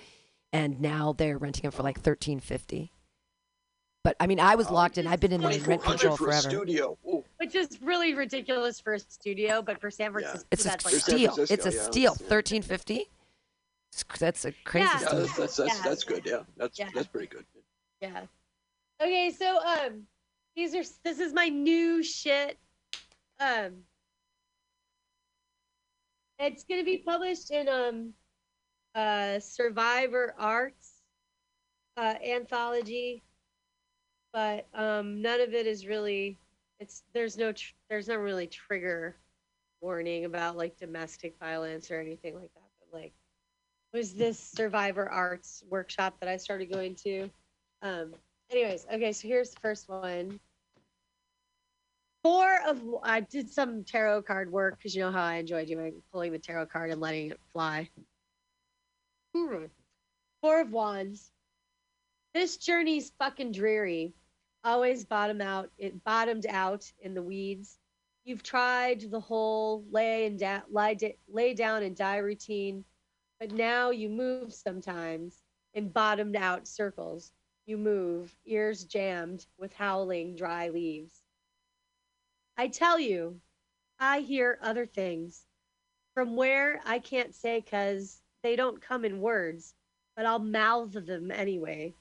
and 0.52 0.81
now 0.81 1.15
they're 1.16 1.39
renting 1.39 1.65
it 1.65 1.73
for 1.73 1.82
like 1.82 2.01
thirteen 2.01 2.39
fifty. 2.40 2.93
But 4.02 4.16
I 4.20 4.27
mean, 4.27 4.39
I 4.40 4.55
was 4.56 4.66
Oh, 4.69 4.74
locked 4.74 4.98
in. 4.98 5.06
I've 5.06 5.20
been 5.20 5.32
in 5.32 5.40
rent 5.40 5.55
2400 5.65 5.98
control 5.98 6.16
for 6.19 6.24
a 6.24 6.27
forever. 6.43 6.51
studio. 6.51 6.98
Ooh. 7.09 7.24
Which 7.39 7.55
is 7.55 7.81
really 7.81 8.12
ridiculous 8.12 8.78
for 8.78 8.93
a 8.93 8.98
studio, 8.98 9.62
but 9.62 9.81
for 9.81 9.90
San 9.90 10.06
Yeah. 10.12 10.12
Francisco, 10.20 10.47
It's 10.51 10.65
a 10.66 10.69
that's 10.69 10.85
like 10.85 10.94
San 10.94 11.01
steal. 11.01 11.35
Francisco, 11.35 11.55
It's 11.55 11.66
a 11.66 11.78
yeah, 11.78 11.82
steal. 11.90 12.12
it's- 12.12 12.28
Thirteen 12.28 12.61
fifty. 12.61 13.09
That's 14.18 14.44
a 14.44 14.52
crazy 14.64 14.86
Yeah. 14.86 15.00
Yeah, 15.00 15.08
that's 15.14 15.36
that's 15.36 15.56
that's, 15.56 15.76
Yeah. 15.76 15.82
that's 15.84 16.04
good. 16.04 16.26
Yeah, 16.26 16.42
that's 16.56 16.78
Yeah. 16.78 16.90
that's 16.94 17.08
pretty 17.08 17.28
good. 17.28 17.46
Yeah. 18.00 18.26
Okay, 19.00 19.30
so 19.30 19.58
um, 19.64 20.06
these 20.56 20.74
are 20.74 20.84
this 21.04 21.20
is 21.20 21.32
my 21.32 21.48
new 21.48 22.02
shit. 22.02 22.58
Um, 23.40 23.84
it's 26.38 26.64
gonna 26.64 26.84
be 26.84 26.98
published 26.98 27.50
in 27.50 27.68
um, 27.68 28.14
uh, 28.94 29.38
Survivor 29.40 30.34
Arts, 30.38 31.02
uh, 31.96 32.14
anthology, 32.24 33.22
but 34.32 34.66
um, 34.74 35.22
none 35.22 35.40
of 35.40 35.54
it 35.54 35.66
is 35.66 35.86
really. 35.86 36.38
It's 36.80 37.04
there's 37.12 37.36
no 37.36 37.52
tr- 37.52 37.72
there's 37.88 38.08
no 38.08 38.16
really 38.16 38.46
trigger 38.48 39.16
warning 39.80 40.24
about 40.24 40.56
like 40.56 40.76
domestic 40.76 41.38
violence 41.38 41.90
or 41.90 42.00
anything 42.00 42.34
like 42.34 42.52
that. 42.54 42.70
But 42.80 42.98
like, 43.00 43.12
it 43.12 43.12
was 43.94 44.12
this 44.12 44.38
Survivor 44.38 45.08
Arts 45.08 45.62
workshop 45.70 46.16
that 46.18 46.28
I 46.28 46.36
started 46.36 46.70
going 46.70 46.96
to. 46.96 47.30
Um, 47.80 48.12
anyways, 48.50 48.86
okay, 48.92 49.12
so 49.12 49.28
here's 49.28 49.50
the 49.50 49.60
first 49.60 49.88
one. 49.88 50.40
Four 52.24 52.58
of 52.66 52.82
I 53.04 53.20
did 53.20 53.48
some 53.48 53.84
tarot 53.84 54.22
card 54.22 54.50
work 54.50 54.78
because 54.78 54.96
you 54.96 55.02
know 55.02 55.12
how 55.12 55.22
I 55.22 55.36
enjoy 55.36 55.64
doing 55.64 56.02
pulling 56.10 56.32
the 56.32 56.38
tarot 56.38 56.66
card 56.66 56.90
and 56.90 57.00
letting 57.00 57.30
it 57.30 57.40
fly. 57.52 57.88
Hmm. 59.34 59.66
Four 60.42 60.62
of 60.62 60.72
Wands. 60.72 61.30
This 62.34 62.56
journey's 62.56 63.12
fucking 63.18 63.52
dreary. 63.52 64.12
Always 64.64 65.04
bottom 65.04 65.40
out. 65.40 65.70
It 65.78 66.02
bottomed 66.02 66.46
out 66.48 66.90
in 67.00 67.14
the 67.14 67.22
weeds. 67.22 67.78
You've 68.24 68.42
tried 68.42 69.02
the 69.10 69.20
whole 69.20 69.84
lay 69.90 70.26
and 70.26 70.38
da- 70.38 70.62
lie 70.70 70.96
lay 71.28 71.54
down 71.54 71.82
and 71.82 71.94
die 71.94 72.16
routine, 72.16 72.84
but 73.44 73.52
now 73.52 73.90
you 73.90 74.08
move 74.08 74.54
sometimes 74.54 75.42
in 75.74 75.90
bottomed 75.90 76.34
out 76.34 76.66
circles. 76.66 77.30
You 77.66 77.76
move, 77.76 78.34
ears 78.46 78.84
jammed 78.84 79.44
with 79.58 79.74
howling 79.74 80.34
dry 80.34 80.70
leaves. 80.70 81.20
I 82.56 82.68
tell 82.68 82.98
you, 82.98 83.38
I 83.98 84.20
hear 84.20 84.58
other 84.62 84.86
things. 84.86 85.44
From 86.14 86.36
where 86.36 86.80
I 86.86 86.98
can't 87.00 87.34
say 87.34 87.60
because 87.60 88.22
they 88.42 88.56
don't 88.56 88.80
come 88.80 89.04
in 89.04 89.20
words, 89.20 89.74
but 90.16 90.24
I'll 90.24 90.38
mouth 90.38 90.92
them 90.92 91.30
anyway. 91.30 91.92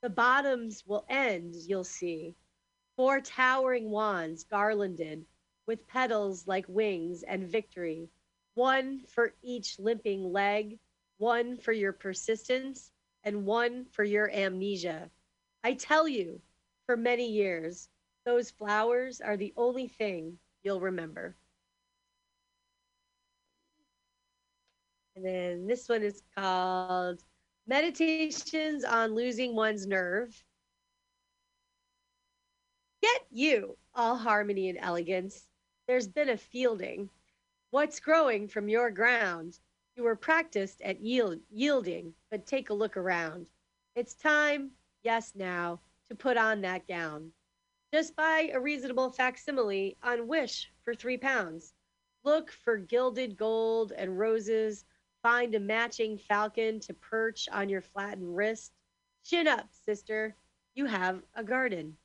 The 0.00 0.08
bottoms 0.08 0.86
will 0.86 1.04
end, 1.10 1.54
you'll 1.54 1.84
see. 1.84 2.34
Four 2.96 3.20
towering 3.20 3.90
wands 3.90 4.42
garlanded 4.42 5.26
with 5.66 5.86
petals 5.86 6.46
like 6.46 6.64
wings 6.66 7.24
and 7.24 7.46
victory. 7.46 8.08
One 8.58 9.04
for 9.06 9.34
each 9.40 9.78
limping 9.78 10.32
leg, 10.32 10.80
one 11.18 11.58
for 11.58 11.70
your 11.70 11.92
persistence, 11.92 12.90
and 13.22 13.46
one 13.46 13.84
for 13.84 14.02
your 14.02 14.28
amnesia. 14.32 15.08
I 15.62 15.74
tell 15.74 16.08
you, 16.08 16.40
for 16.84 16.96
many 16.96 17.30
years, 17.30 17.88
those 18.26 18.50
flowers 18.50 19.20
are 19.20 19.36
the 19.36 19.52
only 19.56 19.86
thing 19.86 20.40
you'll 20.64 20.80
remember. 20.80 21.36
And 25.14 25.24
then 25.24 25.68
this 25.68 25.88
one 25.88 26.02
is 26.02 26.20
called 26.36 27.22
Meditations 27.68 28.82
on 28.82 29.14
Losing 29.14 29.54
One's 29.54 29.86
Nerve. 29.86 30.34
Get 33.02 33.20
you, 33.30 33.76
all 33.94 34.16
harmony 34.16 34.68
and 34.68 34.78
elegance. 34.80 35.46
There's 35.86 36.08
been 36.08 36.30
a 36.30 36.36
fielding. 36.36 37.08
What's 37.70 38.00
growing 38.00 38.48
from 38.48 38.70
your 38.70 38.90
ground? 38.90 39.58
You 39.94 40.04
were 40.04 40.16
practiced 40.16 40.80
at 40.80 41.02
yield, 41.02 41.40
yielding, 41.50 42.14
but 42.30 42.46
take 42.46 42.70
a 42.70 42.74
look 42.74 42.96
around. 42.96 43.50
It's 43.94 44.14
time, 44.14 44.70
yes, 45.02 45.32
now, 45.34 45.80
to 46.08 46.14
put 46.14 46.38
on 46.38 46.62
that 46.62 46.88
gown. 46.88 47.30
Just 47.92 48.16
buy 48.16 48.50
a 48.54 48.58
reasonable 48.58 49.10
facsimile 49.10 49.98
on 50.02 50.26
Wish 50.26 50.70
for 50.82 50.94
three 50.94 51.18
pounds. 51.18 51.74
Look 52.24 52.50
for 52.50 52.78
gilded 52.78 53.36
gold 53.36 53.92
and 53.92 54.18
roses. 54.18 54.86
Find 55.22 55.54
a 55.54 55.60
matching 55.60 56.16
falcon 56.16 56.80
to 56.80 56.94
perch 56.94 57.50
on 57.52 57.68
your 57.68 57.82
flattened 57.82 58.34
wrist. 58.34 58.72
Chin 59.24 59.46
up, 59.46 59.68
sister. 59.72 60.34
You 60.74 60.86
have 60.86 61.22
a 61.34 61.44
garden. 61.44 61.98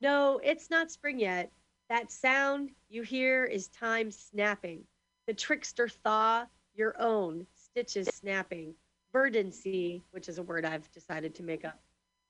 No, 0.00 0.40
it's 0.44 0.70
not 0.70 0.92
spring 0.92 1.18
yet. 1.18 1.50
That 1.88 2.12
sound 2.12 2.70
you 2.88 3.02
hear 3.02 3.44
is 3.44 3.66
time 3.66 4.12
snapping. 4.12 4.84
The 5.32 5.36
trickster 5.36 5.88
thaw, 5.88 6.44
your 6.74 6.94
own 7.00 7.46
stitches 7.54 8.06
snapping. 8.08 8.74
Verdancy, 9.14 10.02
which 10.10 10.28
is 10.28 10.36
a 10.36 10.42
word 10.42 10.66
I've 10.66 10.92
decided 10.92 11.34
to 11.36 11.42
make 11.42 11.64
up. 11.64 11.80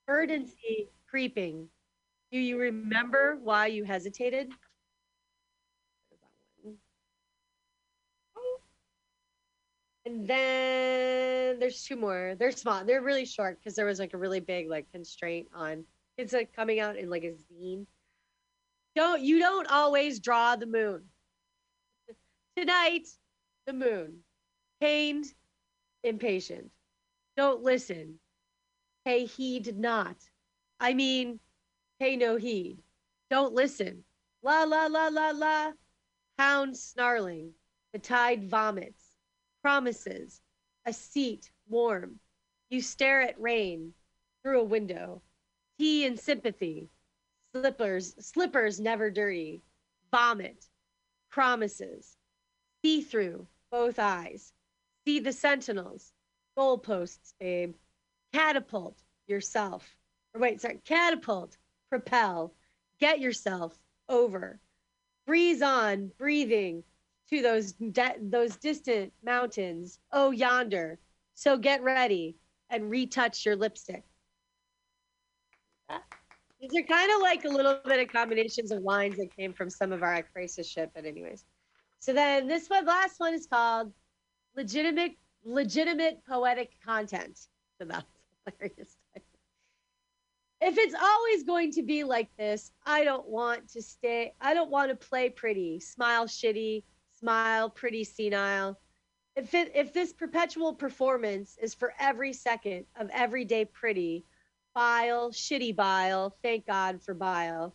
Verdancy 0.07 0.87
creeping. 1.05 1.67
Do 2.31 2.39
you 2.39 2.57
remember 2.57 3.37
why 3.43 3.67
you 3.67 3.83
hesitated? 3.83 4.53
And 10.05 10.25
then 10.25 11.59
there's 11.59 11.83
two 11.83 11.97
more. 11.97 12.35
They're 12.39 12.51
small. 12.51 12.85
They're 12.85 13.01
really 13.01 13.25
short 13.25 13.59
because 13.59 13.75
there 13.75 13.85
was 13.85 13.99
like 13.99 14.13
a 14.13 14.17
really 14.17 14.39
big 14.39 14.69
like 14.69 14.89
constraint 14.93 15.49
on 15.53 15.83
it's 16.17 16.31
like 16.31 16.55
coming 16.55 16.79
out 16.79 16.95
in 16.95 17.09
like 17.09 17.25
a 17.25 17.33
zine. 17.33 17.85
Don't 18.95 19.21
you 19.21 19.39
don't 19.39 19.69
always 19.69 20.21
draw 20.21 20.55
the 20.55 20.67
moon. 20.67 21.03
Tonight, 22.55 23.07
the 23.65 23.73
moon. 23.73 24.19
Pained, 24.79 25.25
impatient. 26.03 26.69
Don't 27.35 27.63
listen. 27.63 28.19
Pay 29.05 29.25
heed 29.25 29.75
not. 29.77 30.17
I 30.79 30.93
mean, 30.93 31.39
pay 31.99 32.15
no 32.15 32.35
heed. 32.35 32.83
Don't 33.31 33.53
listen. 33.53 34.03
La 34.43 34.63
la 34.63 34.85
la 34.85 35.07
la 35.07 35.31
la. 35.31 35.71
Hound 36.37 36.77
snarling. 36.77 37.53
The 37.91 37.99
tide 37.99 38.43
vomits. 38.49 39.03
Promises. 39.63 40.41
A 40.85 40.93
seat 40.93 41.49
warm. 41.67 42.19
You 42.69 42.81
stare 42.81 43.21
at 43.21 43.39
rain 43.41 43.93
through 44.43 44.59
a 44.61 44.65
window. 44.65 45.23
Tea 45.79 46.05
and 46.05 46.19
sympathy. 46.19 46.89
Slippers, 47.55 48.13
slippers 48.19 48.79
never 48.79 49.09
dirty. 49.09 49.63
Vomit. 50.11 50.65
Promises. 51.31 52.15
See 52.83 53.01
through 53.01 53.47
both 53.71 53.97
eyes. 53.97 54.51
See 55.05 55.19
the 55.19 55.31
sentinels. 55.31 56.11
Goalposts, 56.57 57.33
babe. 57.39 57.75
Catapult 58.33 59.01
yourself. 59.27 59.97
Or 60.33 60.41
wait, 60.41 60.61
sorry, 60.61 60.79
catapult, 60.85 61.57
propel, 61.89 62.53
get 62.99 63.19
yourself 63.19 63.79
over. 64.09 64.59
Breeze 65.25 65.61
on, 65.61 66.11
breathing 66.17 66.83
to 67.29 67.41
those 67.41 67.73
de- 67.73 68.17
those 68.21 68.57
distant 68.57 69.13
mountains. 69.23 69.99
Oh, 70.11 70.31
yonder. 70.31 70.99
So 71.35 71.57
get 71.57 71.81
ready 71.83 72.35
and 72.69 72.89
retouch 72.89 73.45
your 73.45 73.55
lipstick. 73.55 74.03
These 76.59 76.71
are 76.75 76.87
kind 76.87 77.11
of 77.13 77.21
like 77.21 77.45
a 77.45 77.49
little 77.49 77.79
bit 77.85 77.99
of 77.99 78.07
combinations 78.13 78.71
of 78.71 78.81
lines 78.83 79.17
that 79.17 79.35
came 79.35 79.53
from 79.53 79.69
some 79.69 79.91
of 79.91 80.01
our 80.01 80.23
crisis 80.23 80.67
shit, 80.67 80.91
but 80.95 81.05
anyways. 81.05 81.45
So 82.03 82.11
then 82.11 82.49
this 82.49 82.69
one, 82.69 82.85
last 82.85 83.17
one 83.21 83.33
is 83.33 83.47
called 83.47 83.93
legitimate, 84.57 85.13
legitimate 85.45 86.19
poetic 86.27 86.73
content. 86.85 87.39
So 87.79 87.85
that's 87.85 88.05
hilarious. 88.59 88.97
If 90.59 90.77
it's 90.77 90.95
always 91.01 91.43
going 91.43 91.71
to 91.71 91.81
be 91.81 92.03
like 92.03 92.27
this, 92.37 92.71
I 92.85 93.05
don't 93.05 93.29
want 93.29 93.69
to 93.69 93.81
stay. 93.81 94.33
I 94.41 94.53
don't 94.53 94.69
want 94.69 94.89
to 94.89 94.97
play 94.97 95.29
pretty, 95.29 95.79
smile 95.79 96.25
shitty, 96.25 96.83
smile 97.17 97.69
pretty 97.69 98.03
senile. 98.03 98.77
If 99.37 99.53
it, 99.53 99.71
if 99.73 99.93
this 99.93 100.11
perpetual 100.11 100.73
performance 100.73 101.57
is 101.61 101.73
for 101.73 101.93
every 102.01 102.33
second 102.33 102.83
of 102.97 103.09
everyday 103.13 103.63
pretty, 103.63 104.25
bile, 104.75 105.31
shitty 105.31 105.73
bile, 105.73 106.35
thank 106.43 106.67
God 106.67 107.01
for 107.01 107.13
bile, 107.13 107.73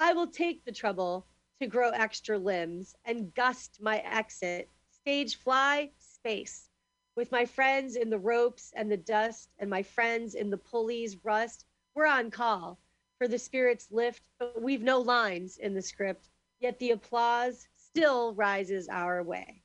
I 0.00 0.12
will 0.12 0.26
take 0.26 0.64
the 0.64 0.72
trouble 0.72 1.28
to 1.60 1.66
grow 1.66 1.90
extra 1.90 2.38
limbs 2.38 2.94
and 3.04 3.32
gust 3.34 3.78
my 3.80 3.98
exit, 3.98 4.68
stage 4.90 5.36
fly, 5.36 5.90
space, 5.98 6.70
with 7.16 7.30
my 7.30 7.44
friends 7.44 7.96
in 7.96 8.08
the 8.08 8.18
ropes 8.18 8.72
and 8.74 8.90
the 8.90 8.96
dust, 8.96 9.50
and 9.58 9.68
my 9.68 9.82
friends 9.82 10.34
in 10.34 10.48
the 10.48 10.56
pulleys 10.56 11.18
rust. 11.22 11.66
We're 11.94 12.06
on 12.06 12.30
call 12.30 12.78
for 13.18 13.28
the 13.28 13.38
spirit's 13.38 13.88
lift, 13.90 14.22
but 14.38 14.60
we've 14.60 14.82
no 14.82 14.98
lines 15.00 15.58
in 15.58 15.74
the 15.74 15.82
script, 15.82 16.30
yet 16.60 16.78
the 16.78 16.92
applause 16.92 17.68
still 17.76 18.32
rises 18.34 18.88
our 18.88 19.22
way. 19.22 19.62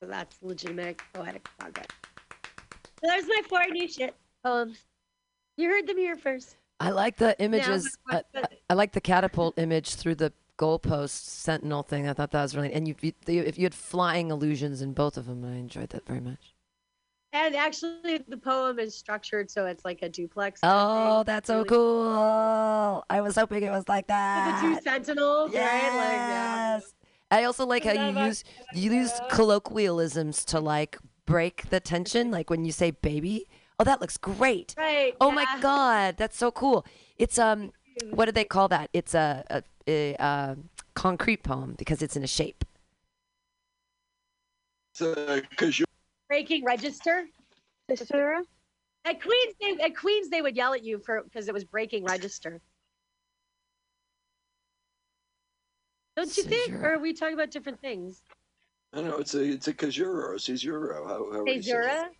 So 0.00 0.08
that's 0.08 0.36
legitimate 0.42 1.00
poetic 1.12 1.46
content. 1.58 1.92
So 3.02 3.08
there's 3.10 3.26
my 3.26 3.42
four 3.48 3.64
new 3.70 3.88
shit 3.88 4.14
poems. 4.44 4.78
You 5.58 5.68
heard 5.68 5.86
them 5.86 5.98
here 5.98 6.16
first. 6.16 6.56
I 6.80 6.90
like 6.90 7.16
the 7.16 7.38
images. 7.40 7.96
I, 8.08 8.22
I- 8.34 8.44
I 8.70 8.74
like 8.74 8.92
the 8.92 9.00
catapult 9.00 9.58
image 9.58 9.94
through 9.94 10.16
the 10.16 10.32
goalpost 10.58 11.10
sentinel 11.10 11.82
thing. 11.82 12.08
I 12.08 12.12
thought 12.12 12.30
that 12.32 12.42
was 12.42 12.56
really. 12.56 12.72
And 12.72 12.86
you, 12.88 12.94
you, 13.00 13.12
if 13.26 13.58
you 13.58 13.64
had 13.64 13.74
flying 13.74 14.30
illusions 14.30 14.82
in 14.82 14.92
both 14.92 15.16
of 15.16 15.26
them, 15.26 15.44
I 15.44 15.56
enjoyed 15.56 15.90
that 15.90 16.06
very 16.06 16.20
much. 16.20 16.54
And 17.32 17.54
actually, 17.54 18.24
the 18.28 18.36
poem 18.38 18.78
is 18.78 18.94
structured 18.94 19.50
so 19.50 19.66
it's 19.66 19.84
like 19.84 20.00
a 20.02 20.08
duplex. 20.08 20.60
Oh, 20.62 21.22
that's 21.24 21.48
so 21.48 21.58
Really- 21.58 21.68
cool! 21.68 23.04
I 23.10 23.20
was 23.20 23.36
hoping 23.36 23.62
it 23.62 23.70
was 23.70 23.88
like 23.88 24.06
that. 24.06 24.62
The 24.62 24.68
two 24.76 24.80
sentinels, 24.82 25.52
right? 25.52 25.62
Like, 25.62 25.82
yeah. 25.82 26.74
Yes. 26.76 26.94
I 27.30 27.44
also 27.44 27.66
like 27.66 27.84
how 27.84 27.92
you 27.92 28.18
use 28.26 28.44
you 28.72 28.92
use 28.92 29.12
colloquialisms 29.30 30.44
to 30.46 30.60
like 30.60 30.98
break 31.26 31.68
the 31.70 31.80
tension. 31.80 32.30
Like 32.30 32.48
when 32.50 32.64
you 32.64 32.72
say 32.72 32.92
baby, 32.92 33.46
oh 33.78 33.84
that 33.84 34.00
looks 34.00 34.16
great. 34.16 34.74
Right. 34.78 35.14
Oh 35.20 35.30
my 35.30 35.44
god, 35.60 36.16
that's 36.16 36.38
so 36.38 36.50
cool. 36.50 36.86
It's 37.18 37.38
um, 37.38 37.72
what 38.10 38.26
do 38.26 38.32
they 38.32 38.44
call 38.44 38.68
that? 38.68 38.90
It's 38.92 39.14
a 39.14 39.44
a, 39.50 39.62
a, 39.86 40.14
a 40.14 40.56
concrete 40.94 41.42
poem 41.42 41.74
because 41.78 42.02
it's 42.02 42.16
in 42.16 42.24
a 42.24 42.26
shape. 42.26 42.64
Because 44.98 45.78
you're 45.78 45.86
Breaking 46.28 46.64
register. 46.64 47.26
Sister, 47.88 48.42
At 49.04 49.22
Queens, 49.22 49.54
they, 49.60 49.76
at 49.84 49.96
Queens, 49.96 50.28
they 50.28 50.42
would 50.42 50.56
yell 50.56 50.74
at 50.74 50.82
you 50.82 50.98
for 50.98 51.22
because 51.22 51.46
it 51.46 51.54
was 51.54 51.64
breaking 51.64 52.04
register. 52.04 52.60
Don't 56.16 56.36
you 56.36 56.42
think? 56.42 56.72
Or 56.72 56.94
are 56.94 56.98
we 56.98 57.12
talking 57.12 57.34
about 57.34 57.52
different 57.52 57.80
things? 57.80 58.22
I 58.92 58.96
don't 58.96 59.08
know. 59.08 59.18
It's 59.18 59.34
a 59.34 59.44
it's 59.44 59.68
a 59.68 59.72
Kazura 59.72 60.06
or 60.06 60.34
a 60.34 60.38
Caesura. 60.38 61.06
How, 61.06 61.30
how 61.30 61.44
you 61.44 61.62
say 61.62 61.70
it. 61.70 62.10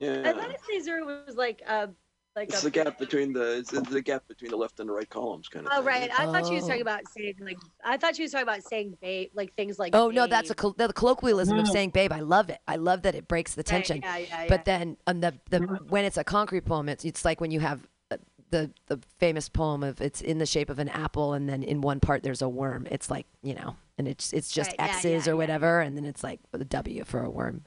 Caesura? 0.00 0.28
I 0.28 0.32
thought 0.32 0.50
a 0.50 0.58
Caesura 0.70 1.04
was 1.26 1.34
like 1.36 1.62
a 1.66 1.88
like 2.36 2.50
It's 2.50 2.60
a 2.62 2.66
the 2.66 2.70
gap 2.70 2.98
between 2.98 3.32
the 3.32 3.58
it's 3.58 3.70
the 3.70 4.02
gap 4.02 4.28
between 4.28 4.50
the 4.50 4.56
left 4.56 4.78
and 4.78 4.88
the 4.88 4.92
right 4.92 5.08
columns, 5.08 5.48
kind 5.48 5.66
of. 5.66 5.72
Oh 5.74 5.78
thing. 5.78 5.86
right, 5.86 6.10
I 6.20 6.26
thought 6.26 6.46
she 6.46 6.54
was 6.54 6.64
Oh. 6.64 6.68
talking 6.68 6.82
about 6.82 7.00
saying 7.08 7.34
like 7.40 7.56
I 7.84 7.96
thought 7.96 8.14
she 8.16 8.22
was 8.22 8.30
talking 8.32 8.42
about 8.42 8.62
saying 8.62 8.96
babe, 9.00 9.30
like 9.34 9.54
things 9.54 9.78
like. 9.78 9.94
Oh 9.94 10.10
no, 10.10 10.26
that's 10.26 10.50
a 10.50 10.54
babe. 10.54 10.58
col- 10.58 10.72
the 10.74 10.92
colloquialism 10.92 11.58
of 11.58 11.66
saying 11.68 11.90
babe. 11.90 12.12
I 12.12 12.20
love 12.20 12.50
it. 12.50 12.58
I 12.68 12.76
love 12.76 13.02
that 13.02 13.14
it 13.14 13.26
breaks 13.26 13.54
the 13.54 13.60
Right, 13.60 13.66
tension. 13.66 14.00
yeah, 14.02 14.16
yeah, 14.18 14.26
yeah. 14.42 14.46
But 14.48 14.64
then 14.66 14.96
on 15.06 15.20
the 15.20 15.34
the 15.50 15.60
when 15.88 16.04
it's 16.04 16.16
a 16.18 16.24
concrete 16.24 16.66
poem, 16.66 16.88
it's 16.88 17.04
it's 17.04 17.24
like 17.24 17.40
when 17.40 17.50
you 17.50 17.60
have 17.60 17.86
uh, 18.10 18.18
the 18.50 18.70
the 18.86 19.00
famous 19.18 19.48
poem 19.48 19.82
of 19.82 20.00
it's 20.00 20.20
in 20.20 20.38
the 20.38 20.46
shape 20.46 20.68
of 20.70 20.78
an 20.78 20.88
apple, 20.90 21.32
and 21.32 21.48
then 21.48 21.62
in 21.62 21.80
one 21.80 22.00
part 22.00 22.22
there's 22.22 22.42
a 22.42 22.48
worm. 22.48 22.86
It's 22.90 23.10
like 23.10 23.26
you 23.42 23.54
know, 23.54 23.76
and 23.98 24.06
it's 24.06 24.32
it's 24.32 24.50
just 24.50 24.70
Right, 24.78 24.90
X's 24.90 25.04
yeah, 25.04 25.32
or 25.32 25.34
yeah. 25.34 25.38
whatever, 25.38 25.80
and 25.80 25.96
then 25.96 26.04
it's 26.04 26.22
like 26.22 26.40
the 26.52 26.64
W 26.64 27.04
for 27.04 27.22
a 27.22 27.30
worm, 27.30 27.64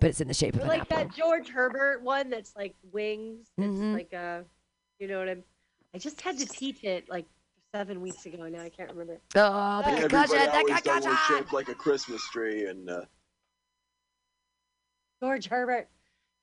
but 0.00 0.10
it's 0.10 0.20
in 0.20 0.28
the 0.28 0.34
shape 0.34 0.54
of 0.54 0.60
Or 0.60 0.64
an 0.64 0.68
like 0.68 0.82
apple. 0.82 0.96
that 0.98 1.14
George 1.14 1.48
Herbert 1.48 2.02
one 2.02 2.30
that's 2.30 2.54
like 2.56 2.74
wings. 2.92 3.48
It's 3.56 3.66
Mhm. 3.78 3.92
like 3.92 4.12
a, 4.12 4.44
you 4.98 5.08
know 5.08 5.18
what 5.18 5.28
I'm. 5.28 5.44
I 5.94 5.98
just 5.98 6.20
had 6.20 6.38
to 6.38 6.46
teach 6.46 6.84
it 6.84 7.08
like 7.08 7.26
seven 7.74 8.00
weeks 8.00 8.24
ago. 8.26 8.48
Now 8.48 8.62
I 8.62 8.68
can't 8.68 8.90
remember. 8.90 9.20
oh, 9.36 9.82
the 9.82 9.90
Yeah, 9.90 10.00
concussion, 10.00 10.04
Everybody 10.04 10.46
the 10.46 10.52
always 10.56 10.82
done 10.82 10.94
one 10.94 11.02
concussion. 11.02 11.36
shaped 11.36 11.52
like 11.52 11.68
a 11.68 11.74
Christmas 11.74 12.22
tree, 12.30 12.66
and 12.66 12.88
uh, 12.90 13.02
George 15.22 15.46
Herbert. 15.48 15.88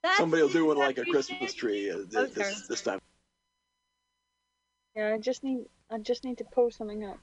That's 0.04 0.18
somebody 0.18 0.44
will 0.44 0.50
do 0.50 0.66
one 0.66 0.78
it, 0.78 0.82
like 0.82 0.98
a 0.98 1.06
Christmas 1.06 1.54
it. 1.54 1.58
tree 1.58 1.90
uh, 1.90 1.96
Oh, 1.98 2.04
this, 2.06 2.34
this, 2.34 2.68
this 2.68 2.82
time. 2.82 3.00
yeah, 4.96 5.14
I 5.14 5.18
just 5.18 5.44
need 5.44 5.66
I 5.90 5.98
just 6.00 6.24
need 6.24 6.38
to 6.40 6.44
pull 6.44 6.70
something 6.72 7.04
up. 7.06 7.18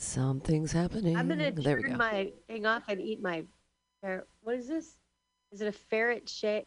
Something's 0.00 0.72
happening. 0.72 1.14
I'm 1.14 1.28
gonna 1.28 1.52
there 1.52 1.76
we 1.76 1.82
turn 1.82 1.92
go. 1.92 1.96
my 1.98 2.32
hang 2.48 2.64
off 2.64 2.84
and 2.88 3.00
eat 3.02 3.20
my. 3.20 3.44
fer- 4.02 4.26
What 4.40 4.56
is 4.56 4.66
this? 4.66 4.96
Is 5.52 5.60
it 5.60 5.68
a 5.68 5.72
ferret 5.72 6.26
shape? 6.26 6.66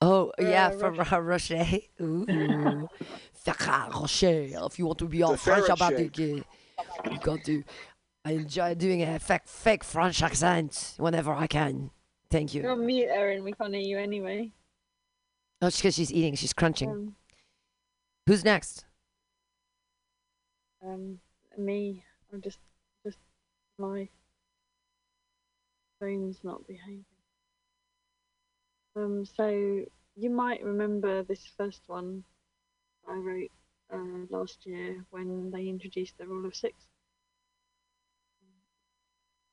Oh 0.00 0.32
yeah, 0.38 0.70
from 0.70 0.94
Rocher. 0.96 1.20
Rocher. 1.20 1.66
Ooh, 2.00 2.24
Ferrat 3.44 3.92
Rocher. 3.92 4.46
If 4.66 4.78
you 4.78 4.86
want 4.86 4.98
to 5.00 5.06
be 5.06 5.24
all 5.24 5.36
French 5.36 5.66
ferret 5.66 5.70
about 5.76 5.96
shake. 5.98 6.18
it, 6.20 6.44
you 7.10 7.18
got 7.20 7.42
to. 7.46 7.64
I 8.24 8.32
enjoy 8.32 8.74
doing 8.76 9.02
a 9.02 9.18
fake, 9.18 9.42
fake 9.46 9.82
French 9.82 10.22
accent 10.22 10.94
whenever 10.98 11.32
I 11.34 11.48
can. 11.48 11.90
Thank 12.30 12.54
you. 12.54 12.62
You're 12.62 12.70
on 12.72 12.86
mute, 12.86 13.08
Erin. 13.10 13.42
We 13.42 13.52
can't 13.52 13.74
hear 13.74 13.82
you 13.82 13.98
anyway. 13.98 14.52
Oh, 15.60 15.66
it's 15.66 15.78
because 15.78 15.96
she's 15.96 16.12
eating. 16.12 16.36
She's 16.36 16.52
crunching. 16.52 16.90
Um, 16.90 17.16
Who's 18.28 18.44
next? 18.44 18.84
um, 20.86 21.18
me. 21.58 22.04
I'm 22.32 22.40
just, 22.40 22.58
just 23.04 23.18
my 23.78 24.08
phone's 26.00 26.38
not 26.42 26.66
behaving. 26.66 27.04
Um, 28.96 29.24
so 29.24 29.84
you 30.16 30.30
might 30.30 30.62
remember 30.62 31.22
this 31.22 31.46
first 31.56 31.82
one 31.86 32.24
I 33.08 33.14
wrote 33.14 33.50
uh, 33.92 34.26
last 34.30 34.64
year 34.64 35.04
when 35.10 35.50
they 35.50 35.68
introduced 35.68 36.18
the 36.18 36.26
rule 36.26 36.46
of 36.46 36.54
six. 36.54 36.74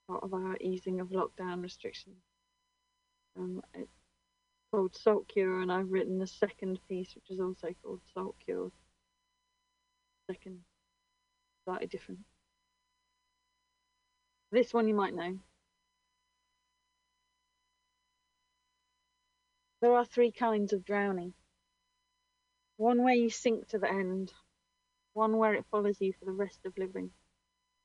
Part 0.07 0.23
of 0.23 0.33
our 0.33 0.57
easing 0.59 0.99
of 0.99 1.09
lockdown 1.09 1.61
restrictions. 1.61 2.17
Um, 3.37 3.61
it's 3.73 3.91
called 4.71 4.95
Salt 4.95 5.27
Cure, 5.27 5.61
and 5.61 5.71
I've 5.71 5.91
written 5.91 6.17
the 6.19 6.27
second 6.27 6.79
piece, 6.89 7.13
which 7.15 7.29
is 7.29 7.39
also 7.39 7.69
called 7.83 8.01
Salt 8.13 8.35
Cure. 8.43 8.71
Second, 10.29 10.59
slightly 11.69 11.87
different. 11.87 12.21
This 14.51 14.73
one 14.73 14.87
you 14.87 14.95
might 14.95 15.13
know. 15.13 15.37
There 19.81 19.93
are 19.93 20.03
three 20.03 20.31
kinds 20.31 20.73
of 20.73 20.83
drowning. 20.83 21.33
One 22.77 23.03
where 23.03 23.13
you 23.13 23.29
sink 23.29 23.67
to 23.67 23.77
the 23.77 23.87
end, 23.87 24.33
one 25.13 25.37
where 25.37 25.53
it 25.53 25.65
follows 25.69 25.97
you 25.99 26.11
for 26.17 26.25
the 26.25 26.31
rest 26.31 26.57
of 26.65 26.75
living, 26.75 27.11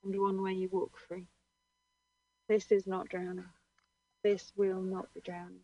and 0.03 0.19
one 0.19 0.41
where 0.41 0.53
you 0.53 0.71
walk 0.73 0.99
free. 1.07 1.27
This 2.49 2.73
is 2.73 2.87
not 2.87 3.11
drowning. 3.11 3.45
This 4.23 4.51
will 4.57 4.81
not 4.81 5.13
be 5.13 5.21
drowning. 5.21 5.61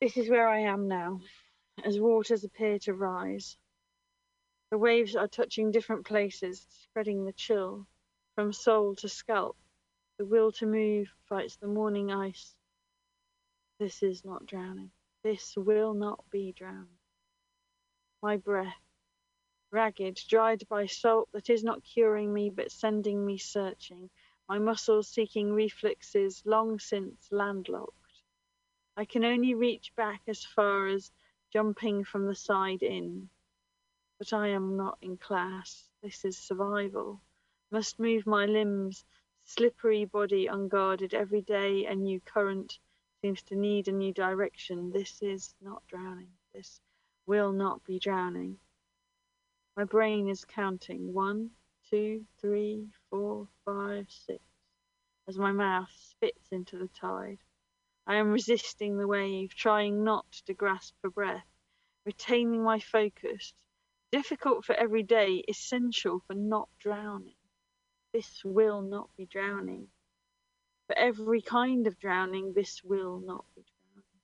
This 0.00 0.16
is 0.16 0.30
where 0.30 0.48
I 0.48 0.60
am 0.60 0.86
now, 0.86 1.20
as 1.84 1.98
waters 1.98 2.44
appear 2.44 2.78
to 2.80 2.94
rise. 2.94 3.56
The 4.72 4.78
waves 4.78 5.16
are 5.16 5.28
touching 5.28 5.70
different 5.70 6.06
places, 6.06 6.66
spreading 6.70 7.26
the 7.26 7.34
chill 7.34 7.86
from 8.34 8.54
soul 8.54 8.94
to 8.94 9.08
scalp. 9.10 9.58
The 10.16 10.24
will 10.24 10.50
to 10.52 10.64
move 10.64 11.12
fights 11.28 11.56
the 11.56 11.66
morning 11.66 12.10
ice. 12.10 12.56
This 13.78 14.02
is 14.02 14.24
not 14.24 14.46
drowning. 14.46 14.90
This 15.22 15.54
will 15.58 15.92
not 15.92 16.24
be 16.30 16.52
drowned. 16.52 16.88
My 18.22 18.38
breath, 18.38 18.80
ragged, 19.70 20.18
dried 20.26 20.66
by 20.70 20.86
salt 20.86 21.28
that 21.32 21.50
is 21.50 21.62
not 21.62 21.84
curing 21.84 22.32
me 22.32 22.48
but 22.48 22.72
sending 22.72 23.26
me 23.26 23.36
searching. 23.36 24.08
My 24.48 24.58
muscles 24.58 25.06
seeking 25.06 25.52
reflexes 25.52 26.42
long 26.46 26.78
since 26.78 27.28
landlocked. 27.30 28.22
I 28.96 29.04
can 29.04 29.22
only 29.22 29.52
reach 29.52 29.94
back 29.96 30.22
as 30.28 30.42
far 30.42 30.86
as 30.86 31.12
jumping 31.52 32.04
from 32.04 32.24
the 32.24 32.34
side 32.34 32.82
in. 32.82 33.28
But 34.22 34.34
I 34.34 34.50
am 34.50 34.76
not 34.76 34.98
in 35.02 35.16
class. 35.16 35.90
This 36.00 36.24
is 36.24 36.38
survival. 36.38 37.20
Must 37.72 37.98
move 37.98 38.24
my 38.24 38.46
limbs, 38.46 39.04
slippery 39.42 40.04
body 40.04 40.46
unguarded 40.46 41.12
every 41.12 41.40
day. 41.42 41.86
A 41.86 41.96
new 41.96 42.20
current 42.20 42.78
seems 43.20 43.42
to 43.42 43.56
need 43.56 43.88
a 43.88 43.90
new 43.90 44.12
direction. 44.12 44.92
This 44.92 45.20
is 45.22 45.56
not 45.60 45.84
drowning. 45.88 46.30
This 46.54 46.80
will 47.26 47.50
not 47.50 47.82
be 47.82 47.98
drowning. 47.98 48.60
My 49.76 49.82
brain 49.82 50.28
is 50.28 50.44
counting 50.44 51.12
one, 51.12 51.50
two, 51.90 52.24
three, 52.40 52.86
four, 53.10 53.48
five, 53.64 54.06
six, 54.08 54.40
as 55.26 55.36
my 55.36 55.50
mouth 55.50 55.90
spits 55.96 56.52
into 56.52 56.78
the 56.78 56.86
tide. 56.86 57.40
I 58.06 58.14
am 58.14 58.30
resisting 58.30 58.98
the 58.98 59.08
wave, 59.08 59.52
trying 59.56 60.04
not 60.04 60.30
to 60.46 60.54
grasp 60.54 60.94
for 61.00 61.10
breath, 61.10 61.48
retaining 62.06 62.62
my 62.62 62.78
focus. 62.78 63.52
Difficult 64.12 64.66
for 64.66 64.74
every 64.74 65.02
day, 65.02 65.42
essential 65.48 66.20
for 66.26 66.34
not 66.34 66.68
drowning. 66.78 67.34
This 68.12 68.44
will 68.44 68.82
not 68.82 69.08
be 69.16 69.24
drowning. 69.24 69.88
For 70.86 70.98
every 70.98 71.40
kind 71.40 71.86
of 71.86 71.98
drowning, 71.98 72.52
this 72.52 72.84
will 72.84 73.20
not 73.20 73.46
be 73.56 73.62
drowning. 73.62 74.20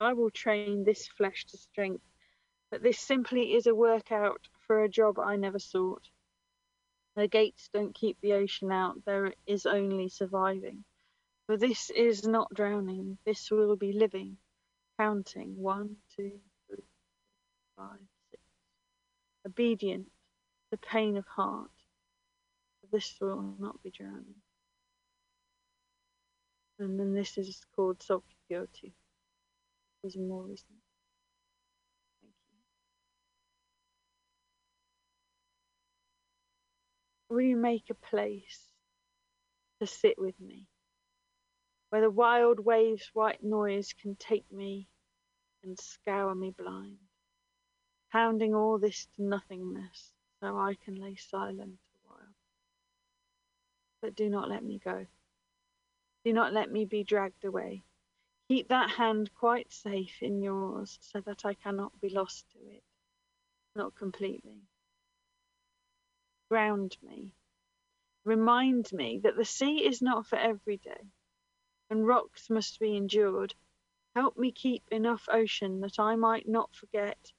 I 0.00 0.14
will 0.14 0.30
train 0.30 0.82
this 0.82 1.06
flesh 1.08 1.44
to 1.46 1.58
strength, 1.58 2.04
but 2.70 2.82
this 2.82 2.98
simply 2.98 3.52
is 3.52 3.66
a 3.66 3.74
workout 3.74 4.48
for 4.66 4.82
a 4.82 4.88
job 4.88 5.18
I 5.18 5.36
never 5.36 5.58
sought. 5.58 6.08
The 7.16 7.28
gates 7.28 7.68
don't 7.74 7.94
keep 7.94 8.18
the 8.22 8.32
ocean 8.32 8.72
out, 8.72 9.04
there 9.04 9.34
is 9.46 9.66
only 9.66 10.08
surviving. 10.08 10.84
For 11.44 11.58
this 11.58 11.90
is 11.90 12.26
not 12.26 12.54
drowning, 12.54 13.18
this 13.26 13.50
will 13.50 13.76
be 13.76 13.92
living, 13.92 14.38
counting 14.98 15.54
one, 15.54 15.96
two, 16.16 16.40
three, 16.66 16.84
five. 17.76 18.00
Obedient, 19.46 20.06
the 20.70 20.78
pain 20.78 21.16
of 21.16 21.26
heart. 21.26 21.70
This 22.92 23.14
will 23.20 23.54
not 23.58 23.82
be 23.82 23.90
drowning. 23.90 24.42
And 26.78 27.00
then 27.00 27.14
this 27.14 27.38
is 27.38 27.64
called 27.74 28.04
purity. 28.48 28.92
This 30.02 30.14
is 30.14 30.20
more 30.20 30.42
recent. 30.44 30.78
Thank 32.22 32.34
you. 37.30 37.34
Will 37.34 37.42
you 37.42 37.56
make 37.56 37.90
a 37.90 37.94
place 37.94 38.60
to 39.80 39.86
sit 39.86 40.18
with 40.18 40.38
me? 40.40 40.66
where 41.90 42.00
the 42.00 42.10
wild 42.10 42.60
waves' 42.60 43.10
white 43.14 43.42
noise 43.42 43.92
can 44.00 44.16
take 44.16 44.50
me 44.52 44.88
and 45.62 45.78
scour 45.78 46.34
me 46.34 46.50
blind, 46.50 46.98
pounding 48.10 48.54
all 48.54 48.78
this 48.78 49.06
to 49.16 49.22
nothingness 49.22 50.12
so 50.40 50.58
I 50.58 50.74
can 50.74 50.94
lay 50.94 51.16
silent 51.16 51.78
a 51.94 52.08
while. 52.08 52.34
But 54.00 54.14
do 54.14 54.28
not 54.28 54.48
let 54.48 54.64
me 54.64 54.78
go. 54.78 55.06
Do 56.24 56.32
not 56.32 56.52
let 56.52 56.70
me 56.70 56.84
be 56.84 57.04
dragged 57.04 57.44
away. 57.44 57.82
Keep 58.48 58.68
that 58.68 58.90
hand 58.90 59.34
quite 59.34 59.72
safe 59.72 60.22
in 60.22 60.42
yours 60.42 60.98
so 61.00 61.20
that 61.20 61.44
I 61.44 61.54
cannot 61.54 62.00
be 62.00 62.10
lost 62.10 62.48
to 62.52 62.58
it, 62.58 62.82
not 63.74 63.94
completely. 63.94 64.62
Ground 66.48 66.96
me. 67.02 67.32
Remind 68.24 68.92
me 68.92 69.18
that 69.18 69.36
the 69.36 69.44
sea 69.44 69.84
is 69.84 70.02
not 70.02 70.26
for 70.26 70.36
every 70.36 70.76
day 70.76 71.10
and 71.88 72.06
rocks 72.06 72.50
must 72.50 72.80
be 72.80 72.96
endured. 72.96 73.54
Help 74.14 74.36
me 74.36 74.50
keep 74.50 74.82
enough 74.90 75.28
ocean 75.30 75.80
that 75.80 76.00
I 76.00 76.16
might 76.16 76.48
not 76.48 76.74
forget 76.74 77.32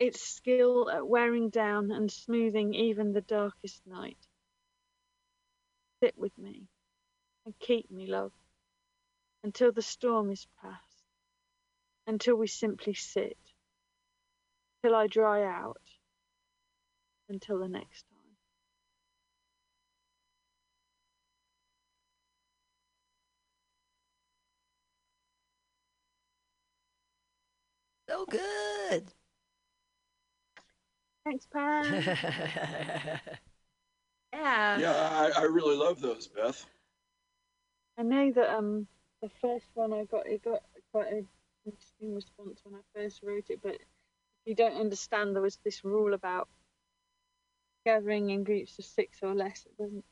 its 0.00 0.22
skill 0.22 0.90
at 0.90 1.06
wearing 1.06 1.50
down 1.50 1.92
and 1.92 2.10
smoothing 2.10 2.72
even 2.74 3.12
the 3.12 3.20
darkest 3.20 3.86
night. 3.86 4.16
Sit 6.02 6.16
with 6.16 6.36
me 6.38 6.62
and 7.44 7.54
keep 7.58 7.90
me, 7.90 8.06
love, 8.06 8.32
until 9.44 9.70
the 9.70 9.82
storm 9.82 10.30
is 10.30 10.46
past, 10.62 11.04
until 12.06 12.36
we 12.36 12.46
simply 12.46 12.94
sit, 12.94 13.36
till 14.82 14.94
I 14.94 15.06
dry 15.06 15.44
out, 15.44 15.82
until 17.28 17.58
the 17.58 17.68
next 17.68 18.04
time. 18.08 18.16
So 28.08 28.24
good. 28.26 29.12
Thanks, 31.24 31.46
Pam. 31.46 32.02
Yeah. 34.32 34.78
Yeah, 34.78 34.92
I, 34.92 35.40
I 35.40 35.42
really 35.44 35.76
love 35.76 36.00
those, 36.00 36.28
Beth. 36.28 36.64
I 37.98 38.02
know 38.02 38.32
that 38.32 38.56
um 38.56 38.86
the 39.22 39.28
first 39.40 39.66
one 39.74 39.92
I 39.92 40.04
got 40.04 40.26
it 40.26 40.42
got 40.44 40.62
quite 40.92 41.12
an 41.12 41.26
interesting 41.66 42.14
response 42.14 42.60
when 42.64 42.76
I 42.76 42.98
first 42.98 43.20
wrote 43.22 43.50
it, 43.50 43.60
but 43.62 43.74
if 43.74 43.80
you 44.46 44.54
don't 44.54 44.80
understand 44.80 45.34
there 45.34 45.42
was 45.42 45.58
this 45.64 45.84
rule 45.84 46.14
about 46.14 46.48
gathering 47.84 48.30
in 48.30 48.44
groups 48.44 48.78
of 48.78 48.84
six 48.84 49.18
or 49.22 49.34
less, 49.34 49.66
it 49.66 49.76
doesn't 49.76 50.04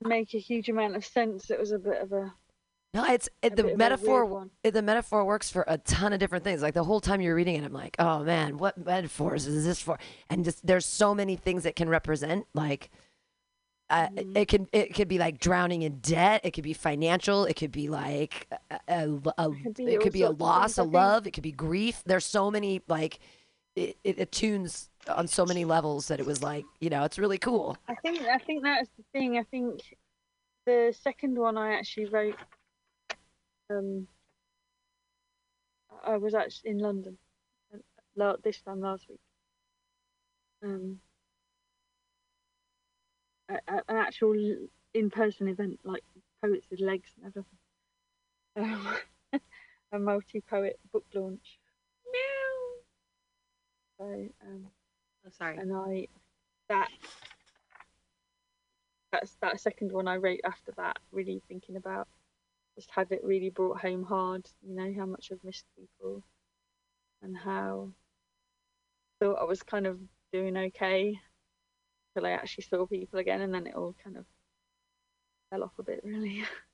make 0.00 0.34
a 0.34 0.38
huge 0.38 0.68
amount 0.68 0.96
of 0.96 1.04
sense. 1.04 1.50
It 1.50 1.58
was 1.58 1.72
a 1.72 1.78
bit 1.78 2.00
of 2.00 2.12
a 2.12 2.32
No, 2.94 3.04
it's 3.04 3.28
it, 3.42 3.54
the 3.54 3.76
metaphor. 3.76 4.48
It, 4.64 4.70
the 4.72 4.80
metaphor 4.82 5.24
works 5.24 5.50
for 5.50 5.64
a 5.68 5.76
ton 5.78 6.12
of 6.14 6.18
different 6.20 6.42
things. 6.42 6.62
Like 6.62 6.74
the 6.74 6.84
whole 6.84 7.00
time 7.00 7.20
you're 7.20 7.34
reading 7.34 7.56
it, 7.56 7.64
I'm 7.64 7.72
like, 7.72 7.96
oh 7.98 8.24
man, 8.24 8.56
what 8.56 8.82
metaphors 8.84 9.46
is 9.46 9.64
this 9.64 9.80
for? 9.82 9.98
And 10.30 10.44
just 10.44 10.66
there's 10.66 10.86
so 10.86 11.14
many 11.14 11.36
things 11.36 11.66
it 11.66 11.76
can 11.76 11.88
represent. 11.88 12.46
Like, 12.54 12.90
uh, 13.90 14.08
Mm-hmm. 14.08 14.36
it 14.36 14.48
can 14.48 14.68
it 14.72 14.94
could 14.94 15.08
be 15.08 15.18
like 15.18 15.38
drowning 15.38 15.82
in 15.82 15.98
debt. 15.98 16.40
It 16.44 16.52
could 16.52 16.64
be 16.64 16.72
financial. 16.72 17.44
It 17.44 17.54
could 17.56 17.72
be 17.72 17.88
like 17.88 18.48
a, 18.70 18.78
a, 18.88 19.20
a- 19.38 19.50
could 19.62 19.74
be 19.74 19.84
it 19.86 20.00
could 20.00 20.12
be 20.12 20.22
a 20.22 20.30
loss, 20.30 20.78
a 20.78 20.82
love. 20.82 21.26
It 21.26 21.32
could 21.32 21.42
be 21.42 21.52
grief. 21.52 22.02
There's 22.06 22.24
so 22.26 22.50
many 22.50 22.80
like 22.88 23.18
it, 23.76 23.96
it 24.02 24.18
attunes 24.18 24.88
on 25.08 25.26
so 25.28 25.44
many 25.46 25.64
levels 25.66 26.08
that 26.08 26.20
it 26.20 26.26
was 26.26 26.42
like 26.42 26.64
you 26.80 26.88
know 26.90 27.04
it's 27.04 27.18
really 27.18 27.38
cool. 27.38 27.76
I 27.86 27.94
think 27.96 28.22
I 28.22 28.38
think 28.38 28.62
that's 28.62 28.88
the 28.96 29.04
thing. 29.12 29.36
I 29.38 29.42
think 29.44 29.82
the 30.66 30.94
second 30.98 31.38
one 31.38 31.56
I 31.58 31.74
actually 31.74 32.06
wrote. 32.06 32.34
Um, 33.70 34.06
I 36.04 36.16
was 36.16 36.34
actually 36.34 36.70
in 36.70 36.78
London 36.78 37.18
uh, 38.20 38.36
this 38.42 38.60
time 38.62 38.80
last 38.80 39.08
week. 39.08 39.20
Um, 40.62 41.00
a, 43.48 43.54
a- 43.68 43.82
an 43.88 43.96
actual 43.96 44.34
in-person 44.94 45.48
event, 45.48 45.80
like 45.84 46.02
poets 46.42 46.66
with 46.70 46.80
legs 46.80 47.10
and 47.16 47.26
everything. 47.26 47.58
Um, 49.32 49.40
a 49.92 49.98
multi-poet 49.98 50.78
book 50.92 51.04
launch. 51.14 51.58
So, 53.98 54.04
um, 54.42 54.66
Oh, 55.26 55.30
sorry. 55.36 55.58
and 55.58 55.72
I 55.74 56.06
that 56.68 56.88
that's 59.10 59.34
that 59.42 59.60
second 59.60 59.90
one 59.92 60.06
I 60.06 60.16
wrote 60.16 60.40
after 60.44 60.72
that, 60.76 60.98
really 61.12 61.42
thinking 61.48 61.76
about 61.76 62.06
just 62.78 62.90
had 62.92 63.10
it 63.10 63.24
really 63.24 63.50
brought 63.50 63.80
home 63.80 64.04
hard, 64.04 64.46
you 64.62 64.76
know, 64.76 64.94
how 64.96 65.04
much 65.04 65.30
I've 65.32 65.42
missed 65.42 65.64
people 65.76 66.22
and 67.22 67.36
how 67.36 67.88
thought 69.20 69.40
I 69.40 69.44
was 69.44 69.64
kind 69.64 69.84
of 69.84 69.98
doing 70.32 70.56
okay 70.56 71.18
till 72.14 72.24
I 72.24 72.30
actually 72.30 72.64
saw 72.70 72.86
people 72.86 73.18
again 73.18 73.40
and 73.40 73.52
then 73.52 73.66
it 73.66 73.74
all 73.74 73.96
kind 74.04 74.16
of 74.16 74.24
fell 75.50 75.64
off 75.64 75.72
a 75.80 75.82
bit 75.82 76.02
really. 76.04 76.44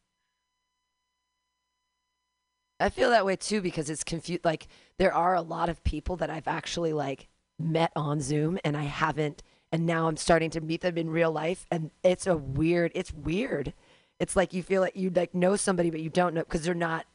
I 2.80 2.90
feel 2.90 3.08
that 3.08 3.24
way 3.24 3.36
too 3.36 3.62
because 3.62 3.88
it's 3.88 4.04
confused. 4.04 4.44
Like 4.44 4.66
there 4.98 5.14
are 5.14 5.34
a 5.34 5.40
lot 5.40 5.70
of 5.70 5.82
people 5.84 6.16
that 6.16 6.28
I've 6.28 6.48
actually 6.48 6.92
like 6.92 7.28
met 7.58 7.92
on 7.96 8.20
Zoom 8.20 8.58
and 8.62 8.76
I 8.76 8.82
haven't, 8.82 9.42
and 9.72 9.86
now 9.86 10.06
I'm 10.06 10.18
starting 10.18 10.50
to 10.50 10.60
meet 10.60 10.82
them 10.82 10.98
in 10.98 11.08
real 11.08 11.32
life, 11.32 11.64
and 11.70 11.92
it's 12.02 12.26
a 12.26 12.36
weird. 12.36 12.92
It's 12.94 13.12
weird. 13.12 13.72
It's 14.20 14.36
like 14.36 14.52
you 14.52 14.62
feel 14.62 14.80
like 14.80 14.96
you 14.96 15.10
like 15.10 15.34
know 15.34 15.56
somebody 15.56 15.90
but 15.90 16.00
you 16.00 16.10
don't 16.10 16.34
know 16.34 16.42
because 16.42 16.62
they're 16.62 16.74
not. 16.74 17.06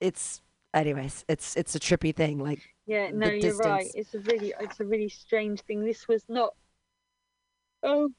It's 0.00 0.40
anyways. 0.72 1.24
It's 1.28 1.56
it's 1.56 1.74
a 1.74 1.80
trippy 1.80 2.14
thing. 2.14 2.38
Like 2.38 2.60
Yeah, 2.86 3.10
no, 3.12 3.28
you're 3.28 3.56
right. 3.56 3.90
It's 3.94 4.14
a 4.14 4.20
really, 4.20 4.54
it's 4.60 4.80
a 4.80 4.84
really 4.84 5.08
strange 5.08 5.60
thing. 5.62 5.84
This 5.84 6.06
was 6.06 6.24
not. 6.28 6.54
Oh, 7.82 8.10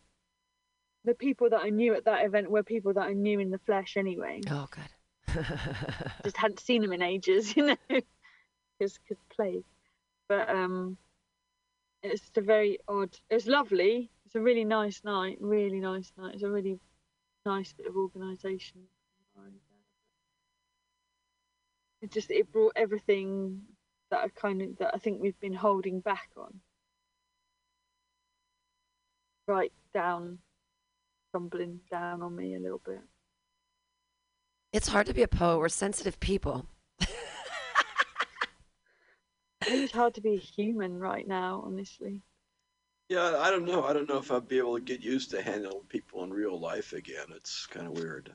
the 1.05 1.13
people 1.13 1.49
that 1.49 1.61
I 1.61 1.69
knew 1.69 1.93
at 1.93 2.05
that 2.05 2.25
event 2.25 2.49
were 2.49 2.63
people 2.63 2.93
that 2.93 3.03
I 3.07 3.13
knew 3.13 3.39
in 3.39 3.51
the 3.51 3.59
flesh 3.59 3.95
anyway. 3.97 4.41
Oh, 4.49 4.67
good. 4.69 5.43
Just 6.23 6.37
hadn't 6.37 6.59
seen 6.59 6.81
them 6.81 6.93
in 6.93 7.01
ages, 7.01 7.55
you 7.57 7.67
know, 7.67 7.77
because 7.87 8.99
because 8.99 9.23
plague. 9.29 9.63
But 10.27 10.49
um, 10.49 10.97
it's 12.01 12.21
just 12.21 12.37
a 12.37 12.41
very 12.41 12.79
odd. 12.87 13.15
It 13.29 13.35
was 13.35 13.47
lovely. 13.47 14.09
It's 14.25 14.35
a 14.35 14.39
really 14.39 14.65
nice 14.65 15.01
night. 15.03 15.37
Really 15.39 15.79
nice 15.79 16.11
night. 16.17 16.33
It's 16.33 16.43
a 16.43 16.49
really 16.49 16.79
nice 17.45 17.73
bit 17.73 17.87
of 17.87 17.95
organisation. 17.95 18.81
It 22.01 22.11
just 22.11 22.29
it 22.29 22.51
brought 22.51 22.73
everything 22.75 23.61
that 24.11 24.19
I 24.19 24.27
kind 24.29 24.61
of 24.61 24.77
that 24.77 24.91
I 24.93 24.97
think 24.97 25.21
we've 25.21 25.39
been 25.39 25.53
holding 25.53 25.99
back 26.01 26.29
on 26.37 26.59
right 29.47 29.71
down, 29.93 30.39
tumbling 31.33 31.79
down 31.89 32.21
on 32.21 32.35
me 32.35 32.55
a 32.55 32.59
little 32.59 32.81
bit. 32.85 33.01
it's 34.73 34.87
hard 34.87 35.07
to 35.07 35.13
be 35.13 35.23
a 35.23 35.27
poet. 35.27 35.59
We're 35.59 35.69
sensitive 35.69 36.19
people. 36.19 36.65
I 37.01 37.07
think 39.61 39.83
it's 39.83 39.93
hard 39.93 40.13
to 40.15 40.21
be 40.21 40.35
a 40.35 40.39
human 40.39 40.99
right 40.99 41.27
now, 41.27 41.63
honestly. 41.65 42.21
Yeah, 43.09 43.37
I 43.37 43.51
don't 43.51 43.65
know. 43.65 43.83
I 43.83 43.93
don't 43.93 44.09
know 44.09 44.17
if 44.17 44.31
I'd 44.31 44.47
be 44.47 44.57
able 44.57 44.75
to 44.75 44.81
get 44.81 45.01
used 45.01 45.29
to 45.31 45.41
handling 45.41 45.83
people 45.89 46.23
in 46.23 46.33
real 46.33 46.59
life 46.59 46.93
again. 46.93 47.27
It's 47.35 47.67
kind 47.67 47.85
of 47.85 47.93
weird. 47.93 48.31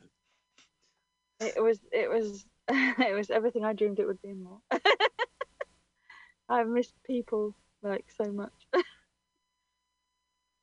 It 1.41 1.61
was 1.61 1.79
it 1.91 2.09
was 2.09 2.45
it 2.69 3.15
was 3.15 3.29
everything 3.29 3.65
I 3.65 3.73
dreamed 3.73 3.99
it 3.99 4.07
would 4.07 4.21
be 4.21 4.33
more. 4.33 4.59
I've 6.49 6.67
missed 6.67 6.93
people 7.05 7.55
like 7.81 8.05
so 8.15 8.31
much. 8.31 8.53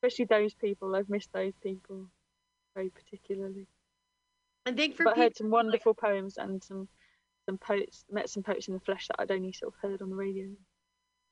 Especially 0.01 0.25
those 0.25 0.53
people. 0.53 0.95
I've 0.95 1.09
missed 1.09 1.33
those 1.33 1.53
people 1.61 2.07
very 2.75 2.89
particularly. 2.89 3.67
I 4.65 4.71
think 4.71 4.95
for 4.95 5.03
but 5.03 5.17
I 5.17 5.23
heard 5.23 5.37
some 5.37 5.49
wonderful 5.49 5.93
poems 5.93 6.37
and 6.37 6.63
some 6.63 6.87
some 7.45 7.57
poets 7.57 8.05
met 8.11 8.29
some 8.29 8.43
poets 8.43 8.67
in 8.67 8.75
the 8.75 8.79
flesh 8.79 9.07
that 9.07 9.15
I'd 9.19 9.31
only 9.31 9.51
sort 9.51 9.73
of 9.73 9.79
heard 9.81 10.01
on 10.01 10.09
the 10.09 10.15
radio, 10.15 10.47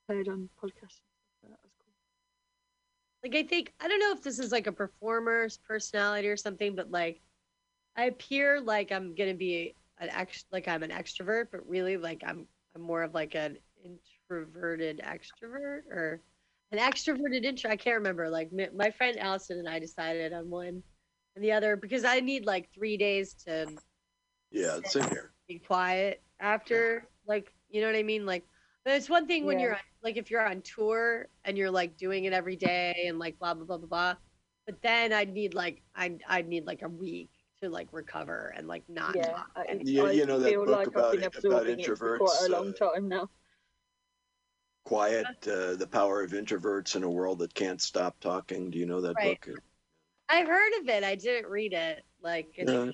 heard 0.10 0.28
on 0.28 0.50
podcasts. 0.62 1.02
So 1.42 1.48
that 1.50 1.60
was 1.64 1.72
cool. 1.80 1.94
Like 3.24 3.36
I 3.36 3.44
think 3.44 3.74
I 3.80 3.88
don't 3.88 4.00
know 4.00 4.12
if 4.14 4.24
this 4.24 4.40
is 4.40 4.52
like 4.52 4.68
a 4.68 4.72
performer's 4.72 5.58
personality 5.58 6.28
or 6.28 6.38
something, 6.38 6.76
but 6.76 6.92
like 6.92 7.22
I 7.96 8.06
appear 8.06 8.62
like 8.62 8.92
I'm 8.92 9.16
gonna 9.16 9.34
be 9.34 9.76
an 10.00 10.10
ex 10.12 10.46
like 10.52 10.68
I'm 10.68 10.84
an 10.84 10.92
extrovert, 10.92 11.48
but 11.52 11.68
really 11.68 11.98
like 11.98 12.22
I'm 12.26 12.48
I'm 12.76 12.82
more 12.82 13.04
of 13.04 13.14
like 13.14 13.36
an 13.36 13.58
introverted 13.84 15.02
extrovert 15.04 15.82
or 15.92 16.22
an 16.72 16.80
extroverted 16.80 17.44
intro. 17.44 17.72
I 17.72 17.78
can't 17.78 17.98
remember. 17.98 18.30
Like 18.30 18.52
my, 18.54 18.70
my 18.76 18.92
friend 18.92 19.18
Allison 19.20 19.60
and 19.60 19.70
I 19.70 19.80
decided 19.80 20.34
on 20.34 20.50
one 20.50 20.84
and 21.36 21.44
the 21.44 21.52
other 21.52 21.76
because 21.76 22.06
I 22.06 22.20
need 22.20 22.46
like 22.46 22.70
three 22.74 22.98
days 22.98 23.34
to 23.46 23.68
Yeah, 24.52 24.80
same 24.86 25.10
here. 25.10 25.32
be 25.48 25.60
quiet 25.60 26.22
after 26.40 27.08
like 27.28 27.52
you 27.70 27.82
know 27.82 27.88
what 27.88 27.96
i 27.96 28.04
mean 28.04 28.26
like 28.26 28.46
but 28.88 28.96
it's 28.96 29.10
one 29.10 29.28
thing 29.28 29.44
when 29.46 29.60
Yeah. 29.60 29.66
you're 29.66 29.74
on, 29.74 29.82
like 30.02 30.16
if 30.16 30.32
you're 30.32 30.48
on 30.48 30.62
tour 30.62 31.28
and 31.44 31.58
you're 31.58 31.70
like 31.70 31.98
doing 31.98 32.24
it 32.24 32.32
every 32.32 32.56
day 32.56 33.04
and 33.08 33.20
like 33.20 33.38
blah 33.38 33.54
blah 33.54 33.66
blah 33.66 33.78
blah 33.80 33.88
blah 33.88 34.16
but 34.66 34.82
then 34.82 35.12
i'd 35.12 35.34
need 35.34 35.54
like 35.54 35.82
i'd, 35.96 36.22
I'd 36.26 36.48
need 36.48 36.66
like 36.66 36.84
a 36.84 36.88
week 36.88 37.30
to 37.62 37.70
like 37.70 37.90
recover 37.92 38.54
and 38.56 38.66
like 38.66 38.84
not 38.88 39.14
Yeah, 39.14 39.28
talk. 39.28 39.48
I, 39.58 39.64
And- 39.64 39.86
You- 39.90 40.06
I 40.06 40.12
you 40.12 40.26
know 40.26 40.40
that 40.40 40.50
feel 40.50 40.64
book 40.66 40.78
like 40.78 40.88
about- 40.88 41.04
I've 41.06 41.12
been 41.12 41.20
about 41.24 41.36
absorbing 41.36 41.80
it 41.82 41.98
for 41.98 42.18
quite 42.18 42.38
a 42.48 42.50
long 42.50 42.70
uh, 42.70 42.92
time 42.94 43.10
now. 43.10 43.30
Quiet, 44.86 45.26
uh, 45.46 45.74
the 45.76 45.88
power 45.92 46.22
of 46.22 46.32
introverts 46.32 46.96
in 46.96 47.04
a 47.04 47.10
world 47.10 47.40
that 47.40 47.54
can't 47.54 47.82
stop 47.82 48.18
talking. 48.22 48.70
Do 48.72 48.80
you 48.80 48.86
know 48.86 49.02
that 49.02 49.16
Right. 49.18 49.42
book? 49.42 49.60
i've 50.30 50.48
heard 50.48 50.74
of 50.82 50.88
it 50.90 51.04
i 51.06 51.16
didn't 51.16 51.50
read 51.50 51.72
it 51.74 52.04
like 52.22 52.48
it's, 52.56 52.72
Yeah. 52.72 52.92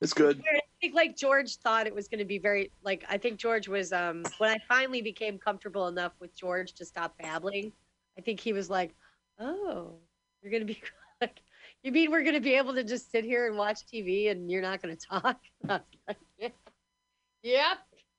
It's 0.00 0.12
good. 0.12 0.42
I 0.84 0.86
think 0.86 0.96
like 0.96 1.16
George 1.16 1.56
thought 1.56 1.86
it 1.86 1.94
was 1.94 2.08
going 2.08 2.18
to 2.18 2.26
be 2.26 2.36
very 2.36 2.70
like 2.82 3.06
I 3.08 3.16
think 3.16 3.38
George 3.38 3.68
was 3.68 3.90
um 3.90 4.22
when 4.36 4.50
I 4.50 4.58
finally 4.68 5.00
became 5.00 5.38
comfortable 5.38 5.88
enough 5.88 6.12
with 6.20 6.36
George 6.36 6.74
to 6.74 6.84
stop 6.84 7.16
babbling. 7.16 7.72
I 8.18 8.20
think 8.20 8.38
he 8.38 8.52
was 8.52 8.68
like, 8.68 8.94
"Oh, 9.38 9.94
you're 10.42 10.50
going 10.50 10.60
to 10.60 10.66
be 10.66 10.82
like, 11.22 11.40
you 11.82 11.90
mean 11.90 12.10
we're 12.10 12.20
going 12.20 12.34
to 12.34 12.40
be 12.40 12.52
able 12.56 12.74
to 12.74 12.84
just 12.84 13.10
sit 13.10 13.24
here 13.24 13.46
and 13.46 13.56
watch 13.56 13.86
TV 13.86 14.30
and 14.30 14.50
you're 14.50 14.60
not 14.60 14.82
going 14.82 14.94
to 14.94 15.06
talk?" 15.06 15.40
Like, 15.66 16.18
"Yeah. 16.36 16.48
"Yep, 17.42 17.78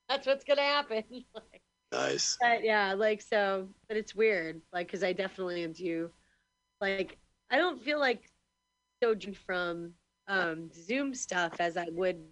that's 0.10 0.26
what's 0.26 0.44
going 0.44 0.58
to 0.58 0.64
happen." 0.64 1.04
like, 1.36 1.62
Nice. 1.92 2.36
but 2.42 2.64
yeah, 2.64 2.96
like 2.96 3.22
so, 3.22 3.70
but 3.88 3.96
it's 3.96 4.16
weird, 4.16 4.60
like 4.74 4.88
because 4.88 5.04
I 5.04 5.14
definitely 5.14 5.68
do, 5.68 6.10
like 6.82 7.20
I 7.52 7.58
don't 7.58 7.80
feel 7.80 8.00
like 8.00 8.24
so 9.04 9.14
from 9.46 9.94
um 10.28 10.72
Zoom 10.74 11.14
stuff 11.14 11.58
as 11.60 11.78
I 11.78 11.86
would 11.92 12.26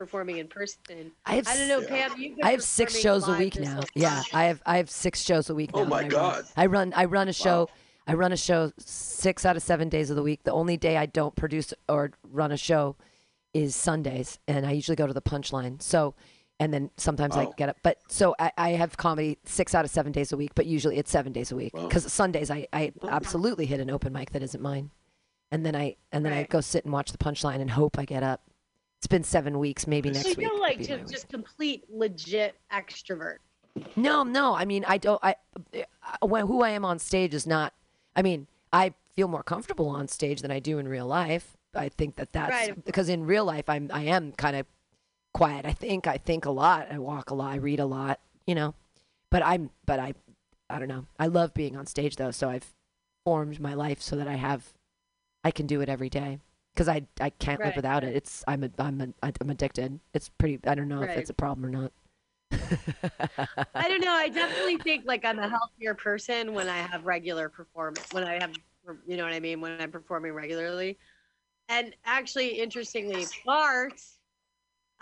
performing 0.00 0.38
in 0.38 0.48
person. 0.48 1.12
I 1.26 1.34
have 1.36 1.46
I 1.46 1.56
don't 1.56 1.68
know, 1.68 1.80
Yeah. 1.80 2.08
Pam. 2.08 2.18
You've 2.20 2.36
been 2.36 2.44
I 2.44 2.50
have 2.52 2.62
six 2.62 2.98
shows 2.98 3.28
a 3.28 3.34
week 3.36 3.60
now. 3.60 3.74
whole 3.74 3.84
Yeah. 3.94 4.22
I 4.32 4.44
have 4.46 4.62
I 4.64 4.78
have 4.78 4.88
six 4.90 5.20
shows 5.22 5.50
a 5.50 5.54
week 5.54 5.70
oh 5.74 5.80
now. 5.80 5.84
Oh 5.84 5.88
my 5.88 6.02
and 6.02 6.14
I 6.14 6.16
run- 6.16 6.32
God. 6.32 6.44
I 6.56 6.66
run 6.66 6.92
I 6.96 7.04
run 7.04 7.28
a 7.28 7.32
show. 7.34 7.60
Wow. 7.60 7.68
I 8.06 8.14
run 8.14 8.32
a 8.32 8.36
show 8.36 8.72
six 8.78 9.44
out 9.44 9.56
of 9.56 9.62
seven 9.62 9.90
days 9.90 10.08
of 10.08 10.16
the 10.16 10.22
week. 10.22 10.42
The 10.44 10.52
only 10.52 10.78
day 10.78 10.96
I 10.96 11.04
don't 11.06 11.36
produce 11.36 11.74
or 11.88 12.12
run 12.32 12.50
a 12.50 12.56
show 12.56 12.96
is 13.52 13.76
Sundays, 13.76 14.38
and 14.48 14.64
I 14.64 14.72
usually 14.72 14.96
go 14.96 15.06
to 15.06 15.12
the 15.12 15.20
Punchline. 15.22 15.82
So, 15.82 16.14
and 16.58 16.72
then 16.72 16.90
sometimes 16.96 17.36
I 17.36 17.48
get 17.56 17.68
up. 17.68 17.76
But 17.82 17.98
so 18.08 18.34
I, 18.38 18.52
I 18.56 18.70
have 18.70 18.96
comedy 18.96 19.38
six 19.44 19.74
out 19.74 19.84
of 19.84 19.90
seven 19.90 20.12
days 20.12 20.32
a 20.32 20.36
week, 20.36 20.52
but 20.54 20.64
usually 20.66 20.96
it's 20.96 21.10
seven 21.10 21.32
days 21.32 21.52
a 21.52 21.56
week 21.56 21.74
Wow. 21.74 21.86
because 21.88 22.10
Sundays 22.10 22.50
I, 22.50 22.66
I 22.72 22.92
absolutely 23.06 23.66
hit 23.66 23.80
an 23.80 23.90
open 23.90 24.12
mic 24.14 24.30
that 24.30 24.42
isn't 24.42 24.62
mine, 24.62 24.90
and 25.52 25.64
then 25.66 25.76
I 25.76 25.96
and 26.10 26.24
then 26.24 26.32
I 26.32 26.44
go 26.44 26.60
sit 26.62 26.84
and 26.84 26.92
watch 26.92 27.12
the 27.12 27.18
Punchline 27.18 27.60
and 27.60 27.70
hope 27.70 27.98
I 27.98 28.06
get 28.06 28.22
up. 28.22 28.40
It's 29.00 29.06
been 29.06 29.24
seven 29.24 29.58
weeks, 29.58 29.86
maybe 29.86 30.10
next 30.10 30.24
So 30.24 30.28
week. 30.34 30.40
you're 30.40 30.60
like 30.60 30.78
just, 30.82 31.10
just 31.10 31.28
complete 31.30 31.84
legit 31.88 32.54
extrovert. 32.70 33.38
No, 33.96 34.24
no. 34.24 34.54
I 34.54 34.66
mean, 34.66 34.84
I 34.86 34.98
don't. 34.98 35.18
I 35.22 35.36
uh, 35.74 36.26
when 36.26 36.46
who 36.46 36.62
I 36.62 36.70
am 36.70 36.84
on 36.84 36.98
stage 36.98 37.32
is 37.32 37.46
not. 37.46 37.72
I 38.14 38.20
mean, 38.20 38.46
I 38.74 38.92
feel 39.14 39.26
more 39.26 39.42
comfortable 39.42 39.88
on 39.88 40.06
stage 40.06 40.42
than 40.42 40.50
I 40.50 40.58
do 40.58 40.78
in 40.78 40.86
real 40.86 41.06
life. 41.06 41.56
I 41.74 41.88
think 41.88 42.16
that 42.16 42.32
that's 42.32 42.50
Right, 42.50 42.84
because 42.84 43.08
in 43.08 43.24
real 43.24 43.46
life 43.46 43.70
I'm 43.70 43.90
I 43.90 44.02
am 44.02 44.32
kind 44.32 44.54
of 44.54 44.66
quiet. 45.32 45.64
I 45.64 45.72
think 45.72 46.06
I 46.06 46.18
think 46.18 46.44
a 46.44 46.50
lot. 46.50 46.88
I 46.92 46.98
walk 46.98 47.30
a 47.30 47.34
lot. 47.34 47.52
I 47.52 47.56
read 47.56 47.80
a 47.80 47.86
lot. 47.86 48.20
You 48.46 48.54
know, 48.54 48.74
but 49.30 49.42
I'm 49.42 49.70
but 49.86 49.98
I 49.98 50.12
I 50.68 50.78
don't 50.78 50.88
know. 50.88 51.06
I 51.18 51.26
love 51.28 51.54
being 51.54 51.74
on 51.74 51.86
stage 51.86 52.16
though. 52.16 52.32
So 52.32 52.50
I've 52.50 52.66
formed 53.24 53.60
my 53.60 53.72
life 53.72 54.02
so 54.02 54.16
that 54.16 54.28
I 54.28 54.34
have 54.34 54.74
I 55.42 55.50
can 55.52 55.66
do 55.66 55.80
it 55.80 55.88
every 55.88 56.10
day 56.10 56.38
because 56.80 56.88
I 56.88 57.02
I 57.22 57.28
can't 57.28 57.60
live 57.60 57.76
without 57.76 58.02
right. 58.02 58.12
it. 58.12 58.16
It's 58.16 58.42
I'm 58.48 58.64
a, 58.64 58.70
I'm 58.78 59.00
a, 59.22 59.32
I'm 59.38 59.50
addicted. 59.50 60.00
It's 60.14 60.30
pretty. 60.30 60.58
I 60.66 60.74
don't 60.74 60.88
know 60.88 61.02
if 61.02 61.10
it's 61.10 61.28
a 61.28 61.34
problem 61.34 61.66
or 61.66 61.68
not. 61.68 61.92
I 63.74 63.86
don't 63.86 64.00
know. 64.00 64.12
I 64.12 64.30
definitely 64.30 64.78
think 64.84 65.04
like 65.04 65.26
I'm 65.26 65.38
a 65.38 65.48
healthier 65.48 65.92
person 65.92 66.54
when 66.54 66.70
I 66.70 66.78
have 66.78 67.04
regular 67.04 67.50
performance. 67.50 68.06
When 68.12 68.24
I 68.24 68.40
have, 68.40 68.54
you 69.06 69.18
know 69.18 69.24
what 69.24 69.34
I 69.34 69.40
mean, 69.40 69.60
when 69.60 69.78
I'm 69.78 69.90
performing 69.90 70.32
regularly. 70.32 70.96
and 71.68 71.94
actually, 72.06 72.58
interestingly, 72.58 73.26
Bart, 73.44 74.00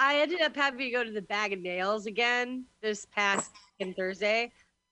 I 0.01 0.19
ended 0.19 0.41
up 0.41 0.57
having 0.57 0.81
to 0.81 0.91
go 0.91 1.05
to 1.05 1.13
the 1.13 1.23
Bag 1.23 1.53
of 1.53 1.61
Nails 1.61 2.07
again 2.07 2.65
this 2.83 3.07
past 3.15 3.53
Thursday, 3.97 4.51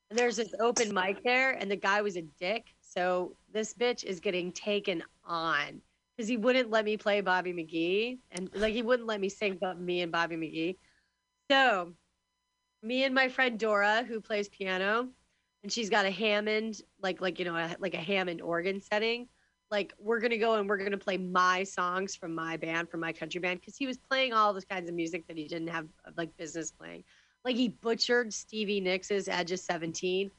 and 0.08 0.16
there's 0.16 0.36
this 0.36 0.54
open 0.60 0.94
mic 0.94 1.20
there, 1.24 1.54
and 1.54 1.68
the 1.68 1.76
guy 1.76 2.00
was 2.00 2.16
a 2.16 2.22
dick. 2.38 2.66
So 2.80 3.34
this 3.52 3.74
bitch 3.74 4.04
is 4.04 4.20
getting 4.20 4.52
taken 4.52 5.02
on 5.24 5.82
because 6.16 6.28
he 6.28 6.36
wouldn't 6.36 6.70
let 6.70 6.84
me 6.84 6.96
play 6.96 7.20
Bobby 7.20 7.52
McGee, 7.52 8.18
and 8.30 8.48
like 8.54 8.74
he 8.74 8.82
wouldn't 8.82 9.08
let 9.08 9.20
me 9.20 9.28
sing 9.28 9.58
but 9.60 9.78
me 9.78 10.00
and 10.00 10.10
Bobby 10.12 10.36
McGee. 10.36 10.76
So 11.50 11.92
me 12.82 13.04
and 13.04 13.14
my 13.14 13.28
friend 13.28 13.58
Dora, 13.58 14.04
who 14.06 14.20
plays 14.20 14.48
piano, 14.48 15.08
and 15.62 15.72
she's 15.72 15.90
got 15.90 16.06
a 16.06 16.10
Hammond, 16.10 16.80
like 17.02 17.20
like 17.20 17.38
you 17.38 17.44
know, 17.44 17.56
a, 17.56 17.76
like 17.78 17.94
a 17.94 17.98
Hammond 17.98 18.40
organ 18.40 18.80
setting. 18.80 19.28
Like 19.70 19.92
we're 19.98 20.20
gonna 20.20 20.38
go 20.38 20.54
and 20.54 20.68
we're 20.68 20.78
gonna 20.78 20.96
play 20.96 21.18
my 21.18 21.64
songs 21.64 22.14
from 22.14 22.34
my 22.34 22.56
band, 22.56 22.88
from 22.88 23.00
my 23.00 23.12
country 23.12 23.40
band, 23.40 23.60
because 23.60 23.76
he 23.76 23.86
was 23.86 23.98
playing 23.98 24.32
all 24.32 24.52
those 24.52 24.64
kinds 24.64 24.88
of 24.88 24.94
music 24.94 25.26
that 25.26 25.36
he 25.36 25.48
didn't 25.48 25.68
have 25.68 25.86
like 26.16 26.36
business 26.36 26.70
playing. 26.70 27.04
Like 27.44 27.56
he 27.56 27.68
butchered 27.68 28.32
Stevie 28.32 28.80
Nicks' 28.80 29.10
Edge 29.10 29.52
of 29.52 29.60
17. 29.60 30.30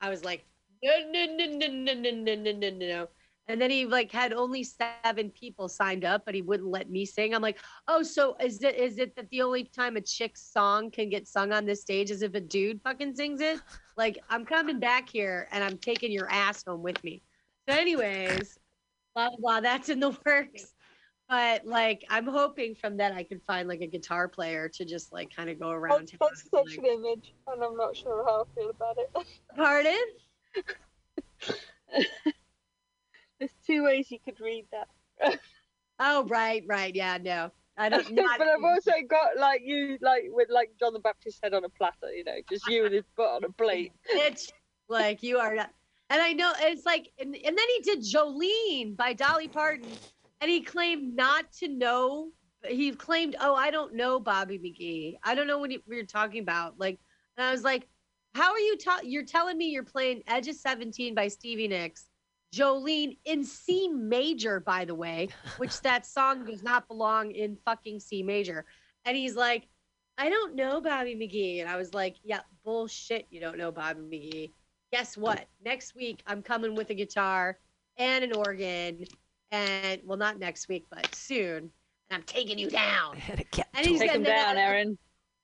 I 0.00 0.10
was 0.10 0.24
like, 0.24 0.44
no, 0.82 0.92
no, 1.10 1.26
no, 1.26 1.46
no, 1.46 1.68
no, 1.68 2.10
no, 2.10 2.34
no, 2.34 2.52
no, 2.52 2.70
no. 2.70 3.08
And 3.46 3.60
then 3.60 3.70
he 3.70 3.84
like 3.84 4.10
had 4.10 4.32
only 4.32 4.64
seven 4.64 5.30
people 5.30 5.68
signed 5.68 6.04
up, 6.04 6.24
but 6.24 6.34
he 6.34 6.40
wouldn't 6.40 6.70
let 6.70 6.88
me 6.88 7.04
sing. 7.04 7.34
I'm 7.34 7.42
like, 7.42 7.58
oh, 7.88 8.02
so 8.02 8.36
is 8.40 8.62
it 8.62 8.76
is 8.76 8.98
it 8.98 9.14
that 9.16 9.28
the 9.30 9.42
only 9.42 9.64
time 9.64 9.96
a 9.96 10.00
chick's 10.00 10.42
song 10.42 10.90
can 10.90 11.10
get 11.10 11.28
sung 11.28 11.52
on 11.52 11.66
this 11.66 11.82
stage 11.82 12.10
is 12.10 12.22
if 12.22 12.34
a 12.34 12.40
dude 12.40 12.80
fucking 12.82 13.14
sings 13.14 13.40
it? 13.40 13.60
Like, 13.96 14.18
I'm 14.28 14.44
coming 14.44 14.80
back 14.80 15.08
here 15.08 15.46
and 15.52 15.62
I'm 15.62 15.78
taking 15.78 16.10
your 16.10 16.28
ass 16.28 16.64
home 16.64 16.82
with 16.82 17.04
me. 17.04 17.22
So, 17.68 17.76
anyways, 17.76 18.58
blah 19.14 19.28
blah 19.28 19.36
blah. 19.38 19.60
That's 19.60 19.88
in 19.88 20.00
the 20.00 20.10
works. 20.26 20.74
But 21.28 21.64
like, 21.64 22.04
I'm 22.10 22.26
hoping 22.26 22.74
from 22.74 22.96
that 22.96 23.12
I 23.12 23.22
can 23.22 23.38
find 23.38 23.68
like 23.68 23.82
a 23.82 23.86
guitar 23.86 24.26
player 24.26 24.68
to 24.70 24.84
just 24.84 25.12
like 25.12 25.32
kind 25.32 25.48
of 25.48 25.60
go 25.60 25.70
around. 25.70 26.10
That's, 26.18 26.42
that's 26.42 26.50
such 26.50 26.76
an 26.76 26.86
image, 26.86 27.34
and 27.46 27.62
I'm 27.62 27.76
not 27.76 27.96
sure 27.96 28.24
how 28.26 28.42
I 28.42 28.54
feel 28.60 28.70
about 28.70 28.96
it. 28.98 29.26
Pardon? 29.54 30.04
There's 33.38 33.54
two 33.66 33.84
ways 33.84 34.10
you 34.10 34.18
could 34.24 34.40
read 34.40 34.66
that. 34.72 35.38
oh 35.98 36.24
right, 36.24 36.64
right, 36.66 36.94
yeah, 36.94 37.18
no, 37.20 37.50
I 37.76 37.88
don't. 37.88 38.10
Not, 38.12 38.38
but 38.38 38.48
I've 38.48 38.64
also 38.64 38.92
got 39.08 39.36
like 39.38 39.62
you, 39.64 39.98
like 40.00 40.24
with 40.28 40.48
like 40.50 40.70
John 40.78 40.92
the 40.92 41.00
Baptist 41.00 41.40
head 41.42 41.54
on 41.54 41.64
a 41.64 41.68
platter, 41.68 42.12
you 42.14 42.24
know, 42.24 42.36
just 42.48 42.66
you 42.68 42.84
and 42.84 42.94
his 42.94 43.04
butt 43.16 43.30
on 43.30 43.44
a 43.44 43.52
plate. 43.52 43.92
It's 44.10 44.52
like 44.88 45.22
you 45.22 45.38
are 45.38 45.54
not. 45.54 45.70
And 46.10 46.20
I 46.20 46.34
know 46.34 46.52
it's 46.58 46.84
like, 46.84 47.10
and, 47.18 47.34
and 47.34 47.58
then 47.58 47.66
he 47.76 47.82
did 47.82 48.00
Jolene 48.00 48.94
by 48.94 49.14
Dolly 49.14 49.48
Parton, 49.48 49.88
and 50.42 50.50
he 50.50 50.60
claimed 50.60 51.16
not 51.16 51.50
to 51.60 51.68
know. 51.68 52.28
He 52.68 52.92
claimed, 52.92 53.36
"Oh, 53.40 53.54
I 53.54 53.70
don't 53.70 53.94
know 53.94 54.20
Bobby 54.20 54.58
McGee. 54.58 55.16
I 55.24 55.34
don't 55.34 55.46
know 55.46 55.58
what, 55.58 55.72
you're 55.72 56.04
talking 56.04 56.42
about." 56.42 56.78
Like, 56.78 57.00
and 57.38 57.46
I 57.46 57.50
was 57.50 57.62
like, 57.64 57.88
"How 58.34 58.52
are 58.52 58.58
you? 58.58 58.76
Ta- 58.76 59.00
you're 59.02 59.24
telling 59.24 59.56
me 59.56 59.70
you're 59.70 59.82
playing 59.82 60.22
Edge 60.26 60.46
of 60.46 60.56
17 60.56 61.14
by 61.14 61.26
Stevie 61.26 61.68
Nicks, 61.68 62.04
Jolene 62.54 63.16
in 63.24 63.44
C 63.44 63.88
major, 63.88 64.60
by 64.60 64.84
the 64.84 64.94
way, 64.94 65.28
which 65.56 65.80
that 65.82 66.06
song 66.16 66.44
does 66.44 66.62
not 66.62 66.88
belong 66.88 67.30
in 67.32 67.56
fucking 67.64 68.00
C 68.00 68.22
major." 68.22 68.64
And 69.04 69.16
he's 69.16 69.36
like, 69.36 69.68
"I 70.18 70.28
don't 70.28 70.54
know 70.54 70.80
Bobby 70.80 71.14
McGee," 71.14 71.60
and 71.60 71.68
I 71.68 71.76
was 71.76 71.94
like, 71.94 72.16
"Yeah, 72.22 72.40
bullshit. 72.64 73.26
You 73.30 73.40
don't 73.40 73.58
know 73.58 73.72
Bobby 73.72 74.00
McGee." 74.00 74.50
guess 74.94 75.16
what? 75.16 75.46
Next 75.64 75.96
week 75.96 76.22
I'm 76.24 76.40
coming 76.40 76.76
with 76.76 76.90
a 76.90 76.94
guitar 76.94 77.58
and 77.96 78.22
an 78.22 78.32
organ, 78.32 79.04
and 79.50 80.00
well, 80.04 80.16
not 80.16 80.38
next 80.38 80.68
week, 80.68 80.84
but 80.88 81.12
soon. 81.12 81.58
And 81.58 82.12
I'm 82.12 82.22
taking 82.22 82.58
you 82.60 82.70
down. 82.70 83.18
And 83.76 83.84
he's 83.84 83.98
take 83.98 84.12
him 84.12 84.22
down, 84.22 84.56
Aaron. 84.56 84.96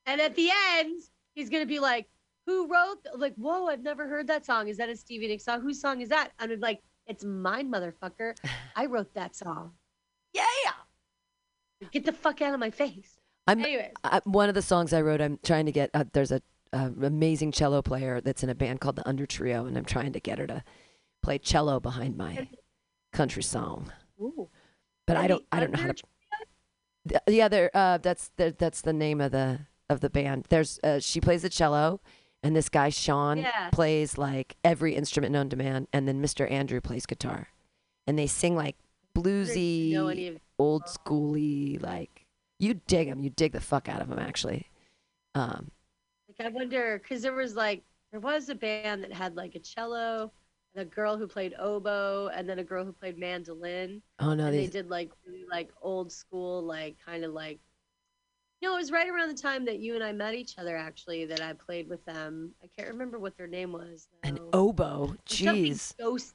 And 0.07 0.21
at 0.21 0.37
the 0.37 0.51
end, 0.77 1.03
he's 1.35 1.51
gonna 1.51 1.67
be 1.67 1.81
like, 1.81 2.07
"Who 2.47 2.69
wrote? 2.73 3.05
Like, 3.17 3.35
whoa, 3.35 3.67
I've 3.67 3.83
never 3.83 4.07
heard 4.07 4.29
that 4.29 4.47
song. 4.47 4.69
Is 4.69 4.77
that 4.77 4.89
a 4.89 4.95
Stevie 4.95 5.27
Nicks 5.27 5.45
song? 5.45 5.61
Whose 5.63 5.81
song 5.81 6.01
is 6.01 6.09
that?" 6.11 6.31
And 6.39 6.53
I'm 6.53 6.61
like, 6.61 6.81
"It's 7.11 7.25
mine, 7.25 7.71
motherfucker. 7.71 8.35
I 8.77 8.87
wrote 8.87 9.13
that 9.15 9.35
song. 9.37 9.73
Yeah. 10.33 10.45
Get 11.93 12.05
the 12.05 12.13
fuck 12.13 12.41
out 12.43 12.55
of 12.55 12.61
my 12.61 12.71
face." 12.71 13.19
I'm 13.47 13.61
Anyways. 13.61 13.93
I, 14.05 14.21
one 14.25 14.49
of 14.49 14.55
the 14.55 14.63
songs 14.63 14.93
I 14.93 15.01
wrote. 15.01 15.21
I'm 15.21 15.39
trying 15.43 15.67
to 15.67 15.73
get. 15.73 15.91
Uh, 15.93 16.05
there's 16.13 16.31
a 16.31 16.41
uh, 16.73 16.91
amazing 17.03 17.53
cello 17.53 17.83
player 17.83 18.21
that's 18.21 18.43
in 18.43 18.51
a 18.51 18.55
band 18.55 18.81
called 18.81 18.97
the 18.97 19.09
Under 19.09 19.27
Trio, 19.27 19.67
and 19.67 19.77
I'm 19.77 19.85
trying 19.85 20.13
to 20.13 20.21
get 20.21 20.39
her 20.39 20.47
to 20.47 20.63
play 21.23 21.39
cello 21.39 21.81
behind 21.81 22.17
my 22.17 22.49
country 23.13 23.43
song. 23.43 23.93
Ooh. 24.21 24.49
But 25.07 25.17
I 25.17 25.27
don't. 25.27 25.45
I 25.51 25.61
don't 25.61 25.73
know 25.73 25.81
how 25.81 25.89
to. 25.89 26.03
Th- 27.09 27.21
Yeah, 27.27 27.49
there. 27.49 27.71
Uh, 27.75 27.99
that's 27.99 28.31
the, 28.37 28.55
that's 28.57 28.83
the 28.83 28.93
name 28.93 29.21
of 29.21 29.33
the 29.33 29.61
of 29.89 30.01
the 30.01 30.11
band. 30.11 30.47
There's 30.49 30.79
uh, 30.85 31.01
she 31.01 31.21
plays 31.21 31.43
the 31.43 31.49
cello, 31.49 32.01
and 32.43 32.57
this 32.57 32.69
guy 32.69 32.89
Sean 32.89 33.39
Yeah. 33.39 33.71
plays 33.71 34.17
like 34.19 34.57
every 34.65 34.95
instrument 34.95 35.33
known 35.33 35.49
to 35.51 35.57
man, 35.57 35.87
and 35.93 36.07
then 36.09 36.23
Mr. 36.23 36.51
Andrew 36.51 36.81
plays 36.81 37.07
guitar, 37.07 37.49
and 38.07 38.19
they 38.19 38.27
sing 38.27 38.57
like 38.57 38.77
bluesy, 39.15 40.39
old 40.59 40.85
schooly. 40.85 41.81
Like 41.83 42.27
you 42.59 42.75
dig 42.87 43.09
them, 43.09 43.21
you 43.21 43.31
dig 43.31 43.53
the 43.53 43.61
fuck 43.61 43.89
out 43.89 44.01
of 44.01 44.09
them. 44.09 44.19
Actually, 44.19 44.69
um, 45.35 45.71
Like 46.29 46.47
I 46.47 46.51
wonder, 46.51 46.99
because 47.03 47.23
there 47.23 47.35
was 47.35 47.55
like 47.57 47.83
there 48.11 48.21
was 48.21 48.49
a 48.49 48.55
band 48.55 49.05
that 49.05 49.13
had 49.13 49.37
like 49.37 49.55
a 49.55 49.61
cello, 49.61 50.33
and 50.75 50.83
a 50.83 50.85
girl 50.85 51.17
who 51.17 51.27
played 51.27 51.55
oboe, 51.59 52.29
and 52.35 52.49
then 52.49 52.59
a 52.59 52.65
girl 52.65 52.85
who 52.85 52.93
played 52.93 53.19
mandolin. 53.19 54.03
Oh, 54.19 54.35
no, 54.35 54.47
And 54.47 54.55
they 54.55 54.67
did 54.67 54.89
like 54.91 55.11
really 55.27 55.45
like 55.51 55.71
old 55.83 56.11
school, 56.11 56.63
like 56.63 56.97
kind 57.05 57.25
of 57.25 57.33
like. 57.33 57.59
Know, 58.63 58.75
it 58.75 58.79
was 58.79 58.93
right 58.93 59.09
around 59.09 59.29
the 59.29 59.41
time 59.41 59.65
that 59.65 59.79
you 59.79 59.95
and 59.95 60.05
I 60.05 60.13
met 60.13 60.35
each 60.35 60.59
other. 60.59 60.77
Actually, 60.77 61.25
that 61.27 61.41
I 61.41 61.55
played 61.55 61.89
with 61.89 62.05
them. 62.05 62.51
I 62.63 62.69
can't 62.77 62.93
remember 62.93 63.19
what 63.19 63.37
their 63.37 63.47
name 63.47 63.73
was. 63.73 64.09
an 64.23 64.37
though. 64.37 64.51
oboe. 64.53 65.17
It 65.27 65.33
something 65.33 65.65
Jeez. 65.65 65.95
ghosty. 65.97 66.35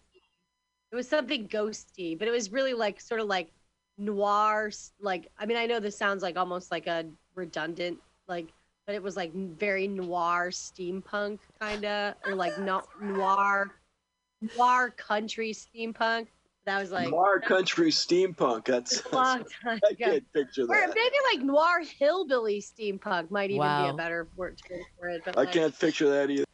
It 0.91 0.95
was 0.95 1.07
something 1.07 1.47
ghosty, 1.47 2.17
but 2.17 2.27
it 2.27 2.31
was 2.31 2.51
really 2.51 2.73
like 2.73 2.99
sort 2.99 3.19
of 3.19 3.27
like 3.27 3.51
noir. 3.97 4.71
Like 4.99 5.29
I 5.37 5.45
mean, 5.45 5.57
I 5.57 5.65
know 5.65 5.79
this 5.79 5.97
sounds 5.97 6.23
like 6.23 6.37
almost 6.37 6.71
like 6.71 6.87
a 6.87 7.05
redundant 7.35 7.99
like, 8.27 8.47
but 8.85 8.95
it 8.95 9.03
was 9.03 9.15
like 9.15 9.33
very 9.33 9.87
noir 9.87 10.49
steampunk 10.49 11.39
kind 11.59 11.85
of, 11.85 12.15
or 12.25 12.33
like 12.33 12.57
no, 12.59 12.81
noir, 13.01 13.71
noir 14.57 14.89
country 14.91 15.51
steampunk. 15.53 16.27
That 16.65 16.79
was 16.81 16.91
like 16.91 17.09
Noir 17.11 17.39
country 17.41 17.91
steampunk. 17.91 18.65
That's 18.65 19.03
a 19.11 19.15
long 19.15 19.45
time 19.63 19.79
I 19.87 19.91
ago. 19.91 20.11
can't 20.11 20.33
picture 20.33 20.65
that. 20.65 20.73
Or 20.73 20.87
maybe 20.87 21.15
like 21.31 21.45
noir 21.45 21.83
hillbilly 21.83 22.59
steampunk 22.59 23.29
might 23.29 23.51
even 23.51 23.61
be 23.61 23.87
a 23.87 23.93
better 23.93 24.27
word 24.35 24.59
term 24.67 24.79
for 24.97 25.09
it. 25.09 25.21
But 25.23 25.37
I 25.37 25.41
like, 25.41 25.51
can't 25.51 25.79
picture 25.79 26.09
that 26.09 26.31
either. 26.31 26.45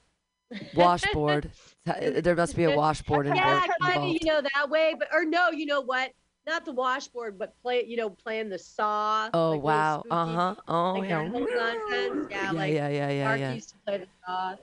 Washboard. 0.76 1.50
there 1.86 2.36
must 2.36 2.58
be 2.58 2.66
a 2.66 2.72
washboard 2.76 3.28
in 3.28 3.36
yeah, 3.36 3.66
kind 3.80 4.04
of, 4.04 4.10
you 4.10 4.20
know, 4.26 4.42
that 4.42 4.70
way. 4.70 4.96
But 5.00 5.08
or 5.14 5.24
no, 5.24 5.52
you 5.52 5.66
know 5.66 5.80
what? 5.80 6.12
Not 6.46 6.66
the 6.66 6.74
washboard, 6.74 7.40
but 7.40 7.54
play, 7.62 7.86
you 7.88 7.96
know, 7.96 8.10
playing 8.10 8.50
the 8.50 8.60
saw. 8.60 9.30
Oh 9.34 9.52
like 9.52 9.64
wow. 9.64 10.04
Uh 10.12 10.26
huh. 10.26 10.56
Oh 10.68 10.94
like 11.00 11.10
yeah. 11.10 11.30
that. 11.30 12.28
Yeah, 12.30 12.52
Yeah, 12.52 12.52
like 12.52 12.74
yeah, 12.74 12.88
yeah, 12.90 13.10
yeah, 13.10 13.24
Mark 13.26 13.40
yeah. 13.40 13.54
used 13.54 13.70
to 13.70 13.76
play 13.86 13.98
the 14.00 14.08
saw. 14.26 14.56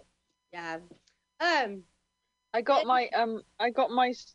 Yeah. 0.53 0.79
Um. 1.41 1.85
I 2.53 2.63
got 2.63 2.87
my 2.87 3.09
um 3.09 3.43
I 3.61 3.71
got 3.71 3.91
my 3.91 4.09
S- 4.09 4.35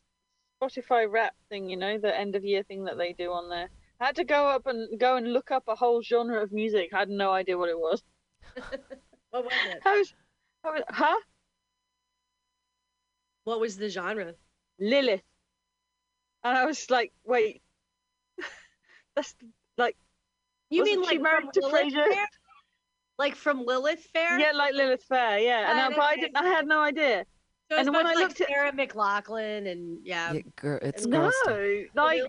Spotify 0.64 1.12
wrap 1.12 1.34
thing, 1.50 1.70
you 1.70 1.78
know, 1.78 1.98
the 1.98 2.18
end 2.18 2.36
of 2.36 2.44
year 2.44 2.64
thing 2.64 2.86
that 2.86 2.98
they 2.98 3.14
do 3.14 3.32
on 3.32 3.50
there. 3.50 3.70
I 4.00 4.06
had 4.08 4.16
to 4.18 4.24
go 4.24 4.48
up 4.48 4.68
and 4.68 5.00
go 5.00 5.16
and 5.16 5.32
look 5.34 5.52
up 5.52 5.64
a 5.68 5.76
whole 5.76 6.02
genre 6.02 6.42
of 6.42 6.52
music. 6.52 6.90
I 6.94 7.00
had 7.00 7.10
no 7.10 7.32
idea 7.32 7.58
what 7.58 7.70
it 7.70 7.80
was. 7.80 8.04
What 9.32 9.46
was 9.46 9.54
it? 9.66 9.82
I 9.84 9.98
was, 9.98 10.14
I 10.64 10.70
was 10.70 10.84
huh? 10.90 11.16
What 13.46 13.60
was 13.60 13.78
the 13.78 13.90
genre? 13.90 14.36
Lilith. 14.80 15.24
And 16.44 16.56
I 16.56 16.66
was 16.66 16.88
like, 16.92 17.14
wait. 17.26 17.64
That's 19.16 19.34
like 19.76 19.98
You 20.70 20.84
mean 20.84 21.02
like 21.02 21.20
married 21.20 21.46
from 21.46 21.52
to 21.54 21.68
Lilith 21.68 21.94
Fair? 21.94 22.28
Like 23.18 23.36
from 23.36 23.66
Lilith 23.66 24.08
Fair? 24.14 24.40
Yeah, 24.40 24.52
like 24.54 24.76
Lilith 24.76 25.04
Fair, 25.04 25.40
yeah. 25.40 25.72
And 25.72 25.80
I, 25.80 25.90
but 25.90 26.00
I 26.02 26.16
didn't 26.16 26.38
I 26.38 26.46
had 26.46 26.68
no 26.68 26.82
idea. 26.82 27.26
So 27.74 27.80
and 27.80 27.90
when 27.90 28.06
I 28.06 28.14
like 28.14 28.18
looked 28.18 28.42
at 28.42 28.48
Sarah 28.48 28.72
McLachlan 28.72 29.72
and 29.72 30.00
yeah. 30.04 30.34
Yeah, 30.34 30.42
girl, 30.56 30.80
it's 30.82 31.06
no, 31.06 31.32
stuff. 31.44 31.58
like, 31.96 32.22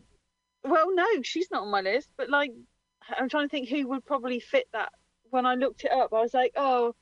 well, 0.64 0.94
no, 0.94 1.06
she's 1.22 1.50
not 1.50 1.62
on 1.62 1.70
my 1.70 1.80
list. 1.82 2.08
But 2.16 2.30
like, 2.30 2.50
I'm 3.18 3.28
trying 3.28 3.48
to 3.48 3.50
think 3.50 3.68
who 3.68 3.86
would 3.88 4.04
probably 4.04 4.40
fit 4.40 4.66
that. 4.72 4.90
When 5.30 5.46
I 5.46 5.54
looked 5.54 5.84
it 5.84 5.92
up, 5.92 6.12
I 6.12 6.20
was 6.20 6.32
like, 6.32 6.52
oh, 6.56 6.94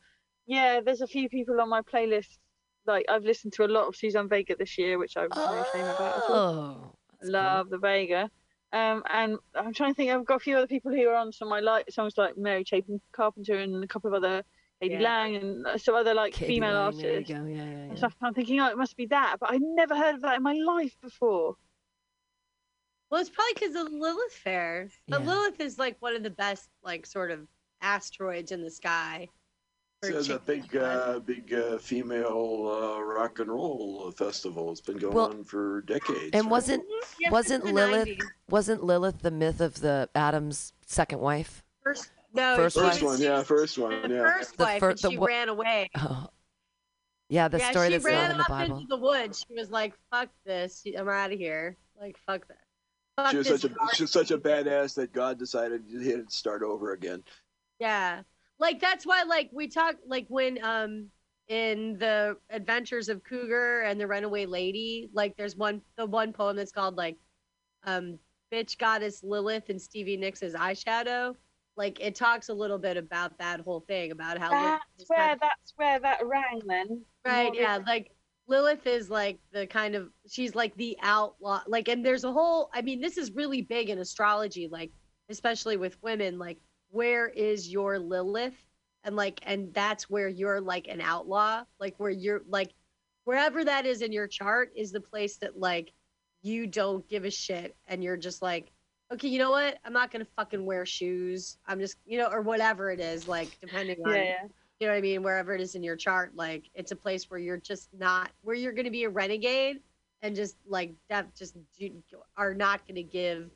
yeah, 0.47 0.81
there's 0.81 1.03
a 1.03 1.07
few 1.07 1.29
people 1.29 1.61
on 1.61 1.69
my 1.69 1.83
playlist. 1.83 2.39
Like, 2.87 3.05
I've 3.09 3.25
listened 3.25 3.53
to 3.55 3.65
a 3.65 3.67
lot 3.67 3.87
of 3.87 3.95
Suzanne 3.95 4.29
Vega 4.29 4.57
this 4.57 4.77
year, 4.79 4.99
which 4.99 5.17
I'm 5.17 5.29
very 5.33 5.61
ashamed 5.61 5.89
about. 5.89 6.23
Oh, 6.29 6.95
Love 7.23 7.71
the 7.71 7.79
Vega. 7.79 8.31
Um, 8.73 9.03
and 9.13 9.37
I'm 9.55 9.75
trying 9.75 9.93
to 9.93 9.95
think. 9.95 10.11
I've 10.11 10.25
got 10.25 10.37
a 10.37 10.41
few 10.41 10.57
other 10.57 10.67
people 10.67 10.93
who 10.93 11.07
are 11.09 11.15
on 11.15 11.31
some 11.31 11.49
of 11.49 11.51
my 11.51 11.61
like 11.61 11.91
songs, 11.91 12.15
like 12.17 12.39
Mary 12.39 12.65
Chapin 12.65 13.01
Carpenter 13.13 13.59
and 13.59 13.85
a 13.85 13.87
couple 13.87 14.09
of 14.09 14.15
other 14.15 14.43
k.d. 14.83 14.95
Yeah. 14.95 15.01
Lang 15.01 15.37
and 15.37 15.81
some 15.81 15.95
other 15.95 16.13
like 16.15 16.33
k.d. 16.35 16.53
female 16.55 16.75
Lang, 16.75 16.97
there 16.97 17.07
you 17.11 17.15
artists. 17.17 17.33
go, 17.33 17.45
yeah, 17.47 17.65
yeah, 17.65 17.87
yeah. 17.91 17.95
stuff. 17.95 18.15
I'm 18.23 18.35
thinking, 18.35 18.61
oh, 18.61 18.67
it 18.69 18.77
must 18.77 18.97
be 18.97 19.07
that, 19.07 19.37
but 19.41 19.51
I'd 19.51 19.63
never 19.63 19.97
heard 19.97 20.17
of 20.17 20.23
that 20.23 20.37
in 20.37 20.43
my 20.43 20.55
life 20.55 20.97
before. 21.03 21.55
Well, 23.11 23.21
it's 23.21 23.31
probably 23.31 23.53
because 23.55 23.75
of 23.77 23.93
Lilith 23.93 24.33
fair. 24.33 24.89
But 25.09 25.21
Yeah. 25.23 25.27
Lilith 25.29 25.61
is 25.61 25.79
like 25.79 25.97
one 26.01 26.17
of 26.17 26.23
the 26.23 26.31
best, 26.31 26.69
like 26.83 27.05
sort 27.07 27.31
of 27.31 27.47
asteroids 27.83 28.53
in 28.53 28.63
the 28.63 28.71
sky. 28.71 29.29
for 30.03 30.09
It's 30.11 30.31
a 30.31 30.39
big, 30.39 30.75
uh, 30.77 31.19
big 31.21 31.53
uh, 31.53 31.77
female 31.79 32.71
uh, 32.73 33.01
rock 33.03 33.39
and 33.39 33.51
roll 33.51 34.11
festival. 34.13 34.73
It's 34.73 34.81
been 34.81 34.97
going 34.97 35.15
Well, 35.15 35.27
on 35.29 35.45
for 35.45 35.83
decades. 35.83 36.31
And 36.33 36.45
right? 36.45 36.51
wasn't 36.51 36.85
Yeah, 37.21 37.31
wasn't 37.31 37.65
Lilith 37.67 38.09
90s. 38.09 38.23
wasn't 38.49 38.83
Lilith 38.83 39.21
the 39.21 39.31
myth 39.31 39.61
of 39.61 39.81
the 39.81 40.09
Adam's 40.15 40.73
second 40.87 41.21
wife? 41.21 41.63
First, 41.85 42.11
no, 42.35 42.57
First 42.57 42.75
she 42.77 42.81
one. 42.81 42.89
was- 42.89 42.99
First 42.99 43.05
one, 43.05 43.21
yeah, 43.21 43.43
first 43.43 43.79
one, 43.79 44.03
The 44.09 44.15
yeah. 44.15 44.23
first 44.37 44.57
The 44.57 44.65
wife, 44.65 44.81
fir- 44.81 44.91
and 44.91 44.99
the 44.99 45.11
she 45.11 45.19
wa- 45.19 45.27
ran 45.27 45.49
away. 45.49 45.91
Oh. 45.99 46.29
Yeah, 47.29 47.49
the 47.49 47.59
yeah, 47.59 47.71
story 47.71 47.87
she 47.87 47.93
that's 47.93 48.05
not 48.05 48.11
ran 48.11 48.31
in 48.33 48.37
the 48.37 48.43
off 48.43 48.49
Bible. 48.49 48.77
into 48.77 48.89
the 48.89 48.97
woods. 48.99 49.45
She 49.49 49.55
was 49.59 49.71
like, 49.71 49.95
"Fuck 50.11 50.29
this! 50.45 50.83
I'm 50.99 51.09
out 51.09 51.33
of 51.33 51.39
here! 51.39 51.79
Like, 51.99 52.19
fuck 52.27 52.47
that! 52.49 52.59
Fuck 53.17 53.31
She 53.31 53.39
was 53.39 53.47
this 53.49 53.61
such 53.63 53.71
a 53.71 53.75
dark 53.75 53.95
she 53.95 54.03
was 54.03 54.11
such 54.11 54.31
a 54.33 54.39
badass 54.39 54.95
that 54.97 55.13
God 55.15 55.39
decided 55.39 55.83
he 55.89 56.11
had 56.11 56.29
to 56.29 56.35
start 56.35 56.63
over 56.63 56.93
again. 56.93 57.23
Yeah. 57.79 58.23
Like 58.59 58.81
that's 58.81 59.07
why 59.07 59.23
like 59.23 59.49
we 59.53 59.67
talk 59.69 59.97
like 60.07 60.27
when 60.29 60.63
um 60.63 61.07
in 61.49 61.97
the 61.99 62.37
Adventures 62.51 63.09
of 63.09 63.25
Cougar 63.25 63.83
and 63.83 63.99
the 64.01 64.07
Runaway 64.07 64.45
Lady, 64.47 65.09
like 65.15 65.35
there's 65.39 65.57
one 65.57 65.81
the 65.97 66.05
one 66.07 66.33
poem 66.35 66.55
that's 66.57 66.73
called 66.73 66.97
like 66.97 67.17
um 67.85 68.19
Bitch 68.53 68.77
Goddess 68.77 69.23
Lilith 69.23 69.71
and 69.71 69.81
Stevie 69.81 70.19
Nicks' 70.19 70.43
eyeshadow. 70.43 71.35
Like 71.77 72.01
it 72.01 72.15
talks 72.15 72.49
a 72.49 72.55
little 72.55 72.79
bit 72.79 72.97
about 72.97 73.39
that 73.39 73.61
whole 73.61 73.81
thing 73.81 74.11
about 74.11 74.39
how 74.39 74.51
That's 74.51 74.85
is 74.99 75.09
kind 75.09 75.19
where 75.19 75.33
of- 75.33 75.41
that's 75.41 75.73
where 75.77 76.01
that 76.01 76.27
rang 76.27 76.61
then. 76.67 77.03
Right, 77.25 77.55
yeah, 77.55 77.79
like 77.87 78.11
Lilith 78.49 78.87
is 78.87 79.09
like 79.09 79.39
the 79.53 79.67
kind 79.67 79.95
of 79.95 80.11
she's 80.29 80.55
like 80.55 80.75
the 80.77 80.97
outlaw 81.01 81.63
like 81.67 81.89
and 81.89 82.05
there's 82.05 82.25
a 82.25 82.33
whole 82.33 82.71
I 82.75 82.83
mean 82.83 83.01
this 83.01 83.17
is 83.17 83.33
really 83.33 83.63
big 83.63 83.89
in 83.89 83.99
astrology 83.99 84.69
like 84.71 84.91
especially 85.31 85.77
with 85.77 86.03
women 86.03 86.39
like 86.39 86.59
where 86.91 87.29
is 87.29 87.69
your 87.71 87.99
Lilith 87.99 88.67
and 89.05 89.17
like 89.17 89.41
and 89.45 89.73
that's 89.73 90.11
where 90.11 90.29
you're 90.29 90.61
like 90.61 90.89
an 90.89 91.01
outlaw 91.01 91.63
like 91.79 91.95
where 91.99 92.11
you're 92.11 92.43
like 92.49 92.73
wherever 93.25 93.65
that 93.65 93.87
is 93.87 94.03
in 94.03 94.13
your 94.13 94.27
chart 94.27 94.73
is 94.77 94.91
the 94.91 95.01
place 95.01 95.37
that 95.37 95.59
like 95.59 95.93
you 96.43 96.67
don't 96.67 97.09
give 97.09 97.25
a 97.25 97.31
shit 97.31 97.77
and 97.87 98.03
you're 98.03 98.17
just 98.17 98.43
like 98.43 98.73
okay 99.13 99.29
you 99.29 99.39
know 99.39 99.51
what 99.51 99.79
I'm 99.85 99.93
not 99.93 100.11
to 100.25 100.31
fucking 100.37 100.65
wear 100.65 100.87
shoes 100.87 101.59
I'm 101.67 101.79
just 101.79 101.97
you 102.07 102.19
know 102.19 102.27
or 102.27 102.41
whatever 102.41 102.91
it 102.91 103.01
is 103.01 103.29
like 103.29 103.57
depending 103.61 103.99
on 104.05 104.13
Yeah, 104.13 104.23
yeah. 104.23 104.43
you 104.83 104.87
know 104.89 104.95
what 104.95 104.99
I 104.99 105.03
mean? 105.03 105.23
Wherever 105.23 105.55
it 105.55 105.61
is 105.61 105.77
in 105.77 105.83
your 105.85 105.95
chart, 105.95 106.33
like 106.35 106.69
it's 106.75 106.91
a 106.91 106.97
place 106.97 107.31
where 107.31 107.39
you're 107.39 107.57
just 107.57 107.89
not, 107.97 108.33
where 108.43 108.57
you're 108.57 108.73
to 108.87 108.91
be 108.91 109.05
a 109.05 109.09
renegade 109.09 109.79
and 110.23 110.35
just 110.35 110.57
like 110.67 110.93
that, 111.09 111.33
just 111.37 111.57
are 112.37 112.53
not 112.53 112.85
to 112.97 113.03
give 113.05 113.49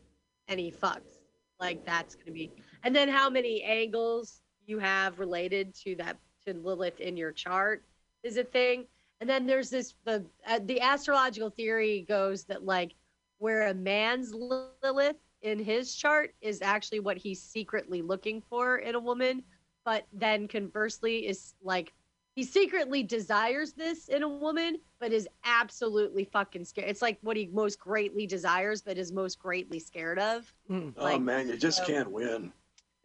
any 0.47 0.71
fucks. 0.71 1.19
Like 1.59 1.85
that's 1.85 2.15
to 2.27 2.31
be, 2.31 2.53
and 2.85 2.95
then 2.95 3.09
how 3.09 3.29
many 3.29 3.63
angles 3.65 4.43
you 4.67 4.79
have 4.79 5.19
related 5.19 5.75
to 5.83 5.97
that 5.97 6.17
to 6.47 6.55
Lilith 6.55 7.01
in 7.01 7.17
your 7.17 7.33
chart 7.33 7.83
is 8.23 8.37
a 8.37 8.45
thing. 8.45 8.87
And 9.21 9.29
then 9.29 9.47
there's 9.47 9.71
this 9.71 9.95
the 10.05 10.25
uh, 10.47 10.61
the 10.67 10.81
astrological 10.81 11.51
theory 11.51 12.05
goes 12.09 12.45
that 12.45 12.65
like 12.65 12.95
where 13.39 13.69
a 13.69 13.75
man's 13.75 14.33
Lilith 14.33 15.17
in 15.47 15.59
his 15.61 15.95
chart 15.95 16.35
is 16.41 16.61
actually 16.61 16.99
what 16.99 17.17
he's 17.17 17.41
secretly 17.41 18.03
looking 18.03 18.43
for 18.43 18.79
in 18.79 18.97
a 18.97 19.01
woman 19.01 19.45
but 19.85 20.05
then 20.13 20.49
conversely 20.49 21.29
is 21.29 21.55
like 21.63 21.93
he 22.35 22.43
secretly 22.43 23.05
desires 23.05 23.73
this 23.73 24.09
in 24.09 24.25
a 24.25 24.29
woman 24.29 24.77
but 24.99 25.13
is 25.13 25.29
absolutely 25.45 26.25
fucking 26.25 26.65
scared 26.65 26.89
it's 26.91 27.01
like 27.01 27.17
what 27.23 27.37
he 27.37 27.47
most 27.53 27.79
greatly 27.79 28.27
desires 28.27 28.83
but 28.83 28.99
is 28.99 29.13
most 29.13 29.39
greatly 29.39 29.79
scared 29.79 30.19
of 30.19 30.53
Hmm. 30.67 30.89
oh 30.99 31.17
man, 31.19 31.47
you 31.47 31.57
just 31.57 31.79
so- 31.79 31.87
can't 31.87 32.11
win. 32.11 32.53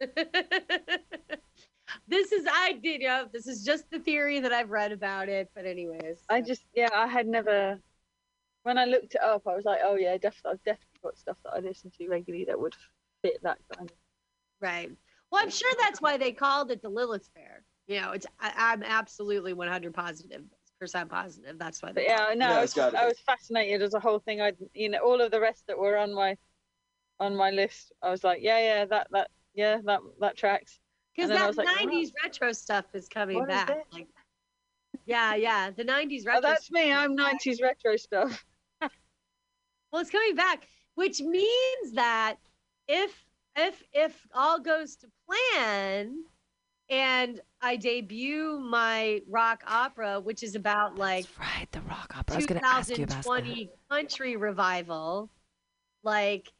this 2.08 2.32
is 2.32 2.44
i 2.50 2.72
did 2.82 3.00
you 3.02 3.06
know 3.06 3.28
this 3.32 3.46
is 3.46 3.64
just 3.64 3.88
the 3.92 4.00
theory 4.00 4.40
that 4.40 4.52
i've 4.52 4.70
read 4.70 4.90
about 4.90 5.28
it 5.28 5.48
but 5.54 5.64
anyways 5.64 6.18
I 6.28 6.40
just 6.40 6.64
yeah, 6.74 6.88
I 6.92 7.06
had 7.06 7.28
never 7.28 7.78
when 8.64 8.78
I 8.78 8.84
looked 8.84 9.14
it 9.14 9.20
up, 9.22 9.42
I 9.46 9.54
was 9.56 9.64
like, 9.64 9.80
oh 9.84 9.96
yeah, 9.96 10.16
definitely, 10.16 10.52
I've 10.52 10.64
definitely 10.64 10.91
got 11.02 11.18
stuff 11.18 11.36
that 11.44 11.54
I 11.54 11.60
listen 11.60 11.90
to 11.98 12.08
regularly 12.08 12.44
that 12.46 12.58
would 12.60 12.74
fit 13.22 13.42
that 13.42 13.58
kind 13.76 13.90
of. 13.90 13.96
right 14.60 14.90
well 15.30 15.42
i'm 15.42 15.50
sure 15.50 15.70
that's 15.80 16.00
why 16.00 16.16
they 16.16 16.32
called 16.32 16.70
it 16.70 16.82
the 16.82 16.88
lilith 16.88 17.28
fair 17.34 17.64
you 17.86 18.00
know 18.00 18.12
it's 18.12 18.26
I, 18.40 18.52
i'm 18.72 18.82
absolutely 18.82 19.52
100 19.52 19.94
positive 19.94 20.42
percent 20.80 21.10
positive 21.10 21.58
that's 21.58 21.82
why 21.82 21.92
But 21.94 21.94
they 21.94 22.04
yeah, 22.04 22.34
no, 22.34 22.46
Yeah, 22.48 22.58
I 22.58 22.62
it's 22.62 22.76
was 22.76 22.94
I 22.94 23.06
was 23.06 23.18
fascinated 23.20 23.82
as 23.82 23.94
a 23.94 24.00
whole 24.00 24.18
thing. 24.18 24.40
I 24.40 24.52
you 24.74 24.88
know 24.88 24.98
all 24.98 25.20
of 25.20 25.30
the 25.30 25.40
rest 25.40 25.66
that 25.68 25.78
were 25.78 25.96
on 25.96 26.12
my 26.14 26.36
on 27.20 27.36
my 27.36 27.50
list. 27.50 27.92
I 28.02 28.10
was 28.10 28.24
like, 28.24 28.42
yeah, 28.42 28.58
yeah, 28.58 28.84
that 28.86 29.08
that 29.12 29.30
yeah, 29.54 29.78
that 29.84 30.00
that 30.20 30.36
tracks. 30.36 30.80
because 31.14 31.30
And 31.30 31.38
then 31.38 31.42
I 31.42 31.46
that 31.46 31.56
like, 31.56 31.68
wow. 31.68 31.90
90s 31.90 32.12
retro 32.24 32.52
stuff 32.52 32.86
is 32.94 33.08
coming 33.08 33.38
What 33.38 33.48
is 33.50 33.54
back 33.54 33.68
this? 33.68 33.84
like 33.92 34.08
yeah 35.04 35.34
yeah 35.34 35.70
the 35.70 35.84
90s 35.84 36.26
retro 36.26 36.38
Oh, 36.38 36.40
that's 36.42 36.64
stuff 36.64 36.82
me. 36.84 36.92
I'm 36.92 37.16
back. 37.16 37.32
90s 37.34 37.62
retro 37.62 37.96
stuff. 37.96 38.44
Well, 39.92 40.00
it's 40.00 40.10
coming 40.10 40.34
back, 40.34 40.66
which 40.94 41.20
means 41.20 41.92
that 41.94 42.36
if 42.88 43.24
if 43.56 43.82
if 43.92 44.26
all 44.34 44.58
goes 44.60 44.96
to 44.96 45.06
plan, 45.26 46.24
and 46.88 47.40
I 47.60 47.76
debut 47.76 48.58
my 48.60 49.22
rock 49.28 49.62
opera, 49.66 50.20
which 50.20 50.42
is 50.42 50.54
about 50.54 50.96
like 50.96 51.26
That's 51.26 51.38
right, 51.38 51.68
the 51.72 51.80
rock 51.82 52.14
opera. 52.16 52.34
I 52.34 52.36
was 52.36 52.46
going 52.46 52.60
to 52.60 52.66
ask 52.66 52.90
you 52.90 53.04
about 53.04 53.16
that. 53.16 53.22
2020 53.24 53.70
country 53.90 54.36
revival, 54.36 55.30
like 56.02 56.52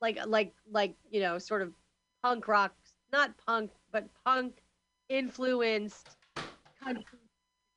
like 0.00 0.18
like 0.26 0.54
like 0.70 0.96
you 1.10 1.20
know, 1.20 1.38
sort 1.38 1.62
of 1.62 1.72
punk 2.22 2.48
rock, 2.48 2.74
not 3.12 3.32
punk, 3.46 3.70
but 3.92 4.06
punk 4.24 4.62
influenced 5.08 6.16
country 6.82 7.04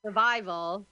revival. 0.04 0.86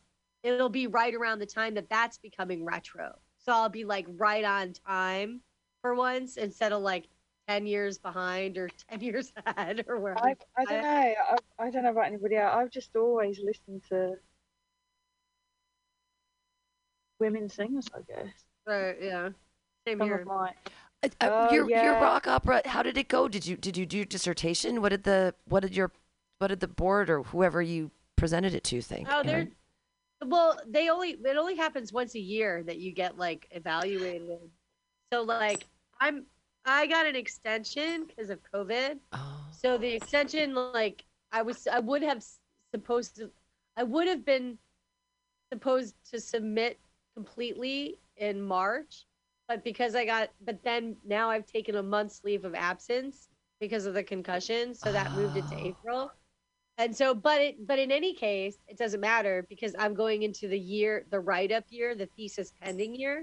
It'll 0.43 0.69
be 0.69 0.87
right 0.87 1.13
around 1.13 1.39
the 1.39 1.45
time 1.45 1.75
that 1.75 1.89
that's 1.89 2.17
becoming 2.17 2.63
retro. 2.65 3.13
So 3.43 3.51
I'll 3.51 3.69
be 3.69 3.85
like 3.85 4.05
right 4.17 4.43
on 4.43 4.73
time 4.87 5.41
for 5.81 5.95
once 5.95 6.37
instead 6.37 6.71
of 6.71 6.81
like 6.81 7.07
10 7.47 7.65
years 7.65 7.97
behind 7.97 8.57
or 8.57 8.69
10 8.89 9.01
years 9.01 9.33
ahead 9.45 9.85
or 9.87 9.99
wherever. 9.99 10.25
I 10.25 10.35
I 10.57 10.65
don't 10.65 10.81
know. 10.81 10.87
I, 10.89 11.35
I 11.59 11.69
don't 11.71 11.83
know 11.83 11.91
about 11.91 12.05
anybody 12.05 12.35
else. 12.35 12.53
I've 12.55 12.71
just 12.71 12.95
always 12.95 13.39
listened 13.43 13.81
to 13.89 14.15
women 17.19 17.49
singers. 17.49 17.87
I 17.95 17.99
guess. 18.07 18.33
Right, 18.67 18.97
yeah. 19.01 19.29
Same 19.87 19.97
Some 19.97 20.07
here. 20.07 20.19
of 20.19 20.27
my 20.27 20.53
Uh, 21.03 21.09
uh, 21.19 21.47
Oh, 21.49 21.53
your 21.53 21.67
your 21.69 21.93
rock 21.93 22.27
opera. 22.27 22.61
How 22.65 22.83
did 22.83 22.97
it 22.97 23.07
go? 23.07 23.27
Did 23.27 23.45
you 23.47 23.57
did 23.57 23.75
you 23.75 23.87
do 23.87 23.97
your 23.97 24.05
dissertation? 24.05 24.81
What 24.81 24.89
did 24.89 25.03
the 25.03 25.33
what 25.45 25.61
did 25.61 25.75
your 25.75 25.91
what 26.37 26.47
did 26.47 26.59
the 26.59 26.67
board 26.67 27.09
or 27.09 27.23
whoever 27.23 27.61
you 27.61 27.89
presented 28.17 28.53
it 28.53 28.63
to 28.65 28.81
think? 28.81 29.07
Oh, 29.09 29.23
they're 29.23 29.37
Aaron? 29.37 29.55
Well. 30.25 30.59
They 30.67 30.89
only 30.89 31.11
it 31.23 31.37
only 31.37 31.55
happens 31.55 31.91
once 31.93 32.15
a 32.15 32.19
year 32.19 32.63
that 32.63 32.77
you 32.77 32.91
get 32.91 33.17
like 33.17 33.47
evaluated. 33.51 34.39
So 35.11 35.21
like 35.23 35.65
I'm 35.99 36.25
I 36.65 36.87
got 36.87 37.05
an 37.05 37.15
extension 37.15 38.05
because 38.05 38.29
of 38.29 38.39
COVID. 38.53 38.99
Oh. 39.13 39.45
So 39.51 39.77
the 39.77 39.93
extension 39.93 40.53
like 40.55 41.05
I 41.31 41.41
was 41.41 41.67
I 41.67 41.79
would 41.79 42.03
have 42.03 42.23
supposed 42.73 43.15
to 43.17 43.31
I 43.77 43.83
would 43.83 44.07
have 44.07 44.25
been 44.25 44.57
supposed 45.51 45.95
to 46.11 46.19
submit 46.19 46.79
completely 47.15 47.99
in 48.17 48.41
March, 48.41 49.05
but 49.47 49.63
because 49.63 49.95
I 49.95 50.05
got 50.05 50.29
but 50.45 50.63
then 50.63 50.95
now 51.05 51.29
I've 51.29 51.45
taken 51.45 51.75
a 51.75 51.83
month's 51.83 52.23
leave 52.23 52.45
of 52.45 52.55
absence 52.55 53.27
because 53.59 53.85
of 53.85 53.93
the 53.93 54.03
concussion, 54.03 54.73
so 54.73 54.91
that 54.91 55.11
moved 55.13 55.37
it 55.37 55.47
to 55.47 55.55
Oh. 55.55 55.65
April. 55.67 56.11
And 56.81 56.97
so 56.97 57.13
but 57.13 57.39
it 57.39 57.67
but 57.67 57.77
in 57.77 57.91
any 57.91 58.15
case, 58.15 58.57
it 58.67 58.75
doesn't 58.75 58.99
matter 59.01 59.45
because 59.47 59.75
I'm 59.77 59.93
going 59.93 60.23
into 60.23 60.47
the 60.47 60.57
year 60.57 61.05
the 61.11 61.19
write 61.19 61.51
up 61.51 61.65
year, 61.69 61.93
the 61.93 62.07
thesis 62.17 62.53
pending 62.59 62.95
year. 62.95 63.21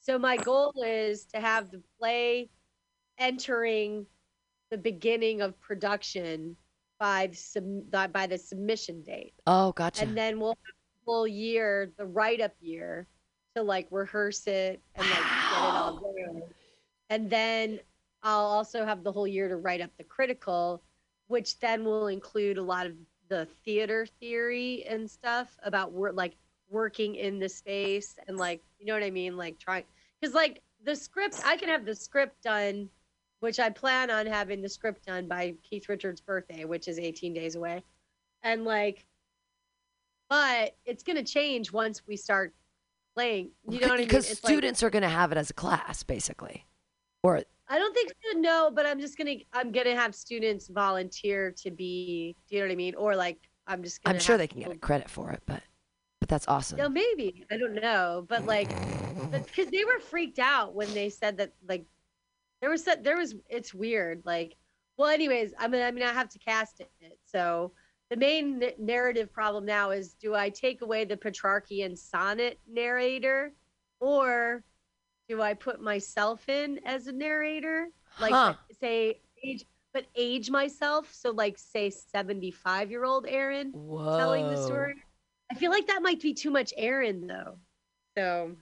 So 0.00 0.16
my 0.16 0.36
goal 0.36 0.72
is 0.86 1.24
to 1.34 1.40
have 1.40 1.72
the 1.72 1.82
play 1.98 2.50
entering 3.18 4.06
the 4.70 4.78
beginning 4.78 5.40
of 5.40 5.60
production 5.60 6.56
by 7.00 7.26
the, 7.26 7.36
sub- 7.36 8.12
by 8.12 8.26
the 8.28 8.38
submission 8.38 9.02
date 9.02 9.34
Oh, 9.46 9.72
gotcha. 9.72 10.02
and 10.02 10.16
then 10.16 10.38
we'll 10.38 10.50
have 10.50 10.74
full 11.04 11.26
year, 11.26 11.92
the 11.98 12.06
write 12.06 12.40
up 12.40 12.52
year, 12.60 13.08
to 13.56 13.62
like 13.62 13.88
rehearse 13.90 14.46
it 14.46 14.80
and 14.94 15.04
like 15.10 15.18
get 15.18 15.24
it 15.24 15.74
all 15.74 15.96
going. 15.98 16.42
And 17.08 17.28
then 17.28 17.80
I'll 18.22 18.46
also 18.46 18.84
have 18.86 19.02
the 19.02 19.10
whole 19.10 19.26
year 19.26 19.48
to 19.48 19.56
write 19.56 19.80
up 19.80 19.90
the 19.98 20.04
critical, 20.04 20.82
which 21.30 21.60
then 21.60 21.84
will 21.84 22.08
include 22.08 22.58
a 22.58 22.62
lot 22.62 22.86
of 22.86 22.92
the 23.28 23.46
theater 23.64 24.04
theory 24.18 24.84
and 24.88 25.08
stuff 25.08 25.56
about 25.62 25.92
work 25.92 26.16
like 26.16 26.36
working 26.68 27.14
in 27.14 27.38
the 27.38 27.48
space 27.48 28.16
and 28.26 28.36
like 28.36 28.60
you 28.80 28.86
know 28.86 28.94
what 28.94 29.04
I 29.04 29.10
mean, 29.10 29.36
like 29.36 29.58
trying 29.58 29.84
because 30.20 30.34
like 30.34 30.60
the 30.84 30.96
script 30.96 31.40
I 31.44 31.56
can 31.56 31.68
have 31.68 31.84
the 31.84 31.94
script 31.94 32.42
done, 32.42 32.88
which 33.38 33.60
I 33.60 33.70
plan 33.70 34.10
on 34.10 34.26
having 34.26 34.60
the 34.60 34.68
script 34.68 35.06
done 35.06 35.28
by 35.28 35.54
Keith 35.62 35.88
Richards' 35.88 36.20
birthday, 36.20 36.64
which 36.64 36.88
is 36.88 36.98
18 36.98 37.32
days 37.32 37.54
away, 37.54 37.84
and 38.42 38.64
like 38.64 39.06
but 40.28 40.76
it's 40.84 41.02
going 41.02 41.16
to 41.16 41.24
change 41.24 41.72
once 41.72 42.06
we 42.06 42.16
start 42.16 42.54
playing. 43.14 43.50
You 43.68 43.80
know 43.80 43.88
what 43.88 43.94
I 43.94 43.96
mean? 43.98 44.06
Because 44.06 44.30
It's 44.30 44.42
like- 44.44 44.52
students 44.52 44.82
are 44.82 44.90
going 44.90 45.02
to 45.02 45.08
have 45.08 45.32
it 45.32 45.38
as 45.38 45.50
a 45.50 45.54
class, 45.54 46.04
basically. 46.04 46.66
Or 47.24 47.42
I 47.70 47.78
don't 47.78 47.94
think 47.94 48.10
so. 48.10 48.38
No, 48.38 48.70
but 48.74 48.84
I'm 48.84 48.98
just 49.00 49.16
gonna 49.16 49.36
I'm 49.52 49.70
gonna 49.70 49.94
have 49.94 50.14
students 50.14 50.68
volunteer 50.68 51.52
to 51.62 51.70
be. 51.70 52.36
Do 52.48 52.56
you 52.56 52.62
know 52.62 52.66
what 52.66 52.72
I 52.72 52.76
mean? 52.76 52.94
Or 52.96 53.14
like 53.16 53.48
I'm 53.66 53.82
just. 53.82 54.02
Gonna 54.02 54.16
I'm 54.16 54.20
sure 54.20 54.36
they 54.36 54.48
can 54.48 54.58
get 54.60 54.70
people- 54.72 54.86
credit 54.86 55.08
for 55.08 55.30
it, 55.30 55.40
but 55.46 55.62
but 56.20 56.28
that's 56.28 56.48
awesome. 56.48 56.78
Yeah, 56.78 56.88
maybe. 56.88 57.46
I 57.50 57.56
don't 57.56 57.74
know, 57.74 58.26
but 58.28 58.44
like, 58.44 58.68
because 59.30 59.70
they 59.70 59.84
were 59.84 60.00
freaked 60.00 60.38
out 60.40 60.74
when 60.74 60.92
they 60.92 61.08
said 61.08 61.38
that. 61.38 61.52
Like, 61.68 61.86
there 62.60 62.70
was 62.70 62.84
there 63.02 63.16
was. 63.16 63.36
It's 63.48 63.72
weird. 63.72 64.22
Like, 64.26 64.56
well, 64.98 65.08
anyways, 65.08 65.54
I 65.58 65.68
mean, 65.68 65.82
I 65.82 65.92
mean, 65.92 66.02
I 66.04 66.12
have 66.12 66.28
to 66.30 66.38
cast 66.40 66.80
it. 66.80 66.90
So 67.24 67.72
the 68.10 68.16
main 68.16 68.60
n- 68.62 68.72
narrative 68.78 69.32
problem 69.32 69.64
now 69.64 69.92
is: 69.92 70.14
do 70.14 70.34
I 70.34 70.50
take 70.50 70.82
away 70.82 71.04
the 71.04 71.16
Petrarchian 71.16 71.96
sonnet 71.96 72.58
narrator, 72.68 73.52
or 74.00 74.64
do 75.30 75.40
I 75.40 75.54
put 75.54 75.80
myself 75.80 76.48
in 76.48 76.80
as 76.84 77.06
a 77.06 77.12
narrator? 77.12 77.88
Like, 78.20 78.32
Huh. 78.32 78.54
say 78.80 79.20
age, 79.44 79.64
but 79.94 80.04
age 80.16 80.50
myself. 80.50 81.14
So, 81.14 81.30
like, 81.30 81.56
say 81.56 81.88
seventy-five-year-old 81.90 83.26
Aaron 83.28 83.72
telling 83.72 84.50
the 84.50 84.56
story. 84.56 84.96
I 85.50 85.54
feel 85.54 85.70
like 85.70 85.86
that 85.86 86.02
might 86.02 86.20
be 86.20 86.34
too 86.34 86.50
much 86.50 86.74
Aaron 86.76 87.26
though. 87.26 87.58
So 88.18 88.56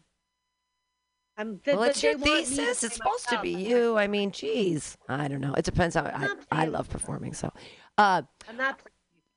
I'm 1.39 1.59
th- 1.59 1.77
well, 1.77 1.89
it's 1.89 2.03
your 2.03 2.13
want 2.13 2.25
me 2.25 2.31
to 2.31 2.47
thesis. 2.47 2.85
It's 2.85 2.97
supposed 2.97 3.29
to 3.31 3.41
be 3.41 3.53
you. 3.53 3.97
I 3.97 4.07
mean, 4.07 4.31
geez, 4.31 4.99
I 5.09 5.29
don't 5.29 5.41
know. 5.41 5.55
It 5.55 5.65
depends 5.65 5.95
how 5.95 6.05
I, 6.05 6.35
I 6.53 6.67
love 6.67 6.91
performing. 6.91 7.33
So, 7.33 7.51
uh, 7.97 8.23
I'm 8.49 8.57
not 8.57 8.81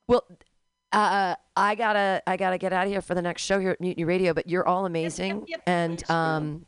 well, 0.07 0.25
uh, 0.91 1.35
I 1.55 1.75
gotta 1.75 2.21
I 2.27 2.35
gotta 2.35 2.57
get 2.57 2.73
out 2.73 2.87
of 2.87 2.91
here 2.91 3.01
for 3.01 3.15
the 3.15 3.21
next 3.21 3.43
show 3.43 3.59
here 3.59 3.71
at 3.71 3.79
Mutiny 3.79 4.03
Radio. 4.03 4.33
But 4.33 4.49
you're 4.49 4.67
all 4.67 4.85
amazing, 4.85 5.45
yep. 5.47 5.61
and 5.65 6.09
um, 6.09 6.65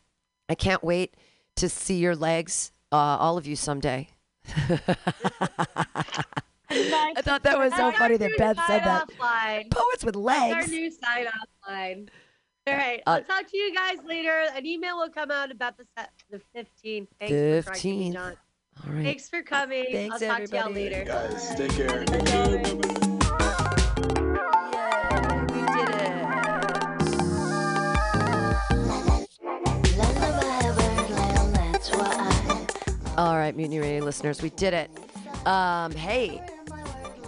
I 0.54 0.56
can't 0.56 0.84
wait 0.84 1.16
to 1.56 1.68
see 1.68 1.96
your 1.96 2.16
legs, 2.16 2.72
uh, 2.92 2.96
all 2.96 3.40
of 3.40 3.48
you 3.48 3.56
someday. 3.56 4.08
I 6.70 7.22
thought 7.24 7.42
that 7.42 7.58
was 7.58 7.72
so 7.72 7.78
That's 7.90 7.98
funny 7.98 8.18
that 8.18 8.38
Beth 8.38 8.56
said 8.68 8.84
that. 8.84 9.10
Offline. 9.10 9.72
Poets 9.72 10.06
with 10.06 10.14
That's 10.14 10.42
our 10.44 10.50
legs. 10.60 10.70
new 10.70 10.92
side 10.92 11.26
offline. 11.68 12.08
All 12.68 12.76
right, 12.76 13.02
Uh, 13.08 13.10
I'll 13.14 13.24
talk 13.24 13.50
to 13.50 13.58
you 13.58 13.74
guys 13.74 13.98
later. 14.06 14.46
An 14.56 14.64
email 14.64 15.00
will 15.00 15.10
come 15.10 15.32
out 15.32 15.50
about 15.50 15.76
the 15.76 15.86
set, 15.98 16.12
the 16.30 16.40
15th. 16.56 17.08
Thanks 17.20 17.32
for 17.32 17.64
trying 17.64 17.64
to 17.64 17.82
keep 17.82 17.98
me 17.98 18.10
15th. 18.12 18.14
done. 18.14 18.36
All 18.88 18.94
right. 18.94 19.04
Thanks 19.06 19.30
for 19.30 19.42
coming. 19.42 19.86
Thanks, 19.92 20.22
I'll 20.22 20.30
talk 20.38 20.44
to 20.46 20.56
y'all 20.56 20.70
everybody. 20.70 20.74
later. 20.90 21.04
Guys, 21.04 21.56
take 21.56 21.72
care. 21.72 22.00
We 22.02 22.06
did 22.06 23.03
All 33.16 33.38
right, 33.38 33.56
Mutiny 33.56 33.78
Radio 33.78 34.04
listeners, 34.04 34.42
we 34.42 34.50
did 34.50 34.74
it. 34.74 34.90
Um, 35.46 35.92
hey, 35.92 36.42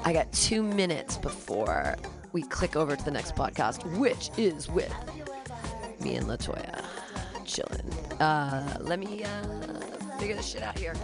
I 0.03 0.13
got 0.13 0.31
two 0.31 0.63
minutes 0.63 1.15
before 1.15 1.95
we 2.31 2.41
click 2.41 2.75
over 2.75 2.95
to 2.95 3.05
the 3.05 3.11
next 3.11 3.35
podcast, 3.35 3.85
which 3.99 4.31
is 4.35 4.67
with 4.67 4.91
me 6.01 6.15
and 6.15 6.25
Latoya 6.25 6.83
chilling. 7.45 7.87
Uh, 8.19 8.77
let 8.79 8.97
me 8.97 9.23
uh, 9.23 9.43
figure 10.17 10.35
this 10.35 10.47
shit 10.47 10.63
out 10.63 10.79
here. 10.79 10.95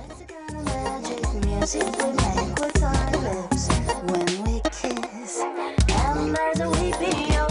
When 4.08 4.44
we 4.44 4.62
kiss. 4.62 5.42
And 5.90 6.36
there's 6.36 6.60
a 6.60 6.70
weeping 6.72 7.51